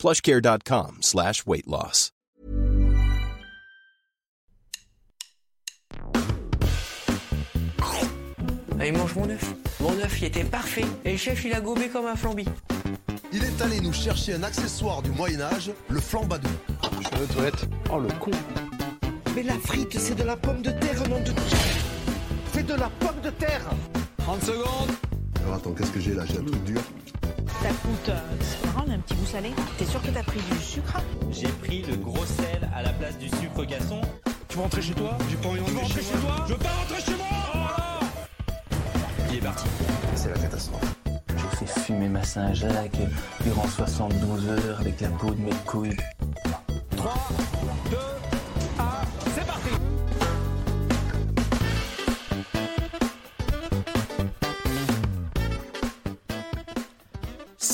plushcare.com 0.00 0.98
slash 1.02 1.46
weight 1.46 1.66
loss. 1.66 2.10
Allez, 8.78 8.92
mange 8.92 9.14
mon 9.14 9.28
œuf. 9.28 9.54
Mon 9.78 9.92
œuf, 9.98 10.22
il 10.22 10.24
était 10.24 10.44
parfait. 10.44 10.86
Et 11.04 11.12
le 11.12 11.18
chef, 11.18 11.44
il 11.44 11.52
a 11.52 11.60
gobé 11.60 11.88
comme 11.88 12.06
un 12.06 12.16
flambi. 12.16 12.46
Il 13.30 13.44
est 13.44 13.60
allé 13.60 13.78
nous 13.82 13.92
chercher 13.92 14.34
un 14.34 14.42
accessoire 14.42 15.02
du 15.02 15.10
Moyen-Âge, 15.10 15.70
le 15.90 16.00
flambadou. 16.00 16.48
Je 17.12 17.32
toilettes. 17.34 17.68
Oh 17.92 18.00
le 18.00 18.08
con. 18.18 18.30
Mais 19.36 19.42
la 19.42 19.58
frite, 19.58 19.98
c'est 19.98 20.14
de 20.14 20.22
la 20.22 20.36
pomme 20.36 20.62
de 20.62 20.70
terre, 20.70 21.06
nom 21.10 21.20
de. 21.20 21.32
C'est 22.54 22.66
de 22.66 22.74
la 22.74 22.88
pomme 22.88 23.20
de 23.22 23.30
terre 23.30 23.68
30 24.16 24.42
secondes. 24.44 25.09
Alors 25.44 25.54
attends, 25.56 25.72
qu'est-ce 25.72 25.90
que 25.90 26.00
j'ai 26.00 26.14
là? 26.14 26.24
J'ai 26.26 26.38
un 26.38 26.44
truc 26.44 26.64
dur. 26.64 26.80
Ça 27.62 27.68
coûte, 27.68 28.08
euh, 28.08 28.18
c'est 28.40 28.92
un 28.92 28.98
petit 28.98 29.14
goût 29.14 29.26
salé. 29.26 29.50
T'es 29.78 29.84
sûr 29.84 30.00
que 30.02 30.08
t'as 30.08 30.22
pris 30.22 30.40
du 30.40 30.58
sucre? 30.58 31.00
J'ai 31.30 31.48
pris 31.48 31.82
le 31.82 31.96
gros 31.96 32.24
sel 32.24 32.68
à 32.74 32.82
la 32.82 32.92
place 32.92 33.18
du 33.18 33.28
sucre 33.28 33.64
gasson. 33.64 34.00
Tu 34.48 34.56
veux 34.56 34.62
rentrer 34.62 34.82
chez 34.82 34.94
toi? 34.94 35.16
J'ai 35.30 35.36
pas 35.36 35.48
envie 35.48 35.60
de 35.60 35.78
rentrer 35.78 36.02
chez, 36.02 36.10
toi? 36.10 36.44
Je 36.48 36.52
veux 36.54 36.58
pas 36.58 36.68
rentrer 36.68 37.00
chez 37.02 37.16
moi 37.16 38.00
Il 39.30 39.36
est 39.36 39.40
parti. 39.40 39.66
C'est 40.14 40.30
la 40.30 40.38
catastrophe. 40.38 40.94
J'ai 41.06 41.66
fait 41.66 41.80
fumer 41.80 42.08
ma 42.08 42.24
Saint-Jacques 42.24 43.00
durant 43.44 43.66
72 43.68 44.48
heures 44.48 44.80
avec 44.80 45.00
la 45.00 45.08
peau 45.08 45.30
de 45.30 45.40
mes 45.40 45.54
couilles. 45.66 45.96
3, 46.96 47.14
2, 47.90 47.96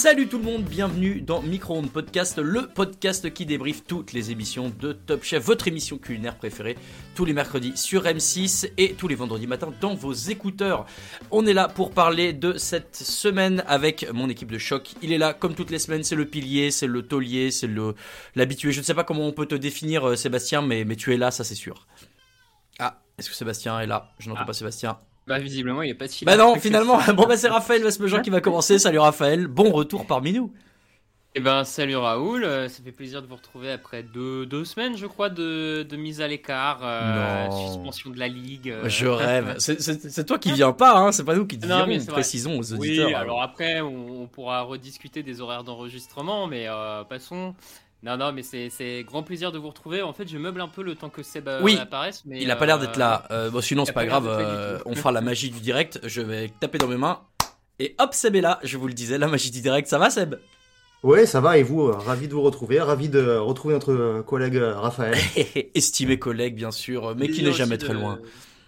Salut 0.07 0.29
tout 0.29 0.39
le 0.39 0.45
monde, 0.45 0.63
bienvenue 0.63 1.21
dans 1.21 1.43
Micro 1.43 1.83
Podcast, 1.83 2.39
le 2.39 2.69
podcast 2.69 3.35
qui 3.35 3.45
débriefe 3.45 3.85
toutes 3.89 4.13
les 4.13 4.31
émissions 4.31 4.71
de 4.71 4.93
Top 4.93 5.25
Chef, 5.25 5.43
votre 5.43 5.67
émission 5.67 5.99
culinaire 5.99 6.37
préférée, 6.37 6.79
tous 7.17 7.25
les 7.25 7.33
mercredis 7.33 7.77
sur 7.77 8.05
M6 8.05 8.71
et 8.79 8.95
tous 8.95 9.09
les 9.09 9.17
vendredis 9.17 9.49
matins 9.49 9.73
dans 9.81 9.97
vos 9.97 10.13
écouteurs. 10.13 10.87
On 11.33 11.45
est 11.45 11.53
là 11.53 11.67
pour 11.67 11.91
parler 11.91 12.33
de 12.33 12.57
cette 12.57 12.95
semaine 12.95 13.65
avec 13.67 14.07
mon 14.13 14.29
équipe 14.29 14.53
de 14.53 14.59
choc. 14.59 14.95
Il 15.03 15.13
est 15.13 15.19
là 15.19 15.35
comme 15.35 15.57
toutes 15.57 15.73
les 15.73 15.81
semaines, 15.81 16.05
c'est 16.05 16.15
le 16.15 16.27
pilier, 16.27 16.71
c'est 16.71 16.87
le 16.87 17.03
taulier, 17.03 17.51
c'est 17.51 17.67
le 17.67 17.97
l'habitué. 18.37 18.71
Je 18.71 18.79
ne 18.79 18.85
sais 18.85 18.95
pas 18.95 19.03
comment 19.03 19.27
on 19.27 19.33
peut 19.33 19.47
te 19.47 19.57
définir 19.57 20.07
euh, 20.11 20.15
Sébastien, 20.15 20.63
mais, 20.63 20.85
mais 20.85 20.95
tu 20.95 21.13
es 21.15 21.17
là, 21.17 21.33
ça 21.33 21.43
c'est 21.43 21.57
sûr. 21.57 21.89
Ah, 22.79 23.03
est-ce 23.19 23.29
que 23.29 23.35
Sébastien 23.35 23.81
est 23.81 23.89
là? 23.89 24.13
Je 24.21 24.29
n'entends 24.29 24.43
Ah. 24.45 24.47
pas 24.47 24.53
Sébastien. 24.53 25.01
Bah 25.27 25.39
visiblement 25.41 25.83
il 25.83 25.91
est 25.91 25.95
pas 25.95 26.07
si 26.09 26.25
Bah 26.25 26.37
non, 26.37 26.55
finalement, 26.57 26.99
bon 27.15 27.27
bah 27.27 27.37
c'est 27.37 27.49
Raphaël 27.49 27.83
Vesmejean 27.83 28.23
qui 28.23 28.31
va 28.31 28.41
commencer. 28.41 28.79
Salut 28.79 28.99
Raphaël, 29.01 29.47
bon 29.49 29.73
retour 29.73 30.07
parmi 30.07 30.33
nous. 30.33 30.53
Et 31.35 31.41
ben 31.41 31.65
salut 31.65 31.97
Raoul, 31.97 32.45
euh, 32.45 32.67
ça 32.69 32.83
fait 32.83 32.93
plaisir 32.93 33.21
de 33.21 33.27
vous 33.27 33.35
retrouver 33.37 33.71
après 33.71 34.03
deux, 34.03 34.47
deux 34.47 34.65
semaines 34.65 34.97
je 34.97 35.05
crois 35.07 35.29
de, 35.29 35.83
de 35.83 35.97
mise 35.97 36.23
à 36.23 36.29
l'écart, 36.29 36.79
euh, 36.83 37.51
suspension 37.67 38.09
de 38.09 38.19
la 38.19 38.29
ligue. 38.29 38.71
euh. 38.71 38.89
Je 38.89 39.07
rêve. 39.07 39.57
C'est- 39.59 40.25
toi 40.25 40.39
qui 40.39 40.53
viens 40.53 40.73
pas, 40.73 40.97
hein, 40.97 41.13
c'est 41.13 41.25
pas 41.25 41.35
nous 41.35 41.47
qui 41.47 41.59
te 41.59 41.67
Non, 41.67 41.87
précisons 42.07 42.59
aux 42.59 42.73
auditeurs. 42.73 43.09
Oui, 43.09 43.15
alors 43.15 43.43
après 43.43 43.83
on, 43.83 44.23
on 44.23 44.27
pourra 44.29 44.63
rediscuter 44.63 45.23
des 45.23 45.43
horaires 45.43 45.63
d'enregistrement, 45.65 46.47
mais 46.47 46.69
euh, 46.69 47.05
passons. 47.05 47.55
Non, 48.03 48.17
non, 48.17 48.33
mais 48.33 48.43
c'est- 48.43 48.71
c'est 48.71 49.03
grand 49.05 49.23
plaisir 49.23 49.51
de 49.53 49.59
vous 49.59 49.69
retrouver. 49.69 50.03
En 50.03 50.13
fait, 50.13 50.29
je 50.29 50.39
meuble 50.39 50.61
un 50.61 50.69
peu 50.69 50.83
le 50.83 50.95
temps 50.95 51.09
que 51.09 51.23
Seb 51.23 51.49
euh, 51.49 51.61
Oui, 51.63 51.77
apparaisse. 51.79 52.23
Mais, 52.27 52.41
Il 52.43 52.51
a 52.51 52.57
pas 52.57 52.67
l'air 52.67 52.77
euh, 52.77 52.81
d'être 52.81 52.97
là. 52.99 53.25
Euh, 53.31 53.51
bon, 53.51 53.61
sinon, 53.61 53.85
c'est 53.85 53.93
pas 53.93 54.05
grave. 54.07 54.27
euh, 54.29 54.79
on 54.87 54.95
fera 54.95 55.13
la 55.13 55.21
magie 55.23 55.51
du 55.51 55.61
direct. 55.61 56.01
Je 56.05 56.21
vais 56.21 56.51
taper 56.61 56.79
dans 56.79 56.87
mes 56.89 56.97
mains. 56.97 57.21
Et 57.79 57.95
hop, 57.99 58.15
Seb 58.15 58.37
est 58.37 58.41
là. 58.41 58.61
Je 58.63 58.77
vous 58.77 58.87
le 58.87 58.95
disais, 58.95 59.19
la 59.19 59.27
magie 59.29 59.51
du 59.51 59.61
direct. 59.61 59.89
Ça 59.89 59.99
va, 59.99 60.11
Seb? 60.11 60.37
Ouais, 61.03 61.27
ça 61.27 61.41
va, 61.41 61.59
et 61.59 61.63
vous, 61.63 61.83
euh, 61.89 61.93
ravi 61.93 62.27
de 62.27 62.33
vous 62.35 62.43
retrouver, 62.43 62.81
ravi 62.81 63.09
de 63.09 63.37
retrouver 63.37 63.75
notre 63.75 63.93
euh, 63.93 64.23
collègue 64.23 64.57
euh, 64.57 64.75
Raphaël. 64.79 65.17
Estimé 65.75 66.19
collègue, 66.19 66.55
bien 66.57 66.71
sûr, 66.71 67.15
mais 67.17 67.29
qui 67.29 67.43
n'est 67.43 67.53
jamais 67.53 67.77
de- 67.77 67.85
très 67.85 67.95
loin. 67.95 68.19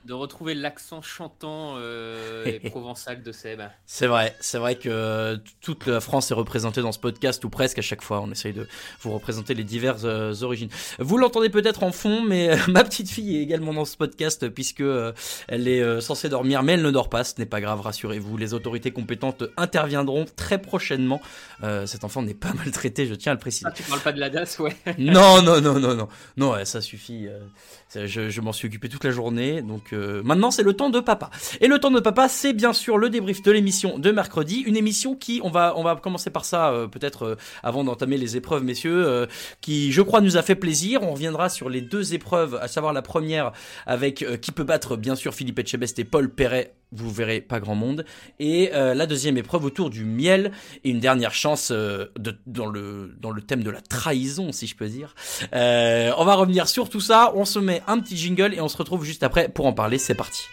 De 0.09 0.15
retrouver 0.15 0.55
l'accent 0.55 1.03
chantant 1.03 1.75
euh, 1.77 2.47
et 2.47 2.61
provençal 2.71 3.23
de 3.23 3.31
Seb. 3.31 3.61
C'est 3.85 4.07
vrai, 4.07 4.35
c'est 4.41 4.57
vrai 4.57 4.77
que 4.77 4.89
euh, 4.89 5.37
toute 5.61 5.87
la 5.87 6.01
France 6.01 6.31
est 6.31 6.35
représentée 6.35 6.81
dans 6.81 6.93
ce 6.93 6.99
podcast, 6.99 7.45
ou 7.45 7.51
presque 7.51 7.79
à 7.79 7.83
chaque 7.83 8.01
fois. 8.01 8.23
On 8.23 8.31
essaye 8.31 8.55
de 8.55 8.67
vous 9.03 9.13
représenter 9.13 9.53
les 9.53 9.65
diverses 9.65 10.05
euh, 10.05 10.33
origines. 10.41 10.71
Vous 10.99 11.19
l'entendez 11.19 11.51
peut-être 11.51 11.83
en 11.83 11.93
fond, 11.93 12.23
mais 12.23 12.49
euh, 12.49 12.57
ma 12.69 12.85
petite 12.85 13.11
fille 13.11 13.37
est 13.37 13.43
également 13.43 13.75
dans 13.75 13.85
ce 13.85 13.99
podcast, 13.99 14.49
puisque 14.49 14.83
elle 15.47 15.69
est 15.69 16.01
censée 16.01 16.31
dormir, 16.31 16.63
mais 16.63 16.73
elle 16.73 16.83
ne 16.83 16.91
dort 16.91 17.11
pas. 17.11 17.23
Ce 17.23 17.35
n'est 17.39 17.45
pas 17.45 17.61
grave, 17.61 17.83
rassurez-vous. 17.83 18.39
Les 18.39 18.55
autorités 18.55 18.93
compétentes 18.93 19.45
interviendront 19.59 20.25
très 20.37 20.57
prochainement. 20.57 21.21
Cet 21.85 22.05
enfant 22.05 22.23
n'est 22.23 22.33
pas 22.33 22.53
maltraité, 22.55 23.05
je 23.05 23.15
tiens 23.15 23.33
à 23.33 23.35
le 23.35 23.41
préciser. 23.41 23.67
Ah, 23.69 23.73
tu 23.73 23.83
parles 23.83 24.01
pas 24.01 24.13
de 24.13 24.21
la 24.21 24.31
DAS, 24.31 24.59
ouais. 24.59 24.75
Non, 24.97 25.43
non, 25.43 25.61
non, 25.61 25.79
non, 25.79 25.95
non. 25.95 26.09
Non, 26.39 26.53
ouais, 26.53 26.65
ça 26.65 26.81
suffit. 26.81 27.27
je 27.95 28.41
m'en 28.41 28.55
suis 28.55 28.69
occupé 28.69 28.89
toute 28.89 29.05
la 29.05 29.11
journée. 29.11 29.61
Donc 29.61 29.93
maintenant, 30.25 30.51
c'est 30.51 30.63
le 30.63 30.73
temps 30.73 30.91
de 30.91 31.01
papa. 31.01 31.31
Et 31.61 31.69
le 31.69 31.79
temps 31.79 31.91
de 31.91 32.01
papa, 32.01 32.29
c'est 32.29 32.53
bien 32.53 32.73
sûr 32.73 32.99
le 32.99 33.11
débrief 33.11 33.43
de 33.43 33.51
l'émission 33.51 33.99
de 33.99 34.11
mercredi. 34.11 34.63
Une 34.67 34.77
émission 34.77 35.15
qui, 35.15 35.41
on 35.43 35.51
va, 35.51 35.75
commencer 36.03 36.31
par 36.31 36.45
ça, 36.45 36.71
euh, 36.71 36.87
peut-être 36.87 37.23
euh, 37.23 37.37
avant 37.63 37.85
d'entamer 37.85 38.17
les 38.17 38.37
épreuves, 38.37 38.65
messieurs, 38.65 39.07
euh, 39.07 39.27
qui, 39.61 39.93
je 39.93 40.03
crois, 40.03 40.21
nous 40.21 40.37
a 40.37 40.43
fait 40.43 40.55
plaisir. 40.55 41.03
On 41.03 41.13
reviendra 41.13 41.49
sur 41.49 41.69
les 41.69 41.81
deux 41.81 42.15
épreuves, 42.15 42.59
à 42.61 42.69
savoir 42.69 42.93
la 42.93 43.03
première 43.03 43.53
avec 43.87 44.25
qui 44.41 44.53
peut 44.53 44.65
battre, 44.65 44.97
bien 44.97 45.17
sûr, 45.17 45.35
Philippe 45.35 45.59
Etchebest 45.59 45.99
et 45.99 46.05
Paul 46.05 46.31
Perret. 46.31 46.75
Vous 46.91 47.10
verrez 47.10 47.43
pas 47.43 47.60
grand 47.60 47.75
monde. 47.75 48.06
Et 48.38 48.71
euh, 48.72 48.94
la 48.94 49.06
deuxième 49.06 49.37
épreuve 49.37 49.65
autour 49.65 49.91
du 49.91 50.04
miel 50.04 50.53
et 50.84 50.91
une 50.91 51.00
dernière 51.00 51.34
chance 51.34 51.71
euh, 51.71 52.06
de, 52.19 52.34
dans, 52.47 52.65
le, 52.65 53.15
dans 53.21 53.31
le 53.31 53.43
thème 53.43 53.62
de 53.62 53.71
la 53.71 53.82
trahison, 53.82 54.53
si 54.53 54.66
je 54.66 54.75
peux 54.75 54.88
dire. 54.88 55.15
Euh, 55.54 56.12
on 56.16 56.25
va 56.25 56.34
revenir 56.34 56.66
sur 56.66 56.88
tout 56.88 57.00
ça. 57.00 57.32
On 57.34 57.44
se 57.44 57.59
met 57.59 57.82
un 57.87 57.99
petit 57.99 58.16
jingle 58.16 58.54
et 58.54 58.60
on 58.62 58.69
se 58.69 58.76
retrouve 58.78 59.04
juste 59.04 59.22
après 59.22 59.50
pour 59.50 59.66
en 59.66 59.75
parler. 59.75 59.99
C'est 59.99 60.15
parti. 60.15 60.44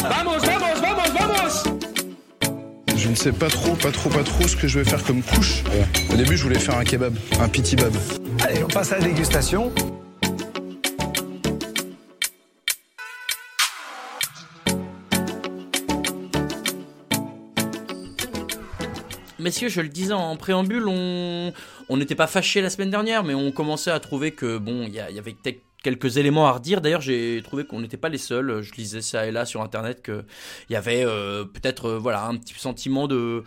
Vamos, 0.00 0.38
vamos, 0.38 0.80
vamos, 0.80 1.12
vamos 1.18 1.78
Je 2.96 3.08
ne 3.08 3.14
sais 3.14 3.30
pas 3.30 3.48
trop, 3.48 3.76
pas 3.76 3.92
trop, 3.92 4.10
pas 4.10 4.24
trop 4.24 4.48
ce 4.48 4.56
que 4.56 4.66
je 4.66 4.80
vais 4.80 4.84
faire 4.90 5.04
comme 5.04 5.22
couche. 5.22 5.62
Au 6.12 6.16
début, 6.16 6.36
je 6.36 6.42
voulais 6.42 6.58
faire 6.58 6.76
un 6.76 6.84
kebab, 6.84 7.14
un 7.38 7.48
pitibab. 7.48 7.94
Allez, 8.40 8.64
on 8.64 8.68
passe 8.68 8.90
à 8.90 8.98
la 8.98 9.04
dégustation. 9.04 9.72
Messieurs, 19.42 19.68
je 19.68 19.80
le 19.80 19.88
disais 19.88 20.12
en 20.12 20.36
préambule, 20.36 20.86
on 20.86 21.52
n'était 21.90 22.14
pas 22.14 22.26
fâchés 22.26 22.60
la 22.60 22.70
semaine 22.70 22.90
dernière, 22.90 23.24
mais 23.24 23.34
on 23.34 23.50
commençait 23.50 23.90
à 23.90 23.98
trouver 23.98 24.30
que 24.30 24.56
bon, 24.56 24.84
il 24.84 24.94
y, 24.94 25.00
avait 25.00 25.36
quelques 25.82 26.16
éléments 26.16 26.46
à 26.46 26.52
redire. 26.52 26.80
D'ailleurs, 26.80 27.00
j'ai 27.00 27.40
trouvé 27.42 27.64
qu'on 27.64 27.80
n'était 27.80 27.96
pas 27.96 28.08
les 28.08 28.18
seuls. 28.18 28.62
Je 28.62 28.72
lisais 28.74 29.02
ça 29.02 29.26
et 29.26 29.32
là 29.32 29.44
sur 29.44 29.60
internet 29.62 30.00
que 30.00 30.24
il 30.70 30.74
y 30.74 30.76
avait 30.76 31.04
euh, 31.04 31.44
peut-être 31.44 31.86
euh, 31.86 31.98
voilà 31.98 32.24
un 32.26 32.36
petit 32.36 32.54
sentiment 32.54 33.08
de 33.08 33.42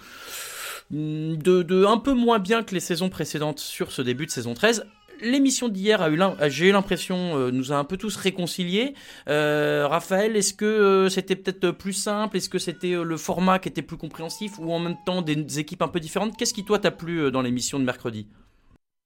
de 0.92 1.86
un 1.86 1.98
peu 1.98 2.14
moins 2.14 2.40
bien 2.40 2.62
que 2.62 2.76
les 2.76 2.80
saisons 2.80 3.10
précédentes 3.10 3.60
sur 3.60 3.92
ce 3.92 4.02
début 4.02 4.26
de 4.26 4.32
saison 4.32 4.54
13. 4.54 4.86
L'émission 5.22 5.70
d'hier 5.70 6.02
a 6.02 6.10
eu, 6.10 6.20
j'ai 6.48 6.70
eu 6.70 6.72
l'impression, 6.72 7.38
euh, 7.38 7.52
nous 7.52 7.72
a 7.72 7.76
un 7.76 7.84
peu 7.84 7.98
tous 7.98 8.16
réconciliés. 8.16 8.94
Euh, 9.30 9.88
Raphaël, 9.88 10.36
est-ce 10.36 10.54
que 10.54 10.66
euh, 10.66 11.10
c'était 11.10 11.36
peut-être 11.36 11.72
plus 11.72 11.94
simple? 11.94 12.38
Est-ce 12.38 12.50
que 12.50 12.60
c'était 12.60 12.92
le 12.92 13.18
format 13.18 13.60
qui 13.60 13.70
était 13.70 13.82
plus 13.82 13.98
compréhensif 13.98 14.60
ou 14.60 14.72
en 14.74 14.80
même 14.80 14.98
temps 15.06 15.22
des, 15.22 15.60
équipes 15.60 15.82
un 15.82 15.88
peu 15.88 16.00
différentes? 16.00 16.36
Qu'est-ce 16.38 16.54
qui 16.54 16.66
toi 16.66 16.80
t'a 16.80 16.92
plu 16.92 17.32
dans 17.32 17.42
l'émission 17.42 17.80
de 17.80 17.84
mercredi? 17.84 18.28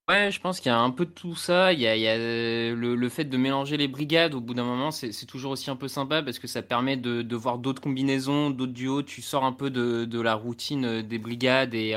Ouais, 0.09 0.31
je 0.31 0.39
pense 0.39 0.59
qu'il 0.59 0.71
y 0.71 0.73
a 0.73 0.79
un 0.79 0.89
peu 0.89 1.05
de 1.05 1.11
tout 1.11 1.35
ça. 1.35 1.71
Il 1.71 1.79
y 1.79 1.87
a, 1.87 2.17
le, 2.17 3.09
fait 3.09 3.25
de 3.25 3.37
mélanger 3.37 3.77
les 3.77 3.87
brigades 3.87 4.33
au 4.33 4.41
bout 4.41 4.55
d'un 4.55 4.63
moment, 4.63 4.89
c'est 4.89 5.25
toujours 5.27 5.51
aussi 5.51 5.69
un 5.69 5.75
peu 5.75 5.87
sympa 5.87 6.23
parce 6.23 6.39
que 6.39 6.47
ça 6.47 6.63
permet 6.63 6.97
de, 6.97 7.35
voir 7.35 7.59
d'autres 7.59 7.81
combinaisons, 7.81 8.49
d'autres 8.49 8.73
duos. 8.73 9.03
Tu 9.03 9.21
sors 9.21 9.45
un 9.45 9.53
peu 9.53 9.69
de, 9.69 10.05
de 10.05 10.19
la 10.19 10.33
routine 10.33 11.03
des 11.03 11.19
brigades 11.19 11.75
et 11.75 11.95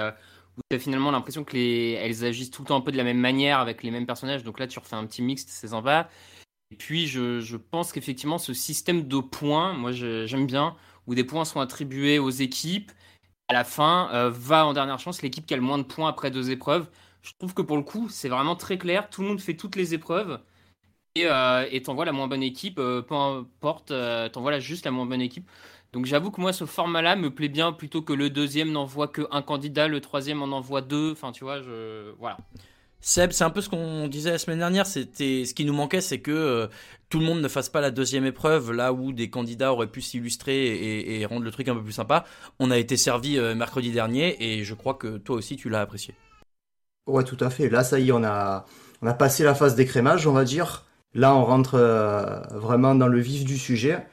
où 0.59 0.61
tu 0.71 0.77
as 0.77 0.79
finalement 0.79 1.11
l'impression 1.11 1.45
que 1.45 1.55
les, 1.55 1.93
elles 2.01 2.25
agissent 2.25 2.51
tout 2.51 2.63
le 2.63 2.69
temps 2.69 2.77
un 2.77 2.81
peu 2.81 2.93
de 2.93 2.97
la 2.97 3.05
même 3.05 3.19
manière 3.19 3.59
avec 3.61 3.83
les 3.83 3.91
mêmes 3.91 4.07
personnages. 4.07 4.45
Donc 4.45 4.59
là, 4.59 4.67
tu 4.67 4.79
refais 4.79 4.97
un 4.97 5.07
petit 5.07 5.23
mix, 5.23 5.45
c'est 5.49 5.69
sympa. 5.69 6.09
Et 6.71 6.77
puis, 6.77 7.07
je, 7.07 7.41
je 7.41 7.57
pense 7.57 7.93
qu'effectivement, 7.93 8.39
ce 8.39 8.55
système 8.55 9.07
de 9.09 9.19
points, 9.19 9.75
moi 9.75 9.93
j'aime 9.93 10.47
bien, 10.47 10.77
où 11.07 11.15
des 11.15 11.25
points 11.25 11.45
sont 11.45 11.61
attribués 11.61 12.19
aux 12.19 12.31
équipes. 12.31 12.93
à 13.49 13.55
la 13.55 13.65
fin 13.65 14.11
euh, 14.15 14.31
va 14.31 14.67
en 14.67 14.73
dernière 14.73 14.99
chance 14.99 15.23
l'équipe 15.23 15.47
qui 15.47 15.55
a 15.55 15.57
le 15.57 15.63
moins 15.63 15.79
de 15.79 15.85
points 15.85 16.09
après 16.09 16.31
deux 16.31 16.51
épreuves. 16.51 16.89
Je 17.23 17.33
trouve 17.39 17.55
que 17.55 17.63
pour 17.63 17.77
le 17.77 17.83
coup, 17.83 18.09
c'est 18.09 18.29
vraiment 18.29 18.57
très 18.57 18.79
clair. 18.79 19.11
Tout 19.11 19.23
le 19.23 19.29
monde 19.29 19.41
fait 19.41 19.57
toutes 19.57 19.77
les 19.77 19.95
épreuves 19.95 20.41
et 21.15 21.27
euh, 21.27 21.81
t'envoies 21.81 22.07
la 22.07 22.13
moins 22.13 22.29
bonne 22.29 22.43
équipe, 22.43 22.79
euh, 22.79 23.03
peu 23.03 23.15
importe, 23.15 23.93
t'envoies 24.33 24.61
juste 24.61 24.85
la 24.85 24.91
moins 24.93 25.07
bonne 25.07 25.21
équipe. 25.23 25.49
Donc 25.93 26.07
j'avoue 26.07 26.31
que 26.31 26.41
moi 26.41 26.53
ce 26.53 26.65
format-là 26.65 27.17
me 27.17 27.31
plaît 27.31 27.49
bien 27.49 27.73
plutôt 27.73 28.01
que 28.01 28.15
le 28.15 28.31
deuxième 28.31 28.73
n'envoie 28.73 29.09
qu'un 29.09 29.43
candidat, 29.43 29.89
le 29.89 30.01
troisième 30.01 30.43
en 30.43 30.57
envoie 30.57 30.81
deux. 30.81 31.13
Enfin 31.13 31.33
tu 31.33 31.45
vois, 31.45 31.61
je 31.61 32.13
voilà. 32.19 32.39
Seb, 33.05 33.33
c'est 33.33 33.43
un 33.43 33.51
peu 33.51 33.61
ce 33.61 33.69
qu'on 33.69 34.07
disait 34.07 34.31
la 34.31 34.39
semaine 34.39 34.61
dernière. 34.61 34.87
C'était 34.87 35.45
ce 35.45 35.55
qui 35.55 35.65
nous 35.65 35.73
manquait, 35.73 36.01
c'est 36.01 36.21
que 36.21 36.31
euh, 36.31 36.69
tout 37.09 37.19
le 37.19 37.27
monde 37.27 37.41
ne 37.41 37.49
fasse 37.49 37.69
pas 37.69 37.81
la 37.81 37.91
deuxième 37.91 38.25
épreuve, 38.25 38.71
là 38.71 38.93
où 38.93 39.13
des 39.13 39.29
candidats 39.29 39.73
auraient 39.73 39.89
pu 39.89 40.01
s'illustrer 40.01 40.67
et, 40.67 41.21
et 41.21 41.27
rendre 41.27 41.43
le 41.43 41.51
truc 41.51 41.67
un 41.69 41.75
peu 41.75 41.83
plus 41.83 41.93
sympa. 41.93 42.25
On 42.61 42.71
a 42.71 42.79
été 42.79 42.97
servi 42.97 43.39
euh, 43.39 43.57
mercredi 43.57 43.91
dernier 43.91 44.37
et 44.41 44.63
je 44.63 44.75
crois 44.75 44.95
que 44.95 45.19
toi 45.19 45.35
aussi 45.35 45.57
tu 45.57 45.69
l'as 45.69 45.81
apprécié. 45.81 46.15
Ouais, 47.09 47.25
tout 47.25 47.39
à 47.41 47.51
fait. 47.51 47.69
Là, 47.69 47.83
ça 47.83 47.99
y 47.99 48.11
est, 48.11 48.13
on 48.13 48.23
a, 48.23 48.65
on 49.03 49.09
a 49.09 49.15
passé 49.15 49.43
la 49.43 49.57
phase 49.57 49.75
d'écrémage, 49.75 50.29
on 50.29 50.33
va 50.33 50.45
dire. 50.45 50.85
Là, 51.13 51.35
on 51.35 51.45
rentre 51.45 51.75
euh, 51.75 52.41
vraiment 52.53 52.95
dans 52.95 53.09
le 53.09 53.19
vif 53.19 53.45
du 53.45 53.59
sujet. 53.59 54.07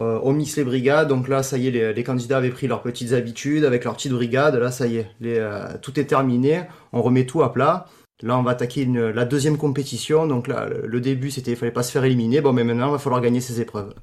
Euh, 0.00 0.18
on 0.24 0.32
mixe 0.32 0.56
les 0.56 0.64
brigades, 0.64 1.06
donc 1.08 1.28
là, 1.28 1.42
ça 1.44 1.56
y 1.56 1.68
est, 1.68 1.70
les, 1.70 1.92
les 1.92 2.04
candidats 2.04 2.38
avaient 2.38 2.50
pris 2.50 2.66
leurs 2.66 2.82
petites 2.82 3.12
habitudes 3.12 3.64
avec 3.64 3.84
leurs 3.84 3.94
petites 3.94 4.12
brigades. 4.12 4.56
Là, 4.56 4.72
ça 4.72 4.86
y 4.88 4.96
est, 4.96 5.10
les, 5.20 5.38
euh, 5.38 5.68
tout 5.80 5.98
est 6.00 6.04
terminé. 6.06 6.62
On 6.92 7.00
remet 7.02 7.26
tout 7.26 7.42
à 7.42 7.52
plat. 7.52 7.86
Là, 8.22 8.36
on 8.38 8.42
va 8.42 8.52
attaquer 8.52 8.82
une- 8.82 9.10
la 9.10 9.24
deuxième 9.24 9.56
compétition. 9.56 10.26
Donc 10.26 10.48
là, 10.48 10.66
le, 10.68 11.00
début, 11.00 11.30
c'était, 11.30 11.52
il 11.52 11.56
fallait 11.56 11.70
pas 11.72 11.82
se 11.84 11.92
faire 11.92 12.02
éliminer. 12.04 12.40
Bon, 12.40 12.52
mais 12.52 12.64
maintenant, 12.64 12.88
il 12.88 12.92
va 12.92 12.98
falloir 12.98 13.20
gagner 13.20 13.40
ces 13.40 13.60
épreuves. 13.60 13.94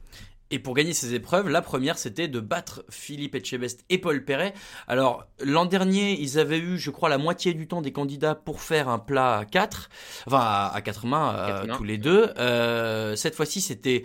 Et 0.53 0.59
pour 0.59 0.75
gagner 0.75 0.91
ces 0.93 1.13
épreuves, 1.13 1.47
la 1.47 1.61
première 1.61 1.97
c'était 1.97 2.27
de 2.27 2.41
battre 2.41 2.83
Philippe 2.89 3.35
Etchebest 3.35 3.85
et 3.89 3.97
Paul 3.97 4.25
Perret. 4.25 4.53
Alors 4.85 5.25
l'an 5.41 5.65
dernier, 5.65 6.19
ils 6.19 6.39
avaient 6.39 6.59
eu, 6.59 6.77
je 6.77 6.91
crois, 6.91 7.07
la 7.07 7.17
moitié 7.17 7.53
du 7.53 7.67
temps 7.69 7.81
des 7.81 7.93
candidats 7.93 8.35
pour 8.35 8.59
faire 8.59 8.89
un 8.89 8.99
plat 8.99 9.38
à 9.38 9.45
quatre, 9.45 9.89
enfin 10.27 10.39
à, 10.41 10.71
à 10.75 10.81
quatre 10.81 11.05
mains, 11.05 11.33
Quatre 11.47 11.67
mains. 11.67 11.77
tous 11.77 11.85
les 11.85 11.97
deux. 11.97 12.31
Euh, 12.38 13.15
cette 13.15 13.33
fois-ci, 13.35 13.61
c'était, 13.61 14.03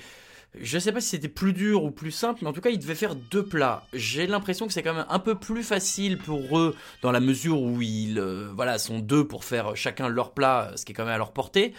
je 0.60 0.78
sais 0.78 0.92
pas 0.92 1.00
si 1.00 1.08
c'était 1.10 1.28
plus 1.28 1.52
dur 1.52 1.84
ou 1.84 1.90
plus 1.90 2.10
simple, 2.10 2.40
mais 2.42 2.48
en 2.48 2.52
tout 2.52 2.60
cas, 2.60 2.70
ils 2.70 2.78
devaient 2.78 2.94
faire 2.94 3.14
deux 3.14 3.44
plats. 3.44 3.86
J'ai 3.92 4.26
l'impression 4.26 4.66
que 4.66 4.72
c'est 4.72 4.82
quand 4.82 4.94
même 4.94 5.06
un 5.08 5.18
peu 5.18 5.34
plus 5.34 5.62
facile 5.62 6.18
pour 6.18 6.58
eux 6.58 6.74
dans 7.02 7.12
la 7.12 7.20
mesure 7.20 7.60
où 7.60 7.82
ils, 7.82 8.18
euh, 8.18 8.50
voilà, 8.54 8.78
sont 8.78 8.98
deux 8.98 9.26
pour 9.26 9.44
faire 9.44 9.76
chacun 9.76 10.08
leur 10.08 10.32
plat, 10.32 10.72
ce 10.76 10.84
qui 10.84 10.92
est 10.92 10.94
quand 10.94 11.04
même 11.04 11.14
à 11.14 11.18
leur 11.18 11.32
portée. 11.32 11.74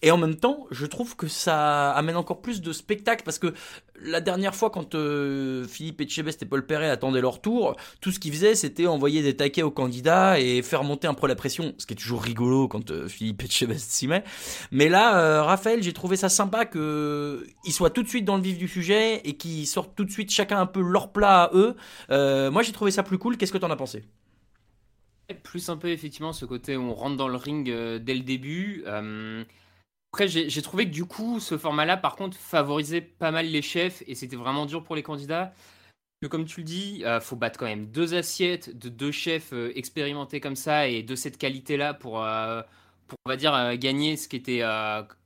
Et 0.00 0.12
en 0.12 0.16
même 0.16 0.36
temps, 0.36 0.66
je 0.70 0.86
trouve 0.86 1.16
que 1.16 1.26
ça 1.26 1.90
amène 1.90 2.14
encore 2.14 2.40
plus 2.40 2.60
de 2.60 2.72
spectacle 2.72 3.24
parce 3.24 3.40
que 3.40 3.52
la 4.00 4.20
dernière 4.20 4.54
fois, 4.54 4.70
quand 4.70 4.94
euh, 4.94 5.66
Philippe 5.66 6.00
Etchebest 6.00 6.40
et 6.40 6.46
Paul 6.46 6.64
Perret 6.64 6.88
attendaient 6.88 7.20
leur 7.20 7.40
tour, 7.40 7.74
tout 8.00 8.12
ce 8.12 8.20
qu'ils 8.20 8.32
faisaient, 8.32 8.54
c'était 8.54 8.86
envoyer 8.86 9.22
des 9.22 9.36
taquets 9.36 9.64
aux 9.64 9.72
candidats 9.72 10.38
et 10.38 10.62
faire 10.62 10.84
monter 10.84 11.08
un 11.08 11.14
peu 11.14 11.26
la 11.26 11.34
pression, 11.34 11.74
ce 11.78 11.86
qui 11.86 11.94
est 11.94 11.96
toujours 11.96 12.22
rigolo 12.22 12.68
quand 12.68 12.92
euh, 12.92 13.08
Philippe 13.08 13.42
Etchebest 13.42 13.90
s'y 13.90 14.06
met. 14.06 14.22
Mais 14.70 14.88
là, 14.88 15.18
euh, 15.18 15.42
Raphaël, 15.42 15.82
j'ai 15.82 15.92
trouvé 15.92 16.14
ça 16.16 16.28
sympa 16.28 16.64
que 16.64 17.44
ils 17.64 17.72
soient 17.72 17.90
tout 17.90 18.04
de 18.04 18.08
suite 18.08 18.24
dans 18.24 18.36
le 18.36 18.42
vif 18.42 18.56
du 18.56 18.68
sujet 18.68 19.20
et 19.24 19.36
qu'ils 19.36 19.66
sortent 19.66 19.96
tout 19.96 20.04
de 20.04 20.12
suite 20.12 20.30
chacun 20.30 20.60
un 20.60 20.66
peu 20.66 20.80
leur 20.80 21.10
plat 21.10 21.44
à 21.44 21.50
eux. 21.54 21.74
Moi, 22.50 22.62
j'ai 22.62 22.72
trouvé 22.72 22.92
ça 22.92 23.02
plus 23.02 23.18
cool. 23.18 23.36
Qu'est-ce 23.36 23.52
que 23.52 23.58
t'en 23.58 23.70
as 23.70 23.76
pensé? 23.76 24.04
Plus 25.42 25.68
un 25.68 25.76
peu 25.76 25.88
effectivement 25.88 26.32
ce 26.32 26.44
côté 26.44 26.76
où 26.76 26.82
on 26.82 26.94
rentre 26.94 27.16
dans 27.16 27.28
le 27.28 27.36
ring 27.36 27.66
dès 27.66 28.14
le 28.14 28.20
début. 28.22 28.84
Après, 30.12 30.26
j'ai 30.26 30.62
trouvé 30.62 30.86
que 30.86 30.90
du 30.90 31.04
coup, 31.04 31.38
ce 31.38 31.58
format-là, 31.58 31.96
par 31.98 32.16
contre, 32.16 32.36
favorisait 32.36 33.02
pas 33.02 33.30
mal 33.30 33.46
les 33.46 33.60
chefs 33.60 34.02
et 34.06 34.14
c'était 34.14 34.36
vraiment 34.36 34.64
dur 34.64 34.82
pour 34.82 34.96
les 34.96 35.02
candidats. 35.02 35.52
Que 36.22 36.26
comme 36.26 36.46
tu 36.46 36.60
le 36.60 36.64
dis, 36.64 37.04
euh, 37.04 37.20
faut 37.20 37.36
battre 37.36 37.58
quand 37.58 37.66
même 37.66 37.86
deux 37.90 38.14
assiettes 38.14 38.76
de 38.76 38.88
deux 38.88 39.12
chefs 39.12 39.52
euh, 39.52 39.70
expérimentés 39.76 40.40
comme 40.40 40.56
ça 40.56 40.88
et 40.88 41.02
de 41.02 41.14
cette 41.14 41.38
qualité-là 41.38 41.94
pour, 41.94 42.24
euh, 42.24 42.62
pour, 43.06 43.18
on 43.26 43.30
va 43.30 43.36
dire, 43.36 43.54
euh, 43.54 43.76
gagner 43.76 44.16
ce 44.16 44.28
qui 44.28 44.36
était 44.36 44.62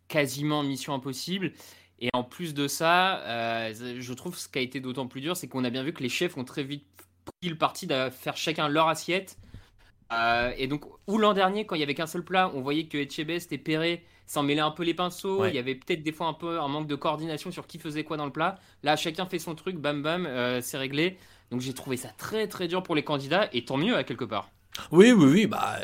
quasiment 0.09 0.63
mission 0.63 0.95
impossible. 0.95 1.53
Et 2.01 2.11
en 2.13 2.25
plus 2.25 2.53
de 2.53 2.67
ça, 2.69 3.23
je 3.73 4.13
trouve 4.13 4.37
ce 4.37 4.49
qui 4.49 4.59
a 4.59 4.63
été 4.63 4.81
d'autant 4.81 5.07
plus 5.07 5.21
dur, 5.21 5.37
c'est 5.37 5.49
qu'on 5.49 5.65
a 5.65 5.71
bien 5.71 5.85
vu 5.85 5.93
que 5.93 6.03
les 6.03 6.09
chefs 6.09 6.37
ont 6.37 6.45
très 6.45 6.65
vite 6.65 6.85
pris 7.25 7.49
le 7.49 7.57
parti 7.57 7.87
de 7.87 8.11
faire 8.11 8.37
chacun 8.37 8.69
leur 8.69 8.89
assiette. 8.89 9.39
Et 10.57 10.67
donc, 10.67 10.85
ou 11.07 11.19
l'an 11.19 11.33
dernier, 11.33 11.65
quand 11.65 11.77
il 11.77 11.81
y 11.81 11.85
avait 11.85 11.95
qu'un 11.95 12.09
seul 12.09 12.25
plat, 12.25 12.51
on 12.55 12.61
voyait 12.61 12.87
que 12.87 12.99
Etchebest 12.99 13.53
et 13.53 13.59
Perret 13.59 14.03
s'en 14.27 14.43
mêlaient 14.43 14.61
un 14.61 14.71
peu 14.71 14.83
les 14.83 14.95
pinceaux. 14.95 15.41
Ouais. 15.41 15.51
Il 15.51 15.55
y 15.55 15.59
avait 15.59 15.75
peut-être 15.75 16.03
des 16.03 16.13
fois 16.13 16.27
un 16.27 16.33
peu 16.35 16.61
un 16.61 16.69
manque 16.69 16.87
de 16.87 16.95
coordination 16.95 17.51
sur 17.51 17.67
qui 17.67 17.79
faisait 17.79 18.05
quoi 18.05 18.17
dans 18.17 18.27
le 18.27 18.33
plat. 18.33 18.59
Là, 18.83 18.97
chacun 18.97 19.27
fait 19.27 19.39
son 19.39 19.55
truc, 19.55 19.77
bam 19.77 20.03
bam, 20.03 20.27
euh, 20.27 20.61
c'est 20.63 20.79
réglé. 20.79 21.19
Donc 21.51 21.61
j'ai 21.61 21.75
trouvé 21.75 21.97
ça 21.97 22.09
très 22.17 22.49
très 22.49 22.67
dur 22.69 22.83
pour 22.83 22.95
les 22.95 23.05
candidats 23.05 23.49
et 23.53 23.65
tant 23.65 23.77
mieux 23.77 23.97
à 23.97 24.05
quelque 24.05 24.25
part. 24.25 24.51
Oui, 24.91 25.13
oui, 25.13 25.27
oui. 25.31 25.47
Bah, 25.47 25.79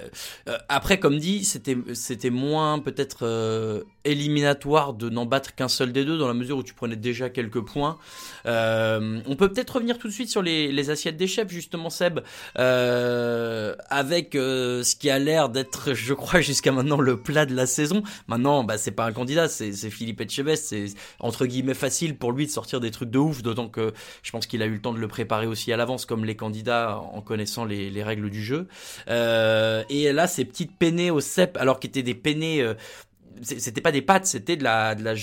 euh, 0.48 0.56
après, 0.68 0.98
comme 0.98 1.18
dit, 1.18 1.44
c'était 1.44 1.76
c'était 1.92 2.30
moins 2.30 2.78
peut-être 2.78 3.18
euh, 3.26 3.82
éliminatoire 4.04 4.94
de 4.94 5.10
n'en 5.10 5.26
battre 5.26 5.54
qu'un 5.54 5.68
seul 5.68 5.92
des 5.92 6.06
deux, 6.06 6.16
dans 6.16 6.26
la 6.26 6.34
mesure 6.34 6.56
où 6.56 6.62
tu 6.62 6.72
prenais 6.72 6.96
déjà 6.96 7.28
quelques 7.28 7.60
points. 7.60 7.98
Euh, 8.46 9.20
on 9.26 9.36
peut 9.36 9.50
peut-être 9.52 9.74
revenir 9.76 9.98
tout 9.98 10.08
de 10.08 10.12
suite 10.12 10.30
sur 10.30 10.40
les, 10.40 10.72
les 10.72 10.90
assiettes 10.90 11.18
des 11.18 11.26
chefs, 11.26 11.50
justement, 11.50 11.90
Seb, 11.90 12.20
euh, 12.58 13.74
avec 13.90 14.34
euh, 14.34 14.82
ce 14.82 14.96
qui 14.96 15.10
a 15.10 15.18
l'air 15.18 15.50
d'être, 15.50 15.92
je 15.92 16.14
crois, 16.14 16.40
jusqu'à 16.40 16.72
maintenant 16.72 16.98
le 17.00 17.20
plat 17.20 17.44
de 17.44 17.54
la 17.54 17.66
saison. 17.66 18.02
Maintenant, 18.26 18.64
bah, 18.64 18.78
c'est 18.78 18.92
pas 18.92 19.04
un 19.04 19.12
candidat, 19.12 19.48
c'est 19.48 19.72
c'est 19.72 19.90
Philippe 19.90 20.22
Etchebest. 20.22 20.64
C'est 20.68 20.86
entre 21.20 21.44
guillemets 21.44 21.74
facile 21.74 22.16
pour 22.16 22.32
lui 22.32 22.46
de 22.46 22.50
sortir 22.50 22.80
des 22.80 22.90
trucs 22.90 23.10
de 23.10 23.18
ouf, 23.18 23.42
d'autant 23.42 23.68
que 23.68 23.92
je 24.22 24.30
pense 24.30 24.46
qu'il 24.46 24.62
a 24.62 24.66
eu 24.66 24.72
le 24.72 24.80
temps 24.80 24.94
de 24.94 24.98
le 24.98 25.08
préparer 25.08 25.46
aussi 25.46 25.72
à 25.74 25.76
l'avance, 25.76 26.06
comme 26.06 26.24
les 26.24 26.36
candidats, 26.36 26.98
en 27.12 27.20
connaissant 27.20 27.66
les, 27.66 27.90
les 27.90 28.02
règles 28.02 28.30
du 28.30 28.42
jeu. 28.42 28.66
Euh, 29.08 29.84
et 29.88 30.12
là, 30.12 30.26
ces 30.26 30.44
petites 30.44 30.76
peinées 30.76 31.10
au 31.10 31.20
cèpe, 31.20 31.56
alors 31.56 31.80
qu'étaient 31.80 32.02
des 32.02 32.14
peinées, 32.14 32.62
euh, 32.62 32.74
c'était 33.42 33.80
pas 33.80 33.92
des 33.92 34.02
pâtes, 34.02 34.26
c'était 34.26 34.56
de 34.56 34.64
la, 34.64 34.94
de 34.94 35.04
la, 35.04 35.14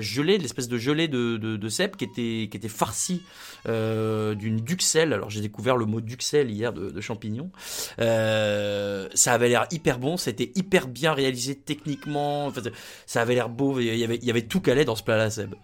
gelée, 0.00 0.38
de 0.38 0.42
l'espèce 0.42 0.68
de 0.68 0.78
gelée 0.78 1.08
de, 1.08 1.36
de, 1.36 1.68
cèpe 1.68 1.96
qui 1.96 2.04
était, 2.04 2.48
qui 2.50 2.56
était 2.56 2.68
farcie 2.68 3.22
euh, 3.66 4.34
d'une 4.34 4.56
duxelle. 4.56 5.12
Alors 5.12 5.30
j'ai 5.30 5.40
découvert 5.40 5.76
le 5.76 5.86
mot 5.86 6.00
duxelle 6.00 6.50
hier 6.50 6.72
de, 6.72 6.90
de 6.90 7.00
champignons. 7.00 7.50
Ça 7.98 9.32
avait 9.32 9.48
l'air 9.48 9.66
hyper 9.70 9.98
bon, 9.98 10.16
c'était 10.16 10.52
hyper 10.54 10.88
bien 10.88 11.12
réalisé 11.12 11.54
techniquement. 11.54 12.46
Enfin, 12.46 12.62
ça 13.06 13.22
avait 13.22 13.34
l'air 13.34 13.48
beau, 13.48 13.80
il 13.80 13.96
y 13.96 14.04
avait, 14.04 14.16
il 14.16 14.24
y 14.24 14.30
avait 14.30 14.42
tout 14.42 14.60
calé 14.60 14.84
dans 14.84 14.96
ce 14.96 15.02
plat-là, 15.02 15.30
Seb. 15.30 15.54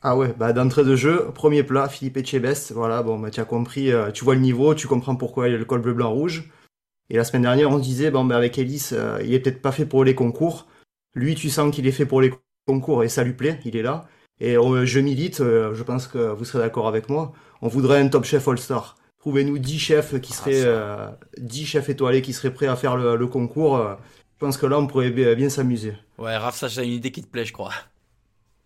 Ah 0.00 0.16
ouais, 0.16 0.32
bah 0.38 0.52
d'entrée 0.52 0.84
de 0.84 0.94
jeu, 0.94 1.26
premier 1.34 1.64
plat, 1.64 1.88
Philippe 1.88 2.18
Etchebest. 2.18 2.72
Voilà, 2.72 3.02
bon, 3.02 3.18
bah 3.18 3.30
tu 3.30 3.40
as 3.40 3.44
compris, 3.44 3.90
euh, 3.92 4.12
tu 4.12 4.24
vois 4.24 4.34
le 4.34 4.40
niveau, 4.40 4.74
tu 4.74 4.86
comprends 4.86 5.16
pourquoi 5.16 5.48
il 5.48 5.52
y 5.52 5.54
a 5.54 5.58
le 5.58 5.64
col 5.64 5.80
bleu, 5.80 5.92
blanc, 5.92 6.12
rouge. 6.12 6.50
Et 7.10 7.16
la 7.16 7.24
semaine 7.24 7.42
dernière, 7.42 7.70
on 7.70 7.78
se 7.78 7.82
disait, 7.82 8.10
bon, 8.10 8.24
bah 8.24 8.36
avec 8.36 8.58
Ellis, 8.58 8.90
euh, 8.92 9.18
il 9.24 9.34
est 9.34 9.40
peut-être 9.40 9.60
pas 9.60 9.72
fait 9.72 9.86
pour 9.86 10.04
les 10.04 10.14
concours. 10.14 10.68
Lui, 11.14 11.34
tu 11.34 11.50
sens 11.50 11.74
qu'il 11.74 11.86
est 11.86 11.92
fait 11.92 12.06
pour 12.06 12.20
les 12.20 12.32
concours 12.66 13.02
et 13.02 13.08
ça 13.08 13.24
lui 13.24 13.32
plaît, 13.32 13.58
il 13.64 13.76
est 13.76 13.82
là. 13.82 14.06
Et 14.40 14.56
euh, 14.56 14.84
je 14.84 15.00
milite, 15.00 15.38
je 15.38 15.82
pense 15.82 16.06
que 16.06 16.18
vous 16.18 16.44
serez 16.44 16.62
d'accord 16.62 16.86
avec 16.86 17.08
moi. 17.08 17.32
On 17.60 17.66
voudrait 17.68 18.00
un 18.00 18.08
top 18.08 18.24
chef 18.24 18.46
All-Star. 18.46 18.96
Trouvez-nous 19.18 19.58
10 19.58 19.78
chefs 19.80 20.20
qui 20.20 20.32
seraient, 20.32 20.62
euh, 20.64 21.08
10 21.38 21.66
chefs 21.66 21.88
étoilés 21.88 22.22
qui 22.22 22.32
seraient 22.32 22.54
prêts 22.54 22.68
à 22.68 22.76
faire 22.76 22.96
le, 22.96 23.16
le 23.16 23.26
concours. 23.26 23.78
je 23.78 24.38
pense 24.38 24.56
que 24.56 24.66
là, 24.66 24.78
on 24.78 24.86
pourrait 24.86 25.10
bien, 25.10 25.34
bien 25.34 25.48
s'amuser. 25.48 25.94
Ouais, 26.18 26.36
Raph, 26.36 26.56
ça, 26.56 26.68
j'ai 26.68 26.84
une 26.84 26.92
idée 26.92 27.10
qui 27.10 27.22
te 27.22 27.26
plaît, 27.26 27.44
je 27.44 27.52
crois. 27.52 27.72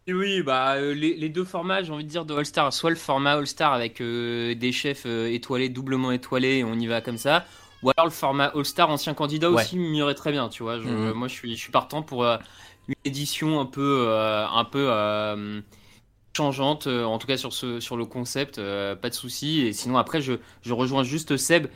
Oui, 0.09 0.42
bah 0.42 0.75
euh, 0.75 0.94
les, 0.94 1.14
les 1.14 1.28
deux 1.28 1.44
formats, 1.44 1.82
j'ai 1.85 1.92
envie 1.92 2.02
de 2.04 2.09
dire 2.09 2.25
de 2.25 2.35
All-Star, 2.35 2.73
soit 2.73 2.90
le 2.90 2.97
format 2.97 3.35
All-Star 3.35 3.73
avec 3.73 4.00
euh, 4.00 4.52
des 4.56 4.73
chefs 4.73 5.04
euh, 5.06 5.30
étoilés, 5.32 5.68
doublement 5.68 6.11
étoilés, 6.11 6.59
et 6.59 6.64
on 6.64 6.75
y 6.75 6.88
va 6.88 7.00
comme 7.00 7.16
ça, 7.18 7.44
ou 7.85 7.90
alors 7.90 8.06
le 8.06 8.11
format 8.11 8.47
All-Star 8.47 8.90
ancien 8.90 9.14
candidat 9.14 9.49
Ouais. 9.52 9.62
aussi 9.62 9.78
m'irait 9.78 10.16
très 10.16 10.32
bien, 10.32 10.49
tu 10.49 10.64
vois. 10.64 10.80
Je- 10.80 10.88
Mhm. 10.88 11.12
Moi, 11.12 11.28
je 11.28 11.35
suis, 11.35 11.54
je 11.54 11.61
suis 11.61 11.71
partant 11.71 12.02
pour 12.02 12.25
une 12.25 12.94
édition 13.04 13.61
un 13.61 13.66
peu, 13.66 14.09
un 14.18 14.64
peu 14.64 14.90
changeante, 16.37 16.87
en 16.88 17.18
tout 17.18 17.26
cas 17.28 17.37
sur 17.37 17.52
ce, 17.52 17.78
sur 17.78 17.97
le 17.97 18.04
concept, 18.06 18.56
pas 18.56 19.09
de 19.09 19.14
souci. 19.14 19.61
Et 19.61 19.73
sinon 19.73 19.99
après, 19.99 20.21
je, 20.21 20.35
je 20.62 20.73
rejoins 20.73 21.04
juste 21.04 21.37
Seb. 21.37 21.68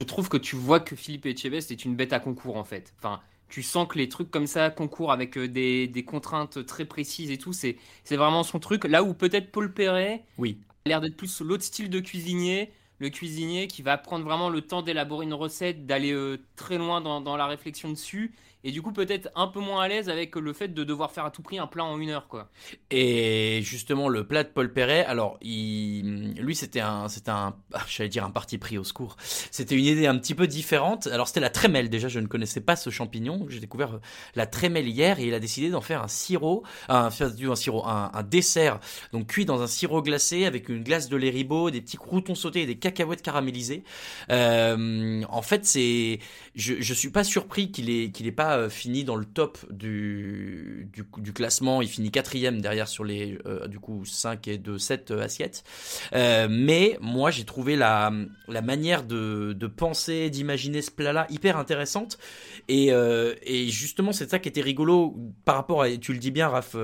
Je 0.00 0.06
trouve 0.06 0.28
que 0.28 0.36
tu 0.36 0.56
vois 0.56 0.80
que 0.80 0.96
Philippe 0.96 1.26
Etchebest 1.26 1.70
est 1.70 1.84
une 1.84 1.96
bête 1.96 2.12
à 2.12 2.20
concours 2.20 2.56
en 2.56 2.64
fait. 2.64 2.94
Enfin, 2.98 3.20
tu 3.48 3.62
sens 3.62 3.86
que 3.88 3.98
les 3.98 4.08
trucs 4.08 4.30
comme 4.30 4.46
ça, 4.46 4.70
concours 4.70 5.12
avec 5.12 5.36
euh, 5.38 5.48
des, 5.48 5.86
des 5.86 6.04
contraintes 6.04 6.64
très 6.66 6.84
précises 6.84 7.30
et 7.30 7.38
tout, 7.38 7.52
c'est 7.52 7.76
c'est 8.04 8.16
vraiment 8.16 8.42
son 8.42 8.58
truc. 8.60 8.84
Là 8.84 9.02
où 9.04 9.14
peut-être 9.14 9.50
Paul 9.52 9.72
Perret 9.72 10.24
Oui. 10.36 10.64
a 10.86 10.88
l'air 10.88 11.00
d'être 11.00 11.16
plus 11.16 11.40
l'autre 11.40 11.64
style 11.64 11.90
de 11.90 12.00
cuisinier, 12.00 12.72
le 12.98 13.10
cuisinier 13.10 13.68
qui 13.68 13.82
va 13.82 13.98
prendre 13.98 14.24
vraiment 14.24 14.48
le 14.50 14.62
temps 14.62 14.82
d'élaborer 14.82 15.24
une 15.26 15.34
recette, 15.34 15.86
d'aller 15.86 16.12
euh, 16.12 16.38
très 16.56 16.78
loin 16.78 17.00
dans, 17.00 17.20
dans 17.20 17.36
la 17.36 17.46
réflexion 17.46 17.90
dessus, 17.90 18.34
et 18.64 18.72
du 18.72 18.82
coup 18.82 18.92
peut-être 18.92 19.30
un 19.36 19.46
peu 19.46 19.60
moins 19.60 19.82
à 19.82 19.88
l'aise 19.88 20.08
avec 20.08 20.34
le 20.36 20.52
fait 20.52 20.68
de 20.68 20.84
devoir 20.84 21.12
faire 21.12 21.24
à 21.24 21.30
tout 21.30 21.42
prix 21.42 21.58
un 21.58 21.66
plat 21.66 21.84
en 21.84 21.98
une 21.98 22.10
heure, 22.10 22.28
quoi. 22.28 22.50
Et 22.90 23.60
justement, 23.62 24.08
le 24.08 24.26
plat 24.26 24.42
de 24.42 24.48
Paul 24.48 24.72
Perret, 24.72 25.04
alors, 25.04 25.38
lui, 25.42 26.54
c'était 26.54 26.80
un, 26.80 27.08
c'était 27.08 27.30
un, 27.30 27.54
ah, 27.72 27.82
j'allais 27.88 28.08
dire 28.08 28.24
un 28.24 28.30
parti 28.30 28.58
pris 28.58 28.78
au 28.78 28.84
secours. 28.84 29.16
C'était 29.50 29.76
une 29.76 29.84
idée 29.84 30.06
un 30.06 30.18
petit 30.18 30.34
peu 30.34 30.46
différente. 30.46 31.06
Alors, 31.08 31.28
c'était 31.28 31.40
la 31.40 31.50
trémelle. 31.50 31.90
Déjà, 31.90 32.08
je 32.08 32.20
ne 32.20 32.26
connaissais 32.26 32.60
pas 32.60 32.76
ce 32.76 32.90
champignon. 32.90 33.46
J'ai 33.48 33.60
découvert 33.60 33.94
euh, 33.94 34.00
la 34.34 34.46
trémelle 34.46 34.88
hier 34.88 35.18
et 35.20 35.26
il 35.26 35.34
a 35.34 35.40
décidé 35.40 35.70
d'en 35.70 35.80
faire 35.80 36.02
un 36.02 36.08
sirop, 36.08 36.64
un, 36.88 37.08
un 37.08 37.56
sirop, 37.56 37.84
un, 37.86 38.22
dessert. 38.22 38.80
Donc, 39.12 39.26
cuit 39.26 39.44
dans 39.44 39.62
un 39.62 39.66
sirop 39.66 40.02
glacé 40.02 40.46
avec 40.46 40.68
une 40.68 40.82
glace 40.82 41.08
de 41.08 41.16
lait 41.16 41.34
des 41.34 41.80
petits 41.80 41.96
croutons 41.96 42.34
sautés 42.34 42.62
et 42.62 42.66
des 42.66 42.78
cacahuètes 42.78 43.20
caramélisées. 43.20 43.82
Euh, 44.30 45.22
en 45.28 45.42
fait, 45.42 45.66
c'est, 45.66 46.20
je, 46.54 46.74
je 46.78 46.94
suis 46.94 47.10
pas 47.10 47.24
surpris 47.24 47.70
qu'il 47.70 47.90
ait, 47.90 48.10
qu'il 48.10 48.26
ait 48.26 48.32
pas 48.32 48.53
euh, 48.58 48.68
fini 48.68 49.04
dans 49.04 49.16
le 49.16 49.24
top 49.24 49.58
du, 49.70 50.88
du, 50.92 51.32
classement. 51.32 51.82
Il 51.82 51.88
finit 51.88 52.10
quatrième 52.10 52.60
derrière 52.60 52.88
sur 52.88 53.04
les, 53.04 53.38
euh, 53.46 53.66
du 53.66 53.78
coup, 53.78 54.04
5 54.04 54.48
et 54.48 54.58
2, 54.58 54.78
7 54.78 55.10
euh, 55.10 55.22
assiettes. 55.22 55.64
Mais 56.12 56.98
moi, 57.00 57.30
j'ai 57.30 57.44
trouvé 57.44 57.76
la, 57.76 58.12
la 58.48 58.62
manière 58.62 59.02
de, 59.02 59.52
de 59.52 59.66
penser, 59.66 60.30
d'imaginer 60.30 60.82
ce 60.82 60.90
plat-là 60.90 61.26
hyper 61.30 61.56
intéressante. 61.56 62.18
Et, 62.68 62.88
et 62.88 63.68
justement, 63.68 64.12
c'est 64.12 64.30
ça 64.30 64.38
qui 64.38 64.48
était 64.48 64.60
rigolo 64.60 65.16
par 65.44 65.56
rapport 65.56 65.82
à, 65.82 65.90
tu 65.96 66.12
le 66.12 66.18
dis 66.18 66.30
bien, 66.30 66.48
Raph, 66.48 66.76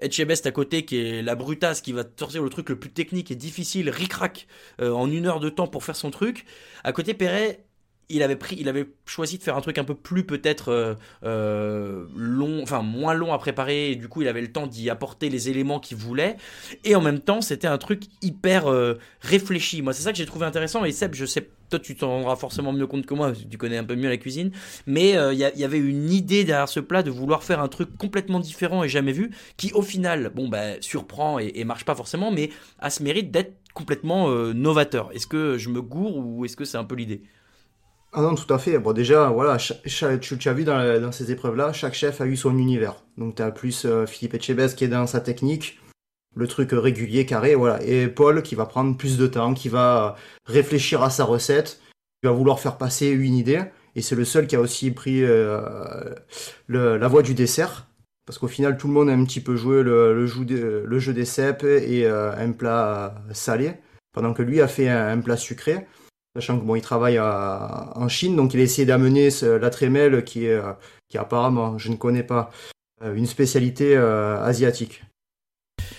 Etchebest 0.00 0.46
à 0.46 0.52
côté, 0.52 0.84
qui 0.84 0.96
est 0.98 1.22
la 1.22 1.34
brutasse, 1.34 1.80
qui 1.80 1.92
va 1.92 2.04
sortir 2.18 2.42
le 2.42 2.50
truc 2.50 2.68
le 2.68 2.78
plus 2.78 2.90
technique 2.90 3.30
et 3.30 3.36
difficile, 3.36 3.90
ric-rac, 3.90 4.46
en 4.80 5.10
une 5.10 5.26
heure 5.26 5.40
de 5.40 5.48
temps 5.48 5.66
pour 5.66 5.84
faire 5.84 5.96
son 5.96 6.10
truc. 6.10 6.44
À 6.84 6.92
côté, 6.92 7.14
Perret, 7.14 7.67
il 8.10 8.22
avait 8.22 8.36
pris, 8.36 8.56
il 8.58 8.68
avait 8.68 8.88
choisi 9.04 9.38
de 9.38 9.42
faire 9.42 9.56
un 9.56 9.60
truc 9.60 9.76
un 9.78 9.84
peu 9.84 9.94
plus 9.94 10.24
peut-être 10.24 10.70
euh, 10.70 10.94
euh, 11.24 12.06
long, 12.16 12.62
enfin 12.62 12.82
moins 12.82 13.12
long 13.12 13.32
à 13.32 13.38
préparer. 13.38 13.90
Et 13.90 13.96
du 13.96 14.08
coup, 14.08 14.22
il 14.22 14.28
avait 14.28 14.40
le 14.40 14.50
temps 14.50 14.66
d'y 14.66 14.88
apporter 14.88 15.28
les 15.28 15.50
éléments 15.50 15.78
qu'il 15.78 15.98
voulait. 15.98 16.36
Et 16.84 16.94
en 16.94 17.02
même 17.02 17.20
temps, 17.20 17.40
c'était 17.40 17.66
un 17.66 17.76
truc 17.78 18.04
hyper 18.22 18.66
euh, 18.66 18.94
réfléchi. 19.20 19.82
Moi, 19.82 19.92
c'est 19.92 20.02
ça 20.02 20.12
que 20.12 20.18
j'ai 20.18 20.26
trouvé 20.26 20.46
intéressant. 20.46 20.84
Et 20.84 20.92
Seb, 20.92 21.14
je 21.14 21.26
sais, 21.26 21.50
toi, 21.68 21.78
tu 21.78 21.96
t'en 21.96 22.08
rendras 22.08 22.36
forcément 22.36 22.72
mieux 22.72 22.86
compte 22.86 23.04
que 23.04 23.12
moi, 23.12 23.32
tu 23.50 23.58
connais 23.58 23.76
un 23.76 23.84
peu 23.84 23.94
mieux 23.94 24.08
la 24.08 24.16
cuisine. 24.16 24.52
Mais 24.86 25.16
euh, 25.16 25.34
il 25.34 25.38
y, 25.38 25.64
avait 25.64 25.78
une 25.78 26.10
idée 26.10 26.44
derrière 26.44 26.68
ce 26.68 26.80
plat 26.80 27.02
de 27.02 27.10
vouloir 27.10 27.42
faire 27.42 27.60
un 27.60 27.68
truc 27.68 27.94
complètement 27.98 28.40
différent 28.40 28.84
et 28.84 28.88
jamais 28.88 29.12
vu, 29.12 29.30
qui 29.58 29.70
au 29.74 29.82
final, 29.82 30.32
bon, 30.34 30.48
bah, 30.48 30.80
surprend 30.80 31.38
et, 31.38 31.52
et 31.56 31.64
marche 31.64 31.84
pas 31.84 31.94
forcément, 31.94 32.30
mais 32.30 32.48
a 32.78 32.88
ce 32.88 33.02
mérite 33.02 33.30
d'être 33.30 33.54
complètement 33.74 34.28
novateur. 34.54 35.10
Est-ce 35.14 35.28
que 35.28 35.56
je 35.56 35.68
me 35.68 35.80
gourre 35.80 36.16
ou 36.16 36.44
est-ce 36.44 36.56
que 36.56 36.64
c'est 36.64 36.78
un 36.78 36.84
peu 36.84 36.96
l'idée? 36.96 37.22
Ah 38.12 38.22
non, 38.22 38.34
tout 38.34 38.52
à 38.52 38.58
fait. 38.58 38.78
Bon, 38.78 38.92
déjà, 38.92 39.28
voilà, 39.28 39.58
tu, 39.58 40.48
as 40.48 40.52
vu 40.52 40.64
dans, 40.64 41.12
ces 41.12 41.30
épreuves-là, 41.30 41.72
chaque 41.72 41.94
chef 41.94 42.20
a 42.20 42.26
eu 42.26 42.36
son 42.36 42.56
univers. 42.56 42.96
Donc, 43.18 43.36
tu 43.36 43.42
as 43.42 43.50
plus 43.50 43.84
euh, 43.84 44.06
Philippe 44.06 44.34
Etchebest 44.34 44.78
qui 44.78 44.84
est 44.84 44.88
dans 44.88 45.06
sa 45.06 45.20
technique, 45.20 45.78
le 46.34 46.46
truc 46.46 46.70
régulier, 46.72 47.26
carré, 47.26 47.54
voilà. 47.54 47.82
Et 47.82 48.08
Paul 48.08 48.42
qui 48.42 48.54
va 48.54 48.64
prendre 48.64 48.96
plus 48.96 49.18
de 49.18 49.26
temps, 49.26 49.52
qui 49.52 49.68
va 49.68 50.16
réfléchir 50.46 51.02
à 51.02 51.10
sa 51.10 51.24
recette, 51.24 51.80
qui 52.22 52.28
va 52.28 52.32
vouloir 52.32 52.60
faire 52.60 52.78
passer 52.78 53.08
une 53.08 53.34
idée. 53.34 53.62
Et 53.94 54.00
c'est 54.00 54.14
le 54.14 54.24
seul 54.24 54.46
qui 54.46 54.56
a 54.56 54.60
aussi 54.60 54.90
pris 54.90 55.22
euh, 55.22 56.14
la 56.68 57.08
voie 57.08 57.22
du 57.22 57.34
dessert. 57.34 57.88
Parce 58.24 58.38
qu'au 58.38 58.48
final, 58.48 58.76
tout 58.76 58.88
le 58.88 58.92
monde 58.92 59.08
a 59.08 59.12
un 59.12 59.24
petit 59.24 59.40
peu 59.40 59.56
joué 59.56 59.82
le, 59.82 60.26
jeu, 60.26 61.12
des 61.12 61.24
cèpes 61.24 61.64
et 61.64 62.06
euh, 62.06 62.32
un 62.36 62.52
plat 62.52 63.22
salé, 63.32 63.74
pendant 64.12 64.34
que 64.34 64.42
lui 64.42 64.60
a 64.60 64.68
fait 64.68 64.88
un 64.88 65.18
plat 65.20 65.36
sucré. 65.36 65.86
Sachant 66.38 66.60
que 66.60 66.64
bon, 66.64 66.76
il 66.76 66.82
travaille 66.82 67.18
en 67.18 68.08
Chine, 68.08 68.36
donc 68.36 68.54
il 68.54 68.60
a 68.60 68.62
essayé 68.62 68.86
d'amener 68.86 69.28
la 69.42 69.70
trémelle 69.70 70.22
qui 70.22 70.46
est, 70.46 70.52
euh, 70.52 70.72
qui 71.08 71.18
apparemment, 71.18 71.78
je 71.78 71.90
ne 71.90 71.96
connais 71.96 72.22
pas, 72.22 72.52
euh, 73.02 73.12
une 73.16 73.26
spécialité 73.26 73.96
euh, 73.96 74.40
asiatique. 74.44 75.02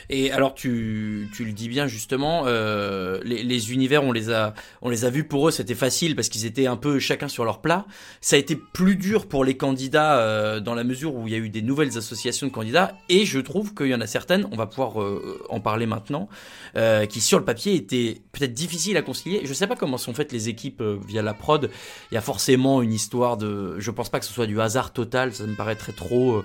Et 0.10 0.32
alors 0.32 0.54
tu, 0.54 1.30
tu 1.34 1.46
le 1.46 1.52
dis 1.52 1.70
bien 1.70 1.88
justement, 1.88 2.44
euh, 2.46 3.20
les, 3.24 3.44
les 3.44 3.74
univers 3.74 4.04
on 4.04 4.12
les 4.12 4.32
a 4.32 4.54
on 4.82 4.90
les 4.90 5.06
a 5.06 5.10
vus 5.10 5.24
pour 5.24 5.48
eux 5.48 5.52
c'était 5.52 5.76
facile 5.76 6.16
parce 6.16 6.30
qu'ils 6.30 6.46
étaient 6.46 6.68
un 6.68 6.78
peu 6.78 7.00
chacun 7.00 7.28
sur 7.28 7.46
leur 7.46 7.62
plat. 7.62 7.86
Ça 8.22 8.36
a 8.36 8.40
été 8.40 8.56
plus 8.56 8.96
dur 8.96 9.28
pour 9.28 9.44
les 9.44 9.58
candidats 9.58 10.20
euh, 10.20 10.60
dans 10.60 10.76
la 10.76 10.84
mesure 10.84 11.16
où 11.16 11.28
il 11.28 11.34
y 11.34 11.36
a 11.36 11.40
eu 11.40 11.50
des 11.50 11.62
nouvelles 11.62 11.98
associations 11.98 12.48
de 12.48 12.52
candidats 12.52 12.98
et 13.10 13.26
je 13.26 13.40
trouve 13.40 13.74
qu'il 13.74 13.88
y 13.88 13.96
en 13.96 14.02
a 14.02 14.08
certaines, 14.08 14.48
on 14.52 14.56
va 14.56 14.66
pouvoir 14.66 15.02
euh, 15.02 15.42
en 15.50 15.60
parler 15.60 15.86
maintenant, 15.86 16.30
euh, 16.76 17.06
qui 17.06 17.22
sur 17.22 17.40
le 17.40 17.46
papier 17.46 17.76
étaient 17.76 18.22
peut-être 18.32 18.54
difficiles 18.54 18.98
à 18.98 19.02
concilier. 19.02 19.42
Je 19.44 19.54
sais 19.54 19.68
pas 19.68 19.76
comment 19.76 19.98
sont 19.98 20.14
faites 20.14 20.32
les 20.32 20.50
équipes 20.50 20.82
euh, 20.82 20.98
via 21.08 21.22
la 21.22 21.34
prod. 21.34 21.70
Il 22.12 22.16
y 22.16 22.18
a 22.18 22.22
forcément 22.22 22.82
une 22.82 22.94
histoire 22.94 23.38
de, 23.38 23.80
je 23.80 23.92
pense 23.92 24.10
pas 24.10 24.20
que 24.20 24.26
ce 24.26 24.34
soit 24.34 24.48
du 24.48 24.60
hasard 24.60 24.94
total, 24.94 25.34
ça 25.34 25.46
me 25.46 25.56
paraîtrait 25.56 25.94
trop. 25.94 26.44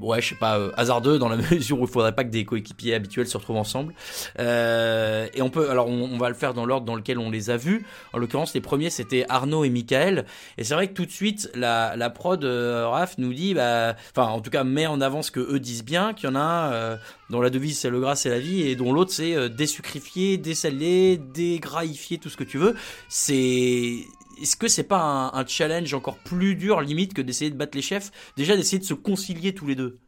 Ouais, 0.00 0.20
je 0.20 0.30
sais 0.30 0.34
pas, 0.34 0.58
euh, 0.58 0.70
hasardeux 0.76 1.18
dans 1.18 1.28
la 1.28 1.36
mesure 1.50 1.80
où 1.80 1.84
il 1.84 1.90
faudrait 1.90 2.14
pas 2.14 2.24
que 2.24 2.30
des 2.30 2.44
coéquipiers 2.44 2.94
habituels 2.94 3.26
se 3.26 3.36
retrouvent 3.36 3.56
ensemble. 3.56 3.94
Euh, 4.38 5.26
et 5.34 5.42
on 5.42 5.50
peut, 5.50 5.70
alors 5.70 5.88
on, 5.88 6.16
va 6.18 6.28
le 6.28 6.34
faire 6.34 6.54
dans 6.54 6.66
l'ordre 6.66 6.86
dans 6.86 6.94
lequel 6.94 7.18
on 7.18 7.30
les 7.30 7.50
a 7.50 7.56
vus. 7.56 7.86
En 8.12 8.18
l'occurrence, 8.18 8.54
les 8.54 8.60
premiers 8.60 8.90
c'était 8.90 9.26
Arnaud 9.28 9.64
et 9.64 9.70
Michael. 9.70 10.26
Et 10.58 10.64
c'est 10.64 10.74
vrai 10.74 10.88
que 10.88 10.94
tout 10.94 11.06
de 11.06 11.10
suite, 11.10 11.50
la, 11.54 11.96
la 11.96 12.10
prod 12.10 12.44
euh, 12.44 12.88
Raph 12.88 13.18
nous 13.18 13.32
dit, 13.32 13.54
bah, 13.54 13.96
enfin, 14.16 14.28
en 14.28 14.40
tout 14.40 14.50
cas, 14.50 14.64
met 14.64 14.86
en 14.86 15.00
avant 15.00 15.22
ce 15.22 15.30
que 15.30 15.40
eux 15.40 15.60
disent 15.60 15.84
bien, 15.84 16.14
qu'il 16.14 16.28
y 16.28 16.32
en 16.32 16.36
a 16.36 16.40
un 16.40 16.72
euh, 16.72 16.96
dont 17.30 17.40
la 17.40 17.50
devise 17.50 17.78
c'est 17.78 17.90
le 17.90 18.00
gras 18.00 18.16
c'est 18.16 18.30
la 18.30 18.38
vie 18.38 18.62
et 18.62 18.76
dont 18.76 18.92
l'autre 18.92 19.12
c'est 19.12 19.34
euh, 19.34 19.48
désucrifier, 19.48 20.36
désaler, 20.36 21.16
dégraifier, 21.16 22.18
tout 22.18 22.28
ce 22.28 22.36
que 22.36 22.44
tu 22.44 22.58
veux. 22.58 22.74
C'est 23.08 24.06
est-ce 24.40 24.56
que 24.56 24.68
c'est 24.68 24.84
pas 24.84 25.30
un, 25.32 25.46
challenge 25.46 25.92
encore 25.94 26.18
plus 26.18 26.54
dur 26.54 26.80
limite 26.80 27.14
que 27.14 27.22
d'essayer 27.22 27.50
de 27.50 27.56
battre 27.56 27.76
les 27.76 27.82
chefs? 27.82 28.10
Déjà 28.36 28.56
d'essayer 28.56 28.78
de 28.78 28.84
se 28.84 28.94
concilier 28.94 29.54
tous 29.54 29.66
les 29.66 29.74
deux. 29.74 29.98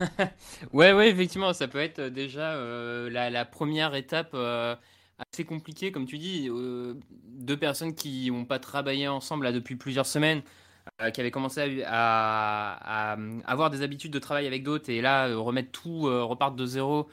Ouais, 0.72 0.92
ouais, 0.92 1.08
effectivement, 1.08 1.52
ça 1.52 1.68
peut 1.68 1.80
être 1.80 1.98
euh, 2.00 2.10
déjà 2.10 2.52
euh, 2.54 3.10
la, 3.10 3.44
première 3.44 3.94
étape 3.94 4.30
euh, 4.34 4.76
assez 5.32 5.44
compliquée, 5.44 5.92
comme 5.92 6.06
tu 6.06 6.18
dis. 6.18 6.48
deux 6.50 7.56
personnes 7.56 7.94
qui 7.94 8.30
n'ont 8.30 8.44
pas 8.44 8.58
travaillé 8.58 9.08
ensemble 9.08 9.52
depuis 9.52 9.76
plusieurs 9.76 10.06
semaines, 10.06 10.42
qui 11.14 11.20
avaient 11.20 11.30
commencé 11.30 11.82
à, 11.86 13.16
avoir 13.46 13.70
des 13.70 13.82
habitudes 13.82 14.12
de 14.12 14.18
travail 14.18 14.46
avec 14.46 14.62
d'autres, 14.62 14.90
et 14.90 15.00
là, 15.00 15.34
remettre 15.34 15.70
tout, 15.72 16.02
repartent 16.02 16.56
de 16.56 16.66
zéro, 16.66 17.08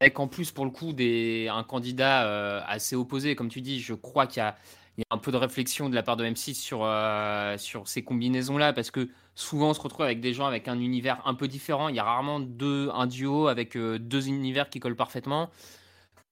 avec 0.00 0.18
en 0.18 0.28
plus, 0.28 0.50
pour 0.50 0.64
le 0.64 0.70
coup, 0.72 0.92
des, 0.92 1.48
un 1.48 1.62
candidat 1.62 2.64
assez 2.64 2.96
opposé. 2.96 3.36
Comme 3.36 3.48
tu 3.48 3.60
dis, 3.60 3.80
je 3.80 3.94
crois 3.94 4.26
qu'il 4.26 4.38
y 4.38 4.46
a, 4.46 4.56
il 4.98 5.02
y 5.02 5.04
a 5.10 5.14
un 5.14 5.18
peu 5.18 5.30
de 5.30 5.36
réflexion 5.36 5.88
de 5.88 5.94
la 5.94 6.02
part 6.02 6.16
de 6.16 6.24
M6 6.24 6.54
sur, 6.54 6.80
euh, 6.82 7.56
sur 7.56 7.86
ces 7.86 8.02
combinaisons-là, 8.02 8.72
parce 8.72 8.90
que 8.90 9.08
souvent 9.36 9.70
on 9.70 9.74
se 9.74 9.80
retrouve 9.80 10.04
avec 10.04 10.20
des 10.20 10.34
gens 10.34 10.44
avec 10.44 10.66
un 10.66 10.80
univers 10.80 11.22
un 11.24 11.34
peu 11.34 11.46
différent. 11.46 11.88
Il 11.88 11.94
y 11.94 12.00
a 12.00 12.04
rarement 12.04 12.40
deux, 12.40 12.90
un 12.92 13.06
duo 13.06 13.46
avec 13.46 13.76
euh, 13.76 14.00
deux 14.00 14.26
univers 14.26 14.68
qui 14.68 14.80
collent 14.80 14.96
parfaitement. 14.96 15.50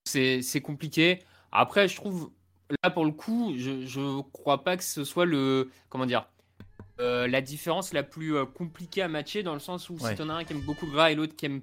C'est 0.05 0.61
compliqué. 0.63 1.21
Après, 1.53 1.87
je 1.87 1.95
trouve, 1.95 2.31
là 2.83 2.91
pour 2.91 3.05
le 3.05 3.13
coup, 3.13 3.55
je 3.57 3.71
ne 4.01 4.21
crois 4.33 4.65
pas 4.65 4.77
que 4.77 4.85
ce 4.85 5.05
soit 5.05 5.27
le. 5.27 5.71
Comment 5.89 6.07
dire 6.07 6.29
euh, 6.99 7.29
la 7.29 7.43
différence 7.43 7.93
la 7.93 8.03
plus 8.03 8.35
compliquée 8.55 9.03
à 9.03 9.09
matcher 9.09 9.43
dans 9.43 9.53
le 9.53 9.61
sens 9.61 9.91
où 9.91 9.99
Ouais. 10.01 10.11
si 10.13 10.17
t'en 10.17 10.31
as 10.31 10.35
un 10.35 10.45
qui 10.45 10.55
aime 10.55 10.63
beaucoup 10.63 10.87
le 10.87 10.93
gras 10.93 11.11
et 11.11 11.15
l'autre 11.15 11.37
qui 11.37 11.45
aime 11.45 11.61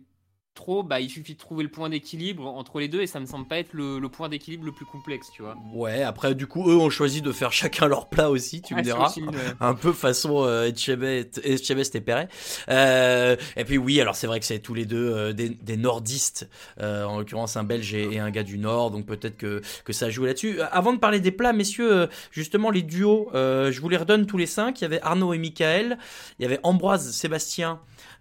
trop, 0.53 0.83
bah 0.83 1.00
il 1.00 1.10
suffit 1.10 1.33
de 1.33 1.39
trouver 1.39 1.63
le 1.63 1.69
point 1.69 1.89
d'équilibre 1.89 2.45
entre 2.48 2.79
les 2.79 2.88
deux 2.88 3.01
et 3.01 3.07
ça 3.07 3.19
me 3.19 3.25
semble 3.25 3.48
pas 3.48 3.57
être 3.57 3.74
le, 3.74 3.98
le 4.00 4.10
point 4.10 4.29
d'équilibre 4.29 4.65
le 4.65 4.72
plus 4.72 4.86
complexe, 4.86 5.29
tu 5.33 5.41
vois. 5.41 5.55
Ouais, 5.74 6.03
après 6.03 6.36
du 6.36 6.45
coup 6.48 6.69
eux 6.69 6.75
ont 6.77 6.89
choisi 6.89 7.22
de 7.22 7.31
faire 7.31 7.51
chacun 7.51 7.88
leur 7.88 8.07
plat 8.07 8.29
aussi, 8.29 8.62
tu 8.62 8.74
me 8.75 8.79
Ah, 8.79 8.83
diras. 8.83 9.13
une- 9.17 9.31
Un 9.60 9.74
peu 9.74 9.93
façon 9.93 10.43
euh, 10.45 10.67
Etchebest 10.67 11.95
et 11.95 12.01
Perret. 12.01 12.27
Euh, 12.69 13.36
et 13.57 13.65
puis 13.65 13.77
oui, 13.77 14.00
alors 14.00 14.15
c'est 14.15 14.27
vrai 14.27 14.39
que 14.39 14.45
c'est 14.45 14.60
tous 14.60 14.74
les 14.74 14.86
deux 14.86 15.12
euh, 15.13 15.33
des, 15.33 15.50
des 15.50 15.77
nordistes, 15.77 16.50
euh, 16.79 17.03
en 17.05 17.17
l'occurrence 17.19 17.57
un 17.57 17.63
belge 17.63 17.93
et, 17.93 18.13
et 18.13 18.19
un 18.19 18.29
gars 18.31 18.43
du 18.43 18.57
nord, 18.57 18.91
donc 18.91 19.05
peut-être 19.05 19.38
que, 19.38 19.62
que 19.86 19.93
ça 19.93 20.10
joue 20.10 20.25
là-dessus. 20.25 20.62
Avant 20.72 20.93
de 20.93 21.00
parler 21.00 21.19
des 21.19 21.31
plats, 21.31 21.53
messieurs, 21.53 22.10
justement 22.31 22.69
les 22.69 22.83
duos, 22.83 23.29
je 23.33 23.79
vous 23.81 23.89
les 23.89 23.98
redonne 23.98 24.25
tous 24.25 24.38
les 24.38 24.45
cinq. 24.45 24.81
Il 24.81 24.83
y 24.83 24.86
avait 24.86 25.01
Arnaud 25.01 25.33
et 25.33 25.38
Michael, 25.38 25.98
il 26.39 26.43
y 26.43 26.45
avait 26.45 26.60
Ambroise, 26.63 27.12
Sébastien, 27.12 27.79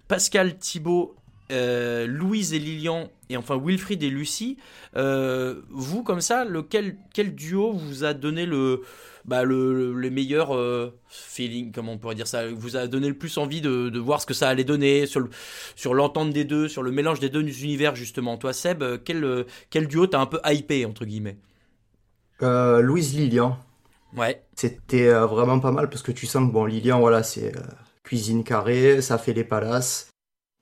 Pascal, 0.08 0.58
Thibaut, 0.58 1.14
euh, 1.52 2.06
Louise 2.06 2.54
et 2.54 2.58
Lilian, 2.58 3.10
et 3.28 3.36
enfin 3.36 3.60
Wilfried 3.62 4.02
et 4.02 4.10
Lucie. 4.10 4.56
Euh, 4.96 5.60
vous, 5.70 6.02
comme 6.02 6.20
ça, 6.20 6.44
lequel, 6.44 6.96
quel 7.14 7.34
duo 7.34 7.72
vous 7.72 8.04
a 8.04 8.14
donné 8.14 8.46
le, 8.46 8.82
bah, 9.24 9.44
le, 9.44 9.92
meilleurs 10.10 10.56
euh, 10.56 10.92
feelings, 11.08 11.72
comment 11.72 11.92
on 11.92 11.98
pourrait 11.98 12.14
dire 12.14 12.26
ça, 12.26 12.48
vous 12.50 12.76
a 12.76 12.86
donné 12.86 13.08
le 13.08 13.14
plus 13.16 13.38
envie 13.38 13.60
de, 13.60 13.88
de 13.88 13.98
voir 13.98 14.20
ce 14.20 14.26
que 14.26 14.34
ça 14.34 14.48
allait 14.48 14.64
donner 14.64 15.06
sur 15.06 15.20
le- 15.20 15.30
sur 15.76 15.94
l'entente 15.94 16.30
des 16.32 16.44
deux, 16.44 16.68
sur 16.68 16.82
le 16.82 16.90
mélange 16.90 17.20
des 17.20 17.28
deux 17.30 17.40
univers 17.62 17.94
justement. 17.94 18.36
Toi, 18.36 18.52
Seb, 18.52 18.82
quel, 19.04 19.46
quel 19.70 19.86
duo 19.86 20.06
t'as 20.06 20.20
un 20.20 20.26
peu 20.26 20.40
hypé 20.44 20.84
entre 20.86 21.04
guillemets? 21.04 21.36
Louise 22.40 23.14
Lilian. 23.14 23.56
Ouais. 24.16 24.42
C'était 24.56 25.10
vraiment 25.10 25.60
pas 25.60 25.70
mal 25.70 25.88
parce 25.88 26.02
que 26.02 26.12
tu 26.12 26.26
sens 26.26 26.48
que 26.48 26.52
bon, 26.52 26.64
Lilian, 26.64 26.98
voilà, 27.00 27.22
c'est 27.22 27.52
cuisine 28.02 28.42
carrée, 28.44 29.00
ça 29.00 29.16
fait 29.16 29.32
les 29.32 29.44
palaces. 29.44 30.11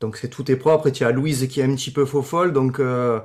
Donc 0.01 0.17
c'est 0.17 0.29
tout 0.29 0.51
est 0.51 0.57
propre. 0.57 0.89
Et 0.89 0.93
tu 0.93 1.05
as 1.05 1.11
Louise 1.13 1.47
qui 1.49 1.61
est 1.61 1.65
un 1.65 1.75
petit 1.75 1.91
peu 1.91 2.05
faux 2.05 2.23
folle, 2.23 2.53
donc 2.53 2.81
euh, 2.81 3.21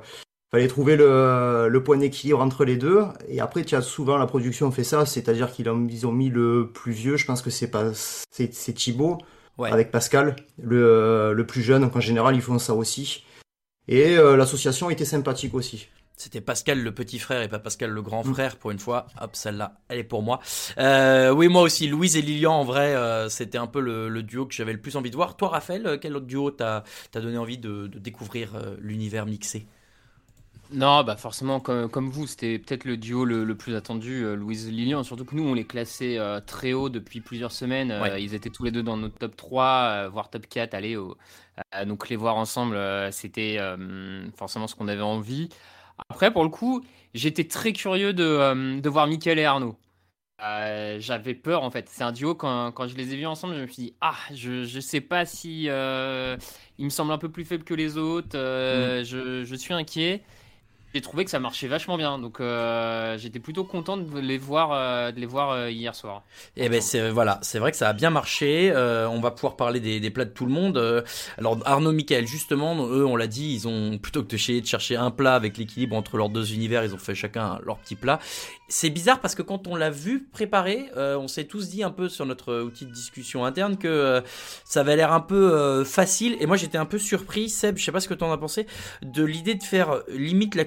fallait 0.52 0.68
trouver 0.68 0.96
le, 0.96 1.68
le 1.68 1.82
point 1.82 1.96
d'équilibre 1.96 2.40
entre 2.40 2.64
les 2.64 2.76
deux. 2.76 3.02
Et 3.28 3.40
après, 3.40 3.64
tu 3.64 3.74
as 3.74 3.82
souvent 3.82 4.16
la 4.18 4.26
production 4.26 4.70
fait 4.70 4.84
ça, 4.84 5.06
c'est-à-dire 5.06 5.50
qu'ils 5.52 5.68
ont, 5.68 5.86
ils 5.88 6.06
ont 6.06 6.12
mis 6.12 6.28
le 6.30 6.70
plus 6.72 6.92
vieux, 6.92 7.16
je 7.16 7.24
pense 7.26 7.42
que 7.42 7.50
c'est 7.50 7.70
pas 7.70 7.92
c'est 7.94 8.52
c'est 8.54 8.72
Thibaut 8.74 9.18
Ouais. 9.58 9.72
avec 9.72 9.90
Pascal, 9.90 10.36
le, 10.62 11.32
le 11.32 11.46
plus 11.46 11.62
jeune. 11.62 11.80
Donc 11.80 11.96
en 11.96 12.00
général, 12.00 12.34
ils 12.36 12.42
font 12.42 12.58
ça 12.58 12.74
aussi. 12.74 13.24
Et 13.88 14.18
euh, 14.18 14.36
l'association 14.36 14.90
était 14.90 15.06
sympathique 15.06 15.54
aussi. 15.54 15.88
C'était 16.18 16.40
Pascal 16.40 16.82
le 16.82 16.94
petit 16.94 17.18
frère 17.18 17.42
et 17.42 17.48
pas 17.48 17.58
Pascal 17.58 17.90
le 17.90 18.00
grand 18.00 18.22
frère 18.22 18.56
pour 18.56 18.70
une 18.70 18.78
fois. 18.78 19.06
Hop, 19.20 19.36
celle-là, 19.36 19.80
elle 19.88 19.98
est 19.98 20.04
pour 20.04 20.22
moi. 20.22 20.40
Euh, 20.78 21.30
oui, 21.30 21.48
moi 21.48 21.60
aussi. 21.62 21.88
Louise 21.88 22.16
et 22.16 22.22
Lilian, 22.22 22.54
en 22.54 22.64
vrai, 22.64 22.94
euh, 22.94 23.28
c'était 23.28 23.58
un 23.58 23.66
peu 23.66 23.80
le, 23.80 24.08
le 24.08 24.22
duo 24.22 24.46
que 24.46 24.54
j'avais 24.54 24.72
le 24.72 24.80
plus 24.80 24.96
envie 24.96 25.10
de 25.10 25.16
voir. 25.16 25.36
Toi, 25.36 25.48
Raphaël, 25.48 25.86
euh, 25.86 25.98
quel 25.98 26.16
autre 26.16 26.26
duo 26.26 26.50
t'as 26.50 26.84
t'as 27.10 27.20
donné 27.20 27.36
envie 27.36 27.58
de, 27.58 27.86
de 27.86 27.98
découvrir 27.98 28.54
euh, 28.56 28.76
l'univers 28.80 29.26
mixé? 29.26 29.66
Non, 30.72 31.04
bah 31.04 31.16
forcément, 31.16 31.60
comme, 31.60 31.88
comme 31.88 32.10
vous, 32.10 32.26
c'était 32.26 32.58
peut-être 32.58 32.84
le 32.84 32.96
duo 32.96 33.24
le, 33.24 33.44
le 33.44 33.56
plus 33.56 33.76
attendu, 33.76 34.24
euh, 34.24 34.34
Louise 34.34 34.68
Lilian. 34.68 35.04
Surtout 35.04 35.24
que 35.24 35.36
nous, 35.36 35.44
on 35.44 35.54
les 35.54 35.64
classait 35.64 36.18
euh, 36.18 36.40
très 36.40 36.72
haut 36.72 36.88
depuis 36.88 37.20
plusieurs 37.20 37.52
semaines. 37.52 37.92
Euh, 37.92 38.00
Ouais. 38.02 38.22
ils 38.22 38.34
étaient 38.34 38.50
tous 38.50 38.64
les 38.64 38.72
deux 38.72 38.82
dans 38.82 38.96
notre 38.96 39.16
top 39.16 39.36
3, 39.36 40.04
euh, 40.06 40.08
voire 40.08 40.28
top 40.28 40.46
4. 40.48 40.74
Allez, 40.74 40.96
au- 40.96 41.16
euh, 41.76 41.84
donc 41.84 42.08
les 42.08 42.16
voir 42.16 42.34
ensemble, 42.36 42.74
euh, 42.74 43.12
c'était 43.12 43.58
euh, 43.60 44.28
forcément 44.36 44.66
ce 44.66 44.74
qu'on 44.74 44.88
avait 44.88 45.02
envie. 45.02 45.48
Après, 46.08 46.32
pour 46.32 46.42
le 46.44 46.50
coup, 46.50 46.82
j'étais 47.14 47.44
très 47.48 47.72
curieux 47.72 48.12
de, 48.12 48.24
euh, 48.24 48.80
de 48.80 48.88
voir 48.88 49.06
Mickaël 49.06 49.38
et 49.38 49.44
Arnaud. 49.44 49.76
Euh, 50.42 50.98
j'avais 51.00 51.34
peur 51.34 51.62
en 51.62 51.70
fait. 51.70 51.88
C'est 51.88 52.04
un 52.04 52.12
duo 52.12 52.34
quand, 52.34 52.70
quand 52.72 52.86
je 52.88 52.94
les 52.96 53.14
ai 53.14 53.16
vus 53.16 53.26
ensemble, 53.26 53.54
je 53.56 53.62
me 53.62 53.66
suis 53.66 53.82
dit 53.84 53.96
ah 54.02 54.16
je 54.34 54.64
je 54.64 54.80
sais 54.80 55.00
pas 55.00 55.24
si 55.24 55.66
euh, 55.70 56.36
il 56.78 56.84
me 56.84 56.90
semble 56.90 57.10
un 57.12 57.18
peu 57.18 57.30
plus 57.30 57.46
faible 57.46 57.64
que 57.64 57.72
les 57.72 57.96
autres. 57.96 58.36
euh, 58.36 59.02
je, 59.02 59.44
je 59.44 59.54
suis 59.54 59.72
inquiet. 59.72 60.22
J'ai 60.94 61.02
trouvé 61.02 61.24
que 61.24 61.30
ça 61.30 61.40
marchait 61.40 61.66
vachement 61.66 61.98
bien, 61.98 62.18
donc 62.18 62.40
euh, 62.40 63.18
j'étais 63.18 63.38
plutôt 63.38 63.64
content 63.64 63.96
de 63.96 64.18
les 64.18 64.38
voir 64.38 64.72
euh, 64.72 65.12
de 65.12 65.20
les 65.20 65.26
voir 65.26 65.50
euh, 65.50 65.70
hier 65.70 65.94
soir. 65.94 66.22
Et 66.56 66.68
ben 66.68 66.80
c'est 66.80 67.10
voilà, 67.10 67.38
c'est 67.42 67.58
vrai 67.58 67.70
que 67.70 67.76
ça 67.76 67.88
a 67.88 67.92
bien 67.92 68.10
marché. 68.10 68.72
On 68.74 69.20
va 69.20 69.30
pouvoir 69.30 69.56
parler 69.56 69.80
des, 69.80 70.10
plats 70.10 70.24
de 70.24 70.30
tout 70.30 70.46
le 70.46 70.52
monde. 70.52 71.04
Alors 71.38 71.58
Arnaud, 71.64 71.92
Michael, 71.92 72.26
justement, 72.26 72.86
eux, 72.86 73.04
on 73.04 73.16
l'a 73.16 73.26
dit, 73.26 73.52
ils 73.54 73.68
ont 73.68 73.98
plutôt 73.98 74.22
que 74.22 74.28
de 74.28 74.36
essayer 74.36 74.60
de 74.60 74.66
chercher 74.66 74.96
un 74.96 75.10
plat 75.10 75.34
avec 75.34 75.58
l'équilibre 75.58 75.96
entre 75.96 76.16
leurs 76.16 76.28
deux 76.28 76.52
univers, 76.52 76.84
ils 76.84 76.94
ont 76.94 76.98
fait 76.98 77.14
chacun 77.14 77.58
leur 77.64 77.78
petit 77.78 77.96
plat. 77.96 78.18
C'est 78.68 78.90
bizarre 78.90 79.20
parce 79.20 79.34
que 79.34 79.42
quand 79.42 79.66
on 79.66 79.76
l'a 79.76 79.90
vu 79.90 80.22
préparer, 80.24 80.86
on 80.96 81.28
s'est 81.28 81.44
tous 81.44 81.68
dit 81.68 81.82
un 81.82 81.90
peu 81.90 82.08
sur 82.08 82.24
notre 82.26 82.62
outil 82.62 82.86
de 82.86 82.92
discussion 82.92 83.44
interne 83.44 83.76
que 83.76 84.22
ça 84.64 84.80
avait 84.80 84.96
l'air 84.96 85.12
un 85.12 85.20
peu 85.20 85.84
facile. 85.84 86.36
Et 86.40 86.46
moi, 86.46 86.56
j'étais 86.56 86.78
un 86.78 86.86
peu 86.86 86.98
surpris, 86.98 87.48
Seb, 87.48 87.76
je 87.76 87.84
sais 87.84 87.92
pas 87.92 88.00
ce 88.00 88.08
que 88.08 88.14
t'en 88.14 88.32
as 88.32 88.38
pensé, 88.38 88.66
de 89.02 89.24
l'idée 89.24 89.54
de 89.54 89.62
faire 89.62 90.02
limite 90.08 90.54
la 90.54 90.64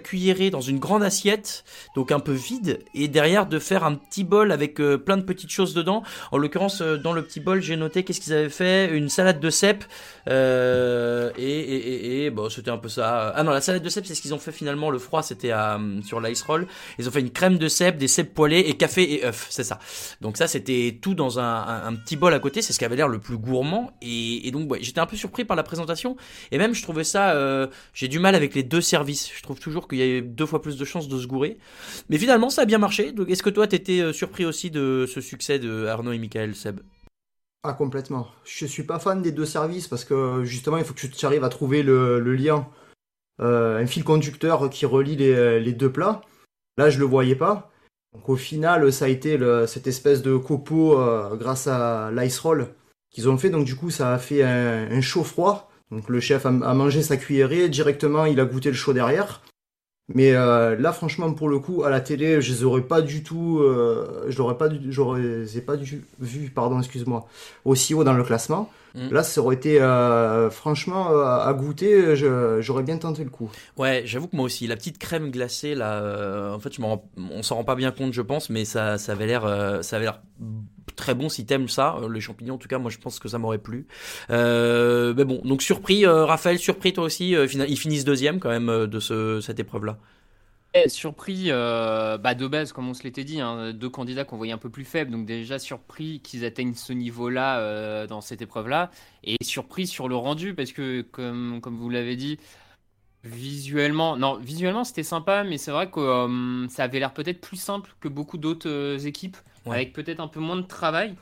dans 0.51 0.61
une 0.61 0.79
grande 0.79 1.03
assiette, 1.03 1.63
donc 1.95 2.11
un 2.11 2.19
peu 2.19 2.33
vide, 2.33 2.79
et 2.93 3.07
derrière 3.07 3.45
de 3.45 3.57
faire 3.57 3.83
un 3.83 3.95
petit 3.95 4.23
bol 4.23 4.51
avec 4.51 4.79
euh, 4.79 4.97
plein 4.97 5.17
de 5.17 5.23
petites 5.23 5.49
choses 5.49 5.73
dedans. 5.73 6.03
En 6.31 6.37
l'occurrence, 6.37 6.81
euh, 6.81 6.97
dans 6.97 7.13
le 7.13 7.23
petit 7.23 7.39
bol, 7.39 7.61
j'ai 7.61 7.77
noté 7.77 8.03
qu'est-ce 8.03 8.19
qu'ils 8.19 8.33
avaient 8.33 8.49
fait, 8.49 8.95
une 8.95 9.09
salade 9.09 9.39
de 9.39 9.49
cèpes, 9.49 9.85
euh, 10.27 11.31
et, 11.37 12.29
bon, 12.31 12.49
c'était 12.49 12.69
un 12.69 12.77
peu 12.77 12.89
ça. 12.89 13.33
Ah 13.35 13.43
non, 13.43 13.51
la 13.51 13.61
salade 13.61 13.81
de 13.81 13.89
cèpes, 13.89 14.05
c'est 14.05 14.15
ce 14.15 14.21
qu'ils 14.21 14.33
ont 14.33 14.39
fait 14.39 14.51
finalement. 14.51 14.89
Le 14.89 14.99
froid, 14.99 15.23
c'était 15.23 15.51
à, 15.51 15.79
sur 16.05 16.19
l'ice 16.19 16.41
roll. 16.41 16.67
Ils 16.99 17.07
ont 17.07 17.11
fait 17.11 17.21
une 17.21 17.31
crème 17.31 17.57
de 17.57 17.67
cèpes, 17.67 17.97
des 17.97 18.07
cèpes 18.07 18.33
poêlés 18.33 18.59
et 18.59 18.75
café 18.75 19.13
et 19.13 19.25
œufs, 19.25 19.47
c'est 19.49 19.63
ça. 19.63 19.79
Donc 20.21 20.37
ça, 20.37 20.47
c'était 20.47 20.99
tout 21.01 21.15
dans 21.15 21.39
un, 21.39 21.95
petit 21.95 22.17
bol 22.17 22.33
à 22.33 22.39
côté. 22.39 22.61
C'est 22.61 22.73
ce 22.73 22.79
qui 22.79 22.85
avait 22.85 22.95
l'air 22.95 23.07
le 23.07 23.19
plus 23.19 23.37
gourmand. 23.37 23.91
Et, 24.01 24.51
donc, 24.51 24.75
j'étais 24.81 24.99
un 24.99 25.05
peu 25.05 25.17
surpris 25.17 25.45
par 25.45 25.55
la 25.55 25.63
présentation. 25.63 26.17
Et 26.51 26.57
même, 26.57 26.73
je 26.73 26.83
trouvais 26.83 27.03
ça. 27.03 27.69
J'ai 27.93 28.07
du 28.07 28.19
mal 28.19 28.35
avec 28.35 28.53
les 28.53 28.63
deux 28.63 28.81
services. 28.81 29.31
Je 29.35 29.41
trouve 29.41 29.59
toujours 29.59 29.87
qu'il 29.87 29.98
y 29.99 30.17
a 30.17 30.21
deux 30.21 30.45
fois 30.45 30.61
plus 30.61 30.77
de 30.77 30.85
chances 30.85 31.07
de 31.07 31.19
se 31.19 31.27
gourer. 31.27 31.57
Mais 32.09 32.17
finalement, 32.17 32.49
ça 32.49 32.63
a 32.63 32.65
bien 32.65 32.77
marché. 32.77 33.11
Donc, 33.11 33.29
est-ce 33.29 33.43
que 33.43 33.49
toi, 33.49 33.67
t'étais 33.67 34.01
euh, 34.01 34.13
surpris 34.13 34.45
aussi 34.45 34.71
de 34.71 35.05
ce 35.07 35.21
succès 35.21 35.59
de 35.59 35.85
Arnaud 35.85 36.11
et 36.11 36.19
Michael 36.19 36.55
Seb? 36.55 36.81
Ah, 37.63 37.73
complètement. 37.73 38.27
Je 38.45 38.65
suis 38.65 38.83
pas 38.83 38.99
fan 38.99 39.21
des 39.21 39.31
deux 39.31 39.45
services 39.45 39.87
parce 39.87 40.05
que 40.05 40.43
justement, 40.43 40.77
il 40.77 40.85
faut 40.85 40.93
que 40.93 41.07
tu 41.07 41.25
arrives 41.25 41.43
à 41.43 41.49
trouver 41.49 41.83
le, 41.83 42.19
lien, 42.33 42.67
euh, 43.41 43.77
un 43.77 43.85
fil 43.85 44.03
conducteur 44.03 44.69
qui 44.69 44.85
relie 44.85 45.17
les, 45.17 45.73
deux 45.73 45.91
plats. 45.91 46.21
Là, 46.77 46.89
je 46.89 46.99
le 46.99 47.05
voyais 47.05 47.35
pas. 47.35 47.69
Donc, 48.13 48.29
au 48.29 48.37
final, 48.37 48.91
ça 48.93 49.05
a 49.05 49.07
été 49.09 49.37
cette 49.67 49.87
espèce 49.87 50.21
de 50.21 50.37
copeau 50.37 50.99
euh, 50.99 51.35
grâce 51.35 51.67
à 51.67 52.11
l'ice 52.11 52.39
roll 52.39 52.73
qu'ils 53.11 53.27
ont 53.27 53.37
fait. 53.37 53.49
Donc, 53.49 53.65
du 53.65 53.75
coup, 53.75 53.89
ça 53.89 54.13
a 54.13 54.17
fait 54.19 54.41
un, 54.41 54.89
un 54.89 55.01
chaud-froid. 55.01 55.69
Donc, 55.91 56.07
le 56.07 56.19
chef 56.19 56.45
a 56.45 56.51
mangé 56.51 57.01
sa 57.01 57.17
cuillerée. 57.17 57.67
Directement, 57.67 58.25
il 58.25 58.39
a 58.39 58.45
goûté 58.45 58.69
le 58.69 58.75
chaud 58.75 58.93
derrière. 58.93 59.41
Mais 60.13 60.33
euh, 60.33 60.75
là, 60.75 60.91
franchement, 60.91 61.31
pour 61.33 61.49
le 61.49 61.59
coup, 61.59 61.83
à 61.83 61.89
la 61.89 62.01
télé, 62.01 62.41
je 62.41 62.51
les 62.51 62.63
aurais 62.63 62.81
pas 62.81 63.01
du 63.01 63.23
tout, 63.23 63.59
euh, 63.59 64.25
je 64.27 64.37
l'aurais 64.37 64.57
pas, 64.57 64.67
j'aurais 64.89 65.21
pas 65.65 65.77
du, 65.77 66.03
vu, 66.19 66.49
pardon, 66.49 66.79
excuse-moi, 66.79 67.27
aussi 67.63 67.93
haut 67.93 68.03
dans 68.03 68.13
le 68.13 68.23
classement. 68.23 68.71
Mm. 68.95 69.09
Là, 69.11 69.21
ça 69.21 69.39
aurait 69.41 69.55
été, 69.55 69.79
euh, 69.79 70.49
franchement, 70.49 71.09
à 71.09 71.53
goûter, 71.53 72.15
j'aurais 72.15 72.83
bien 72.83 72.97
tenté 72.97 73.23
le 73.23 73.29
coup. 73.29 73.51
Ouais, 73.77 74.01
j'avoue 74.05 74.27
que 74.27 74.35
moi 74.35 74.45
aussi, 74.45 74.65
la 74.65 74.75
petite 74.75 74.97
crème 74.97 75.29
glacée 75.29 75.75
là, 75.75 76.53
en 76.55 76.59
fait, 76.59 76.73
je 76.73 76.81
on 76.81 77.43
s'en 77.43 77.55
rend 77.55 77.63
pas 77.63 77.75
bien 77.75 77.91
compte, 77.91 78.13
je 78.13 78.21
pense, 78.23 78.49
mais 78.49 78.65
ça, 78.65 78.97
ça 78.97 79.11
avait 79.11 79.27
l'air, 79.27 79.43
ça 79.83 79.97
avait 79.97 80.05
l'air 80.05 80.21
très 80.95 81.15
bon 81.15 81.29
si 81.29 81.45
t'aimes 81.45 81.67
ça, 81.69 81.95
euh, 82.01 82.11
les 82.11 82.21
champignons 82.21 82.55
en 82.55 82.57
tout 82.57 82.67
cas, 82.67 82.77
moi 82.79 82.91
je 82.91 82.97
pense 82.97 83.19
que 83.19 83.27
ça 83.27 83.37
m'aurait 83.37 83.57
plu. 83.59 83.87
Euh, 84.29 85.13
mais 85.15 85.25
bon, 85.25 85.41
donc 85.43 85.61
surpris, 85.61 86.05
euh, 86.05 86.25
Raphaël, 86.25 86.59
surpris 86.59 86.93
toi 86.93 87.03
aussi, 87.05 87.31
ils 87.31 87.77
finissent 87.77 88.05
deuxième 88.05 88.39
quand 88.39 88.49
même 88.49 88.87
de 88.87 88.99
ce, 88.99 89.41
cette 89.41 89.59
épreuve 89.59 89.85
là. 89.85 89.97
Eh, 90.75 90.87
surpris, 90.87 91.45
euh, 91.47 92.19
bah 92.19 92.35
de 92.35 92.45
base, 92.47 92.73
comme 92.73 92.87
on 92.89 92.93
se 92.93 93.01
l'était 93.03 93.23
dit, 93.23 93.41
hein, 93.41 93.73
deux 93.73 93.89
candidats 93.89 94.23
qu'on 94.23 94.37
voyait 94.37 94.53
un 94.53 94.59
peu 94.59 94.69
plus 94.69 94.85
faibles, 94.85 95.09
donc 95.09 95.25
déjà 95.25 95.57
surpris 95.57 96.19
qu'ils 96.21 96.45
atteignent 96.45 96.75
ce 96.75 96.93
niveau-là 96.93 98.05
dans 98.05 98.21
cette 98.21 98.43
épreuve-là, 98.43 98.91
et 99.23 99.37
surpris 99.41 99.87
sur 99.87 100.07
le 100.07 100.15
rendu, 100.15 100.53
parce 100.53 100.71
que 100.71 101.01
comme, 101.01 101.59
comme 101.61 101.75
vous 101.75 101.89
l'avez 101.89 102.15
dit, 102.15 102.37
visuellement, 103.23 104.15
non, 104.15 104.37
visuellement 104.37 104.83
c'était 104.83 105.03
sympa, 105.03 105.43
mais 105.43 105.57
c'est 105.57 105.71
vrai 105.71 105.89
que 105.89 106.67
ça 106.69 106.83
avait 106.83 106.99
l'air 106.99 107.13
peut-être 107.13 107.41
plus 107.41 107.57
simple 107.57 107.95
que 107.99 108.07
beaucoup 108.07 108.37
d'autres 108.37 109.05
équipes, 109.07 109.37
Avec 109.65 109.93
peut-être 109.93 110.19
un 110.19 110.27
peu 110.27 110.39
moins 110.39 110.57
de 110.57 110.65
travail. 110.65 111.15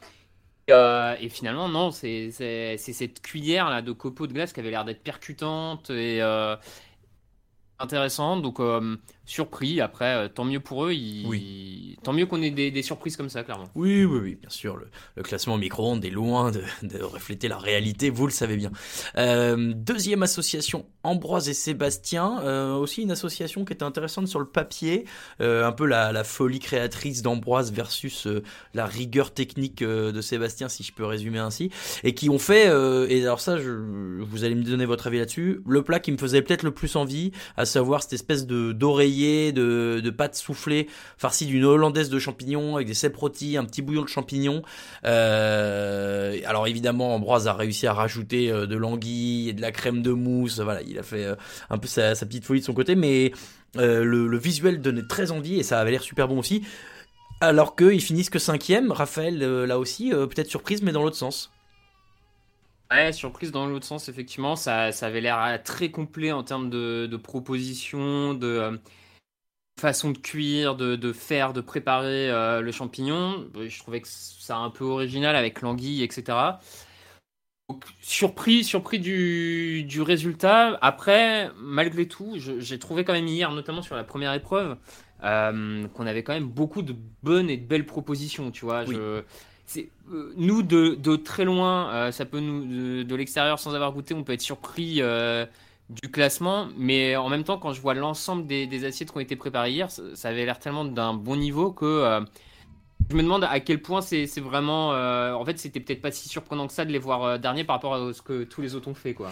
Et, 0.67 0.73
euh, 0.73 1.15
finalement, 1.29 1.69
non, 1.69 1.91
c'est 1.91 2.31
cette 2.77 3.21
cuillère 3.21 3.69
là 3.69 3.81
de 3.81 3.91
copeaux 3.91 4.27
de 4.27 4.33
glace 4.33 4.53
qui 4.53 4.59
avait 4.59 4.71
l'air 4.71 4.85
d'être 4.85 5.01
percutante 5.01 5.89
et 5.89 6.21
euh, 6.21 6.55
intéressante. 7.79 8.41
Donc, 8.41 8.59
euh, 8.59 8.97
surpris. 9.27 9.79
Après, 9.81 10.15
euh, 10.15 10.27
tant 10.27 10.45
mieux 10.45 10.59
pour 10.59 10.85
eux. 10.85 10.93
ils- 10.93 11.95
Tant 12.03 12.13
mieux 12.13 12.25
qu'on 12.25 12.41
ait 12.41 12.49
des, 12.51 12.71
des 12.71 12.81
surprises 12.81 13.17
comme 13.17 13.29
ça, 13.29 13.43
clairement. 13.43 13.69
Oui, 13.75 14.05
oui, 14.05 14.19
oui, 14.23 14.35
bien 14.39 14.49
sûr. 14.49 14.77
Le, 14.77 14.87
le 15.15 15.23
classement 15.23 15.55
au 15.55 15.57
micro-ondes 15.57 16.03
est 16.05 16.09
loin 16.09 16.51
de, 16.51 16.61
de 16.83 17.01
refléter 17.03 17.47
la 17.47 17.57
réalité, 17.57 18.09
vous 18.09 18.25
le 18.25 18.31
savez 18.31 18.55
bien. 18.55 18.71
Euh, 19.17 19.73
deuxième 19.75 20.23
association, 20.23 20.85
Ambroise 21.03 21.49
et 21.49 21.53
Sébastien. 21.53 22.39
Euh, 22.43 22.75
aussi 22.75 23.01
une 23.01 23.11
association 23.11 23.65
qui 23.65 23.73
était 23.73 23.83
intéressante 23.83 24.27
sur 24.27 24.39
le 24.39 24.45
papier. 24.47 25.05
Un 25.39 25.71
peu 25.73 25.85
la, 25.85 26.11
la 26.13 26.23
folie 26.23 26.59
créatrice 26.59 27.21
d'Ambroise 27.21 27.71
versus 27.73 28.27
la 28.73 28.85
rigueur 28.85 29.33
technique 29.33 29.83
de 29.83 30.21
Sébastien, 30.21 30.69
si 30.69 30.83
je 30.83 30.93
peux 30.93 31.05
résumer 31.05 31.39
ainsi. 31.39 31.69
Et 32.03 32.13
qui 32.13 32.29
ont 32.29 32.39
fait, 32.39 32.67
et 33.09 33.21
alors 33.23 33.41
ça, 33.41 33.57
je, 33.57 33.69
vous 34.21 34.43
allez 34.45 34.55
me 34.55 34.63
donner 34.63 34.85
votre 34.85 35.07
avis 35.07 35.19
là-dessus, 35.19 35.61
le 35.67 35.81
plat 35.83 35.99
qui 35.99 36.11
me 36.13 36.17
faisait 36.17 36.41
peut-être 36.41 36.63
le 36.63 36.71
plus 36.71 36.95
envie, 36.95 37.31
à 37.57 37.65
savoir 37.65 38.01
cette 38.03 38.13
espèce 38.13 38.45
de 38.47 38.71
d'oreiller, 38.71 39.16
de, 39.51 40.01
de 40.03 40.09
pâte 40.09 40.35
soufflée, 40.35 40.87
d'une 41.41 41.65
hollandaise 41.65 42.09
de 42.09 42.19
champignons 42.19 42.75
avec 42.75 42.87
des 42.87 42.93
cèpes 42.93 43.15
rôtis, 43.15 43.57
un 43.57 43.65
petit 43.65 43.81
bouillon 43.81 44.03
de 44.03 44.09
champignons. 44.09 44.61
Euh, 45.05 46.37
alors 46.45 46.67
évidemment, 46.67 47.15
Ambroise 47.15 47.47
a 47.47 47.53
réussi 47.53 47.87
à 47.87 47.93
rajouter 47.93 48.51
euh, 48.51 48.65
de 48.65 48.75
l'anguille 48.75 49.49
et 49.49 49.53
de 49.53 49.61
la 49.61 49.71
crème 49.71 50.01
de 50.01 50.11
mousse. 50.11 50.59
Voilà, 50.59 50.81
il 50.81 50.97
a 50.97 51.03
fait 51.03 51.25
euh, 51.25 51.35
un 51.69 51.77
peu 51.77 51.87
sa, 51.87 52.15
petite 52.15 52.45
folie 52.45 52.61
de 52.61 52.65
son 52.65 52.73
côté, 52.73 52.95
mais 52.95 53.31
le, 53.75 54.37
visuel 54.37 54.81
donnait 54.81 55.07
très 55.07 55.31
envie 55.31 55.59
et 55.59 55.63
ça 55.63 55.79
avait 55.79 55.91
l'air 55.91 56.03
super 56.03 56.27
bon 56.27 56.39
aussi. 56.39 56.63
Alors 57.39 57.75
qu'ils 57.75 58.01
finissent 58.01 58.31
que 58.31 58.39
cinquième, 58.39 58.91
Raphaël 58.91 59.37
là 59.39 59.77
aussi, 59.77 60.09
peut-être 60.09 60.49
surprise, 60.49 60.81
mais 60.81 60.91
dans 60.91 61.03
l'autre 61.03 61.17
sens. 61.17 61.51
Ouais, 62.89 63.11
surprise 63.11 63.51
dans 63.51 63.67
l'autre 63.67 63.85
sens, 63.85 64.09
effectivement. 64.09 64.55
Ça, 64.55 64.91
ça 64.91 65.07
avait 65.07 65.21
l'air 65.21 65.61
très 65.63 65.91
complet 65.91 66.31
en 66.31 66.43
termes 66.43 66.69
de, 66.69 67.05
de 67.05 67.17
propositions, 67.17 68.33
de 68.33 68.79
façon 69.79 70.11
de 70.11 70.17
cuire, 70.17 70.75
de, 70.75 70.95
de 70.95 71.13
faire, 71.13 71.53
de 71.53 71.61
préparer 71.61 72.29
euh, 72.29 72.61
le 72.61 72.71
champignon. 72.71 73.47
Je 73.55 73.79
trouvais 73.79 74.01
que 74.01 74.07
ça 74.07 74.57
un 74.57 74.69
peu 74.69 74.83
original 74.85 75.35
avec 75.35 75.61
l'anguille, 75.61 76.03
etc. 76.03 76.37
Donc, 77.69 77.83
surpris, 78.01 78.63
surpris 78.63 78.99
du, 78.99 79.83
du 79.83 80.01
résultat. 80.01 80.77
Après, 80.81 81.51
malgré 81.57 82.07
tout, 82.07 82.35
j'ai 82.37 82.79
trouvé 82.79 83.03
quand 83.03 83.13
même 83.13 83.27
hier, 83.27 83.51
notamment 83.51 83.81
sur 83.81 83.95
la 83.95 84.05
première 84.05 84.33
épreuve, 84.33 84.77
euh, 85.23 85.87
qu'on 85.89 86.07
avait 86.07 86.23
quand 86.23 86.33
même 86.33 86.47
beaucoup 86.47 86.81
de 86.81 86.95
bonnes 87.23 87.49
et 87.49 87.57
de 87.57 87.65
belles 87.65 87.85
propositions. 87.85 88.51
Tu 88.51 88.63
vois, 88.63 88.85
Oui. 88.87 88.95
je, 88.95 89.21
c'est, 89.65 89.89
euh, 90.13 90.33
nous 90.37 90.63
de, 90.63 90.95
de 90.95 91.17
très 91.17 91.43
loin, 91.43 92.09
ça 92.11 92.25
peut 92.25 92.39
nous 92.39 92.65
de, 92.65 93.03
de 93.03 93.15
l'extérieur 93.15 93.59
sans 93.59 93.75
avoir 93.75 93.91
goûté, 93.91 94.13
on 94.13 94.23
peut 94.23 94.33
être 94.33 94.41
surpris 94.41 95.01
du 95.89 96.11
classement, 96.11 96.67
mais 96.77 97.15
en 97.15 97.29
même 97.29 97.43
temps, 97.43 97.57
quand 97.57 97.73
je 97.73 97.81
vois 97.81 97.93
l'ensemble 97.93 98.45
des, 98.45 98.67
des 98.67 98.85
assiettes 98.85 99.11
qui 99.11 99.17
ont 99.17 99.21
été 99.21 99.35
préparées 99.35 99.71
hier, 99.71 99.89
ça, 99.89 100.03
ça 100.15 100.29
avait 100.29 100.45
l'air 100.45 100.59
tellement 100.59 100.85
d'un 100.85 101.13
bon 101.13 101.37
niveau 101.37 101.71
que 101.71 101.85
euh, 101.85 102.21
je 103.09 103.15
me 103.15 103.23
demande 103.23 103.45
à 103.45 103.59
quel 103.59 103.81
point 103.81 104.01
c'est 104.01 104.25
vraiment. 104.39 104.93
euh, 104.93 105.33
en 105.33 105.45
fait, 105.45 105.57
c'était 105.57 105.79
peut-être 105.79 106.01
pas 106.01 106.11
si 106.11 106.27
surprenant 106.27 106.67
que 106.67 106.73
ça 106.73 106.85
de 106.85 106.91
les 106.91 106.99
voir 106.99 107.23
euh, 107.23 107.37
derniers 107.37 107.63
par 107.63 107.77
rapport 107.77 107.95
à 107.95 108.13
ce 108.13 108.21
que 108.21 108.43
tous 108.43 108.61
les 108.61 108.75
autres 108.75 108.89
ont 108.89 108.95
fait, 108.95 109.13
quoi. 109.13 109.29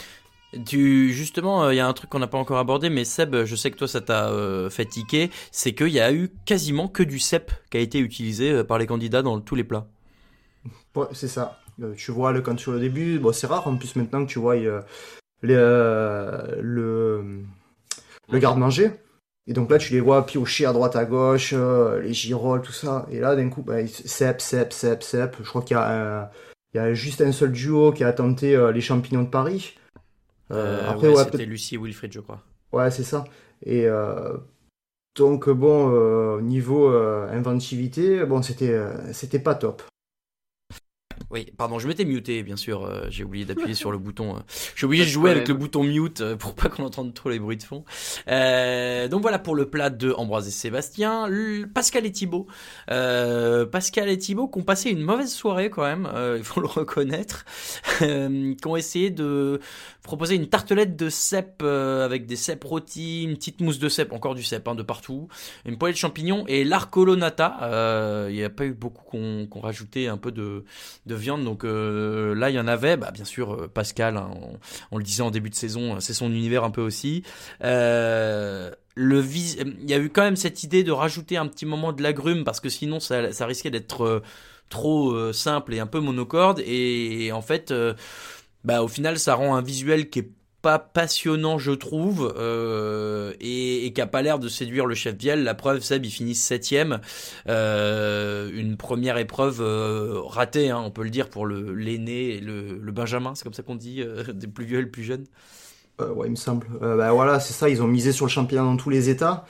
Tu 0.65 1.11
justement, 1.11 1.69
il 1.69 1.75
y 1.75 1.81
a 1.81 1.87
un 1.87 1.91
truc 1.91 2.09
qu'on 2.09 2.19
n'a 2.19 2.27
pas 2.27 2.37
encore 2.37 2.59
abordé, 2.59 2.89
mais 2.89 3.03
Seb, 3.03 3.43
je 3.43 3.55
sais 3.57 3.71
que 3.71 3.75
toi 3.75 3.89
ça 3.89 3.99
t'a 3.99 4.29
euh, 4.29 4.69
tiquer, 4.69 5.29
c'est 5.51 5.73
qu'il 5.73 5.89
y 5.89 5.99
a 5.99 6.13
eu 6.13 6.31
quasiment 6.45 6.87
que 6.87 7.03
du 7.03 7.19
cèpe 7.19 7.51
qui 7.69 7.77
a 7.77 7.81
été 7.81 7.99
utilisé 7.99 8.51
euh, 8.51 8.63
par 8.63 8.77
les 8.77 8.87
candidats 8.87 9.21
dans 9.21 9.41
tous 9.41 9.55
les 9.55 9.65
plats. 9.65 9.87
Ouais, 10.95 11.07
c'est 11.11 11.27
ça. 11.27 11.59
Euh, 11.81 11.93
tu 11.95 12.11
vois, 12.11 12.31
le, 12.31 12.41
quand 12.41 12.55
tu 12.55 12.65
vois 12.65 12.75
au 12.75 12.79
début, 12.79 13.19
bon, 13.19 13.33
c'est 13.33 13.47
rare 13.47 13.67
en 13.67 13.75
plus 13.75 13.95
maintenant 13.97 14.25
que 14.25 14.31
tu 14.31 14.39
vois 14.39 14.55
euh, 14.55 14.81
les, 15.41 15.55
euh, 15.57 16.59
le, 16.61 17.43
le 18.31 18.39
garde-manger. 18.39 18.91
Et 19.47 19.53
donc 19.53 19.69
là, 19.69 19.77
tu 19.77 19.93
les 19.93 19.99
vois 19.99 20.25
piocher 20.25 20.65
à 20.65 20.73
droite 20.73 20.95
à 20.95 21.05
gauche, 21.05 21.53
euh, 21.53 22.01
les 22.01 22.13
girolles, 22.13 22.61
tout 22.63 22.71
ça. 22.71 23.05
Et 23.11 23.19
là, 23.19 23.35
d'un 23.35 23.49
coup, 23.49 23.61
bah, 23.61 23.85
cep, 23.87 24.41
cep, 24.41 24.73
cep, 24.73 25.03
cep. 25.03 25.35
Je 25.39 25.47
crois 25.47 25.61
qu'il 25.61 25.77
y 25.77 25.79
a, 25.79 26.23
un- 26.23 26.29
il 26.73 26.77
y 26.77 26.79
a 26.79 26.93
juste 26.93 27.21
un 27.21 27.31
seul 27.31 27.51
duo 27.51 27.91
qui 27.91 28.03
a 28.03 28.11
tenté 28.11 28.55
euh, 28.55 28.71
les 28.71 28.81
champignons 28.81 29.23
de 29.23 29.29
Paris. 29.29 29.75
Après, 30.49 31.07
ouais, 31.07 31.15
ouais, 31.15 31.23
c'était 31.23 31.45
Lucie 31.45 31.75
et 31.75 31.77
Wilfried, 31.77 32.11
je 32.11 32.19
crois. 32.19 32.41
Ouais, 32.71 32.91
c'est 32.91 33.03
ça. 33.03 33.25
Et 33.65 33.87
donc, 35.15 35.49
bon, 35.49 36.41
niveau 36.41 36.89
inventivité, 36.89 38.25
bon, 38.25 38.41
c'était 38.41 38.79
c'était 39.13 39.39
pas 39.39 39.55
top. 39.55 39.83
Oui, 41.31 41.51
pardon, 41.57 41.79
je 41.79 41.87
m'étais 41.87 42.05
muté, 42.05 42.43
bien 42.43 42.55
sûr. 42.55 42.85
euh, 42.85 43.07
j'ai 43.09 43.23
oublié 43.23 43.45
d'appuyer 43.45 43.73
sur 43.73 43.91
le 43.91 43.97
bouton. 44.05 44.35
euh. 44.35 44.39
Je 44.73 44.77
suis 44.77 44.85
obligé 44.85 45.03
de 45.05 45.09
jouer 45.09 45.31
avec 45.31 45.47
le 45.47 45.53
bouton 45.55 45.83
mute 45.83 46.21
euh, 46.21 46.35
pour 46.35 46.53
pas 46.55 46.69
qu'on 46.69 46.83
entende 46.83 47.13
trop 47.13 47.29
les 47.29 47.39
bruits 47.39 47.57
de 47.57 47.63
fond. 47.63 47.83
Euh, 48.27 49.07
donc 49.07 49.21
voilà 49.21 49.39
pour 49.39 49.55
le 49.55 49.69
plat 49.69 49.89
de 49.89 50.11
Ambroise 50.11 50.47
et 50.47 50.51
Sébastien. 50.51 51.27
Pascal 51.73 52.05
et 52.05 52.11
Thibaut. 52.11 52.47
Pascal 52.87 54.09
et 54.09 54.17
Thibaut 54.17 54.47
qui 54.47 54.59
ont 54.59 54.63
passé 54.63 54.89
une 54.91 55.01
mauvaise 55.01 55.31
soirée 55.33 55.69
quand 55.69 55.83
même, 55.83 56.09
il 56.37 56.43
faut 56.43 56.61
le 56.61 56.67
reconnaître. 56.67 57.45
Qui 57.99 58.67
ont 58.67 58.75
essayé 58.75 59.09
de 59.09 59.59
proposer 60.03 60.35
une 60.35 60.47
tartelette 60.47 60.95
de 60.95 61.09
cèpes 61.09 61.61
euh, 61.63 62.05
avec 62.05 62.27
des 62.27 62.35
cèpes 62.35 62.63
rôtis, 62.63 63.23
une 63.23 63.35
petite 63.35 63.59
mousse 63.61 63.79
de 63.79 63.89
cèpes, 63.89 64.13
encore 64.13 64.35
du 64.35 64.43
cèpe 64.43 64.67
hein, 64.67 64.75
de 64.75 64.83
partout, 64.83 65.27
une 65.65 65.77
poêlée 65.79 65.93
de 65.93 65.97
champignons 65.97 66.45
et 66.47 66.63
l'arcolonata. 66.63 68.27
Il 68.29 68.35
n'y 68.35 68.43
a 68.43 68.49
pas 68.51 68.65
eu 68.65 68.73
beaucoup 68.73 69.03
qu'on 69.03 69.47
qu'on 69.49 69.59
rajoutait 69.61 70.07
un 70.07 70.17
peu 70.17 70.31
de, 70.31 70.63
de 71.05 71.14
viande, 71.15 71.43
donc 71.43 71.63
euh, 71.63 72.35
là 72.35 72.49
il 72.49 72.55
y 72.55 72.59
en 72.59 72.67
avait. 72.67 72.97
Bah, 72.97 73.11
bien 73.11 73.25
sûr, 73.25 73.53
euh, 73.53 73.67
Pascal, 73.67 74.17
hein, 74.17 74.29
on, 74.91 74.97
le 74.97 75.03
disait 75.03 75.23
en 75.23 75.31
début 75.31 75.49
de 75.49 75.55
saison, 75.55 75.99
c'est 75.99 76.13
son 76.13 76.27
univers 76.27 76.63
un 76.63 76.71
peu 76.71 76.81
aussi. 76.81 77.23
Euh, 77.63 78.71
le 78.95 79.19
vis- 79.19 79.57
il 79.59 79.89
y 79.89 79.93
a 79.93 79.99
eu 79.99 80.09
quand 80.09 80.23
même 80.23 80.35
cette 80.35 80.63
idée 80.63 80.83
de 80.83 80.91
rajouter 80.91 81.37
un 81.37 81.47
petit 81.47 81.65
moment 81.65 81.93
de 81.93 82.01
l'agrume 82.01 82.43
parce 82.43 82.59
que 82.59 82.69
sinon 82.69 82.99
ça, 82.99 83.21
risquait 83.41 83.69
d'être 83.69 84.03
euh, 84.03 84.23
trop 84.69 85.11
euh, 85.11 85.33
simple 85.33 85.73
et 85.73 85.79
un 85.79 85.87
peu 85.87 85.99
monocorde 85.99 86.61
et, 86.65 87.31
en 87.31 87.41
fait 87.41 87.71
euh, 87.71 87.93
bah 88.63 88.81
au 88.81 88.87
final 88.87 89.19
ça 89.19 89.35
rend 89.35 89.55
un 89.55 89.61
visuel 89.61 90.09
qui 90.09 90.19
est 90.19 90.29
pas 90.65 90.79
passionnant 90.79 91.59
je 91.59 91.69
trouve 91.73 92.33
euh, 92.39 93.33
et, 93.39 93.93
qui 93.93 94.01
a 94.01 94.07
pas 94.07 94.23
l'air 94.23 94.39
de 94.39 94.49
séduire 94.49 94.87
le 94.87 94.95
chef 94.95 95.15
Viel 95.15 95.43
la 95.43 95.53
preuve 95.53 95.81
Seb 95.81 96.03
il 96.03 96.09
finit 96.09 96.33
septième 96.33 97.01
euh, 97.47 98.49
une 98.51 98.75
première 98.75 99.19
épreuve 99.19 99.61
euh, 99.61 100.21
ratée 100.25 100.71
hein, 100.71 100.81
on 100.83 100.89
peut 100.89 101.03
le 101.03 101.11
dire 101.11 101.29
pour 101.29 101.45
l'aîné 101.45 102.39
le, 102.39 102.91
Benjamin 102.91 103.35
c'est 103.35 103.43
comme 103.43 103.53
ça 103.53 103.61
qu'on 103.61 103.75
dit 103.75 104.01
euh, 104.01 104.23
des 104.33 104.47
plus 104.47 104.65
vieux 104.65 104.79
et 104.79 104.81
le 104.81 104.89
plus 104.89 105.03
jeune 105.03 105.25
ouais, 105.99 106.25
il 106.25 106.31
me 106.31 106.35
semble. 106.35 106.67
Bah 106.81 107.13
voilà, 107.13 107.39
c'est 107.39 107.53
ça, 107.53 107.69
ils 107.69 107.81
ont 107.81 107.87
misé 107.87 108.11
sur 108.11 108.25
le 108.25 108.29
championnat 108.29 108.63
dans 108.63 108.75
tous 108.75 108.89
les 108.89 109.09
états. 109.09 109.45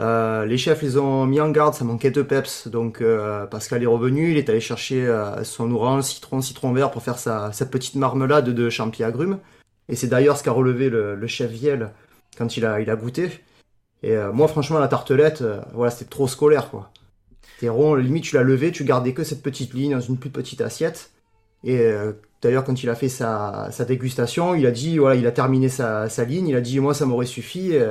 Les 0.00 0.58
chefs 0.58 0.82
les 0.82 0.96
ont 0.96 1.26
mis 1.26 1.40
en 1.40 1.50
garde, 1.50 1.74
ça 1.74 1.84
manquait 1.84 2.10
de 2.10 2.22
peps. 2.22 2.66
Donc 2.66 3.00
euh, 3.00 3.46
Pascal 3.46 3.84
est 3.84 3.86
revenu, 3.86 4.32
il 4.32 4.36
est 4.36 4.48
allé 4.50 4.58
chercher 4.58 5.08
son 5.44 5.70
orange, 5.70 6.02
citron, 6.02 6.40
citron 6.40 6.72
vert 6.72 6.90
pour 6.90 7.04
faire 7.04 7.20
sa, 7.20 7.52
sa 7.52 7.66
petite 7.66 7.94
marmelade 7.94 8.48
de 8.48 8.68
champi 8.68 9.04
agrumes. 9.04 9.38
Et 9.88 9.96
c'est 9.96 10.08
d'ailleurs 10.08 10.36
ce 10.36 10.42
qu'a 10.42 10.52
relevé 10.52 10.90
le, 10.90 11.14
le 11.14 11.26
chef 11.26 11.50
Viel 11.50 11.90
quand 12.36 12.56
il 12.56 12.64
a, 12.66 12.80
il 12.80 12.90
a 12.90 12.96
goûté. 12.96 13.30
Et 14.02 14.16
euh, 14.16 14.32
moi, 14.32 14.48
franchement, 14.48 14.78
la 14.78 14.88
tartelette, 14.88 15.42
euh, 15.42 15.60
voilà, 15.72 15.90
c'était 15.90 16.10
trop 16.10 16.28
scolaire, 16.28 16.70
quoi. 16.70 16.90
T'es 17.58 17.68
rond, 17.68 17.94
limite, 17.94 18.24
tu 18.24 18.34
l'as 18.34 18.42
levé, 18.42 18.70
tu 18.70 18.84
gardais 18.84 19.14
que 19.14 19.24
cette 19.24 19.42
petite 19.42 19.72
ligne 19.72 19.92
dans 19.92 20.00
une 20.00 20.18
plus 20.18 20.30
petite 20.30 20.60
assiette. 20.60 21.10
Et 21.64 21.78
euh, 21.78 22.12
d'ailleurs, 22.42 22.64
quand 22.64 22.82
il 22.82 22.90
a 22.90 22.94
fait 22.94 23.08
sa, 23.08 23.68
sa 23.72 23.84
dégustation, 23.84 24.54
il 24.54 24.66
a 24.66 24.70
dit, 24.70 24.98
voilà, 24.98 25.16
il 25.16 25.26
a 25.26 25.32
terminé 25.32 25.68
sa, 25.68 26.08
sa 26.10 26.24
ligne, 26.24 26.48
il 26.48 26.56
a 26.56 26.60
dit, 26.60 26.78
moi, 26.80 26.92
ça 26.92 27.06
m'aurait 27.06 27.26
suffi. 27.26 27.72
Et, 27.72 27.90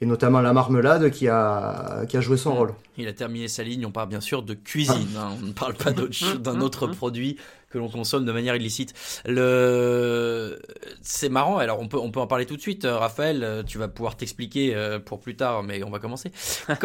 et 0.00 0.06
notamment 0.06 0.40
la 0.40 0.52
marmelade 0.52 1.10
qui 1.10 1.28
a, 1.28 2.04
qui 2.08 2.16
a 2.16 2.20
joué 2.20 2.36
son 2.36 2.54
rôle. 2.54 2.74
Il 2.98 3.08
a 3.08 3.12
terminé 3.12 3.48
sa 3.48 3.62
ligne, 3.62 3.86
on 3.86 3.90
parle 3.90 4.08
bien 4.08 4.20
sûr 4.20 4.42
de 4.42 4.54
cuisine, 4.54 5.16
hein, 5.16 5.30
on 5.42 5.46
ne 5.46 5.52
parle 5.52 5.74
pas 5.74 5.90
d'un 6.38 6.60
autre 6.60 6.86
produit 6.86 7.38
que 7.76 7.80
l'on 7.80 7.88
consomme 7.88 8.24
de 8.24 8.32
manière 8.32 8.56
illicite. 8.56 8.94
Le... 9.26 10.58
C'est 11.02 11.28
marrant, 11.28 11.58
alors 11.58 11.80
on 11.80 11.88
peut, 11.88 11.98
on 11.98 12.10
peut 12.10 12.20
en 12.20 12.26
parler 12.26 12.46
tout 12.46 12.56
de 12.56 12.60
suite, 12.60 12.84
euh, 12.84 12.96
Raphaël, 12.96 13.44
euh, 13.44 13.62
tu 13.62 13.78
vas 13.78 13.88
pouvoir 13.88 14.16
t'expliquer 14.16 14.74
euh, 14.74 14.98
pour 14.98 15.20
plus 15.20 15.36
tard, 15.36 15.62
mais 15.62 15.82
on 15.84 15.90
va 15.90 15.98
commencer. 15.98 16.32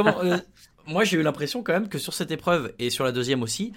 Moi 0.88 1.04
j'ai 1.04 1.18
eu 1.18 1.22
l'impression 1.22 1.64
quand 1.64 1.74
même 1.74 1.88
que 1.88 2.00
sur 2.00 2.14
cette 2.14 2.32
épreuve, 2.32 2.74
et 2.80 2.90
sur 2.90 3.06
la 3.06 3.12
deuxième 3.12 3.44
aussi, 3.44 3.72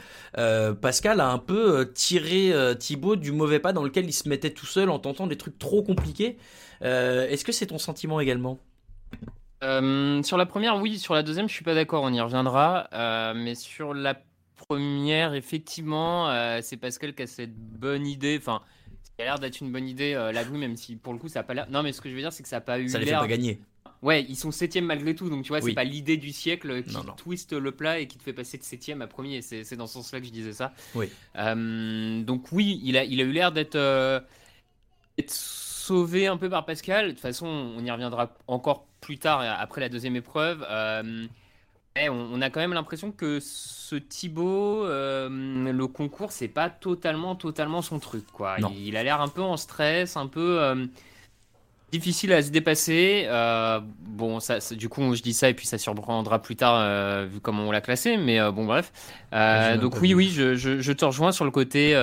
Pascal 0.81 1.21
a 1.21 1.29
un 1.29 1.39
peu 1.39 1.93
tiré 1.95 2.51
Thibaut 2.79 3.15
du 3.15 3.31
mauvais 3.31 3.59
pas 3.59 3.75
dans 3.75 3.83
lequel 3.83 4.07
il 4.07 4.13
se 4.13 4.27
mettait 4.27 4.51
tout 4.51 4.65
seul 4.65 4.89
en 4.89 4.99
tentant 4.99 5.27
des 5.27 5.37
trucs 5.37 5.59
trop 5.59 5.83
compliqués. 5.83 6.39
Est-ce 6.81 7.45
que 7.45 7.53
c'est 7.53 7.67
ton 7.67 7.77
sentiment 7.77 8.21
également? 8.21 8.59
Sur 9.61 10.39
la 10.39 10.47
première, 10.47 10.77
oui. 10.79 10.99
Sur 10.99 11.13
la 11.13 11.23
deuxième, 11.23 11.47
je 11.47 11.53
suis 11.53 11.63
pas 11.63 11.75
d'accord. 11.75 12.05
On 12.05 12.13
y 12.13 12.23
reviendra. 12.23 12.89
Mais 13.35 13.55
sur 13.55 13.93
la 13.93 14.15
première, 14.67 15.35
effectivement, 15.35 16.29
euh, 16.31 16.61
c'est 16.63 16.77
Pascal 16.77 17.15
qui 17.15 17.23
a 17.23 17.27
cette 17.27 17.55
bonne 17.57 18.07
idée. 18.07 18.37
Enfin, 18.39 18.61
ça 19.03 19.11
a 19.21 19.23
l'air 19.25 19.39
d'être 19.39 19.61
une 19.61 19.71
bonne 19.73 19.89
idée. 19.89 20.15
Euh, 20.15 20.33
la 20.33 20.45
grue, 20.45 20.59
même 20.59 20.77
si 20.77 20.97
pour 20.97 21.13
le 21.13 21.19
coup, 21.19 21.29
ça 21.29 21.41
a 21.41 21.43
pas 21.43 21.55
l'air. 21.55 21.67
Non, 21.71 21.83
mais 21.83 21.93
ce 21.93 22.01
que 22.01 22.09
je 22.09 22.15
veux 22.15 22.21
dire, 22.21 22.33
c'est 22.33 22.43
que 22.43 22.49
ça 22.49 22.57
a 22.57 22.61
pas 22.61 22.79
eu 22.81 22.89
Ça 22.89 22.99
les 22.99 23.05
fait 23.05 23.11
l'air. 23.13 23.21
pas 23.21 23.27
gagner. 23.29 23.61
Ouais, 24.03 24.23
ils 24.29 24.37
sont 24.37 24.51
septième 24.51 24.85
malgré 24.85 25.15
tout. 25.15 25.31
Donc 25.31 25.45
tu 25.45 25.49
vois, 25.49 25.61
Oui. 25.63 25.71
c'est 25.71 25.75
pas 25.75 25.85
l'idée 25.85 26.17
du 26.19 26.31
siècle 26.31 26.83
qui 26.83 26.93
Non, 26.95 27.05
non. 27.05 27.15
twiste 27.15 27.55
le 27.55 27.73
plat 27.73 28.01
et 28.01 28.07
qui 28.07 28.19
te 28.19 28.23
fait 28.23 28.35
passer 28.35 28.59
de 28.59 28.63
septième 28.63 29.01
à 29.01 29.07
premier. 29.07 29.41
C'est 29.41 29.65
c'est 29.65 29.77
dans 29.77 29.87
ce 29.87 29.95
sens-là 29.95 30.21
que 30.21 30.27
je 30.27 30.31
disais 30.33 30.53
ça. 30.53 30.75
Oui. 30.95 31.09
Euh, 31.37 32.23
donc 32.23 32.53
oui, 32.53 32.81
il 32.85 32.99
a, 32.99 33.05
il 33.05 33.19
a 33.21 33.25
eu 33.25 33.33
l'air 33.33 33.51
d'être 33.51 33.77
euh, 33.77 34.21
d'être 35.17 35.31
sauvé 35.31 36.27
un 36.27 36.37
peu 36.37 36.51
par 36.51 36.67
Pascal. 36.67 37.07
De 37.07 37.11
toute 37.13 37.21
façon, 37.21 37.47
on 37.47 37.83
y 37.83 37.91
reviendra 37.91 38.35
encore 38.47 38.87
plus 39.01 39.19
tard 39.19 39.41
après 39.41 39.81
la 39.81 39.89
deuxième 39.89 40.17
épreuve. 40.17 40.67
Euh, 40.69 41.27
mais 41.97 42.09
on, 42.09 42.41
a 42.41 42.51
quand 42.51 42.59
même 42.59 42.73
l'impression 42.73 43.13
que 43.13 43.39
ce 43.41 43.95
Thibaut, 43.95 44.85
euh, 44.85 45.29
le 45.29 45.87
concours, 45.87 46.33
c'est 46.33 46.49
pas 46.49 46.69
totalement, 46.69 47.37
totalement 47.37 47.83
son 47.83 48.01
truc. 48.01 48.25
Quoi. 48.33 48.59
Non. 48.59 48.73
Il, 48.77 48.97
a 48.97 49.05
l'air 49.05 49.21
un 49.21 49.29
peu 49.29 49.43
en 49.43 49.57
stress, 49.57 50.17
un 50.17 50.27
peu 50.27 50.61
euh, 50.61 50.87
difficile 51.93 52.33
à 52.33 52.43
se 52.43 52.51
dépasser. 52.51 53.27
Euh, 53.29 53.79
bon, 54.01 54.41
ça, 54.41 54.59
du 54.73 54.89
coup, 54.89 55.15
je 55.15 55.23
dis 55.23 55.35
ça 55.35 55.49
et 55.49 55.55
puis 55.55 55.69
ça 55.69 55.79
surprendra 55.79 56.43
plus 56.43 56.57
tard 56.57 57.27
vu 57.27 57.39
comment 57.39 57.63
on 57.63 57.71
l'a 57.71 57.81
classé. 57.81 58.17
Mais 58.17 58.41
bon, 58.51 58.65
bref. 58.65 58.93
Même 59.31 59.79
donc 59.79 60.01
oui, 60.01 60.15
oui, 60.15 60.33
je, 60.35 60.57
je- 60.57 60.81
je 60.81 60.93
te 60.93 61.05
rejoins 61.05 61.31
sur 61.31 61.45
le 61.45 61.53
côté. 61.53 61.95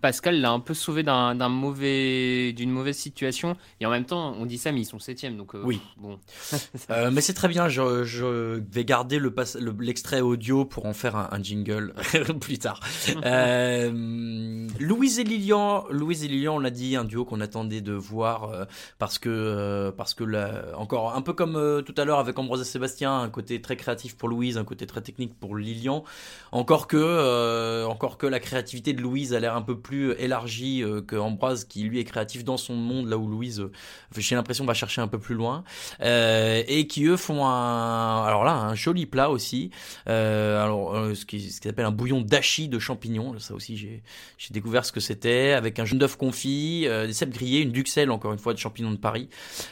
Pascal 0.00 0.40
l'a 0.40 0.50
un 0.50 0.60
peu 0.60 0.74
sauvé 0.74 1.02
d'un 1.02 1.34
d'un 1.34 1.48
mauvais, 1.48 2.52
d'une 2.52 2.70
mauvaise 2.70 2.96
situation. 2.96 3.56
Et 3.80 3.86
en 3.86 3.90
même 3.90 4.04
temps, 4.04 4.34
on 4.38 4.46
dit 4.46 4.58
ça, 4.58 4.70
mais 4.72 4.80
ils 4.80 4.84
sont 4.84 4.98
septième. 4.98 5.36
Donc 5.36 5.54
euh, 5.54 5.62
Oui. 5.64 5.80
bon. 5.96 6.18
Euh, 6.90 7.10
mais 7.12 7.20
c'est 7.20 7.34
très 7.34 7.48
bien, 7.48 7.68
je, 7.68 8.04
je 8.04 8.60
vais 8.72 8.84
garder 8.84 9.18
le 9.18 9.30
pass- 9.32 9.56
le- 9.60 9.74
l'extrait 9.78 10.20
audio 10.20 10.64
pour 10.64 10.86
en 10.86 10.92
faire 10.94 11.16
un, 11.16 11.28
un 11.32 11.42
jingle 11.42 11.92
plus 12.40 12.58
tard. 12.58 12.80
Euh, 13.24 14.66
Louise 14.80 15.18
et 15.18 15.24
Lilian, 15.24 15.84
Louise 15.90 16.24
et 16.24 16.28
Lilian, 16.28 16.56
on 16.56 16.58
l'a 16.58 16.70
dit, 16.70 16.96
un 16.96 17.04
duo 17.04 17.24
qu'on 17.24 17.40
attendait 17.40 17.80
de 17.80 17.92
voir 17.92 18.66
parce 18.98 19.18
que 19.18 19.90
parce 19.96 20.14
que 20.14 20.24
là, 20.24 20.64
encore 20.76 21.14
un 21.14 21.22
peu 21.22 21.32
comme 21.32 21.82
tout 21.84 21.94
à 21.96 22.04
l'heure 22.04 22.18
avec 22.18 22.38
Ambroise 22.38 22.60
et 22.60 22.64
Sébastien, 22.64 23.18
un 23.20 23.28
côté 23.30 23.60
très 23.60 23.76
créatif 23.76 24.16
pour 24.16 24.28
Louise, 24.28 24.56
un 24.58 24.64
côté 24.64 24.86
très 24.86 25.00
technique 25.02 25.34
pour 25.38 25.56
Lilian. 25.56 26.04
Encore 26.52 26.86
que 26.86 27.84
encore 27.86 28.18
que 28.18 28.26
la 28.26 28.40
créativité 28.40 28.92
de 28.92 29.00
Louise 29.02 29.34
a 29.34 29.40
l'air 29.40 29.54
un 29.56 29.62
peu 29.62 29.78
plus 29.78 29.87
élargie 30.18 30.82
euh, 30.82 31.00
que 31.02 31.16
Ambroise 31.16 31.64
qui 31.64 31.82
lui 31.82 31.98
est 31.98 32.04
créatif 32.04 32.44
dans 32.44 32.56
son 32.56 32.74
monde 32.74 33.08
là 33.08 33.18
où 33.18 33.26
Louise 33.26 33.60
euh, 33.60 33.70
j'ai 34.16 34.34
l'impression 34.34 34.64
va 34.64 34.74
chercher 34.74 35.00
un 35.00 35.08
peu 35.08 35.18
plus 35.18 35.34
loin. 35.34 35.64
Euh, 36.00 36.62
et 36.66 36.86
qui 36.86 37.04
eux 37.04 37.16
font 37.16 37.46
un 37.46 38.24
alors 38.24 38.44
là 38.44 38.52
un 38.52 38.74
joli 38.74 39.06
plat 39.06 39.30
aussi. 39.30 39.70
Euh, 40.08 40.62
alors 40.62 40.96
euh, 40.96 41.14
ce 41.14 41.24
qui 41.24 41.50
ce 41.50 41.60
qu'ils 41.60 41.70
appellent 41.70 41.86
un 41.86 41.90
bouillon 41.90 42.20
d'achi 42.20 42.68
de 42.68 42.78
champignons. 42.78 43.38
Ça 43.38 43.54
aussi 43.54 43.76
j'ai 43.76 44.02
découvert 44.50 44.84
ce 44.84 44.92
que 44.92 45.00
c'était 45.00 45.52
avec 45.52 45.78
un 45.78 45.84
jaune 45.84 45.98
d'œuf 45.98 46.16
confit 46.16 46.84
euh, 46.86 47.06
des 47.06 47.12
cèpes 47.12 47.30
grillés 47.30 47.60
une 47.60 47.72
duxelle 47.72 48.10
encore 48.10 48.32
une 48.32 48.38
fois 48.38 48.52
de 48.54 48.58
champignons 48.58 48.90
de 48.92 48.96
Paris. 48.96 49.28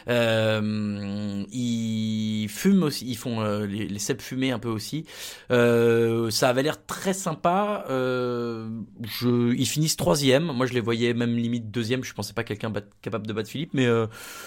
Euh, 0.08 1.44
ils 1.52 2.48
fument 2.48 2.84
aussi 2.84 3.06
ils 3.06 3.16
font 3.16 3.40
euh, 3.40 3.66
les, 3.66 3.86
les 3.86 3.98
cèpes 3.98 4.22
fumés 4.22 4.50
un 4.50 4.58
peu 4.58 4.68
aussi. 4.68 5.04
Euh, 5.50 6.30
ça 6.30 6.48
avait 6.48 6.62
l'air 6.62 6.84
très 6.86 7.12
sympa. 7.12 7.84
Euh, 7.90 8.68
ils 9.22 9.66
finissent 9.66 9.96
troisième 10.06 10.44
moi 10.52 10.66
je 10.66 10.74
les 10.74 10.80
voyais 10.80 11.14
même 11.14 11.34
limite 11.36 11.70
deuxième 11.72 12.04
je 12.04 12.14
pensais 12.14 12.32
pas 12.32 12.44
quelqu'un 12.44 12.72
capable 13.02 13.26
de 13.26 13.32
battre 13.32 13.50
Philippe 13.50 13.74
mais 13.74 13.86
euh, 13.86 14.06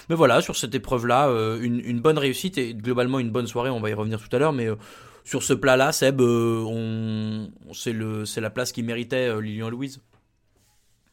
mais 0.09 0.15
voilà, 0.15 0.41
sur 0.41 0.55
cette 0.55 0.73
épreuve-là, 0.73 1.27
euh, 1.29 1.59
une, 1.61 1.79
une 1.83 1.99
bonne 1.99 2.17
réussite 2.17 2.57
et 2.57 2.73
globalement 2.73 3.19
une 3.19 3.29
bonne 3.31 3.47
soirée. 3.47 3.69
On 3.69 3.79
va 3.79 3.89
y 3.89 3.93
revenir 3.93 4.19
tout 4.21 4.33
à 4.35 4.39
l'heure, 4.39 4.53
mais 4.53 4.67
euh, 4.67 4.75
sur 5.23 5.43
ce 5.43 5.53
plat-là, 5.53 5.91
Seb, 5.91 6.21
on, 6.21 7.49
c'est 7.73 7.93
le, 7.93 8.25
c'est 8.25 8.41
la 8.41 8.49
place 8.49 8.71
qui 8.71 8.83
méritait 8.83 9.39
Lilian 9.41 9.69
Louise. 9.69 10.01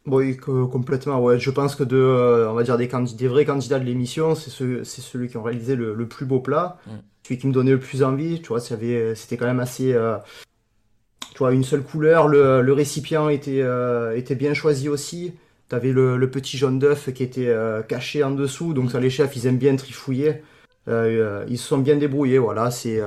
Oui, 0.07 0.37
que- 0.37 0.65
complètement. 0.67 1.21
Ouais, 1.21 1.39
je 1.39 1.51
pense 1.51 1.75
que 1.75 1.85
de, 1.85 2.47
on 2.49 2.55
va 2.55 2.63
dire 2.63 2.77
des 2.79 3.29
vrais 3.29 3.45
candidats 3.45 3.79
de 3.79 3.85
l'émission, 3.85 4.35
c'est 4.35 4.51
ce, 4.51 4.85
c'est 4.85 5.03
celui 5.03 5.29
qui 5.29 5.37
ont 5.37 5.43
réalisé 5.43 5.75
le, 5.77 5.95
le 5.95 6.07
plus 6.07 6.27
beau 6.27 6.41
plat, 6.41 6.79
Mm. 6.87 6.91
celui 7.25 7.39
qui 7.41 7.47
me 7.49 7.53
donnait 7.53 7.73
le 7.73 7.81
plus 7.81 8.03
envie. 8.03 8.41
Tu 8.41 8.49
vois, 8.49 8.61
c'était 8.61 9.37
quand 9.37 9.47
même 9.47 9.61
assez, 9.61 9.93
tu 11.37 11.41
vois, 11.41 11.53
une 11.53 11.65
seule 11.65 11.83
couleur. 11.83 12.29
Le, 12.29 12.63
le 12.63 12.73
récipient 12.73 13.29
était, 13.29 13.61
euh, 13.61 14.17
était 14.17 14.35
bien 14.35 14.55
choisi 14.55 14.89
aussi. 14.89 15.35
T'avais 15.69 15.93
le, 15.93 16.17
le 16.17 16.31
petit 16.31 16.57
jaune 16.57 16.79
d'œuf 16.79 17.13
qui 17.13 17.23
était 17.23 17.49
euh, 17.49 17.83
caché 17.83 18.25
en 18.25 18.31
dessous, 18.31 18.73
donc 18.73 18.91
ça 18.91 19.01
les 19.01 19.11
chefs 19.11 19.37
ils 19.37 19.47
aiment 19.47 19.59
bien 19.59 19.77
trifouiller. 19.77 20.43
Euh, 20.89 21.45
ils 21.47 21.59
se 21.59 21.69
sont 21.69 21.77
bien 21.77 21.97
débrouillés, 21.97 22.39
voilà. 22.39 22.71
C'est 22.71 23.03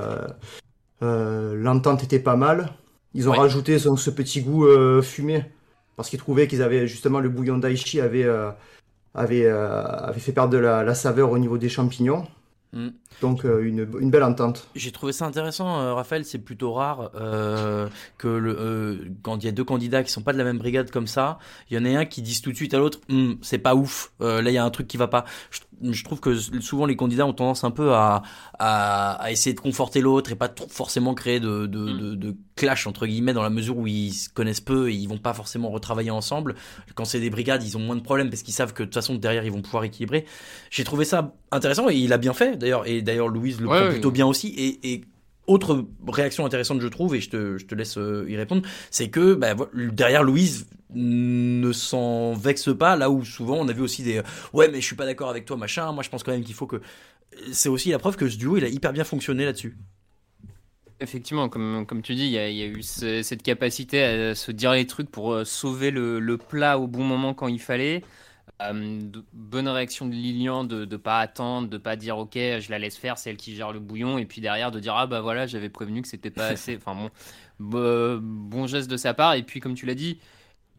l'entente 1.00 2.04
était 2.04 2.20
pas 2.20 2.36
mal. 2.36 2.70
Ils 3.14 3.28
ont 3.28 3.32
rajouté 3.32 3.80
ce, 3.80 3.96
ce, 3.96 4.10
petit 4.10 4.42
goût 4.42 4.64
fumé 5.02 5.44
parce 5.96 6.08
qu'ils 6.08 6.20
trouvaient 6.20 6.46
qu'ils 6.46 6.62
avaient 6.62 6.86
justement 6.86 7.18
le 7.18 7.30
bouillon 7.30 7.58
d'Aichi 7.58 8.00
avait 8.00 8.28
avait, 9.14 9.48
avait 9.48 10.20
fait 10.20 10.32
perdre 10.32 10.52
de 10.52 10.58
la, 10.58 10.84
la 10.84 10.94
saveur 10.94 11.32
au 11.32 11.38
niveau 11.38 11.58
des 11.58 11.68
champignons. 11.68 12.28
Mm. 12.72 12.90
Donc 13.20 13.44
euh, 13.44 13.62
une, 13.62 13.86
une, 14.00 14.10
belle 14.10 14.22
entente. 14.22 14.68
J'ai 14.74 14.92
trouvé 14.92 15.12
ça 15.12 15.26
intéressant, 15.26 15.80
euh, 15.80 15.94
Raphaël. 15.94 16.24
C'est 16.24 16.38
plutôt 16.38 16.72
rare 16.72 17.10
euh, 17.14 17.88
que 18.18 18.28
le, 18.28 18.56
euh, 18.58 18.96
quand 19.22 19.36
il 19.38 19.44
y 19.44 19.48
a 19.48 19.52
deux 19.52 19.64
candidats 19.64 20.02
qui 20.02 20.10
sont 20.10 20.22
pas 20.22 20.32
de 20.32 20.38
la 20.38 20.44
même 20.44 20.58
brigade 20.58 20.90
comme 20.90 21.06
ça, 21.06 21.38
il 21.70 21.76
y 21.76 21.80
en 21.80 21.84
a 21.84 22.00
un 22.00 22.04
qui 22.06 22.22
disent 22.22 22.40
tout 22.40 22.50
de 22.50 22.56
suite 22.56 22.74
à 22.74 22.78
l'autre, 22.78 23.00
hm, 23.08 23.36
c'est 23.42 23.58
pas 23.58 23.74
ouf. 23.74 24.12
là, 24.20 24.40
il 24.42 24.52
y 24.52 24.58
a 24.58 24.64
un 24.64 24.70
truc 24.70 24.86
qui 24.86 24.96
va 24.96 25.08
pas. 25.08 25.24
Je, 25.50 25.60
je, 25.92 26.04
trouve 26.04 26.20
que 26.20 26.34
souvent 26.34 26.86
les 26.86 26.96
candidats 26.96 27.26
ont 27.26 27.32
tendance 27.32 27.64
un 27.64 27.70
peu 27.70 27.92
à, 27.92 28.22
à, 28.58 29.12
à 29.12 29.30
essayer 29.30 29.54
de 29.54 29.60
conforter 29.60 30.00
l'autre 30.00 30.32
et 30.32 30.34
pas 30.34 30.48
trop, 30.48 30.68
forcément 30.68 31.14
créer 31.14 31.40
de, 31.40 31.66
de, 31.66 31.78
mm. 31.78 31.98
de, 31.98 32.14
de, 32.14 32.36
clash 32.56 32.86
entre 32.86 33.06
guillemets 33.06 33.32
dans 33.32 33.42
la 33.42 33.48
mesure 33.48 33.78
où 33.78 33.86
ils 33.86 34.12
se 34.12 34.28
connaissent 34.28 34.60
peu 34.60 34.90
et 34.90 34.94
ils 34.94 35.08
vont 35.08 35.16
pas 35.16 35.32
forcément 35.32 35.70
retravailler 35.70 36.10
ensemble. 36.10 36.56
Quand 36.94 37.06
c'est 37.06 37.20
des 37.20 37.30
brigades, 37.30 37.62
ils 37.62 37.78
ont 37.78 37.80
moins 37.80 37.96
de 37.96 38.02
problèmes 38.02 38.28
parce 38.28 38.42
qu'ils 38.42 38.52
savent 38.52 38.74
que 38.74 38.82
de 38.82 38.88
toute 38.88 38.94
façon 38.94 39.14
derrière 39.14 39.44
ils 39.44 39.52
vont 39.52 39.62
pouvoir 39.62 39.84
équilibrer. 39.84 40.26
J'ai 40.70 40.84
trouvé 40.84 41.06
ça 41.06 41.34
intéressant 41.50 41.88
et 41.88 41.96
il 41.96 42.12
a 42.12 42.18
bien 42.18 42.34
fait 42.34 42.58
d'ailleurs 42.58 42.86
et 42.86 43.00
d'ailleurs 43.10 43.28
Louise 43.28 43.60
le 43.60 43.66
prend 43.66 43.88
plutôt 43.88 44.10
bien 44.10 44.26
aussi 44.26 44.48
et, 44.48 44.92
et 44.92 45.04
autre 45.46 45.84
réaction 46.06 46.46
intéressante, 46.46 46.80
je 46.80 46.86
trouve, 46.86 47.16
et 47.16 47.20
je 47.20 47.28
te, 47.28 47.58
je 47.58 47.66
te 47.66 47.74
laisse 47.74 47.98
euh, 47.98 48.24
y 48.28 48.36
répondre, 48.36 48.62
c'est 48.90 49.08
que 49.08 49.34
bah, 49.34 49.54
derrière 49.74 50.22
Louise 50.22 50.68
ne 50.94 51.72
s'en 51.72 52.34
vexe 52.34 52.74
pas, 52.76 52.96
là 52.96 53.10
où 53.10 53.24
souvent 53.24 53.56
on 53.56 53.68
a 53.68 53.72
vu 53.72 53.82
aussi 53.82 54.02
des 54.02 54.18
euh, 54.18 54.22
ouais 54.52 54.68
mais 54.68 54.80
je 54.80 54.86
suis 54.86 54.96
pas 54.96 55.06
d'accord 55.06 55.28
avec 55.28 55.44
toi 55.44 55.56
machin. 55.56 55.90
Moi 55.92 56.02
je 56.02 56.08
pense 56.08 56.22
quand 56.22 56.32
même 56.32 56.44
qu'il 56.44 56.54
faut 56.54 56.66
que 56.66 56.80
c'est 57.52 57.68
aussi 57.68 57.90
la 57.90 57.98
preuve 57.98 58.16
que 58.16 58.28
ce 58.28 58.36
duo 58.36 58.56
il 58.56 58.64
a 58.64 58.68
hyper 58.68 58.92
bien 58.92 59.04
fonctionné 59.04 59.44
là-dessus. 59.44 59.76
Effectivement, 61.02 61.48
comme, 61.48 61.86
comme 61.86 62.02
tu 62.02 62.14
dis, 62.14 62.26
il 62.26 62.30
y, 62.30 62.38
a, 62.38 62.66
eu 62.66 62.82
cette 62.82 63.42
capacité 63.42 64.02
à 64.02 64.34
se 64.34 64.52
dire 64.52 64.72
les 64.72 64.86
trucs 64.86 65.10
pour 65.10 65.32
euh, 65.32 65.44
sauver 65.44 65.90
le, 65.90 66.20
le 66.20 66.36
plat 66.36 66.78
au 66.78 66.86
bon 66.86 67.02
moment 67.02 67.32
quand 67.32 67.48
il 67.48 67.58
fallait. 67.58 68.02
Euh, 68.62 69.00
bonne 69.32 69.68
réaction 69.68 70.06
de 70.06 70.12
Lilian 70.12 70.64
de 70.64 70.84
ne 70.84 70.96
pas 70.96 71.18
attendre, 71.18 71.68
de 71.68 71.78
pas 71.78 71.96
dire 71.96 72.18
ok, 72.18 72.34
je 72.34 72.70
la 72.70 72.78
laisse 72.78 72.96
faire, 72.96 73.16
c'est 73.16 73.30
elle 73.30 73.36
qui 73.36 73.54
gère 73.54 73.72
le 73.72 73.80
bouillon, 73.80 74.18
et 74.18 74.26
puis 74.26 74.40
derrière 74.40 74.70
de 74.70 74.80
dire 74.80 74.94
ah 74.96 75.06
bah 75.06 75.20
voilà, 75.20 75.46
j'avais 75.46 75.70
prévenu 75.70 76.02
que 76.02 76.08
c'était 76.08 76.30
pas 76.30 76.46
assez. 76.46 76.76
Enfin 76.76 77.08
bon, 77.58 78.20
bon 78.22 78.66
geste 78.66 78.90
de 78.90 78.96
sa 78.96 79.14
part. 79.14 79.34
Et 79.34 79.42
puis 79.42 79.60
comme 79.60 79.74
tu 79.74 79.86
l'as 79.86 79.94
dit, 79.94 80.18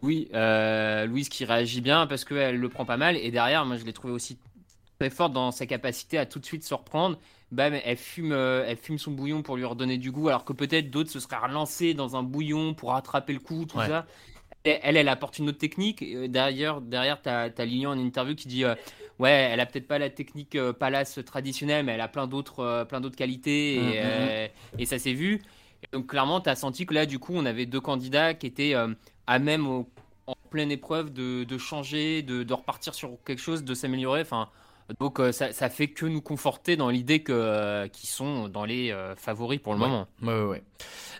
oui, 0.01 0.29
euh, 0.33 1.05
Louise 1.05 1.29
qui 1.29 1.45
réagit 1.45 1.81
bien 1.81 2.07
parce 2.07 2.23
qu'elle 2.23 2.57
le 2.57 2.69
prend 2.69 2.85
pas 2.85 2.97
mal, 2.97 3.17
et 3.17 3.31
derrière, 3.31 3.65
moi 3.65 3.77
je 3.77 3.85
l'ai 3.85 3.93
trouvé 3.93 4.13
aussi 4.13 4.37
très 4.99 5.09
forte 5.09 5.33
dans 5.33 5.51
sa 5.51 5.65
capacité 5.65 6.19
à 6.19 6.27
tout 6.27 6.39
de 6.39 6.45
suite 6.45 6.63
se 6.63 6.73
reprendre. 6.73 7.17
Bam, 7.51 7.73
elle 7.83 7.97
fume, 7.97 8.31
euh, 8.31 8.63
elle 8.65 8.77
fume 8.77 8.97
son 8.97 9.11
bouillon 9.11 9.41
pour 9.41 9.57
lui 9.57 9.65
redonner 9.65 9.97
du 9.97 10.11
goût, 10.11 10.29
alors 10.29 10.45
que 10.45 10.53
peut-être 10.53 10.89
d'autres 10.89 11.09
se 11.09 11.19
seraient 11.19 11.37
relancés 11.37 11.93
dans 11.93 12.15
un 12.15 12.23
bouillon 12.23 12.73
pour 12.73 12.91
rattraper 12.91 13.33
le 13.33 13.39
coup, 13.39 13.65
tout 13.65 13.79
ça 13.79 14.05
elle, 14.63 14.97
elle 14.97 15.09
apporte 15.09 15.39
une 15.39 15.49
autre 15.49 15.57
technique. 15.57 16.01
Euh, 16.01 16.27
derrière, 16.27 16.81
derrière 16.81 17.21
tu 17.21 17.29
as, 17.29 17.65
Lilian 17.65 17.91
en 17.91 17.97
interview 17.97 18.35
qui 18.35 18.47
dit 18.47 18.63
euh, 18.63 18.75
Ouais, 19.19 19.31
elle 19.31 19.59
a 19.59 19.65
peut-être 19.65 19.87
pas 19.87 19.99
la 19.99 20.09
technique 20.09 20.55
euh, 20.55 20.73
palace 20.73 21.19
traditionnelle, 21.25 21.85
mais 21.85 21.93
elle 21.93 22.01
a 22.01 22.07
plein 22.07 22.27
d'autres 22.27 22.85
plein 22.89 23.01
d'autres 23.01 23.15
qualités 23.15 23.75
et, 23.75 23.79
mm, 23.79 24.77
mm, 24.77 24.81
mm. 24.81 24.85
ça 24.85 24.99
s'est 24.99 25.13
vu. 25.13 25.41
donc, 25.93 26.07
clairement, 26.07 26.41
tu 26.41 26.49
as 26.49 26.55
senti 26.55 26.85
que 26.85 26.93
là, 26.93 27.05
du 27.05 27.19
coup, 27.19 27.33
on 27.35 27.45
avait 27.45 27.65
deux 27.65 27.81
candidats 27.81 28.33
qui 28.33 28.47
étaient 28.47 28.73
à 29.27 29.39
même 29.39 29.67
en 29.67 30.35
pleine 30.49 30.71
épreuve 30.71 31.11
de, 31.11 31.43
de 31.43 31.57
changer, 31.57 32.21
de, 32.21 32.43
de, 32.43 32.53
repartir 32.53 32.93
sur 32.93 33.17
quelque 33.25 33.41
chose, 33.41 33.63
de 33.63 33.73
s'améliorer. 33.73 34.21
Enfin, 34.21 34.49
donc, 34.99 35.19
ça, 35.31 35.53
ça, 35.53 35.69
fait 35.69 35.87
que 35.87 36.05
nous 36.05 36.21
conforter 36.21 36.75
dans 36.75 36.89
l'idée 36.89 37.23
qu'ils 37.23 38.09
sont 38.09 38.47
dans 38.47 38.65
les 38.65 38.95
favoris 39.17 39.59
pour 39.59 39.73
le 39.73 39.79
moment. 39.79 40.07
Ouais, 40.21 40.33
ouais, 40.33 40.45
ouais. 40.45 40.63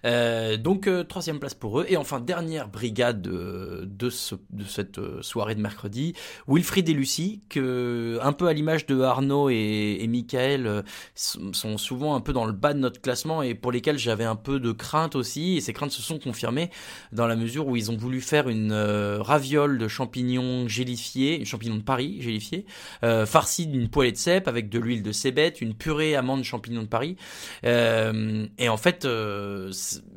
Euh, 0.05 0.57
donc 0.57 0.87
euh, 0.87 1.03
troisième 1.03 1.39
place 1.39 1.53
pour 1.53 1.79
eux. 1.79 1.85
Et 1.87 1.97
enfin 1.97 2.19
dernière 2.19 2.67
brigade 2.67 3.21
de, 3.21 3.83
de, 3.85 4.09
ce, 4.09 4.35
de 4.51 4.63
cette 4.63 4.97
euh, 4.97 5.21
soirée 5.21 5.55
de 5.55 5.61
mercredi, 5.61 6.13
Wilfried 6.47 6.87
et 6.89 6.93
Lucie, 6.93 7.41
que 7.49 8.19
un 8.21 8.33
peu 8.33 8.47
à 8.47 8.53
l'image 8.53 8.85
de 8.85 9.01
Arnaud 9.01 9.49
et, 9.49 9.97
et 9.99 10.07
Michael, 10.07 10.83
sont 11.15 11.77
souvent 11.77 12.15
un 12.15 12.21
peu 12.21 12.33
dans 12.33 12.45
le 12.45 12.53
bas 12.53 12.73
de 12.73 12.79
notre 12.79 13.01
classement 13.01 13.41
et 13.41 13.55
pour 13.55 13.71
lesquels 13.71 13.97
j'avais 13.97 14.23
un 14.23 14.35
peu 14.35 14.59
de 14.59 14.71
crainte 14.71 15.15
aussi. 15.15 15.57
Et 15.57 15.61
ces 15.61 15.73
craintes 15.73 15.91
se 15.91 16.01
sont 16.01 16.19
confirmées 16.19 16.69
dans 17.11 17.27
la 17.27 17.35
mesure 17.35 17.67
où 17.67 17.75
ils 17.75 17.91
ont 17.91 17.97
voulu 17.97 18.21
faire 18.21 18.49
une 18.49 18.73
raviole 18.73 19.77
de 19.77 19.87
champignons 19.87 20.67
gélifiés, 20.67 21.43
champignons 21.45 21.77
de 21.77 21.83
Paris 21.83 22.17
gélifiés, 22.21 22.65
euh, 23.03 23.25
farcis 23.25 23.67
d'une 23.67 23.89
poêlée 23.89 24.11
de 24.11 24.17
cèpe 24.17 24.47
avec 24.47 24.69
de 24.69 24.79
l'huile 24.79 25.03
de 25.03 25.11
cébette, 25.11 25.61
une 25.61 25.73
purée 25.73 26.15
amande 26.15 26.43
champignons 26.43 26.83
de 26.83 26.87
Paris. 26.87 27.15
et 27.63 28.69
en 28.69 28.77
fait, 28.77 29.05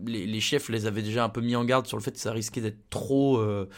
les, 0.06 0.40
chefs 0.40 0.68
les 0.68 0.86
avaient 0.86 1.02
déjà 1.02 1.24
un 1.24 1.28
peu 1.28 1.40
mis 1.40 1.56
en 1.56 1.64
garde 1.64 1.86
sur 1.86 1.96
le 1.96 2.02
fait 2.02 2.12
que 2.12 2.18
ça 2.18 2.32
risquait 2.32 2.60
d'être 2.60 2.88
trop, 2.90 3.38
euh, 3.38 3.68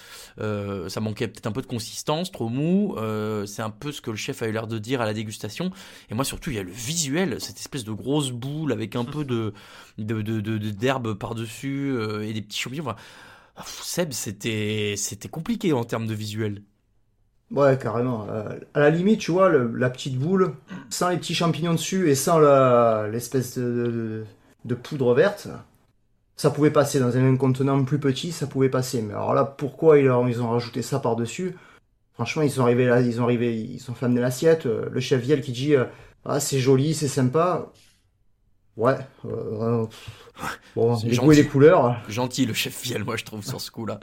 euh, 0.40 0.88
ça 0.88 1.00
manquait 1.00 1.28
peut-être 1.28 1.46
un 1.46 1.52
peu 1.52 1.62
de 1.62 1.66
consistance, 1.66 2.32
trop 2.32 2.48
mou. 2.48 2.94
Euh, 2.96 3.46
c'est 3.46 3.62
un 3.62 3.70
peu 3.70 3.92
ce 3.92 4.00
que 4.00 4.10
le 4.10 4.16
chef 4.16 4.42
a 4.42 4.48
eu 4.48 4.52
l'air 4.52 4.66
de 4.66 4.78
dire 4.78 5.00
à 5.00 5.06
la 5.06 5.14
dégustation. 5.14 5.70
Et 6.10 6.14
moi 6.14 6.24
surtout, 6.24 6.50
il 6.50 6.56
y 6.56 6.58
a 6.58 6.62
le 6.62 6.70
visuel, 6.70 7.40
cette 7.40 7.58
espèce 7.58 7.84
de 7.84 7.92
grosse 7.92 8.30
boule 8.30 8.72
avec 8.72 8.96
un 8.96 9.04
peu 9.04 9.24
de 9.24 9.52
d'herbe 9.98 11.14
par 11.14 11.34
dessus 11.34 11.96
et 12.22 12.32
des 12.32 12.42
petits 12.42 12.60
champignons. 12.60 12.94
Seb, 13.64 14.12
c'était 14.12 14.94
c'était 14.96 15.28
compliqué 15.28 15.72
en 15.72 15.84
termes 15.84 16.06
de 16.06 16.14
visuel. 16.14 16.62
Ouais, 17.50 17.78
carrément. 17.78 18.26
à 18.74 18.80
la 18.80 18.90
limite, 18.90 19.20
tu 19.20 19.30
vois, 19.30 19.48
la 19.50 19.88
petite 19.88 20.18
boule, 20.18 20.54
sans 20.90 21.10
les 21.10 21.16
petits 21.16 21.34
champignons 21.34 21.74
dessus 21.74 22.10
et 22.10 22.14
sans 22.14 22.38
l'espèce 23.08 23.58
de 24.66 24.74
poudre 24.74 25.14
verte, 25.14 25.48
ça 26.36 26.50
pouvait 26.50 26.70
passer 26.70 27.00
dans 27.00 27.16
un 27.16 27.36
contenant 27.36 27.82
plus 27.84 27.98
petit, 27.98 28.32
ça 28.32 28.46
pouvait 28.46 28.68
passer. 28.68 29.02
Mais 29.02 29.14
alors 29.14 29.34
là, 29.34 29.44
pourquoi 29.44 29.98
ils, 29.98 30.10
ont 30.10 30.50
rajouté 30.50 30.82
ça 30.82 31.00
par-dessus? 31.00 31.56
Franchement, 32.14 32.42
ils 32.42 32.50
sont 32.50 32.62
arrivés 32.62 32.86
là, 32.86 33.00
ils 33.00 33.20
ont 33.20 33.24
arrivé, 33.24 33.56
ils 33.56 33.80
sont 33.80 33.94
de 34.00 34.20
l'assiette. 34.20 34.66
Euh, 34.66 34.88
le 34.90 35.00
chef 35.00 35.22
Viel 35.22 35.40
qui 35.40 35.52
dit 35.52 35.74
ah 36.24 36.40
c'est 36.40 36.58
joli, 36.58 36.94
c'est 36.94 37.08
sympa. 37.08 37.72
Ouais, 38.76 38.96
euh, 39.24 39.86
Bon, 40.74 40.98
les 41.02 41.16
et 41.16 41.42
les 41.42 41.46
couleurs. 41.46 41.96
Gentil 42.08 42.44
le 42.44 42.52
chef 42.52 42.74
fiel, 42.74 43.02
moi 43.02 43.16
je 43.16 43.24
trouve 43.24 43.42
sur 43.42 43.60
ce 43.60 43.70
coup-là. 43.70 43.98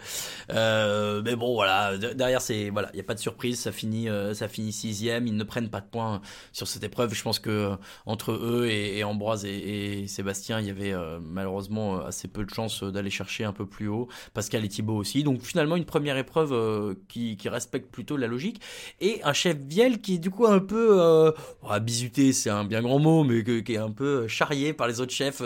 Euh, 0.51 1.21
mais 1.23 1.36
bon, 1.36 1.53
voilà, 1.53 1.95
derrière 1.97 2.41
c'est 2.41 2.71
voilà, 2.71 2.89
il 2.93 2.97
y 2.97 2.99
a 2.99 3.03
pas 3.03 3.13
de 3.13 3.19
surprise, 3.19 3.59
ça 3.59 3.71
finit, 3.71 4.09
euh, 4.09 4.33
ça 4.33 4.47
finit 4.47 4.71
sixième. 4.71 5.27
Ils 5.27 5.36
ne 5.36 5.43
prennent 5.43 5.69
pas 5.69 5.81
de 5.81 5.86
points 5.86 6.21
sur 6.51 6.67
cette 6.67 6.83
épreuve. 6.83 7.13
Je 7.13 7.21
pense 7.21 7.38
que 7.38 7.49
euh, 7.49 7.75
entre 8.07 8.31
eux 8.31 8.67
et, 8.67 9.03
Ambroise 9.03 9.45
et, 9.45 10.07
Sébastien, 10.07 10.59
il 10.59 10.65
y 10.65 10.71
avait 10.71 10.93
euh, 10.93 11.19
malheureusement 11.21 12.03
assez 12.03 12.27
peu 12.27 12.43
de 12.43 12.49
chances 12.49 12.83
d'aller 12.83 13.12
chercher 13.12 13.43
un 13.43 13.53
peu 13.53 13.67
plus 13.67 13.88
haut. 13.88 14.07
Pascal 14.33 14.65
et 14.65 14.69
Thibaut 14.69 14.95
aussi. 14.95 15.23
Donc 15.23 15.41
finalement 15.41 15.75
une 15.75 15.86
première 15.86 16.17
épreuve 16.17 16.95
qui, 17.07 17.38
qui, 17.38 17.49
respecte 17.49 17.91
plutôt 17.91 18.17
la 18.17 18.25
logique 18.25 18.59
et 18.99 19.21
un 19.23 19.33
chef 19.33 19.57
viel 19.57 20.01
qui 20.01 20.15
est 20.15 20.17
du 20.17 20.31
coup 20.31 20.47
un 20.47 20.59
peu 20.59 20.99
euh, 20.99 21.31
bisuté, 21.79 22.33
c'est 22.33 22.49
un 22.49 22.63
bien 22.63 22.81
grand 22.81 22.97
mot, 22.97 23.23
mais 23.23 23.43
qui 23.43 23.73
est 23.73 23.77
un 23.77 23.91
peu 23.91 24.27
charrié 24.27 24.62
par 24.71 24.88
les 24.88 25.02
autres 25.02 25.12
chefs. 25.12 25.41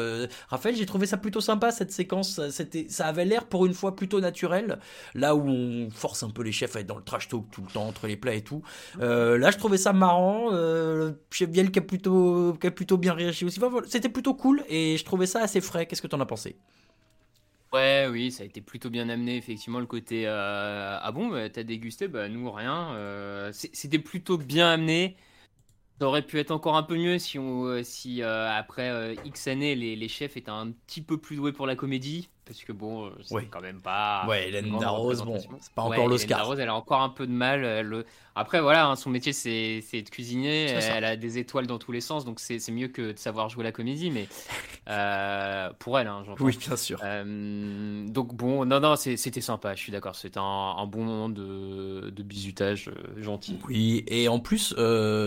Raphaël 0.50 0.76
j'ai 0.76 0.86
trouvé 0.86 1.08
ça 1.08 1.18
plutôt 1.18 1.42
sympa 1.42 1.72
cette 1.72 1.92
séquence. 1.92 2.40
C'était, 2.52 2.86
ça 2.90 3.08
avait 3.08 3.26
l'air 3.26 3.46
pour 3.46 3.66
une 3.66 3.74
fois 3.74 3.96
plutôt 3.96 4.20
naturel. 4.22 4.80
Là 5.16 5.36
où 5.36 5.48
on 5.48 5.90
force 5.90 6.24
un 6.24 6.30
peu 6.30 6.44
les 6.44 6.52
chefs 6.52 6.76
à 6.76 6.82
être 6.82 6.88
dans 6.88 6.98
le 6.98 7.04
trash 7.04 7.28
talk 7.28 7.50
tout 7.52 7.62
le 7.62 7.72
temps 7.72 7.88
entre 7.88 8.08
les 8.08 8.18
plats 8.18 8.36
et 8.36 8.44
tout. 8.44 8.62
Euh, 9.00 9.38
là, 9.38 9.52
je 9.52 9.58
trouvais 9.58 9.78
ça 9.78 9.94
marrant. 9.94 10.50
Euh, 10.52 11.14
chef 11.32 11.50
Biel 11.50 11.72
qui 11.72 11.80
a 11.80 11.82
plutôt, 11.82 12.54
qui 12.60 12.68
a 12.68 12.72
plutôt 12.72 12.98
bien 12.98 13.14
réagi 13.14 13.46
aussi. 13.46 13.60
c'était 13.88 14.10
plutôt 14.10 14.34
cool 14.34 14.64
et 14.70 14.98
je 14.98 15.06
trouvais 15.06 15.26
ça 15.26 15.42
assez 15.42 15.62
frais. 15.62 15.86
Qu'est-ce 15.86 16.02
que 16.02 16.08
t'en 16.08 16.20
as 16.20 16.26
pensé? 16.26 16.58
Ouais, 17.74 18.08
oui, 18.10 18.32
ça 18.32 18.44
a 18.44 18.46
été 18.46 18.62
plutôt 18.62 18.90
bien 18.90 19.10
amené, 19.10 19.36
effectivement, 19.36 19.80
le 19.80 19.86
côté 19.86 20.24
euh, 20.26 20.98
Ah 21.02 21.12
bon, 21.12 21.28
bah, 21.28 21.50
t'as 21.50 21.64
dégusté? 21.64 22.08
Bah, 22.08 22.30
nous, 22.30 22.50
rien. 22.50 22.94
Euh, 22.96 23.52
c'était 23.52 24.00
plutôt 24.00 24.38
bien 24.38 24.70
amené. 24.70 25.18
Ça 26.00 26.06
aurait 26.08 26.22
pu 26.22 26.40
être 26.40 26.52
encore 26.52 26.76
un 26.76 26.84
peu 26.84 26.96
mieux 26.96 27.18
si, 27.18 27.40
on, 27.40 27.66
euh, 27.66 27.82
si 27.84 28.22
euh, 28.22 28.52
après 28.52 28.90
euh, 28.90 29.16
X 29.26 29.48
années, 29.48 29.74
les, 29.74 29.96
les, 29.96 30.08
chefs 30.08 30.38
étaient 30.38 30.52
un 30.52 30.72
petit 30.86 31.02
peu 31.02 31.18
plus 31.18 31.38
doués 31.38 31.54
pour 31.54 31.66
la 31.66 31.76
comédie 31.76 32.30
parce 32.46 32.64
que 32.64 32.72
bon, 32.72 33.12
c'est 33.24 33.48
quand 33.48 33.62
même 33.62 33.82
pas. 33.82 34.26
Ouais, 34.28 34.48
Hélène 34.48 34.78
Darroze, 34.80 35.24
bon, 35.24 35.38
c'est 35.40 35.74
pas 35.74 35.82
encore 35.82 36.08
l'Oscar. 36.08 36.40
Darroze, 36.40 36.60
elle 36.60 36.70
a 36.70 36.76
encore 36.76 37.02
un 37.02 37.10
peu 37.10 37.28
de 37.28 37.32
mal. 37.32 37.66
Elle... 37.66 38.06
Après, 38.38 38.62
voilà, 38.62 38.88
hein, 38.88 38.96
son 38.96 39.10
métier, 39.10 39.34
c'est 39.34 39.82
de 39.82 40.10
cuisiner. 40.10 40.66
Elle 40.68 41.06
a 41.06 41.16
des 41.16 41.40
étoiles 41.40 41.66
dans 41.66 41.80
tous 41.80 41.92
les 41.92 42.02
sens, 42.02 42.24
donc 42.24 42.40
c'est 42.40 42.72
mieux 42.72 42.88
que 42.88 43.14
de 43.14 43.18
savoir 43.18 43.50
jouer 43.50 43.64
la 43.64 43.72
comédie, 43.72 44.12
mais 44.12 44.28
euh, 44.90 45.70
pour 45.80 45.98
elle, 45.98 46.06
hein, 46.06 46.22
j'entends. 46.24 46.44
Oui, 46.44 46.56
bien 46.58 46.76
sûr. 46.76 47.00
Euh, 47.04 48.08
donc 48.08 48.36
bon, 48.36 48.66
non, 48.66 48.80
non, 48.80 48.96
c'était 48.96 49.42
sympa, 49.42 49.74
je 49.74 49.80
suis 49.80 49.92
d'accord. 49.92 50.16
C'était 50.16 50.38
un, 50.38 50.76
un, 50.78 50.86
bon 50.86 51.04
moment 51.04 51.30
de, 51.30 52.12
de 52.12 52.24
bisutage 52.24 52.90
euh, 52.90 53.24
gentil. 53.24 53.58
Oui, 53.68 54.04
et 54.08 54.28
en 54.28 54.40
plus, 54.40 54.76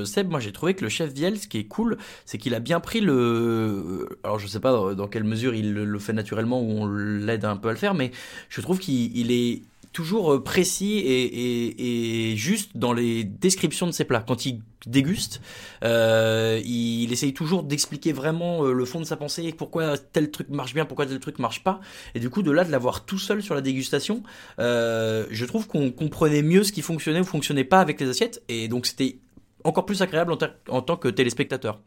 Seb, 0.05 0.31
moi 0.31 0.39
j'ai 0.39 0.53
trouvé 0.53 0.75
que 0.75 0.85
le 0.85 0.89
chef 0.89 1.13
Viel, 1.13 1.39
ce 1.39 1.49
qui 1.49 1.59
est 1.59 1.65
cool, 1.65 1.99
c'est 2.25 2.39
qu'il 2.39 2.55
a 2.55 2.61
bien 2.61 2.79
pris 2.79 3.01
le. 3.01 4.21
Alors 4.23 4.39
je 4.39 4.47
sais 4.47 4.61
pas 4.61 4.95
dans 4.95 5.09
quelle 5.09 5.25
mesure 5.25 5.55
il 5.55 5.75
le 5.75 5.99
fait 5.99 6.13
naturellement 6.13 6.61
ou 6.61 6.71
on 6.71 6.87
l'aide 6.87 7.45
un 7.45 7.57
peu 7.57 7.69
à 7.69 7.73
le 7.73 7.79
faire, 7.79 7.95
mais 7.95 8.13
je 8.49 8.61
trouve 8.61 8.79
qu'il 8.79 9.33
est 9.33 9.63
toujours 9.93 10.35
euh, 10.35 10.43
précis 10.43 11.03
et, 11.05 12.35
juste 12.37 12.77
dans 12.77 12.93
les 12.93 13.25
descriptions 13.25 13.87
de 13.87 13.93
ses 13.93 14.05
plats. 14.05 14.25
Quand 14.27 14.47
il 14.47 14.63
déguste, 14.87 15.41
euh, 15.85 16.61
il, 16.65 17.13
essaye 17.13 17.35
toujours 17.35 17.63
d'expliquer 17.63 18.13
vraiment 18.13 18.65
euh, 18.65 18.73
le 18.73 18.85
fond 18.85 19.01
de 19.01 19.05
sa 19.05 19.17
pensée, 19.17 19.53
pourquoi 19.57 19.99
tel 19.99 20.31
truc 20.31 20.49
marche 20.49 20.75
bien, 20.75 20.85
pourquoi 20.85 21.07
tel 21.07 21.19
truc 21.21 21.39
marche 21.39 21.63
pas. 21.63 21.81
Et 22.15 22.21
du 22.21 22.31
coup, 22.31 22.43
de 22.43 22.51
là, 22.51 22.65
de 22.65 22.71
l'avoir 22.71 23.05
tout 23.05 23.19
seul 23.19 23.43
sur 23.43 23.55
la 23.55 23.61
dégustation, 23.61 24.23
je 24.59 25.45
trouve 25.45 25.67
qu'on 25.67 25.91
comprenait 25.91 26.43
mieux 26.43 26.65
ce 26.65 26.73
qui 26.73 26.83
fonctionnait 26.83 27.21
ou 27.21 27.25
fonctionnait 27.25 27.65
pas 27.65 27.81
avec 27.81 28.01
les 28.01 28.09
assiettes. 28.09 28.43
Et 28.49 28.69
donc, 28.69 28.87
c'était 28.87 29.19
encore 29.65 29.87
plus 29.87 30.03
agréable 30.03 30.33
en, 30.33 30.39
en 30.69 30.83
tant 30.83 30.97
que 30.97 31.09
téléspectateur. 31.09 31.81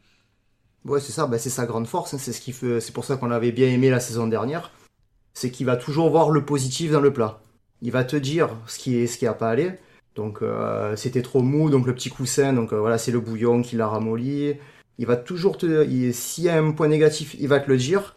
Ouais, 0.84 1.00
c'est 1.00 1.12
ça, 1.12 1.26
bah, 1.26 1.38
c'est 1.38 1.50
sa 1.50 1.64
grande 1.64 1.86
force. 1.86 2.12
Hein. 2.12 2.18
c'est 2.18 2.32
ce 2.32 2.40
qui 2.40 2.52
fait, 2.52 2.80
c'est 2.80 2.92
pour 2.92 3.04
ça 3.04 3.16
qu'on 3.16 3.26
l'avait 3.26 3.52
bien 3.52 3.68
aimé 3.68 3.88
la 3.88 4.00
saison 4.00 4.26
dernière. 4.26 4.70
C'est 5.32 5.50
qu'il 5.50 5.66
va 5.66 5.76
toujours 5.76 6.10
voir 6.10 6.30
le 6.30 6.44
positif 6.44 6.92
dans 6.92 7.00
le 7.00 7.12
plat. 7.12 7.40
Il 7.84 7.92
va 7.92 8.02
te 8.02 8.16
dire 8.16 8.48
ce 8.66 8.78
qui 8.78 8.96
est, 8.96 9.06
ce 9.06 9.18
qui 9.18 9.26
a 9.26 9.34
pas 9.34 9.50
allé. 9.50 9.72
Donc 10.14 10.40
euh, 10.40 10.96
c'était 10.96 11.20
trop 11.20 11.42
mou, 11.42 11.68
donc 11.68 11.86
le 11.86 11.94
petit 11.94 12.08
coussin, 12.08 12.54
donc 12.54 12.72
euh, 12.72 12.78
voilà, 12.80 12.96
c'est 12.96 13.12
le 13.12 13.20
bouillon 13.20 13.60
qui 13.60 13.76
l'a 13.76 13.86
ramolli. 13.86 14.54
Il 14.96 15.06
va 15.06 15.16
toujours 15.16 15.58
te, 15.58 15.84
s'il 16.12 16.44
y 16.44 16.48
a 16.48 16.56
un 16.56 16.72
point 16.72 16.88
négatif, 16.88 17.36
il 17.38 17.48
va 17.48 17.60
te 17.60 17.68
le 17.68 17.76
dire, 17.76 18.16